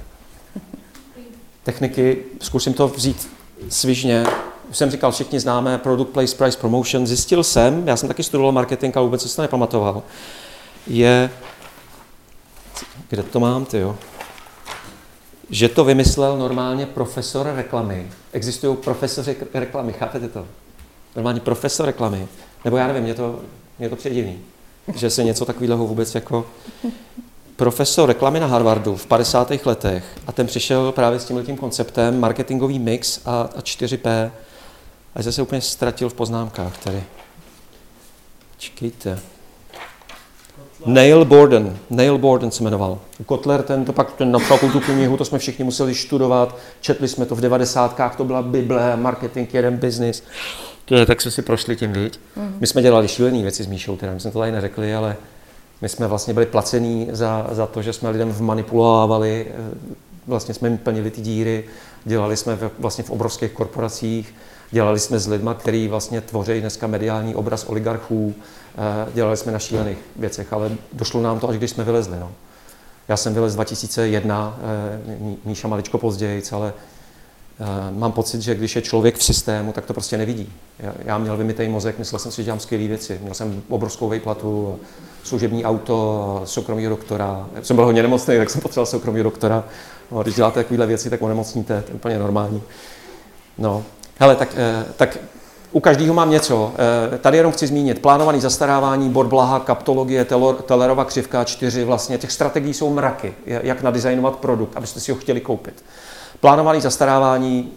Techniky, 1.62 2.18
zkusím 2.40 2.74
to 2.74 2.88
vzít 2.88 3.30
svižně. 3.68 4.24
Už 4.70 4.76
jsem 4.76 4.90
říkal, 4.90 5.12
všichni 5.12 5.40
známe 5.40 5.78
Product 5.78 6.12
Place 6.12 6.36
Price 6.36 6.58
Promotion. 6.58 7.06
Zjistil 7.06 7.44
jsem, 7.44 7.88
já 7.88 7.96
jsem 7.96 8.08
taky 8.08 8.22
studoval 8.22 8.52
marketing, 8.52 8.96
ale 8.96 9.04
vůbec 9.04 9.30
se 9.30 9.36
to 9.36 9.42
nepamatoval, 9.42 10.02
je, 10.86 11.30
kde 13.08 13.22
to 13.22 13.40
mám, 13.40 13.64
ty 13.64 13.78
jo? 13.78 13.96
Že 15.50 15.68
to 15.68 15.84
vymyslel 15.84 16.38
normálně 16.38 16.86
profesor 16.86 17.52
reklamy. 17.54 18.12
Existují 18.32 18.76
profesoři 18.76 19.36
reklamy, 19.54 19.92
chápete 19.92 20.28
to? 20.28 20.46
Normálně 21.16 21.40
profesor 21.40 21.86
reklamy. 21.86 22.28
Nebo 22.64 22.76
já 22.76 22.86
nevím, 22.86 23.02
mě 23.02 23.14
to, 23.14 23.40
mě 23.78 23.88
to 23.88 23.96
přijde 23.96 24.14
divný, 24.14 24.38
že 24.94 25.10
se 25.10 25.24
něco 25.24 25.44
takového 25.44 25.86
vůbec 25.86 26.14
jako 26.14 26.46
profesor 27.56 28.08
reklamy 28.08 28.40
na 28.40 28.46
Harvardu 28.46 28.96
v 28.96 29.06
50. 29.06 29.52
letech 29.64 30.04
a 30.26 30.32
ten 30.32 30.46
přišel 30.46 30.92
právě 30.92 31.20
s 31.20 31.24
tímhle 31.24 31.56
konceptem 31.56 32.20
marketingový 32.20 32.78
mix 32.78 33.20
a, 33.24 33.40
a 33.56 33.60
4P 33.60 34.30
a 35.14 35.22
se 35.22 35.42
úplně 35.42 35.60
ztratil 35.60 36.08
v 36.08 36.14
poznámkách 36.14 36.78
tady. 36.78 37.02
Čekejte. 38.58 39.18
Neil 40.86 41.24
Borden, 41.24 41.76
Neil 41.90 42.18
Borden 42.18 42.50
se 42.50 42.62
jmenoval. 42.62 42.98
Kotler, 43.26 43.62
ten 43.62 43.84
to 43.84 43.92
pak 43.92 44.12
ten 44.12 44.32
napsal 44.32 44.58
tu 44.58 44.80
knihu, 44.80 45.16
to 45.16 45.24
jsme 45.24 45.38
všichni 45.38 45.64
museli 45.64 45.94
studovat, 45.94 46.56
četli 46.80 47.08
jsme 47.08 47.26
to 47.26 47.34
v 47.34 47.40
devadesátkách, 47.40 48.16
to 48.16 48.24
byla 48.24 48.42
Bible, 48.42 48.96
marketing, 48.96 49.54
jeden 49.54 49.76
business. 49.76 50.22
Tak 51.06 51.20
jsme 51.20 51.30
si 51.30 51.42
prošli 51.42 51.76
tím, 51.76 51.92
viď? 51.92 52.20
Mm. 52.36 52.56
My 52.60 52.66
jsme 52.66 52.82
dělali 52.82 53.08
šílené 53.08 53.42
věci 53.42 53.64
s 53.64 53.66
Míšou, 53.66 53.96
teda 53.96 54.12
my 54.12 54.20
jsme 54.20 54.30
to 54.30 54.38
tady 54.38 54.52
neřekli, 54.52 54.94
ale 54.94 55.16
my 55.82 55.88
jsme 55.88 56.06
vlastně 56.06 56.34
byli 56.34 56.46
placení 56.46 57.08
za, 57.12 57.48
za 57.52 57.66
to, 57.66 57.82
že 57.82 57.92
jsme 57.92 58.10
lidem 58.10 58.30
vmanipulovali, 58.30 59.46
eh, 59.48 59.74
vlastně 60.26 60.54
jsme 60.54 60.68
jim 60.68 60.78
plnili 60.78 61.10
ty 61.10 61.20
díry, 61.20 61.64
dělali 62.04 62.36
jsme 62.36 62.56
v, 62.56 62.70
vlastně 62.78 63.04
v 63.04 63.10
obrovských 63.10 63.52
korporacích, 63.52 64.34
dělali 64.70 64.98
jsme 64.98 65.18
s 65.18 65.26
lidmi, 65.26 65.50
kteří 65.58 65.88
vlastně 65.88 66.20
tvoří 66.20 66.60
dneska 66.60 66.86
mediální 66.86 67.34
obraz 67.34 67.64
oligarchů, 67.64 68.34
dělali 69.14 69.36
jsme 69.36 69.52
na 69.52 69.58
šílených 69.58 69.98
věcech, 70.16 70.52
ale 70.52 70.70
došlo 70.92 71.22
nám 71.22 71.40
to, 71.40 71.48
až 71.48 71.56
když 71.56 71.70
jsme 71.70 71.84
vylezli. 71.84 72.18
No. 72.20 72.32
Já 73.08 73.16
jsem 73.16 73.34
vylez 73.34 73.54
2001, 73.54 74.58
eh, 74.62 75.36
Míša 75.44 75.68
maličko 75.68 75.98
později, 75.98 76.42
ale 76.52 76.72
mám 77.90 78.12
pocit, 78.12 78.40
že 78.40 78.54
když 78.54 78.76
je 78.76 78.82
člověk 78.82 79.16
v 79.16 79.24
systému, 79.24 79.72
tak 79.72 79.86
to 79.86 79.92
prostě 79.92 80.18
nevidí. 80.18 80.52
Já 81.04 81.18
měl 81.18 81.36
vymitej 81.36 81.68
mozek, 81.68 81.98
myslel 81.98 82.18
jsem 82.18 82.32
si, 82.32 82.36
že 82.36 82.44
dělám 82.44 82.60
skvělé 82.60 82.88
věci. 82.88 83.18
Měl 83.22 83.34
jsem 83.34 83.62
obrovskou 83.68 84.08
vejplatu, 84.08 84.78
služební 85.22 85.64
auto, 85.64 86.42
soukromý 86.44 86.86
doktora. 86.86 87.48
Já 87.54 87.62
jsem 87.62 87.76
byl 87.76 87.84
hodně 87.84 88.02
nemocný, 88.02 88.36
tak 88.36 88.50
jsem 88.50 88.60
potřeboval 88.60 88.86
soukromý 88.86 89.22
doktora. 89.22 89.64
No, 90.10 90.22
když 90.22 90.34
děláte 90.34 90.60
takovéhle 90.60 90.86
věci, 90.86 91.10
tak 91.10 91.22
onemocníte, 91.22 91.82
to 91.82 91.90
je 91.90 91.94
úplně 91.94 92.18
normální. 92.18 92.62
No, 93.58 93.84
hele, 94.18 94.36
tak, 94.36 94.48
eh, 94.56 94.84
tak 94.96 95.18
u 95.72 95.80
každého 95.80 96.14
mám 96.14 96.30
něco. 96.30 96.72
Eh, 97.14 97.18
tady 97.18 97.36
jenom 97.36 97.52
chci 97.52 97.66
zmínit 97.66 98.02
plánovaný 98.02 98.40
zastarávání, 98.40 99.10
bod 99.10 99.26
blaha, 99.26 99.60
kaptologie, 99.60 100.26
Tellerova 100.66 101.04
křivka 101.04 101.44
4, 101.44 101.84
vlastně 101.84 102.18
těch 102.18 102.32
strategií 102.32 102.74
jsou 102.74 102.94
mraky, 102.94 103.34
jak 103.46 103.82
nadizajnovat 103.82 104.36
produkt, 104.36 104.76
abyste 104.76 105.00
si 105.00 105.12
ho 105.12 105.18
chtěli 105.18 105.40
koupit. 105.40 105.84
Plánovaný 106.40 106.80
zastarávání, 106.80 107.72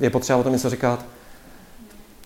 je 0.00 0.10
potřeba 0.10 0.38
o 0.38 0.42
tom 0.42 0.52
něco 0.52 0.70
říkat, 0.70 1.04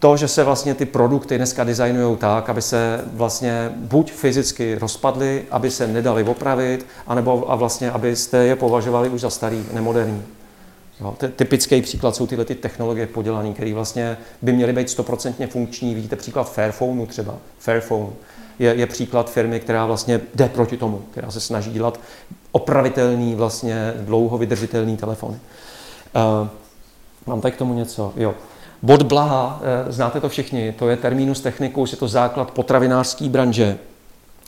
to, 0.02 0.16
že 0.16 0.28
se 0.28 0.44
vlastně 0.44 0.74
ty 0.74 0.86
produkty 0.86 1.36
dneska 1.36 1.64
designují 1.64 2.16
tak, 2.16 2.48
aby 2.48 2.62
se 2.62 3.00
vlastně 3.12 3.70
buď 3.76 4.12
fyzicky 4.12 4.78
rozpadly, 4.78 5.44
aby 5.50 5.70
se 5.70 5.86
nedali 5.86 6.24
opravit, 6.24 6.86
anebo 7.06 7.50
a 7.50 7.54
vlastně, 7.54 7.90
abyste 7.90 8.44
je 8.44 8.56
považovali 8.56 9.08
už 9.08 9.20
za 9.20 9.30
starý, 9.30 9.64
nemoderní. 9.72 10.22
Jo, 11.02 11.16
typický 11.36 11.82
příklad 11.82 12.16
jsou 12.16 12.26
tyhle 12.26 12.44
ty 12.44 12.54
technologie 12.54 13.06
podělané, 13.06 13.52
které 13.52 13.74
vlastně 13.74 14.16
by 14.42 14.52
měly 14.52 14.72
být 14.72 14.90
stoprocentně 14.90 15.46
funkční. 15.46 15.94
Vidíte 15.94 16.16
příklad 16.16 16.52
Fairphoneu 16.52 17.06
třeba. 17.06 17.34
Fairphone 17.58 18.06
je, 18.58 18.74
je 18.74 18.86
příklad 18.86 19.30
firmy, 19.30 19.60
která 19.60 19.86
vlastně 19.86 20.20
jde 20.34 20.48
proti 20.48 20.76
tomu, 20.76 21.02
která 21.10 21.30
se 21.30 21.40
snaží 21.40 21.72
dělat 21.72 22.00
opravitelný, 22.52 23.34
vlastně 23.34 23.94
dlouho 23.96 24.38
vydržitelný 24.38 24.96
telefony. 24.96 25.36
Uh, 26.14 26.48
mám 27.26 27.40
tady 27.40 27.52
k 27.52 27.58
tomu 27.58 27.74
něco? 27.74 28.12
Jo. 28.16 28.34
Bod 28.82 29.02
blaha, 29.02 29.60
eh, 29.62 29.92
znáte 29.92 30.20
to 30.20 30.28
všichni, 30.28 30.72
to 30.72 30.88
je 30.88 30.96
terminus 30.96 31.40
technicus, 31.40 31.92
je 31.92 31.98
to 31.98 32.08
základ 32.08 32.50
potravinářské 32.50 33.28
branže. 33.28 33.78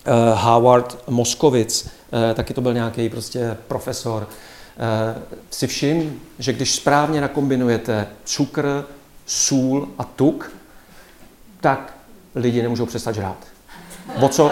Eh, 0.05 0.11
Howard 0.35 0.99
Moskovic, 1.09 1.89
eh, 2.31 2.35
taky 2.35 2.55
to 2.55 2.61
byl 2.61 2.75
nějaký 2.75 3.09
prostě 3.09 3.57
profesor, 3.69 4.29
si 5.51 5.67
všim, 5.67 6.21
že 6.39 6.53
když 6.53 6.75
správně 6.75 7.21
nakombinujete 7.21 8.07
cukr, 8.25 8.85
sůl 9.27 9.89
a 9.99 10.05
tuk, 10.05 10.53
tak 11.61 11.95
lidi 12.35 12.63
nemůžou 12.63 12.87
přestat 12.87 13.15
žrát. 13.15 13.37
O 14.21 14.29
co, 14.29 14.51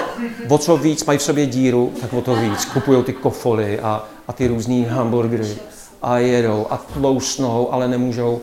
o 0.49 0.59
co 0.59 0.77
víc 0.77 1.05
mají 1.05 1.19
v 1.19 1.23
sobě 1.23 1.47
díru, 1.47 1.93
tak 2.01 2.13
o 2.13 2.21
to 2.21 2.37
víc. 2.37 2.65
Kupují 2.65 3.05
ty 3.05 3.13
kofoly 3.13 3.81
a, 3.81 4.05
a 4.29 4.33
ty 4.33 4.47
různé 4.47 4.87
hamburgery 4.87 5.57
a 6.03 6.19
jedou 6.19 6.67
a 6.71 6.77
tlousnou, 6.77 7.73
ale 7.73 7.89
nemůžou. 7.89 8.41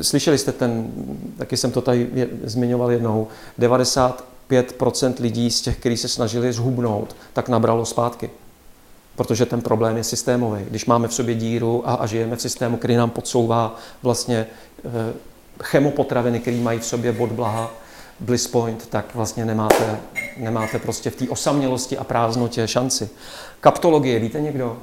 Slyšeli 0.00 0.38
jste 0.38 0.52
ten, 0.52 0.90
taky 1.38 1.56
jsem 1.56 1.72
to 1.72 1.80
tady 1.80 2.28
zmiňoval 2.44 2.90
jednou, 2.90 3.28
95% 3.60 5.14
lidí 5.20 5.50
z 5.50 5.60
těch, 5.60 5.78
kteří 5.78 5.96
se 5.96 6.08
snažili 6.08 6.52
zhubnout, 6.52 7.16
tak 7.32 7.48
nabralo 7.48 7.84
zpátky. 7.84 8.30
Protože 9.18 9.46
ten 9.46 9.60
problém 9.60 9.96
je 9.96 10.04
systémový. 10.04 10.64
Když 10.70 10.86
máme 10.86 11.08
v 11.08 11.14
sobě 11.14 11.34
díru 11.34 11.88
a, 11.88 11.94
a 11.94 12.06
žijeme 12.06 12.36
v 12.36 12.40
systému, 12.40 12.76
který 12.76 12.96
nám 12.96 13.10
podsouvá 13.10 13.76
vlastně 14.02 14.36
e, 14.36 14.46
chemopotraviny, 15.62 16.40
které 16.40 16.56
mají 16.56 16.78
v 16.78 16.84
sobě 16.84 17.12
bod 17.12 17.32
blaha, 17.32 17.70
bliss 18.20 18.46
point, 18.46 18.86
tak 18.86 19.14
vlastně 19.14 19.44
nemáte, 19.44 20.00
nemáte 20.36 20.78
prostě 20.78 21.10
v 21.10 21.16
té 21.16 21.28
osamělosti 21.28 21.98
a 21.98 22.04
prázdnotě 22.04 22.68
šanci. 22.68 23.08
Kaptologie, 23.60 24.18
víte 24.18 24.40
někdo? 24.40 24.76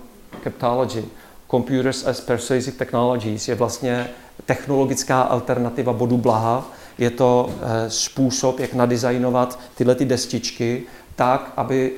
Captology. 0.43 1.03
Computers 1.51 2.05
as 2.05 2.21
Persuasive 2.21 2.77
Technologies 2.77 3.47
je 3.47 3.55
vlastně 3.55 4.09
technologická 4.45 5.21
alternativa 5.21 5.93
bodu 5.93 6.17
blaha. 6.17 6.71
Je 6.97 7.09
to 7.09 7.49
eh, 7.49 7.89
způsob, 7.89 8.59
jak 8.59 8.73
nadizajnovat 8.73 9.59
tyhle 9.75 9.95
ty 9.95 10.05
destičky 10.05 10.83
tak, 11.15 11.53
aby 11.57 11.91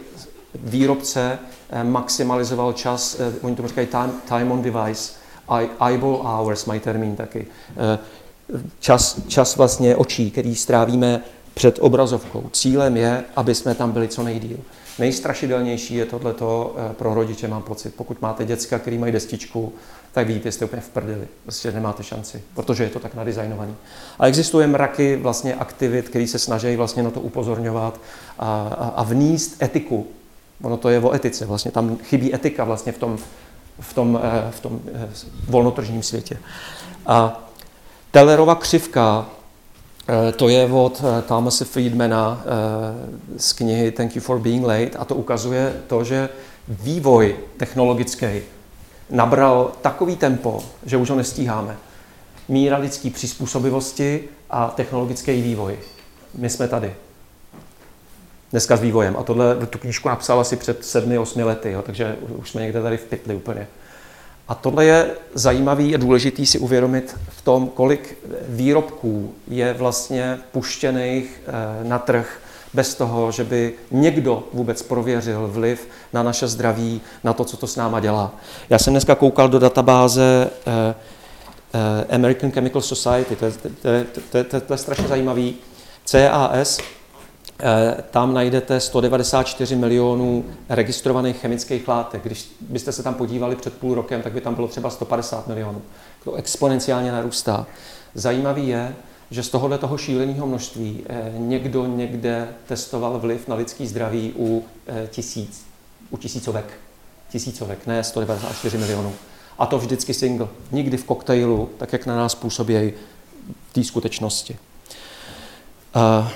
výrobce 0.55 1.39
eh, 1.41 1.56
maximalizoval 1.83 2.73
čas, 2.73 3.19
eh, 3.19 3.33
oni 3.41 3.55
tomu 3.55 3.67
říkají 3.67 3.87
time, 3.87 4.11
time 4.27 4.51
on 4.51 4.61
device, 4.61 5.13
eyeball 5.87 6.17
hours 6.23 6.65
mají 6.65 6.79
termín 6.79 7.15
taky. 7.15 7.47
Čas, 8.79 9.21
čas 9.27 9.55
vlastně 9.55 9.95
očí, 9.95 10.31
který 10.31 10.55
strávíme 10.55 11.21
před 11.53 11.77
obrazovkou. 11.81 12.49
Cílem 12.51 12.97
je, 12.97 13.23
aby 13.35 13.55
jsme 13.55 13.75
tam 13.75 13.91
byli 13.91 14.07
co 14.07 14.23
nejdíl. 14.23 14.57
Nejstrašidelnější 14.99 15.95
je 15.95 16.05
tohleto 16.05 16.75
eh, 16.77 16.93
pro 16.93 17.13
rodiče, 17.13 17.47
mám 17.47 17.63
pocit. 17.63 17.95
Pokud 17.95 18.21
máte 18.21 18.45
děcka, 18.45 18.79
který 18.79 18.97
mají 18.97 19.13
destičku, 19.13 19.73
tak 20.11 20.27
víte, 20.27 20.51
jste 20.51 20.65
úplně 20.65 20.81
v 20.81 20.89
prdeli. 20.89 21.27
Prostě 21.43 21.71
nemáte 21.71 22.03
šanci, 22.03 22.43
protože 22.55 22.83
je 22.83 22.89
to 22.89 22.99
tak 22.99 23.15
nadizajnovaný. 23.15 23.75
A 24.19 24.27
existuje 24.27 24.67
mraky 24.67 25.15
vlastně 25.15 25.55
aktivit, 25.55 26.09
které 26.09 26.27
se 26.27 26.39
snaží 26.39 26.75
vlastně 26.75 27.03
na 27.03 27.11
to 27.11 27.21
upozorňovat 27.21 27.99
a, 28.39 28.67
a, 28.79 28.87
a 28.87 29.03
vníst 29.03 29.63
etiku. 29.63 30.07
Ono 30.61 30.77
to 30.77 30.89
je 30.89 30.99
o 30.99 31.15
etice, 31.15 31.45
vlastně 31.45 31.71
tam 31.71 31.97
chybí 31.97 32.35
etika 32.35 32.63
vlastně 32.63 32.91
v 32.91 32.97
tom, 32.97 33.17
v 33.79 33.93
tom, 33.93 34.19
eh, 34.23 34.51
v 34.51 34.59
tom 34.59 34.79
eh, 34.93 35.09
volnotržním 35.49 36.03
světě. 36.03 36.37
A 37.05 37.43
Tellerova 38.11 38.55
křivka 38.55 39.25
Eh, 40.09 40.31
to 40.31 40.49
je 40.49 40.65
od 40.71 41.03
Thomasa 41.27 41.65
Friedmana 41.65 42.43
z 43.37 43.53
knihy 43.53 43.91
Thank 43.91 44.15
you 44.15 44.21
for 44.21 44.39
being 44.39 44.65
late 44.65 44.97
a 44.97 45.05
to 45.05 45.15
ukazuje 45.15 45.83
to, 45.87 46.03
že 46.03 46.29
vývoj 46.67 47.35
technologický 47.57 48.41
nabral 49.09 49.71
takový 49.81 50.15
tempo, 50.15 50.63
že 50.85 50.97
už 50.97 51.09
ho 51.09 51.15
nestíháme. 51.15 51.77
Míra 52.47 52.77
lidské 52.77 53.09
přizpůsobivosti 53.09 54.23
a 54.49 54.67
technologický 54.67 55.41
vývoj. 55.41 55.79
My 56.35 56.49
jsme 56.49 56.67
tady. 56.67 56.95
Dneska 58.51 58.77
s 58.77 58.81
vývojem. 58.81 59.15
A 59.19 59.23
tohle 59.23 59.55
tu 59.55 59.77
knížku 59.77 60.09
napsal 60.09 60.39
asi 60.39 60.55
před 60.55 60.85
sedmi, 60.85 61.17
osmi 61.17 61.43
lety, 61.43 61.71
jo, 61.71 61.81
takže 61.81 62.15
už 62.37 62.49
jsme 62.49 62.61
někde 62.61 62.81
tady 62.81 62.97
v 62.97 63.03
pytli 63.03 63.35
úplně. 63.35 63.67
A 64.47 64.55
tohle 64.55 64.85
je 64.85 65.09
zajímavý 65.33 65.95
a 65.95 65.97
důležitý 65.97 66.45
si 66.45 66.59
uvědomit 66.59 67.15
v 67.29 67.41
tom, 67.41 67.67
kolik 67.67 68.17
výrobků 68.49 69.33
je 69.47 69.73
vlastně 69.73 70.39
puštěných 70.51 71.41
eh, 71.47 71.83
na 71.83 71.99
trh 71.99 72.39
bez 72.73 72.95
toho, 72.95 73.31
že 73.31 73.43
by 73.43 73.73
někdo 73.91 74.43
vůbec 74.53 74.81
prověřil 74.81 75.47
vliv 75.47 75.87
na 76.13 76.23
naše 76.23 76.47
zdraví, 76.47 77.01
na 77.23 77.33
to, 77.33 77.45
co 77.45 77.57
to 77.57 77.67
s 77.67 77.75
náma 77.75 77.99
dělá. 77.99 78.35
Já 78.69 78.79
jsem 78.79 78.93
dneska 78.93 79.15
koukal 79.15 79.49
do 79.49 79.59
databáze 79.59 80.49
eh, 80.67 80.95
eh, 81.73 82.15
American 82.15 82.51
Chemical 82.51 82.81
Society, 82.81 83.35
to 83.35 83.45
je, 83.45 83.51
to 83.51 83.67
je, 83.67 84.05
to 84.21 84.37
je, 84.37 84.43
to 84.43 84.55
je, 84.55 84.61
to 84.61 84.73
je 84.73 84.77
strašně 84.77 85.07
zajímavý, 85.07 85.55
CAS, 86.05 86.77
tam 88.11 88.33
najdete 88.33 88.79
194 88.79 89.75
milionů 89.75 90.45
registrovaných 90.69 91.37
chemických 91.37 91.87
látek. 91.87 92.23
Když 92.23 92.51
byste 92.69 92.91
se 92.91 93.03
tam 93.03 93.13
podívali 93.13 93.55
před 93.55 93.73
půl 93.73 93.95
rokem, 93.95 94.21
tak 94.21 94.33
by 94.33 94.41
tam 94.41 94.55
bylo 94.55 94.67
třeba 94.67 94.89
150 94.89 95.47
milionů. 95.47 95.81
To 96.23 96.33
exponenciálně 96.33 97.11
narůstá. 97.11 97.65
Zajímavý 98.13 98.67
je, 98.67 98.95
že 99.31 99.43
z 99.43 99.49
tohohle 99.49 99.77
toho 99.77 99.97
šíleného 99.97 100.47
množství 100.47 101.03
někdo 101.37 101.85
někde 101.85 102.49
testoval 102.67 103.19
vliv 103.19 103.47
na 103.47 103.55
lidský 103.55 103.87
zdraví 103.87 104.33
u 104.37 104.65
tisíc, 105.09 105.65
u 106.09 106.17
tisícovek. 106.17 106.79
Tisícovek, 107.29 107.87
ne 107.87 108.03
194 108.03 108.77
milionů. 108.77 109.13
A 109.59 109.65
to 109.65 109.77
vždycky 109.77 110.13
single. 110.13 110.47
Nikdy 110.71 110.97
v 110.97 111.03
koktejlu, 111.03 111.69
tak 111.77 111.93
jak 111.93 112.05
na 112.05 112.15
nás 112.15 112.35
působí 112.35 112.93
v 113.69 113.73
té 113.73 113.83
skutečnosti. 113.83 114.57
Uh, 115.95 116.27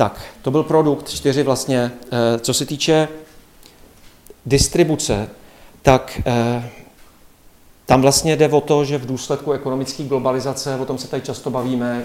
tak, 0.00 0.20
to 0.42 0.50
byl 0.50 0.62
produkt 0.62 1.08
4 1.08 1.42
vlastně. 1.42 1.92
Co 2.40 2.54
se 2.54 2.66
týče 2.66 3.08
distribuce, 4.46 5.28
tak 5.82 6.20
tam 7.86 8.02
vlastně 8.02 8.36
jde 8.36 8.48
o 8.48 8.60
to, 8.60 8.84
že 8.84 8.98
v 8.98 9.06
důsledku 9.06 9.52
ekonomické 9.52 10.02
globalizace, 10.02 10.76
o 10.76 10.84
tom 10.84 10.98
se 10.98 11.08
tady 11.08 11.22
často 11.22 11.50
bavíme, 11.50 12.04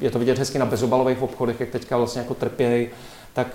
je 0.00 0.10
to 0.10 0.18
vidět 0.18 0.38
hezky 0.38 0.58
na 0.58 0.66
bezobalových 0.66 1.22
obchodech, 1.22 1.60
jak 1.60 1.70
teďka 1.70 1.96
vlastně 1.96 2.20
jako 2.20 2.34
trpějí, 2.34 2.88
tak 3.32 3.46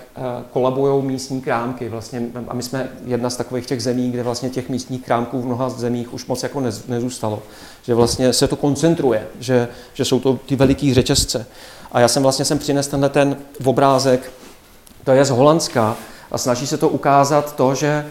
kolabují 0.52 1.04
místní 1.04 1.40
krámky. 1.40 1.88
Vlastně, 1.88 2.22
a 2.48 2.54
my 2.54 2.62
jsme 2.62 2.88
jedna 3.04 3.30
z 3.30 3.36
takových 3.36 3.66
těch 3.66 3.82
zemí, 3.82 4.10
kde 4.10 4.22
vlastně 4.22 4.50
těch 4.50 4.68
místních 4.68 5.04
krámků 5.04 5.42
v 5.42 5.46
mnoha 5.46 5.70
zemích 5.70 6.14
už 6.14 6.26
moc 6.26 6.42
jako 6.42 6.62
nezůstalo. 6.88 7.42
Že 7.82 7.94
vlastně 7.94 8.32
se 8.32 8.48
to 8.48 8.56
koncentruje, 8.56 9.28
že, 9.40 9.68
že 9.94 10.04
jsou 10.04 10.20
to 10.20 10.38
ty 10.46 10.56
veliký 10.56 10.94
řetězce. 10.94 11.46
A 11.92 12.00
já 12.00 12.08
jsem 12.08 12.22
vlastně 12.22 12.44
sem 12.44 12.58
přinesl 12.58 12.90
tenhle 12.90 13.08
ten 13.08 13.36
obrázek, 13.64 14.32
to 15.04 15.12
je 15.12 15.24
z 15.24 15.30
Holandska 15.30 15.96
a 16.30 16.38
snaží 16.38 16.66
se 16.66 16.76
to 16.76 16.88
ukázat 16.88 17.56
to, 17.56 17.74
že 17.74 18.06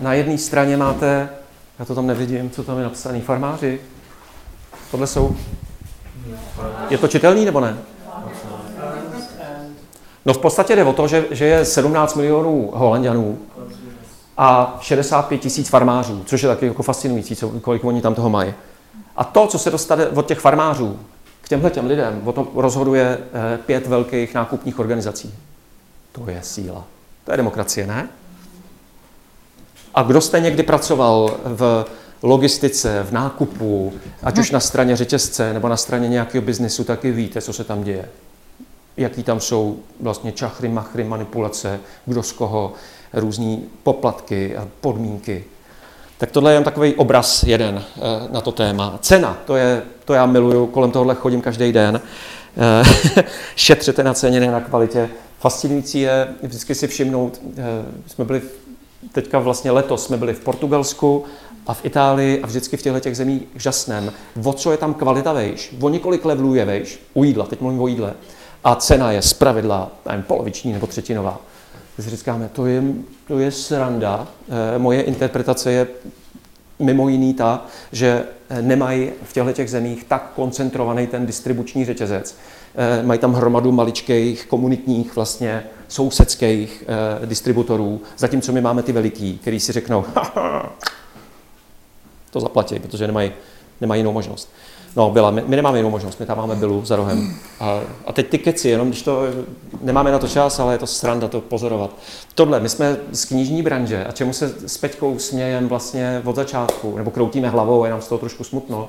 na 0.00 0.14
jedné 0.14 0.38
straně 0.38 0.76
máte, 0.76 1.28
já 1.78 1.84
to 1.84 1.94
tam 1.94 2.06
nevidím, 2.06 2.50
co 2.50 2.62
tam 2.62 2.78
je 2.78 2.84
napsané, 2.84 3.20
farmáři. 3.20 3.80
Tohle 4.90 5.06
jsou... 5.06 5.36
Je 6.90 6.98
to 6.98 7.08
čitelný 7.08 7.44
nebo 7.44 7.60
ne? 7.60 7.78
No 10.24 10.34
v 10.34 10.38
podstatě 10.38 10.76
jde 10.76 10.84
o 10.84 10.92
to, 10.92 11.08
že, 11.08 11.24
že 11.30 11.44
je 11.44 11.64
17 11.64 12.14
milionů 12.14 12.70
Holandianů 12.74 13.38
a 14.36 14.78
65 14.80 15.38
tisíc 15.38 15.68
farmářů, 15.68 16.22
což 16.26 16.42
je 16.42 16.48
taky 16.48 16.66
jako 16.66 16.82
fascinující, 16.82 17.36
co, 17.36 17.48
kolik 17.48 17.84
oni 17.84 18.02
tam 18.02 18.14
toho 18.14 18.30
mají. 18.30 18.54
A 19.16 19.24
to, 19.24 19.46
co 19.46 19.58
se 19.58 19.70
dostane 19.70 20.06
od 20.06 20.26
těch 20.26 20.38
farmářů 20.38 20.98
těmhle 21.54 21.70
těm 21.70 21.86
lidem, 21.86 22.22
o 22.24 22.32
tom 22.32 22.48
rozhoduje 22.54 23.18
pět 23.66 23.86
velkých 23.86 24.34
nákupních 24.34 24.78
organizací. 24.78 25.34
To 26.12 26.30
je 26.30 26.40
síla. 26.42 26.84
To 27.24 27.32
je 27.32 27.36
demokracie, 27.36 27.86
ne? 27.86 28.08
A 29.94 30.02
kdo 30.02 30.20
jste 30.20 30.40
někdy 30.40 30.62
pracoval 30.62 31.36
v 31.44 31.84
logistice, 32.22 33.02
v 33.02 33.12
nákupu, 33.12 33.92
ať 34.22 34.38
už 34.38 34.50
na 34.50 34.60
straně 34.60 34.96
řetězce 34.96 35.52
nebo 35.52 35.68
na 35.68 35.76
straně 35.76 36.08
nějakého 36.08 36.42
biznesu, 36.42 36.84
taky 36.84 37.10
víte, 37.10 37.40
co 37.40 37.52
se 37.52 37.64
tam 37.64 37.84
děje. 37.84 38.08
Jaký 38.96 39.22
tam 39.22 39.40
jsou 39.40 39.78
vlastně 40.00 40.32
čachry, 40.32 40.68
machry, 40.68 41.04
manipulace, 41.04 41.80
kdo 42.06 42.22
z 42.22 42.32
koho, 42.32 42.72
různé 43.12 43.58
poplatky 43.82 44.56
a 44.56 44.68
podmínky. 44.80 45.44
Tak 46.24 46.30
tohle 46.30 46.52
je 46.52 46.56
jen 46.56 46.64
takový 46.64 46.94
obraz 46.94 47.42
jeden 47.42 47.84
na 48.30 48.40
to 48.40 48.52
téma. 48.52 48.98
Cena, 49.00 49.38
to, 49.46 49.56
je, 49.56 49.82
to 50.04 50.14
já 50.14 50.26
miluju, 50.26 50.66
kolem 50.66 50.90
tohohle 50.90 51.14
chodím 51.14 51.40
každý 51.40 51.72
den. 51.72 52.00
Šetřete 53.56 54.02
na 54.02 54.14
ceně, 54.14 54.40
ne 54.40 54.50
na 54.50 54.60
kvalitě. 54.60 55.08
Fascinující 55.38 56.00
je 56.00 56.28
vždycky 56.42 56.74
si 56.74 56.86
všimnout, 56.86 57.40
jsme 58.06 58.24
byli 58.24 58.42
teďka 59.12 59.38
vlastně 59.38 59.70
letos 59.70 60.04
jsme 60.04 60.16
byli 60.16 60.34
v 60.34 60.40
Portugalsku 60.40 61.24
a 61.66 61.74
v 61.74 61.84
Itálii 61.84 62.42
a 62.42 62.46
vždycky 62.46 62.76
v 62.76 62.82
těchto 62.82 63.00
těch 63.00 63.16
zemích 63.16 63.42
žasném. 63.56 64.12
O 64.44 64.52
co 64.52 64.70
je 64.70 64.76
tam 64.76 64.94
kvalita 64.94 65.32
vejš? 65.32 65.74
O 65.80 65.88
několik 65.88 66.24
levelů 66.24 66.54
je 66.54 66.64
vejš, 66.64 67.00
u 67.14 67.24
jídla, 67.24 67.46
teď 67.46 67.60
mluvím 67.60 67.80
o 67.80 67.86
jídle. 67.86 68.14
A 68.64 68.74
cena 68.74 69.12
je 69.12 69.22
zpravidla 69.22 69.90
nevím, 70.06 70.22
poloviční 70.22 70.72
nebo 70.72 70.86
třetinová. 70.86 71.40
Když 71.96 72.06
říkáme, 72.08 72.50
to 72.52 72.66
je, 72.66 72.82
to 73.28 73.38
je 73.38 73.50
sranda. 73.50 74.28
E, 74.74 74.78
moje 74.78 75.02
interpretace 75.02 75.72
je 75.72 75.86
mimo 76.78 77.08
jiný 77.08 77.34
ta, 77.34 77.66
že 77.92 78.24
nemají 78.60 79.10
v 79.22 79.32
těchto 79.32 79.52
těch 79.52 79.70
zemích 79.70 80.04
tak 80.04 80.32
koncentrovaný 80.36 81.06
ten 81.06 81.26
distribuční 81.26 81.84
řetězec. 81.84 82.36
E, 82.74 83.02
mají 83.02 83.20
tam 83.20 83.34
hromadu 83.34 83.72
maličkých 83.72 84.46
komunitních 84.46 85.16
vlastně 85.16 85.64
sousedských 85.88 86.84
eh, 87.22 87.26
distributorů, 87.26 88.00
zatímco 88.18 88.52
my 88.52 88.60
máme 88.60 88.82
ty 88.82 88.92
veliký, 88.92 89.38
který 89.38 89.60
si 89.60 89.72
řeknou, 89.72 90.04
to 92.30 92.40
zaplatí, 92.40 92.78
protože 92.78 93.06
nemají, 93.06 93.32
nemají 93.80 94.00
jinou 94.00 94.12
možnost. 94.12 94.52
No, 94.96 95.10
byla, 95.10 95.30
my, 95.30 95.44
my 95.46 95.56
nemáme 95.56 95.78
jinou 95.78 95.90
možnost, 95.90 96.20
my 96.20 96.26
tam 96.26 96.38
máme 96.38 96.54
bylu 96.54 96.84
za 96.84 96.96
rohem. 96.96 97.34
A, 97.60 97.80
a 98.06 98.12
teď 98.12 98.28
ty 98.28 98.38
keci, 98.38 98.68
jenom 98.68 98.88
když 98.88 99.02
to, 99.02 99.22
nemáme 99.82 100.12
na 100.12 100.18
to 100.18 100.28
čas, 100.28 100.60
ale 100.60 100.74
je 100.74 100.78
to 100.78 100.86
sranda 100.86 101.28
to 101.28 101.40
pozorovat. 101.40 101.90
Tohle, 102.34 102.60
my 102.60 102.68
jsme 102.68 102.96
z 103.12 103.24
knižní 103.24 103.62
branže 103.62 104.04
a 104.04 104.12
čemu 104.12 104.32
se 104.32 104.54
s 104.66 104.78
Peťkou 104.78 105.18
smějem 105.18 105.68
vlastně 105.68 106.22
od 106.24 106.36
začátku, 106.36 106.96
nebo 106.96 107.10
kroutíme 107.10 107.48
hlavou, 107.48 107.84
je 107.84 107.90
nám 107.90 108.02
z 108.02 108.08
toho 108.08 108.18
trošku 108.18 108.44
smutno, 108.44 108.88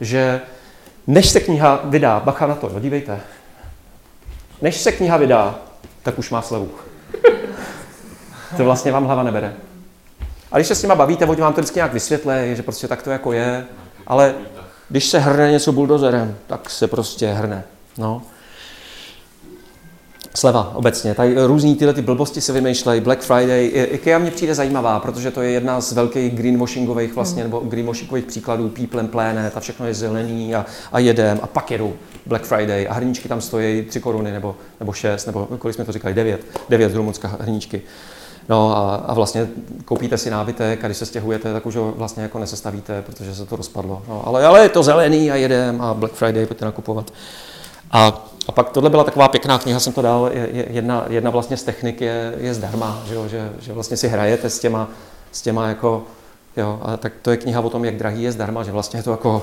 že 0.00 0.40
než 1.06 1.30
se 1.30 1.40
kniha 1.40 1.80
vydá, 1.84 2.20
bacha 2.20 2.46
na 2.46 2.54
to, 2.54 2.70
jo, 2.74 2.80
dívejte, 2.80 3.20
než 4.62 4.76
se 4.76 4.92
kniha 4.92 5.16
vydá, 5.16 5.58
tak 6.02 6.18
už 6.18 6.30
má 6.30 6.42
slevu. 6.42 6.68
to 8.56 8.64
vlastně 8.64 8.92
vám 8.92 9.04
hlava 9.04 9.22
nebere. 9.22 9.54
A 10.52 10.58
když 10.58 10.68
se 10.68 10.74
s 10.74 10.82
nima 10.82 10.94
bavíte, 10.94 11.26
oni 11.26 11.40
vám 11.40 11.52
to 11.52 11.60
vždycky 11.60 11.78
nějak 11.78 11.92
vysvětlí, 11.92 12.34
že 12.52 12.62
prostě 12.62 12.88
tak 12.88 13.02
to 13.02 13.10
jako 13.10 13.32
je, 13.32 13.64
ale 14.06 14.34
když 14.92 15.06
se 15.06 15.18
hrne 15.18 15.50
něco 15.50 15.72
buldozerem, 15.72 16.36
tak 16.46 16.70
se 16.70 16.86
prostě 16.86 17.26
hrne. 17.26 17.64
No. 17.98 18.22
Sleva 20.34 20.72
obecně. 20.74 21.14
Tady 21.14 21.34
různý 21.46 21.76
tyhle 21.76 21.94
ty 21.94 22.02
blbosti 22.02 22.40
se 22.40 22.52
vymýšlejí. 22.52 23.00
Black 23.00 23.20
Friday. 23.20 23.70
IKEA 23.74 24.18
mně 24.18 24.30
přijde 24.30 24.54
zajímavá, 24.54 25.00
protože 25.00 25.30
to 25.30 25.42
je 25.42 25.50
jedna 25.50 25.80
z 25.80 25.92
velkých 25.92 26.34
greenwashingových 26.34 27.14
vlastně, 27.14 27.42
nebo 27.42 27.60
greenwashingových 27.60 28.24
příkladů. 28.24 28.68
People 28.68 29.00
and 29.00 29.10
Planet 29.10 29.56
a 29.56 29.60
všechno 29.60 29.86
je 29.86 29.94
zelený 29.94 30.54
a, 30.54 30.66
a 30.92 30.98
jedem 30.98 31.40
a 31.42 31.46
pak 31.46 31.70
jedu 31.70 31.94
Black 32.26 32.44
Friday 32.44 32.86
a 32.90 32.94
hrníčky 32.94 33.28
tam 33.28 33.40
stojí 33.40 33.82
3 33.82 34.00
koruny 34.00 34.32
nebo, 34.32 34.56
nebo 34.80 34.92
6, 34.92 35.26
nebo 35.26 35.48
kolik 35.58 35.74
jsme 35.74 35.84
to 35.84 35.92
říkali, 35.92 36.14
9. 36.14 36.46
9 36.68 36.92
z 36.92 36.94
Rumunska 36.94 37.38
hrníčky. 37.40 37.82
No 38.48 38.76
a, 38.76 38.94
a 38.94 39.14
vlastně 39.14 39.48
koupíte 39.84 40.18
si 40.18 40.30
nábytek 40.30 40.84
a 40.84 40.88
když 40.88 40.98
se 40.98 41.06
stěhujete, 41.06 41.52
tak 41.52 41.66
už 41.66 41.76
ho 41.76 41.92
vlastně 41.96 42.22
jako 42.22 42.38
nesestavíte, 42.38 43.02
protože 43.02 43.34
se 43.34 43.46
to 43.46 43.56
rozpadlo. 43.56 44.02
No, 44.08 44.22
ale, 44.26 44.46
ale 44.46 44.62
je 44.62 44.68
to 44.68 44.82
zelený 44.82 45.30
a 45.30 45.34
jedem 45.34 45.82
a 45.82 45.94
Black 45.94 46.14
Friday 46.14 46.46
pojďte 46.46 46.64
nakupovat. 46.64 47.12
A, 47.90 48.26
a 48.48 48.52
pak 48.52 48.70
tohle 48.70 48.90
byla 48.90 49.04
taková 49.04 49.28
pěkná 49.28 49.58
kniha, 49.58 49.80
jsem 49.80 49.92
to 49.92 50.02
dal, 50.02 50.30
je, 50.32 50.66
jedna, 50.70 51.04
jedna 51.08 51.30
vlastně 51.30 51.56
z 51.56 51.62
technik 51.62 52.00
je, 52.00 52.34
je 52.36 52.54
zdarma, 52.54 53.02
že, 53.08 53.14
jo, 53.14 53.28
že, 53.28 53.52
že 53.60 53.72
vlastně 53.72 53.96
si 53.96 54.08
hrajete 54.08 54.50
s 54.50 54.58
těma, 54.58 54.88
s 55.32 55.42
těma 55.42 55.68
jako, 55.68 56.04
jo, 56.56 56.80
a 56.82 56.96
tak 56.96 57.12
to 57.22 57.30
je 57.30 57.36
kniha 57.36 57.60
o 57.60 57.70
tom, 57.70 57.84
jak 57.84 57.96
drahý 57.96 58.22
je 58.22 58.32
zdarma, 58.32 58.62
že 58.62 58.72
vlastně 58.72 58.98
je 58.98 59.02
to 59.02 59.10
jako, 59.10 59.42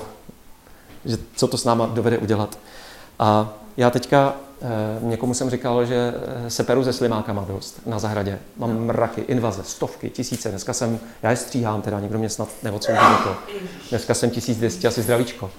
že 1.04 1.16
co 1.36 1.46
to 1.46 1.58
s 1.58 1.64
náma 1.64 1.86
dovede 1.86 2.18
udělat. 2.18 2.58
A 3.18 3.48
já 3.76 3.90
teďka 3.90 4.34
někomu 5.00 5.34
jsem 5.34 5.50
říkal, 5.50 5.86
že 5.86 6.14
se 6.48 6.64
peru 6.64 6.84
se 6.84 6.92
slimákama 6.92 7.44
dost 7.48 7.80
na 7.86 7.98
zahradě. 7.98 8.38
Mám 8.56 8.84
mraky, 8.86 9.20
invaze, 9.20 9.62
stovky, 9.64 10.10
tisíce. 10.10 10.50
Dneska 10.50 10.72
jsem, 10.72 10.98
já 11.22 11.30
je 11.30 11.36
stříhám 11.36 11.82
teda, 11.82 12.00
někdo 12.00 12.18
mě 12.18 12.28
snad 12.28 12.48
neocenil 12.62 13.02
to. 13.24 13.36
Dneska 13.90 14.14
jsem 14.14 14.30
1200, 14.30 14.88
asi 14.88 15.02
zdravíčko. 15.02 15.50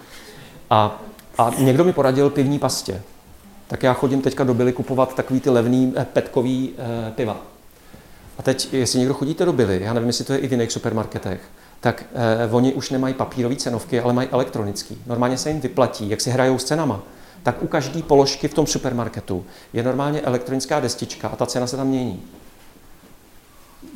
A 0.70 1.02
a 1.38 1.52
někdo 1.60 1.84
mi 1.84 1.94
poradil 1.94 2.30
pivní 2.30 2.60
pastě. 2.60 3.02
Tak 3.68 3.84
já 3.84 3.94
chodím 3.94 4.22
teďka 4.22 4.44
do 4.44 4.54
Billy 4.54 4.74
kupovat 4.74 5.16
takový 5.16 5.40
ty 5.40 5.50
levný 5.50 5.94
eh, 5.96 6.06
petkový 6.14 6.74
eh, 6.78 7.12
piva. 7.12 7.38
A 8.38 8.44
teď, 8.44 8.74
jestli 8.74 9.00
někdo 9.00 9.14
chodíte 9.14 9.46
do 9.46 9.54
Billy, 9.54 9.82
já 9.84 9.94
nevím, 9.94 10.10
jestli 10.10 10.26
to 10.26 10.34
je 10.34 10.40
i 10.40 10.48
v 10.48 10.52
jiných 10.52 10.72
supermarketech, 10.72 11.42
tak 11.80 12.06
eh, 12.14 12.50
oni 12.52 12.74
už 12.74 12.90
nemají 12.90 13.14
papírové 13.14 13.56
cenovky, 13.56 14.00
ale 14.00 14.14
mají 14.14 14.30
elektronický. 14.32 15.02
Normálně 15.08 15.38
se 15.38 15.50
jim 15.50 15.62
vyplatí, 15.62 16.10
jak 16.10 16.22
si 16.22 16.30
hrajou 16.30 16.58
s 16.58 16.64
cenama, 16.64 17.04
tak 17.44 17.64
u 17.64 17.68
každé 17.68 18.04
položky 18.04 18.48
v 18.48 18.54
tom 18.54 18.68
supermarketu 18.68 19.46
je 19.74 19.84
normálně 19.84 20.22
elektronická 20.22 20.80
destička 20.80 21.28
a 21.28 21.36
ta 21.36 21.46
cena 21.46 21.68
se 21.68 21.78
tam 21.78 21.88
mění. 21.88 22.24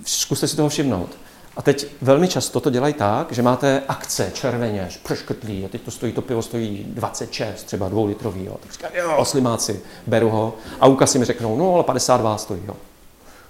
Zkuste 0.06 0.48
si 0.48 0.56
toho 0.56 0.70
všimnout. 0.70 1.10
A 1.58 1.62
teď 1.62 1.88
velmi 2.02 2.28
často 2.28 2.60
to 2.60 2.70
dělají 2.70 2.94
tak, 2.94 3.32
že 3.32 3.42
máte 3.42 3.84
akce 3.88 4.32
červeně, 4.34 4.90
přeškrtlý, 5.04 5.66
a 5.66 5.68
teď 5.68 5.82
to 5.82 5.92
stojí, 5.92 6.14
to 6.14 6.22
pivo 6.22 6.42
stojí 6.42 6.86
26, 6.88 7.64
třeba 7.64 7.90
dvoulitrový, 7.90 8.46
jo. 8.46 8.56
tak 8.60 8.72
říkám, 8.72 8.92
jo, 8.96 9.26
slimáci, 9.26 9.82
beru 10.08 10.30
ho. 10.30 10.54
A 10.80 10.88
u 10.88 10.98
mi 11.18 11.26
řeknou, 11.26 11.58
no 11.58 11.74
ale 11.74 11.84
52 11.84 12.38
stojí, 12.38 12.62
jo. 12.68 12.76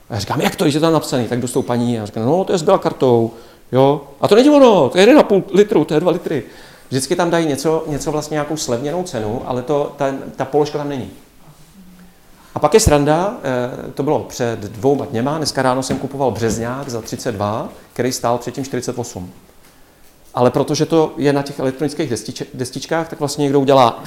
A 0.09 0.13
já 0.13 0.19
říkám, 0.19 0.41
jak 0.41 0.55
to, 0.55 0.65
je 0.65 0.80
tam 0.80 0.93
napsaný, 0.93 1.27
tak 1.27 1.39
dostou 1.39 1.61
paní 1.61 1.99
a 1.99 2.05
říkám, 2.05 2.26
no 2.26 2.43
to 2.43 2.51
je 2.51 2.57
s 2.57 2.65
kartou, 2.80 3.31
jo. 3.72 4.01
A 4.22 4.27
to 4.27 4.35
není 4.35 4.49
ono, 4.49 4.89
to 4.89 4.97
je 4.97 5.05
1,5 5.07 5.43
litru, 5.53 5.85
to 5.85 5.93
je 5.93 5.99
2 5.99 6.11
litry. 6.11 6.43
Vždycky 6.90 7.16
tam 7.16 7.30
dají 7.30 7.48
něco, 7.48 7.84
něco 7.88 8.12
vlastně 8.12 8.36
nějakou 8.36 8.57
slevněnou 8.57 9.03
cenu, 9.03 9.41
ale 9.45 9.62
to, 9.62 9.94
ta, 9.98 10.14
ta 10.36 10.45
položka 10.45 10.78
tam 10.78 10.90
není. 10.90 11.12
A 12.56 12.60
pak 12.60 12.74
je 12.74 12.80
sranda, 12.80 13.38
eh, 13.44 13.91
to 13.91 14.03
bylo 14.03 14.20
před 14.20 14.60
dvouma 14.60 15.06
dněma, 15.06 15.38
dneska 15.38 15.62
ráno 15.62 15.84
jsem 15.84 15.98
kupoval 15.98 16.32
březňák 16.32 16.90
za 16.90 17.02
32, 17.02 17.70
který 17.94 18.12
stál 18.12 18.38
předtím 18.38 18.64
48. 18.64 19.32
Ale 20.34 20.52
protože 20.52 20.86
to 20.86 21.14
je 21.18 21.34
na 21.34 21.41
těch 21.41 21.60
elektronických 21.60 22.10
destič, 22.10 22.44
destičkách, 22.53 23.10
tak 23.10 23.20
vlastně 23.20 23.44
někdo 23.44 23.60
udělá 23.60 24.03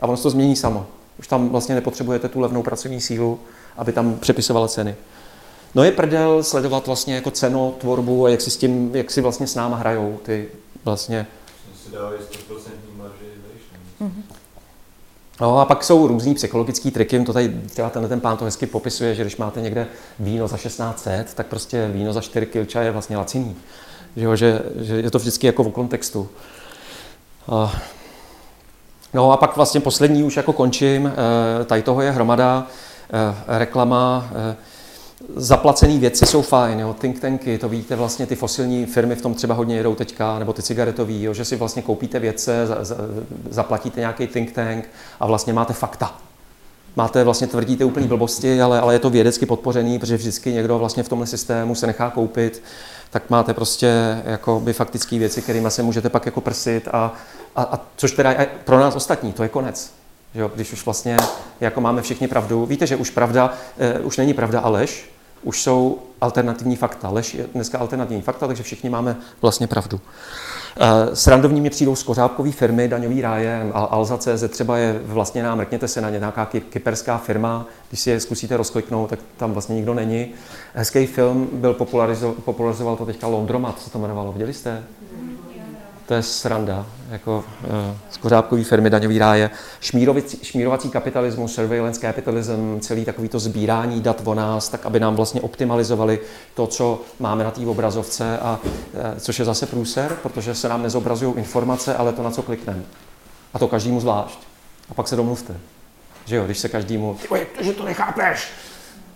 a 0.00 0.06
ono 0.06 0.16
se 0.16 0.22
to 0.22 0.30
změní 0.30 0.56
samo. 0.56 0.86
Už 1.18 1.28
tam 1.28 1.48
vlastně 1.48 1.74
nepotřebujete 1.74 2.28
tu 2.28 2.40
levnou 2.40 2.62
pracovní 2.62 3.00
sílu, 3.00 3.40
aby 3.76 3.92
tam 3.92 4.18
přepisovala 4.18 4.68
ceny. 4.68 4.96
No 5.74 5.84
je 5.84 5.92
prdel 5.92 6.42
sledovat 6.42 6.86
vlastně 6.86 7.14
jako 7.14 7.30
cenu, 7.30 7.74
tvorbu 7.78 8.26
a 8.26 8.28
jak 8.28 8.40
si 8.40 8.50
s 8.50 8.56
tím, 8.56 8.90
jak 8.94 9.10
si 9.10 9.20
vlastně 9.20 9.46
s 9.46 9.54
náma 9.54 9.76
hrajou 9.76 10.20
ty 10.22 10.48
vlastně. 10.84 11.26
Si 11.84 11.90
dávají 11.90 12.18
100% 12.18 12.52
marži 12.96 13.24
mm-hmm. 14.00 14.22
No 15.40 15.58
a 15.58 15.64
pak 15.64 15.84
jsou 15.84 16.06
různý 16.06 16.34
psychologické 16.34 16.90
triky, 16.90 17.24
to 17.24 17.32
tady 17.32 17.48
třeba 17.48 17.90
tenhle 17.90 18.08
ten 18.08 18.20
pán 18.20 18.36
to 18.36 18.44
hezky 18.44 18.66
popisuje, 18.66 19.14
že 19.14 19.22
když 19.22 19.36
máte 19.36 19.60
někde 19.60 19.86
víno 20.18 20.48
za 20.48 20.56
1600, 20.56 21.34
tak 21.34 21.46
prostě 21.46 21.88
víno 21.88 22.12
za 22.12 22.20
4 22.20 22.46
kilča 22.46 22.82
je 22.82 22.90
vlastně 22.90 23.16
laciný. 23.16 23.56
Že, 24.16 24.24
jo, 24.24 24.36
že, 24.36 24.62
že 24.76 24.96
je 24.96 25.10
to 25.10 25.18
vždycky 25.18 25.46
jako 25.46 25.64
v 25.64 25.72
kontextu. 25.72 26.28
No 29.14 29.32
a 29.32 29.36
pak 29.36 29.56
vlastně 29.56 29.80
poslední 29.80 30.22
už 30.22 30.36
jako 30.36 30.52
končím, 30.52 31.06
e, 31.06 31.64
tady 31.64 31.82
toho 31.82 32.02
je 32.02 32.10
hromada, 32.10 32.66
e, 33.48 33.58
reklama, 33.58 34.30
e, 34.34 34.56
zaplacené 35.36 35.98
věci 35.98 36.26
jsou 36.26 36.42
fajn, 36.42 36.80
jo, 36.80 36.96
think 36.98 37.20
tanky, 37.20 37.58
to 37.58 37.68
víte, 37.68 37.96
vlastně 37.96 38.26
ty 38.26 38.36
fosilní 38.36 38.86
firmy 38.86 39.14
v 39.14 39.22
tom 39.22 39.34
třeba 39.34 39.54
hodně 39.54 39.76
jedou 39.76 39.94
teďka, 39.94 40.38
nebo 40.38 40.52
ty 40.52 40.62
cigaretový, 40.62 41.22
jo, 41.22 41.34
že 41.34 41.44
si 41.44 41.56
vlastně 41.56 41.82
koupíte 41.82 42.18
věce, 42.18 42.66
za, 42.66 42.84
za, 42.84 42.96
zaplatíte 43.50 44.00
nějaký 44.00 44.26
think 44.26 44.52
tank 44.52 44.88
a 45.20 45.26
vlastně 45.26 45.52
máte 45.52 45.72
fakta. 45.72 46.14
Máte 46.96 47.24
vlastně, 47.24 47.46
tvrdíte 47.46 47.84
úplný 47.84 48.08
blbosti, 48.08 48.62
ale, 48.62 48.80
ale 48.80 48.94
je 48.94 48.98
to 48.98 49.10
vědecky 49.10 49.46
podpořený, 49.46 49.98
protože 49.98 50.16
vždycky 50.16 50.52
někdo 50.52 50.78
vlastně 50.78 51.02
v 51.02 51.08
tomhle 51.08 51.26
systému 51.26 51.74
se 51.74 51.86
nechá 51.86 52.10
koupit, 52.10 52.62
tak 53.10 53.30
máte 53.30 53.54
prostě 53.54 54.22
jako 54.24 54.60
by 54.60 54.72
faktické 54.72 55.18
věci, 55.18 55.42
kterými 55.42 55.70
se 55.70 55.82
můžete 55.82 56.08
pak 56.08 56.26
jako 56.26 56.40
prsit 56.40 56.88
a, 56.92 57.14
a, 57.56 57.62
a 57.62 57.80
což 57.96 58.12
teda 58.12 58.30
je 58.30 58.48
pro 58.64 58.80
nás 58.80 58.96
ostatní, 58.96 59.32
to 59.32 59.42
je 59.42 59.48
konec. 59.48 59.92
Že 60.34 60.40
jo, 60.40 60.50
když 60.54 60.72
už 60.72 60.84
vlastně 60.84 61.16
jako 61.60 61.80
máme 61.80 62.02
všichni 62.02 62.28
pravdu. 62.28 62.66
Víte, 62.66 62.86
že 62.86 62.96
už 62.96 63.10
pravda, 63.10 63.52
uh, 64.00 64.06
už 64.06 64.16
není 64.16 64.34
pravda 64.34 64.60
a 64.60 64.68
lež, 64.68 65.10
už 65.42 65.62
jsou 65.62 65.98
alternativní 66.20 66.76
fakta. 66.76 67.08
Lež 67.10 67.34
je 67.34 67.46
dneska 67.54 67.78
alternativní 67.78 68.22
fakta, 68.22 68.46
takže 68.46 68.62
všichni 68.62 68.90
máme 68.90 69.16
vlastně 69.42 69.66
pravdu. 69.66 70.00
Uh, 70.80 71.14
srandovní 71.14 71.60
mi 71.60 71.70
přijdou 71.70 71.96
skořápkové 71.96 72.52
firmy, 72.52 72.88
daňový 72.88 73.20
ráje, 73.20 73.70
Alza.cz 73.72 74.44
třeba 74.48 74.78
je 74.78 75.00
vlastně 75.04 75.42
nám, 75.42 75.58
mrkněte 75.58 75.88
se 75.88 76.00
na 76.00 76.10
ně, 76.10 76.18
nějaká 76.18 76.46
kyperská 76.46 77.18
firma, 77.18 77.66
když 77.88 78.00
si 78.00 78.10
je 78.10 78.20
zkusíte 78.20 78.56
rozkliknout, 78.56 79.10
tak 79.10 79.18
tam 79.36 79.52
vlastně 79.52 79.76
nikdo 79.76 79.94
není. 79.94 80.28
Hezký 80.74 81.06
film 81.06 81.48
byl 81.52 81.74
popularizo- 81.74 82.34
popularizoval 82.34 82.96
to 82.96 83.06
teďka 83.06 83.26
Laundromat, 83.26 83.80
co 83.80 83.90
to 83.90 83.98
jmenovalo, 83.98 84.32
viděli 84.32 84.52
jste? 84.52 84.84
To 86.06 86.14
je 86.14 86.22
sranda, 86.22 86.86
jako 87.10 87.44
uh, 87.64 87.70
skořápkový 88.10 88.64
firmy, 88.64 88.90
daňový 88.90 89.18
ráje, 89.18 89.50
šmírovací, 89.80 90.38
šmírovací 90.42 90.90
kapitalismus, 90.90 91.54
surveillance 91.54 92.00
capitalism, 92.00 92.80
celý 92.80 93.04
takový 93.04 93.28
to 93.28 93.38
sbírání 93.38 94.00
dat 94.00 94.22
o 94.24 94.34
nás, 94.34 94.68
tak 94.68 94.86
aby 94.86 95.00
nám 95.00 95.16
vlastně 95.16 95.40
optimalizovali 95.40 96.20
to, 96.54 96.66
co 96.66 97.00
máme 97.20 97.44
na 97.44 97.50
té 97.50 97.66
obrazovce, 97.66 98.38
a, 98.38 98.58
uh, 98.62 99.00
což 99.18 99.38
je 99.38 99.44
zase 99.44 99.66
průser, 99.66 100.16
protože 100.22 100.54
se 100.54 100.68
nám 100.68 100.82
nezobrazují 100.82 101.34
informace, 101.36 101.94
ale 101.94 102.12
to, 102.12 102.22
na 102.22 102.30
co 102.30 102.42
klikneme. 102.42 102.82
A 103.54 103.58
to 103.58 103.68
každému 103.68 104.00
zvlášť. 104.00 104.38
A 104.90 104.94
pak 104.94 105.08
se 105.08 105.16
domluvte. 105.16 105.56
Že 106.24 106.36
jo, 106.36 106.44
když 106.44 106.58
se 106.58 106.68
každému, 106.68 107.18
to, 107.28 107.62
že 107.62 107.72
to 107.72 107.84
nechápeš, 107.84 108.48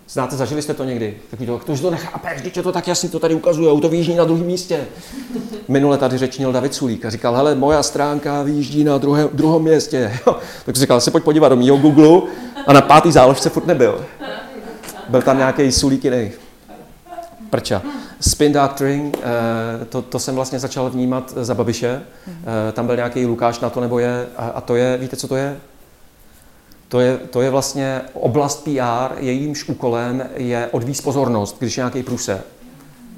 Znáte, 0.09 0.35
zažili 0.35 0.61
jste 0.61 0.73
to 0.73 0.83
někdy? 0.83 1.17
Tak 1.31 1.39
to, 1.45 1.59
to, 1.65 1.75
že 1.75 1.81
to 1.81 1.91
nechápeš, 1.91 2.41
když 2.41 2.55
je 2.55 2.63
to 2.63 2.71
tak 2.71 2.87
jasně, 2.87 3.09
to 3.09 3.19
tady 3.19 3.35
ukazuje, 3.35 3.81
to 3.81 3.89
vyjíždí 3.89 4.15
na 4.15 4.23
druhém 4.23 4.45
místě. 4.45 4.85
Minule 5.67 5.97
tady 5.97 6.17
řečnil 6.17 6.51
David 6.51 6.73
Sulík 6.73 7.05
a 7.05 7.09
říkal, 7.09 7.35
hele, 7.35 7.55
moja 7.55 7.83
stránka 7.83 8.43
vyjíždí 8.43 8.83
na 8.83 8.97
druhé, 8.97 9.27
druhém 9.33 9.61
městě. 9.61 10.19
tak 10.65 10.75
říkal, 10.75 11.01
se 11.01 11.11
pojď 11.11 11.23
podívat 11.23 11.49
do 11.49 11.55
mého 11.55 11.77
Google 11.77 12.21
a 12.67 12.73
na 12.73 12.81
pátý 12.81 13.11
záložce 13.11 13.49
furt 13.49 13.67
nebyl. 13.67 14.05
Byl 15.09 15.21
tam 15.21 15.37
nějaký 15.37 15.71
Sulík 15.71 16.03
jiný. 16.03 16.31
Prča. 17.49 17.81
Spin 18.19 18.53
doctoring, 18.53 19.17
eh, 19.17 19.85
to, 19.85 20.01
to 20.01 20.19
jsem 20.19 20.35
vlastně 20.35 20.59
začal 20.59 20.89
vnímat 20.89 21.33
za 21.35 21.53
Babiše. 21.53 22.01
Eh, 22.27 22.71
tam 22.71 22.85
byl 22.85 22.95
nějaký 22.95 23.25
Lukáš 23.25 23.59
na 23.59 23.69
to 23.69 23.81
nebo 23.81 23.99
je, 23.99 24.27
a 24.37 24.61
to 24.61 24.75
je, 24.75 24.97
víte, 24.97 25.15
co 25.15 25.27
to 25.27 25.35
je? 25.35 25.57
To 26.89 26.99
je, 26.99 27.17
to 27.17 27.41
je 27.41 27.49
vlastně 27.49 28.01
oblast 28.13 28.63
PR, 28.63 29.15
jejímž 29.17 29.69
úkolem 29.69 30.29
je 30.35 30.69
odvíct 30.71 31.01
pozornost, 31.01 31.55
když 31.59 31.77
je 31.77 31.81
nějaký 31.81 32.03
průse. 32.03 32.43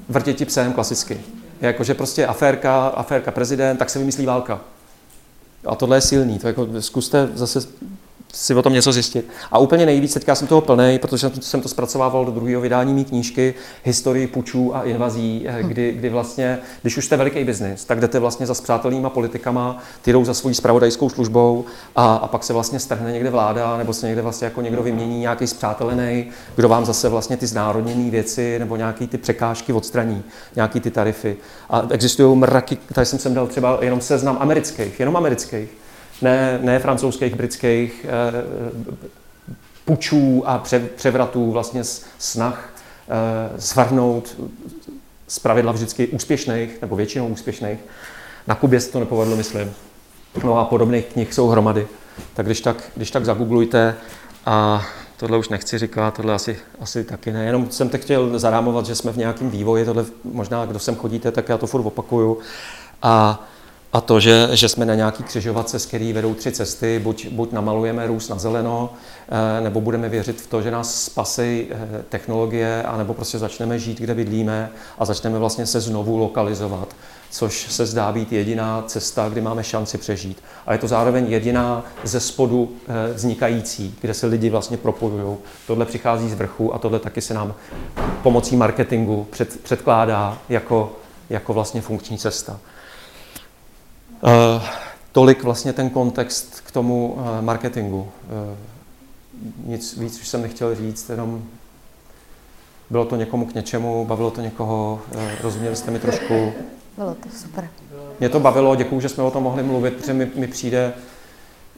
Vrtěti 0.08 0.44
psem 0.44 0.72
klasicky. 0.72 1.20
Jakože 1.60 1.94
prostě 1.94 2.26
aférka, 2.26 2.86
aférka 2.86 3.30
prezident, 3.30 3.76
tak 3.76 3.90
se 3.90 3.98
vymyslí 3.98 4.26
válka. 4.26 4.60
A 5.66 5.74
tohle 5.74 5.96
je 5.96 6.00
silný. 6.00 6.38
To 6.38 6.46
jako, 6.46 6.68
zkuste 6.80 7.28
zase 7.34 7.60
si 8.32 8.54
o 8.54 8.62
tom 8.62 8.72
něco 8.72 8.92
zjistit. 8.92 9.28
A 9.50 9.58
úplně 9.58 9.86
nejvíc, 9.86 10.14
teďka 10.14 10.34
jsem 10.34 10.48
toho 10.48 10.60
plný, 10.60 10.98
protože 10.98 11.30
jsem 11.40 11.60
to 11.60 11.68
zpracovával 11.68 12.24
do 12.24 12.32
druhého 12.32 12.60
vydání 12.60 12.94
mý 12.94 13.04
knížky 13.04 13.54
Historii 13.84 14.26
pučů 14.26 14.76
a 14.76 14.82
invazí, 14.82 15.44
eh, 15.48 15.62
kdy, 15.62 15.92
kdy 15.92 16.08
vlastně, 16.08 16.58
když 16.82 16.96
už 16.96 17.04
jste 17.04 17.16
veliký 17.16 17.44
biznis, 17.44 17.84
tak 17.84 18.00
jdete 18.00 18.18
vlastně 18.18 18.46
za 18.46 18.54
spřátelnýma 18.54 19.10
politikama, 19.10 19.78
ty 20.02 20.12
jdou 20.12 20.24
za 20.24 20.34
svojí 20.34 20.54
spravodajskou 20.54 21.08
službou 21.08 21.64
a, 21.96 22.14
a 22.14 22.28
pak 22.28 22.44
se 22.44 22.52
vlastně 22.52 22.80
strhne 22.80 23.12
někde 23.12 23.30
vláda, 23.30 23.76
nebo 23.76 23.92
se 23.92 24.06
někde 24.06 24.22
vlastně 24.22 24.44
jako 24.44 24.62
někdo 24.62 24.82
vymění 24.82 25.20
nějaký 25.20 25.46
spřátelený, 25.46 26.26
kdo 26.56 26.68
vám 26.68 26.84
zase 26.84 27.08
vlastně 27.08 27.36
ty 27.36 27.46
znárodněné 27.46 28.10
věci 28.10 28.58
nebo 28.58 28.76
nějaký 28.76 29.06
ty 29.06 29.18
překážky 29.18 29.72
odstraní, 29.72 30.22
nějaký 30.56 30.80
ty 30.80 30.90
tarify. 30.90 31.36
A 31.70 31.82
existují 31.90 32.38
mraky, 32.38 32.78
tady 32.94 33.06
jsem 33.06 33.18
sem 33.18 33.34
dal 33.34 33.46
třeba 33.46 33.78
jenom 33.80 34.00
seznam 34.00 34.36
amerických, 34.40 35.00
jenom 35.00 35.16
amerických 35.16 35.70
ne, 36.22 36.58
ne 36.62 36.78
francouzských, 36.78 37.34
britských 37.34 38.06
eh, 38.08 38.42
pučů 39.84 40.42
a 40.46 40.62
převratů, 40.96 41.52
vlastně 41.52 41.84
snah 42.18 42.74
eh, 43.08 43.60
svrhnout 43.60 44.36
z 45.28 45.38
pravidla 45.38 45.72
vždycky 45.72 46.06
úspěšných, 46.06 46.80
nebo 46.82 46.96
většinou 46.96 47.28
úspěšných. 47.28 47.78
Na 48.46 48.54
Kubě 48.54 48.80
se 48.80 48.92
to 48.92 49.00
nepovedlo, 49.00 49.36
myslím. 49.36 49.72
No 50.44 50.58
a 50.58 50.64
podobných 50.64 51.04
knih 51.04 51.34
jsou 51.34 51.48
hromady. 51.48 51.86
Tak 52.34 52.46
když 52.46 52.60
tak, 52.60 52.90
když 52.96 53.10
tak 53.10 53.24
zagooglujte 53.24 53.94
a 54.46 54.86
tohle 55.16 55.38
už 55.38 55.48
nechci 55.48 55.78
říkat, 55.78 56.14
tohle 56.14 56.34
asi, 56.34 56.58
asi 56.80 57.04
taky 57.04 57.32
ne. 57.32 57.44
Jenom 57.44 57.70
jsem 57.70 57.88
teď 57.88 58.02
chtěl 58.02 58.38
zarámovat, 58.38 58.86
že 58.86 58.94
jsme 58.94 59.12
v 59.12 59.16
nějakém 59.16 59.50
vývoji, 59.50 59.84
tohle 59.84 60.04
možná, 60.24 60.66
kdo 60.66 60.78
sem 60.78 60.96
chodíte, 60.96 61.30
tak 61.32 61.48
já 61.48 61.58
to 61.58 61.66
furt 61.66 61.86
opakuju. 61.86 62.38
A 63.02 63.44
a 63.92 64.00
to, 64.00 64.20
že, 64.20 64.48
že 64.52 64.68
jsme 64.68 64.86
na 64.86 64.94
nějaký 64.94 65.22
křižovatce, 65.22 65.78
z 65.78 65.86
který 65.86 66.12
vedou 66.12 66.34
tři 66.34 66.52
cesty, 66.52 66.98
buď, 66.98 67.28
buď 67.28 67.52
namalujeme 67.52 68.06
růst 68.06 68.28
na 68.28 68.38
zeleno, 68.38 68.92
eh, 69.28 69.60
nebo 69.60 69.80
budeme 69.80 70.08
věřit 70.08 70.40
v 70.40 70.46
to, 70.46 70.62
že 70.62 70.70
nás 70.70 71.04
spasí 71.04 71.66
eh, 71.70 72.02
technologie, 72.08 72.82
anebo 72.82 73.14
prostě 73.14 73.38
začneme 73.38 73.78
žít, 73.78 74.00
kde 74.00 74.14
bydlíme 74.14 74.70
a 74.98 75.04
začneme 75.04 75.38
vlastně 75.38 75.66
se 75.66 75.80
znovu 75.80 76.16
lokalizovat, 76.16 76.96
což 77.30 77.72
se 77.72 77.86
zdá 77.86 78.12
být 78.12 78.32
jediná 78.32 78.84
cesta, 78.86 79.28
kdy 79.28 79.40
máme 79.40 79.64
šanci 79.64 79.98
přežít. 79.98 80.42
A 80.66 80.72
je 80.72 80.78
to 80.78 80.88
zároveň 80.88 81.26
jediná 81.28 81.84
ze 82.04 82.20
spodu 82.20 82.72
eh, 82.88 83.12
vznikající, 83.14 83.94
kde 84.00 84.14
se 84.14 84.26
lidi 84.26 84.50
vlastně 84.50 84.76
propojují. 84.76 85.36
Tohle 85.66 85.86
přichází 85.86 86.30
z 86.30 86.34
vrchu 86.34 86.74
a 86.74 86.78
tohle 86.78 86.98
taky 86.98 87.20
se 87.20 87.34
nám 87.34 87.54
pomocí 88.22 88.56
marketingu 88.56 89.26
před, 89.30 89.60
předkládá 89.60 90.38
jako, 90.48 90.92
jako 91.30 91.52
vlastně 91.52 91.80
funkční 91.80 92.18
cesta. 92.18 92.60
Uh, 94.22 94.62
tolik 95.12 95.42
vlastně 95.42 95.72
ten 95.72 95.90
kontext 95.90 96.60
k 96.60 96.70
tomu 96.70 97.12
uh, 97.12 97.40
marketingu. 97.40 97.98
Uh, 97.98 98.56
nic 99.64 99.96
víc 99.96 100.20
už 100.20 100.28
jsem 100.28 100.42
nechtěl 100.42 100.74
říct, 100.74 101.08
jenom 101.08 101.42
bylo 102.90 103.04
to 103.04 103.16
někomu 103.16 103.46
k 103.46 103.54
něčemu, 103.54 104.04
bavilo 104.04 104.30
to 104.30 104.40
někoho, 104.40 105.00
rozuměli 105.42 105.76
jste 105.76 105.90
mi 105.90 105.98
trošku. 105.98 106.52
Bylo 106.96 107.14
to 107.14 107.28
super. 107.40 107.68
Mě 108.20 108.28
to 108.28 108.40
bavilo, 108.40 108.76
děkuju, 108.76 109.00
že 109.00 109.08
jsme 109.08 109.24
o 109.24 109.30
tom 109.30 109.42
mohli 109.42 109.62
mluvit, 109.62 109.94
protože 109.94 110.12
mi, 110.12 110.30
mi 110.34 110.46
přijde, 110.46 110.92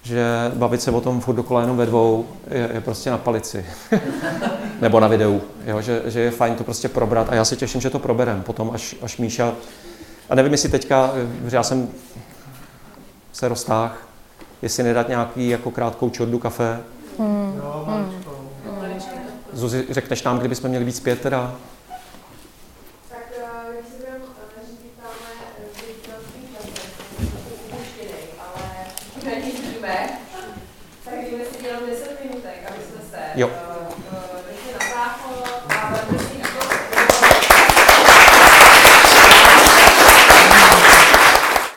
že 0.03 0.25
bavit 0.55 0.83
se 0.83 0.91
o 0.91 1.01
tom 1.01 1.21
furt 1.21 1.35
dokola 1.35 1.61
jenom 1.61 1.77
ve 1.77 1.87
dvou 1.87 2.27
je, 2.51 2.71
je 2.75 2.81
prostě 2.81 3.11
na 3.11 3.19
palici. 3.19 3.67
Nebo 4.81 5.01
na 5.01 5.09
videu. 5.09 5.41
Jo? 5.67 5.81
Že, 5.81 6.03
že, 6.05 6.21
je 6.21 6.31
fajn 6.31 6.55
to 6.55 6.65
prostě 6.65 6.89
probrat 6.89 7.29
a 7.31 7.35
já 7.35 7.45
se 7.45 7.57
těším, 7.57 7.81
že 7.81 7.91
to 7.91 7.99
proberem 7.99 8.43
potom, 8.43 8.71
až, 8.75 8.97
až 9.03 9.19
Míša... 9.19 9.53
A 10.29 10.35
nevím, 10.35 10.53
jestli 10.53 10.69
teďka, 10.69 11.13
že 11.47 11.57
já 11.57 11.63
jsem 11.63 11.89
se 13.33 13.49
roztáh, 13.49 14.07
jestli 14.63 14.83
nedat 14.83 15.09
nějaký 15.09 15.49
jako 15.49 15.71
krátkou 15.71 16.11
čordu 16.11 16.39
kafe. 16.39 16.81
Hmm. 17.19 17.61
Hmm. 17.87 18.25
Zuzi, 19.53 19.87
řekneš 19.91 20.23
nám, 20.23 20.39
kdybychom 20.39 20.71
měli 20.71 20.85
být 20.85 20.97
zpět 20.97 21.21
teda? 21.21 21.55
Jo. 33.35 33.72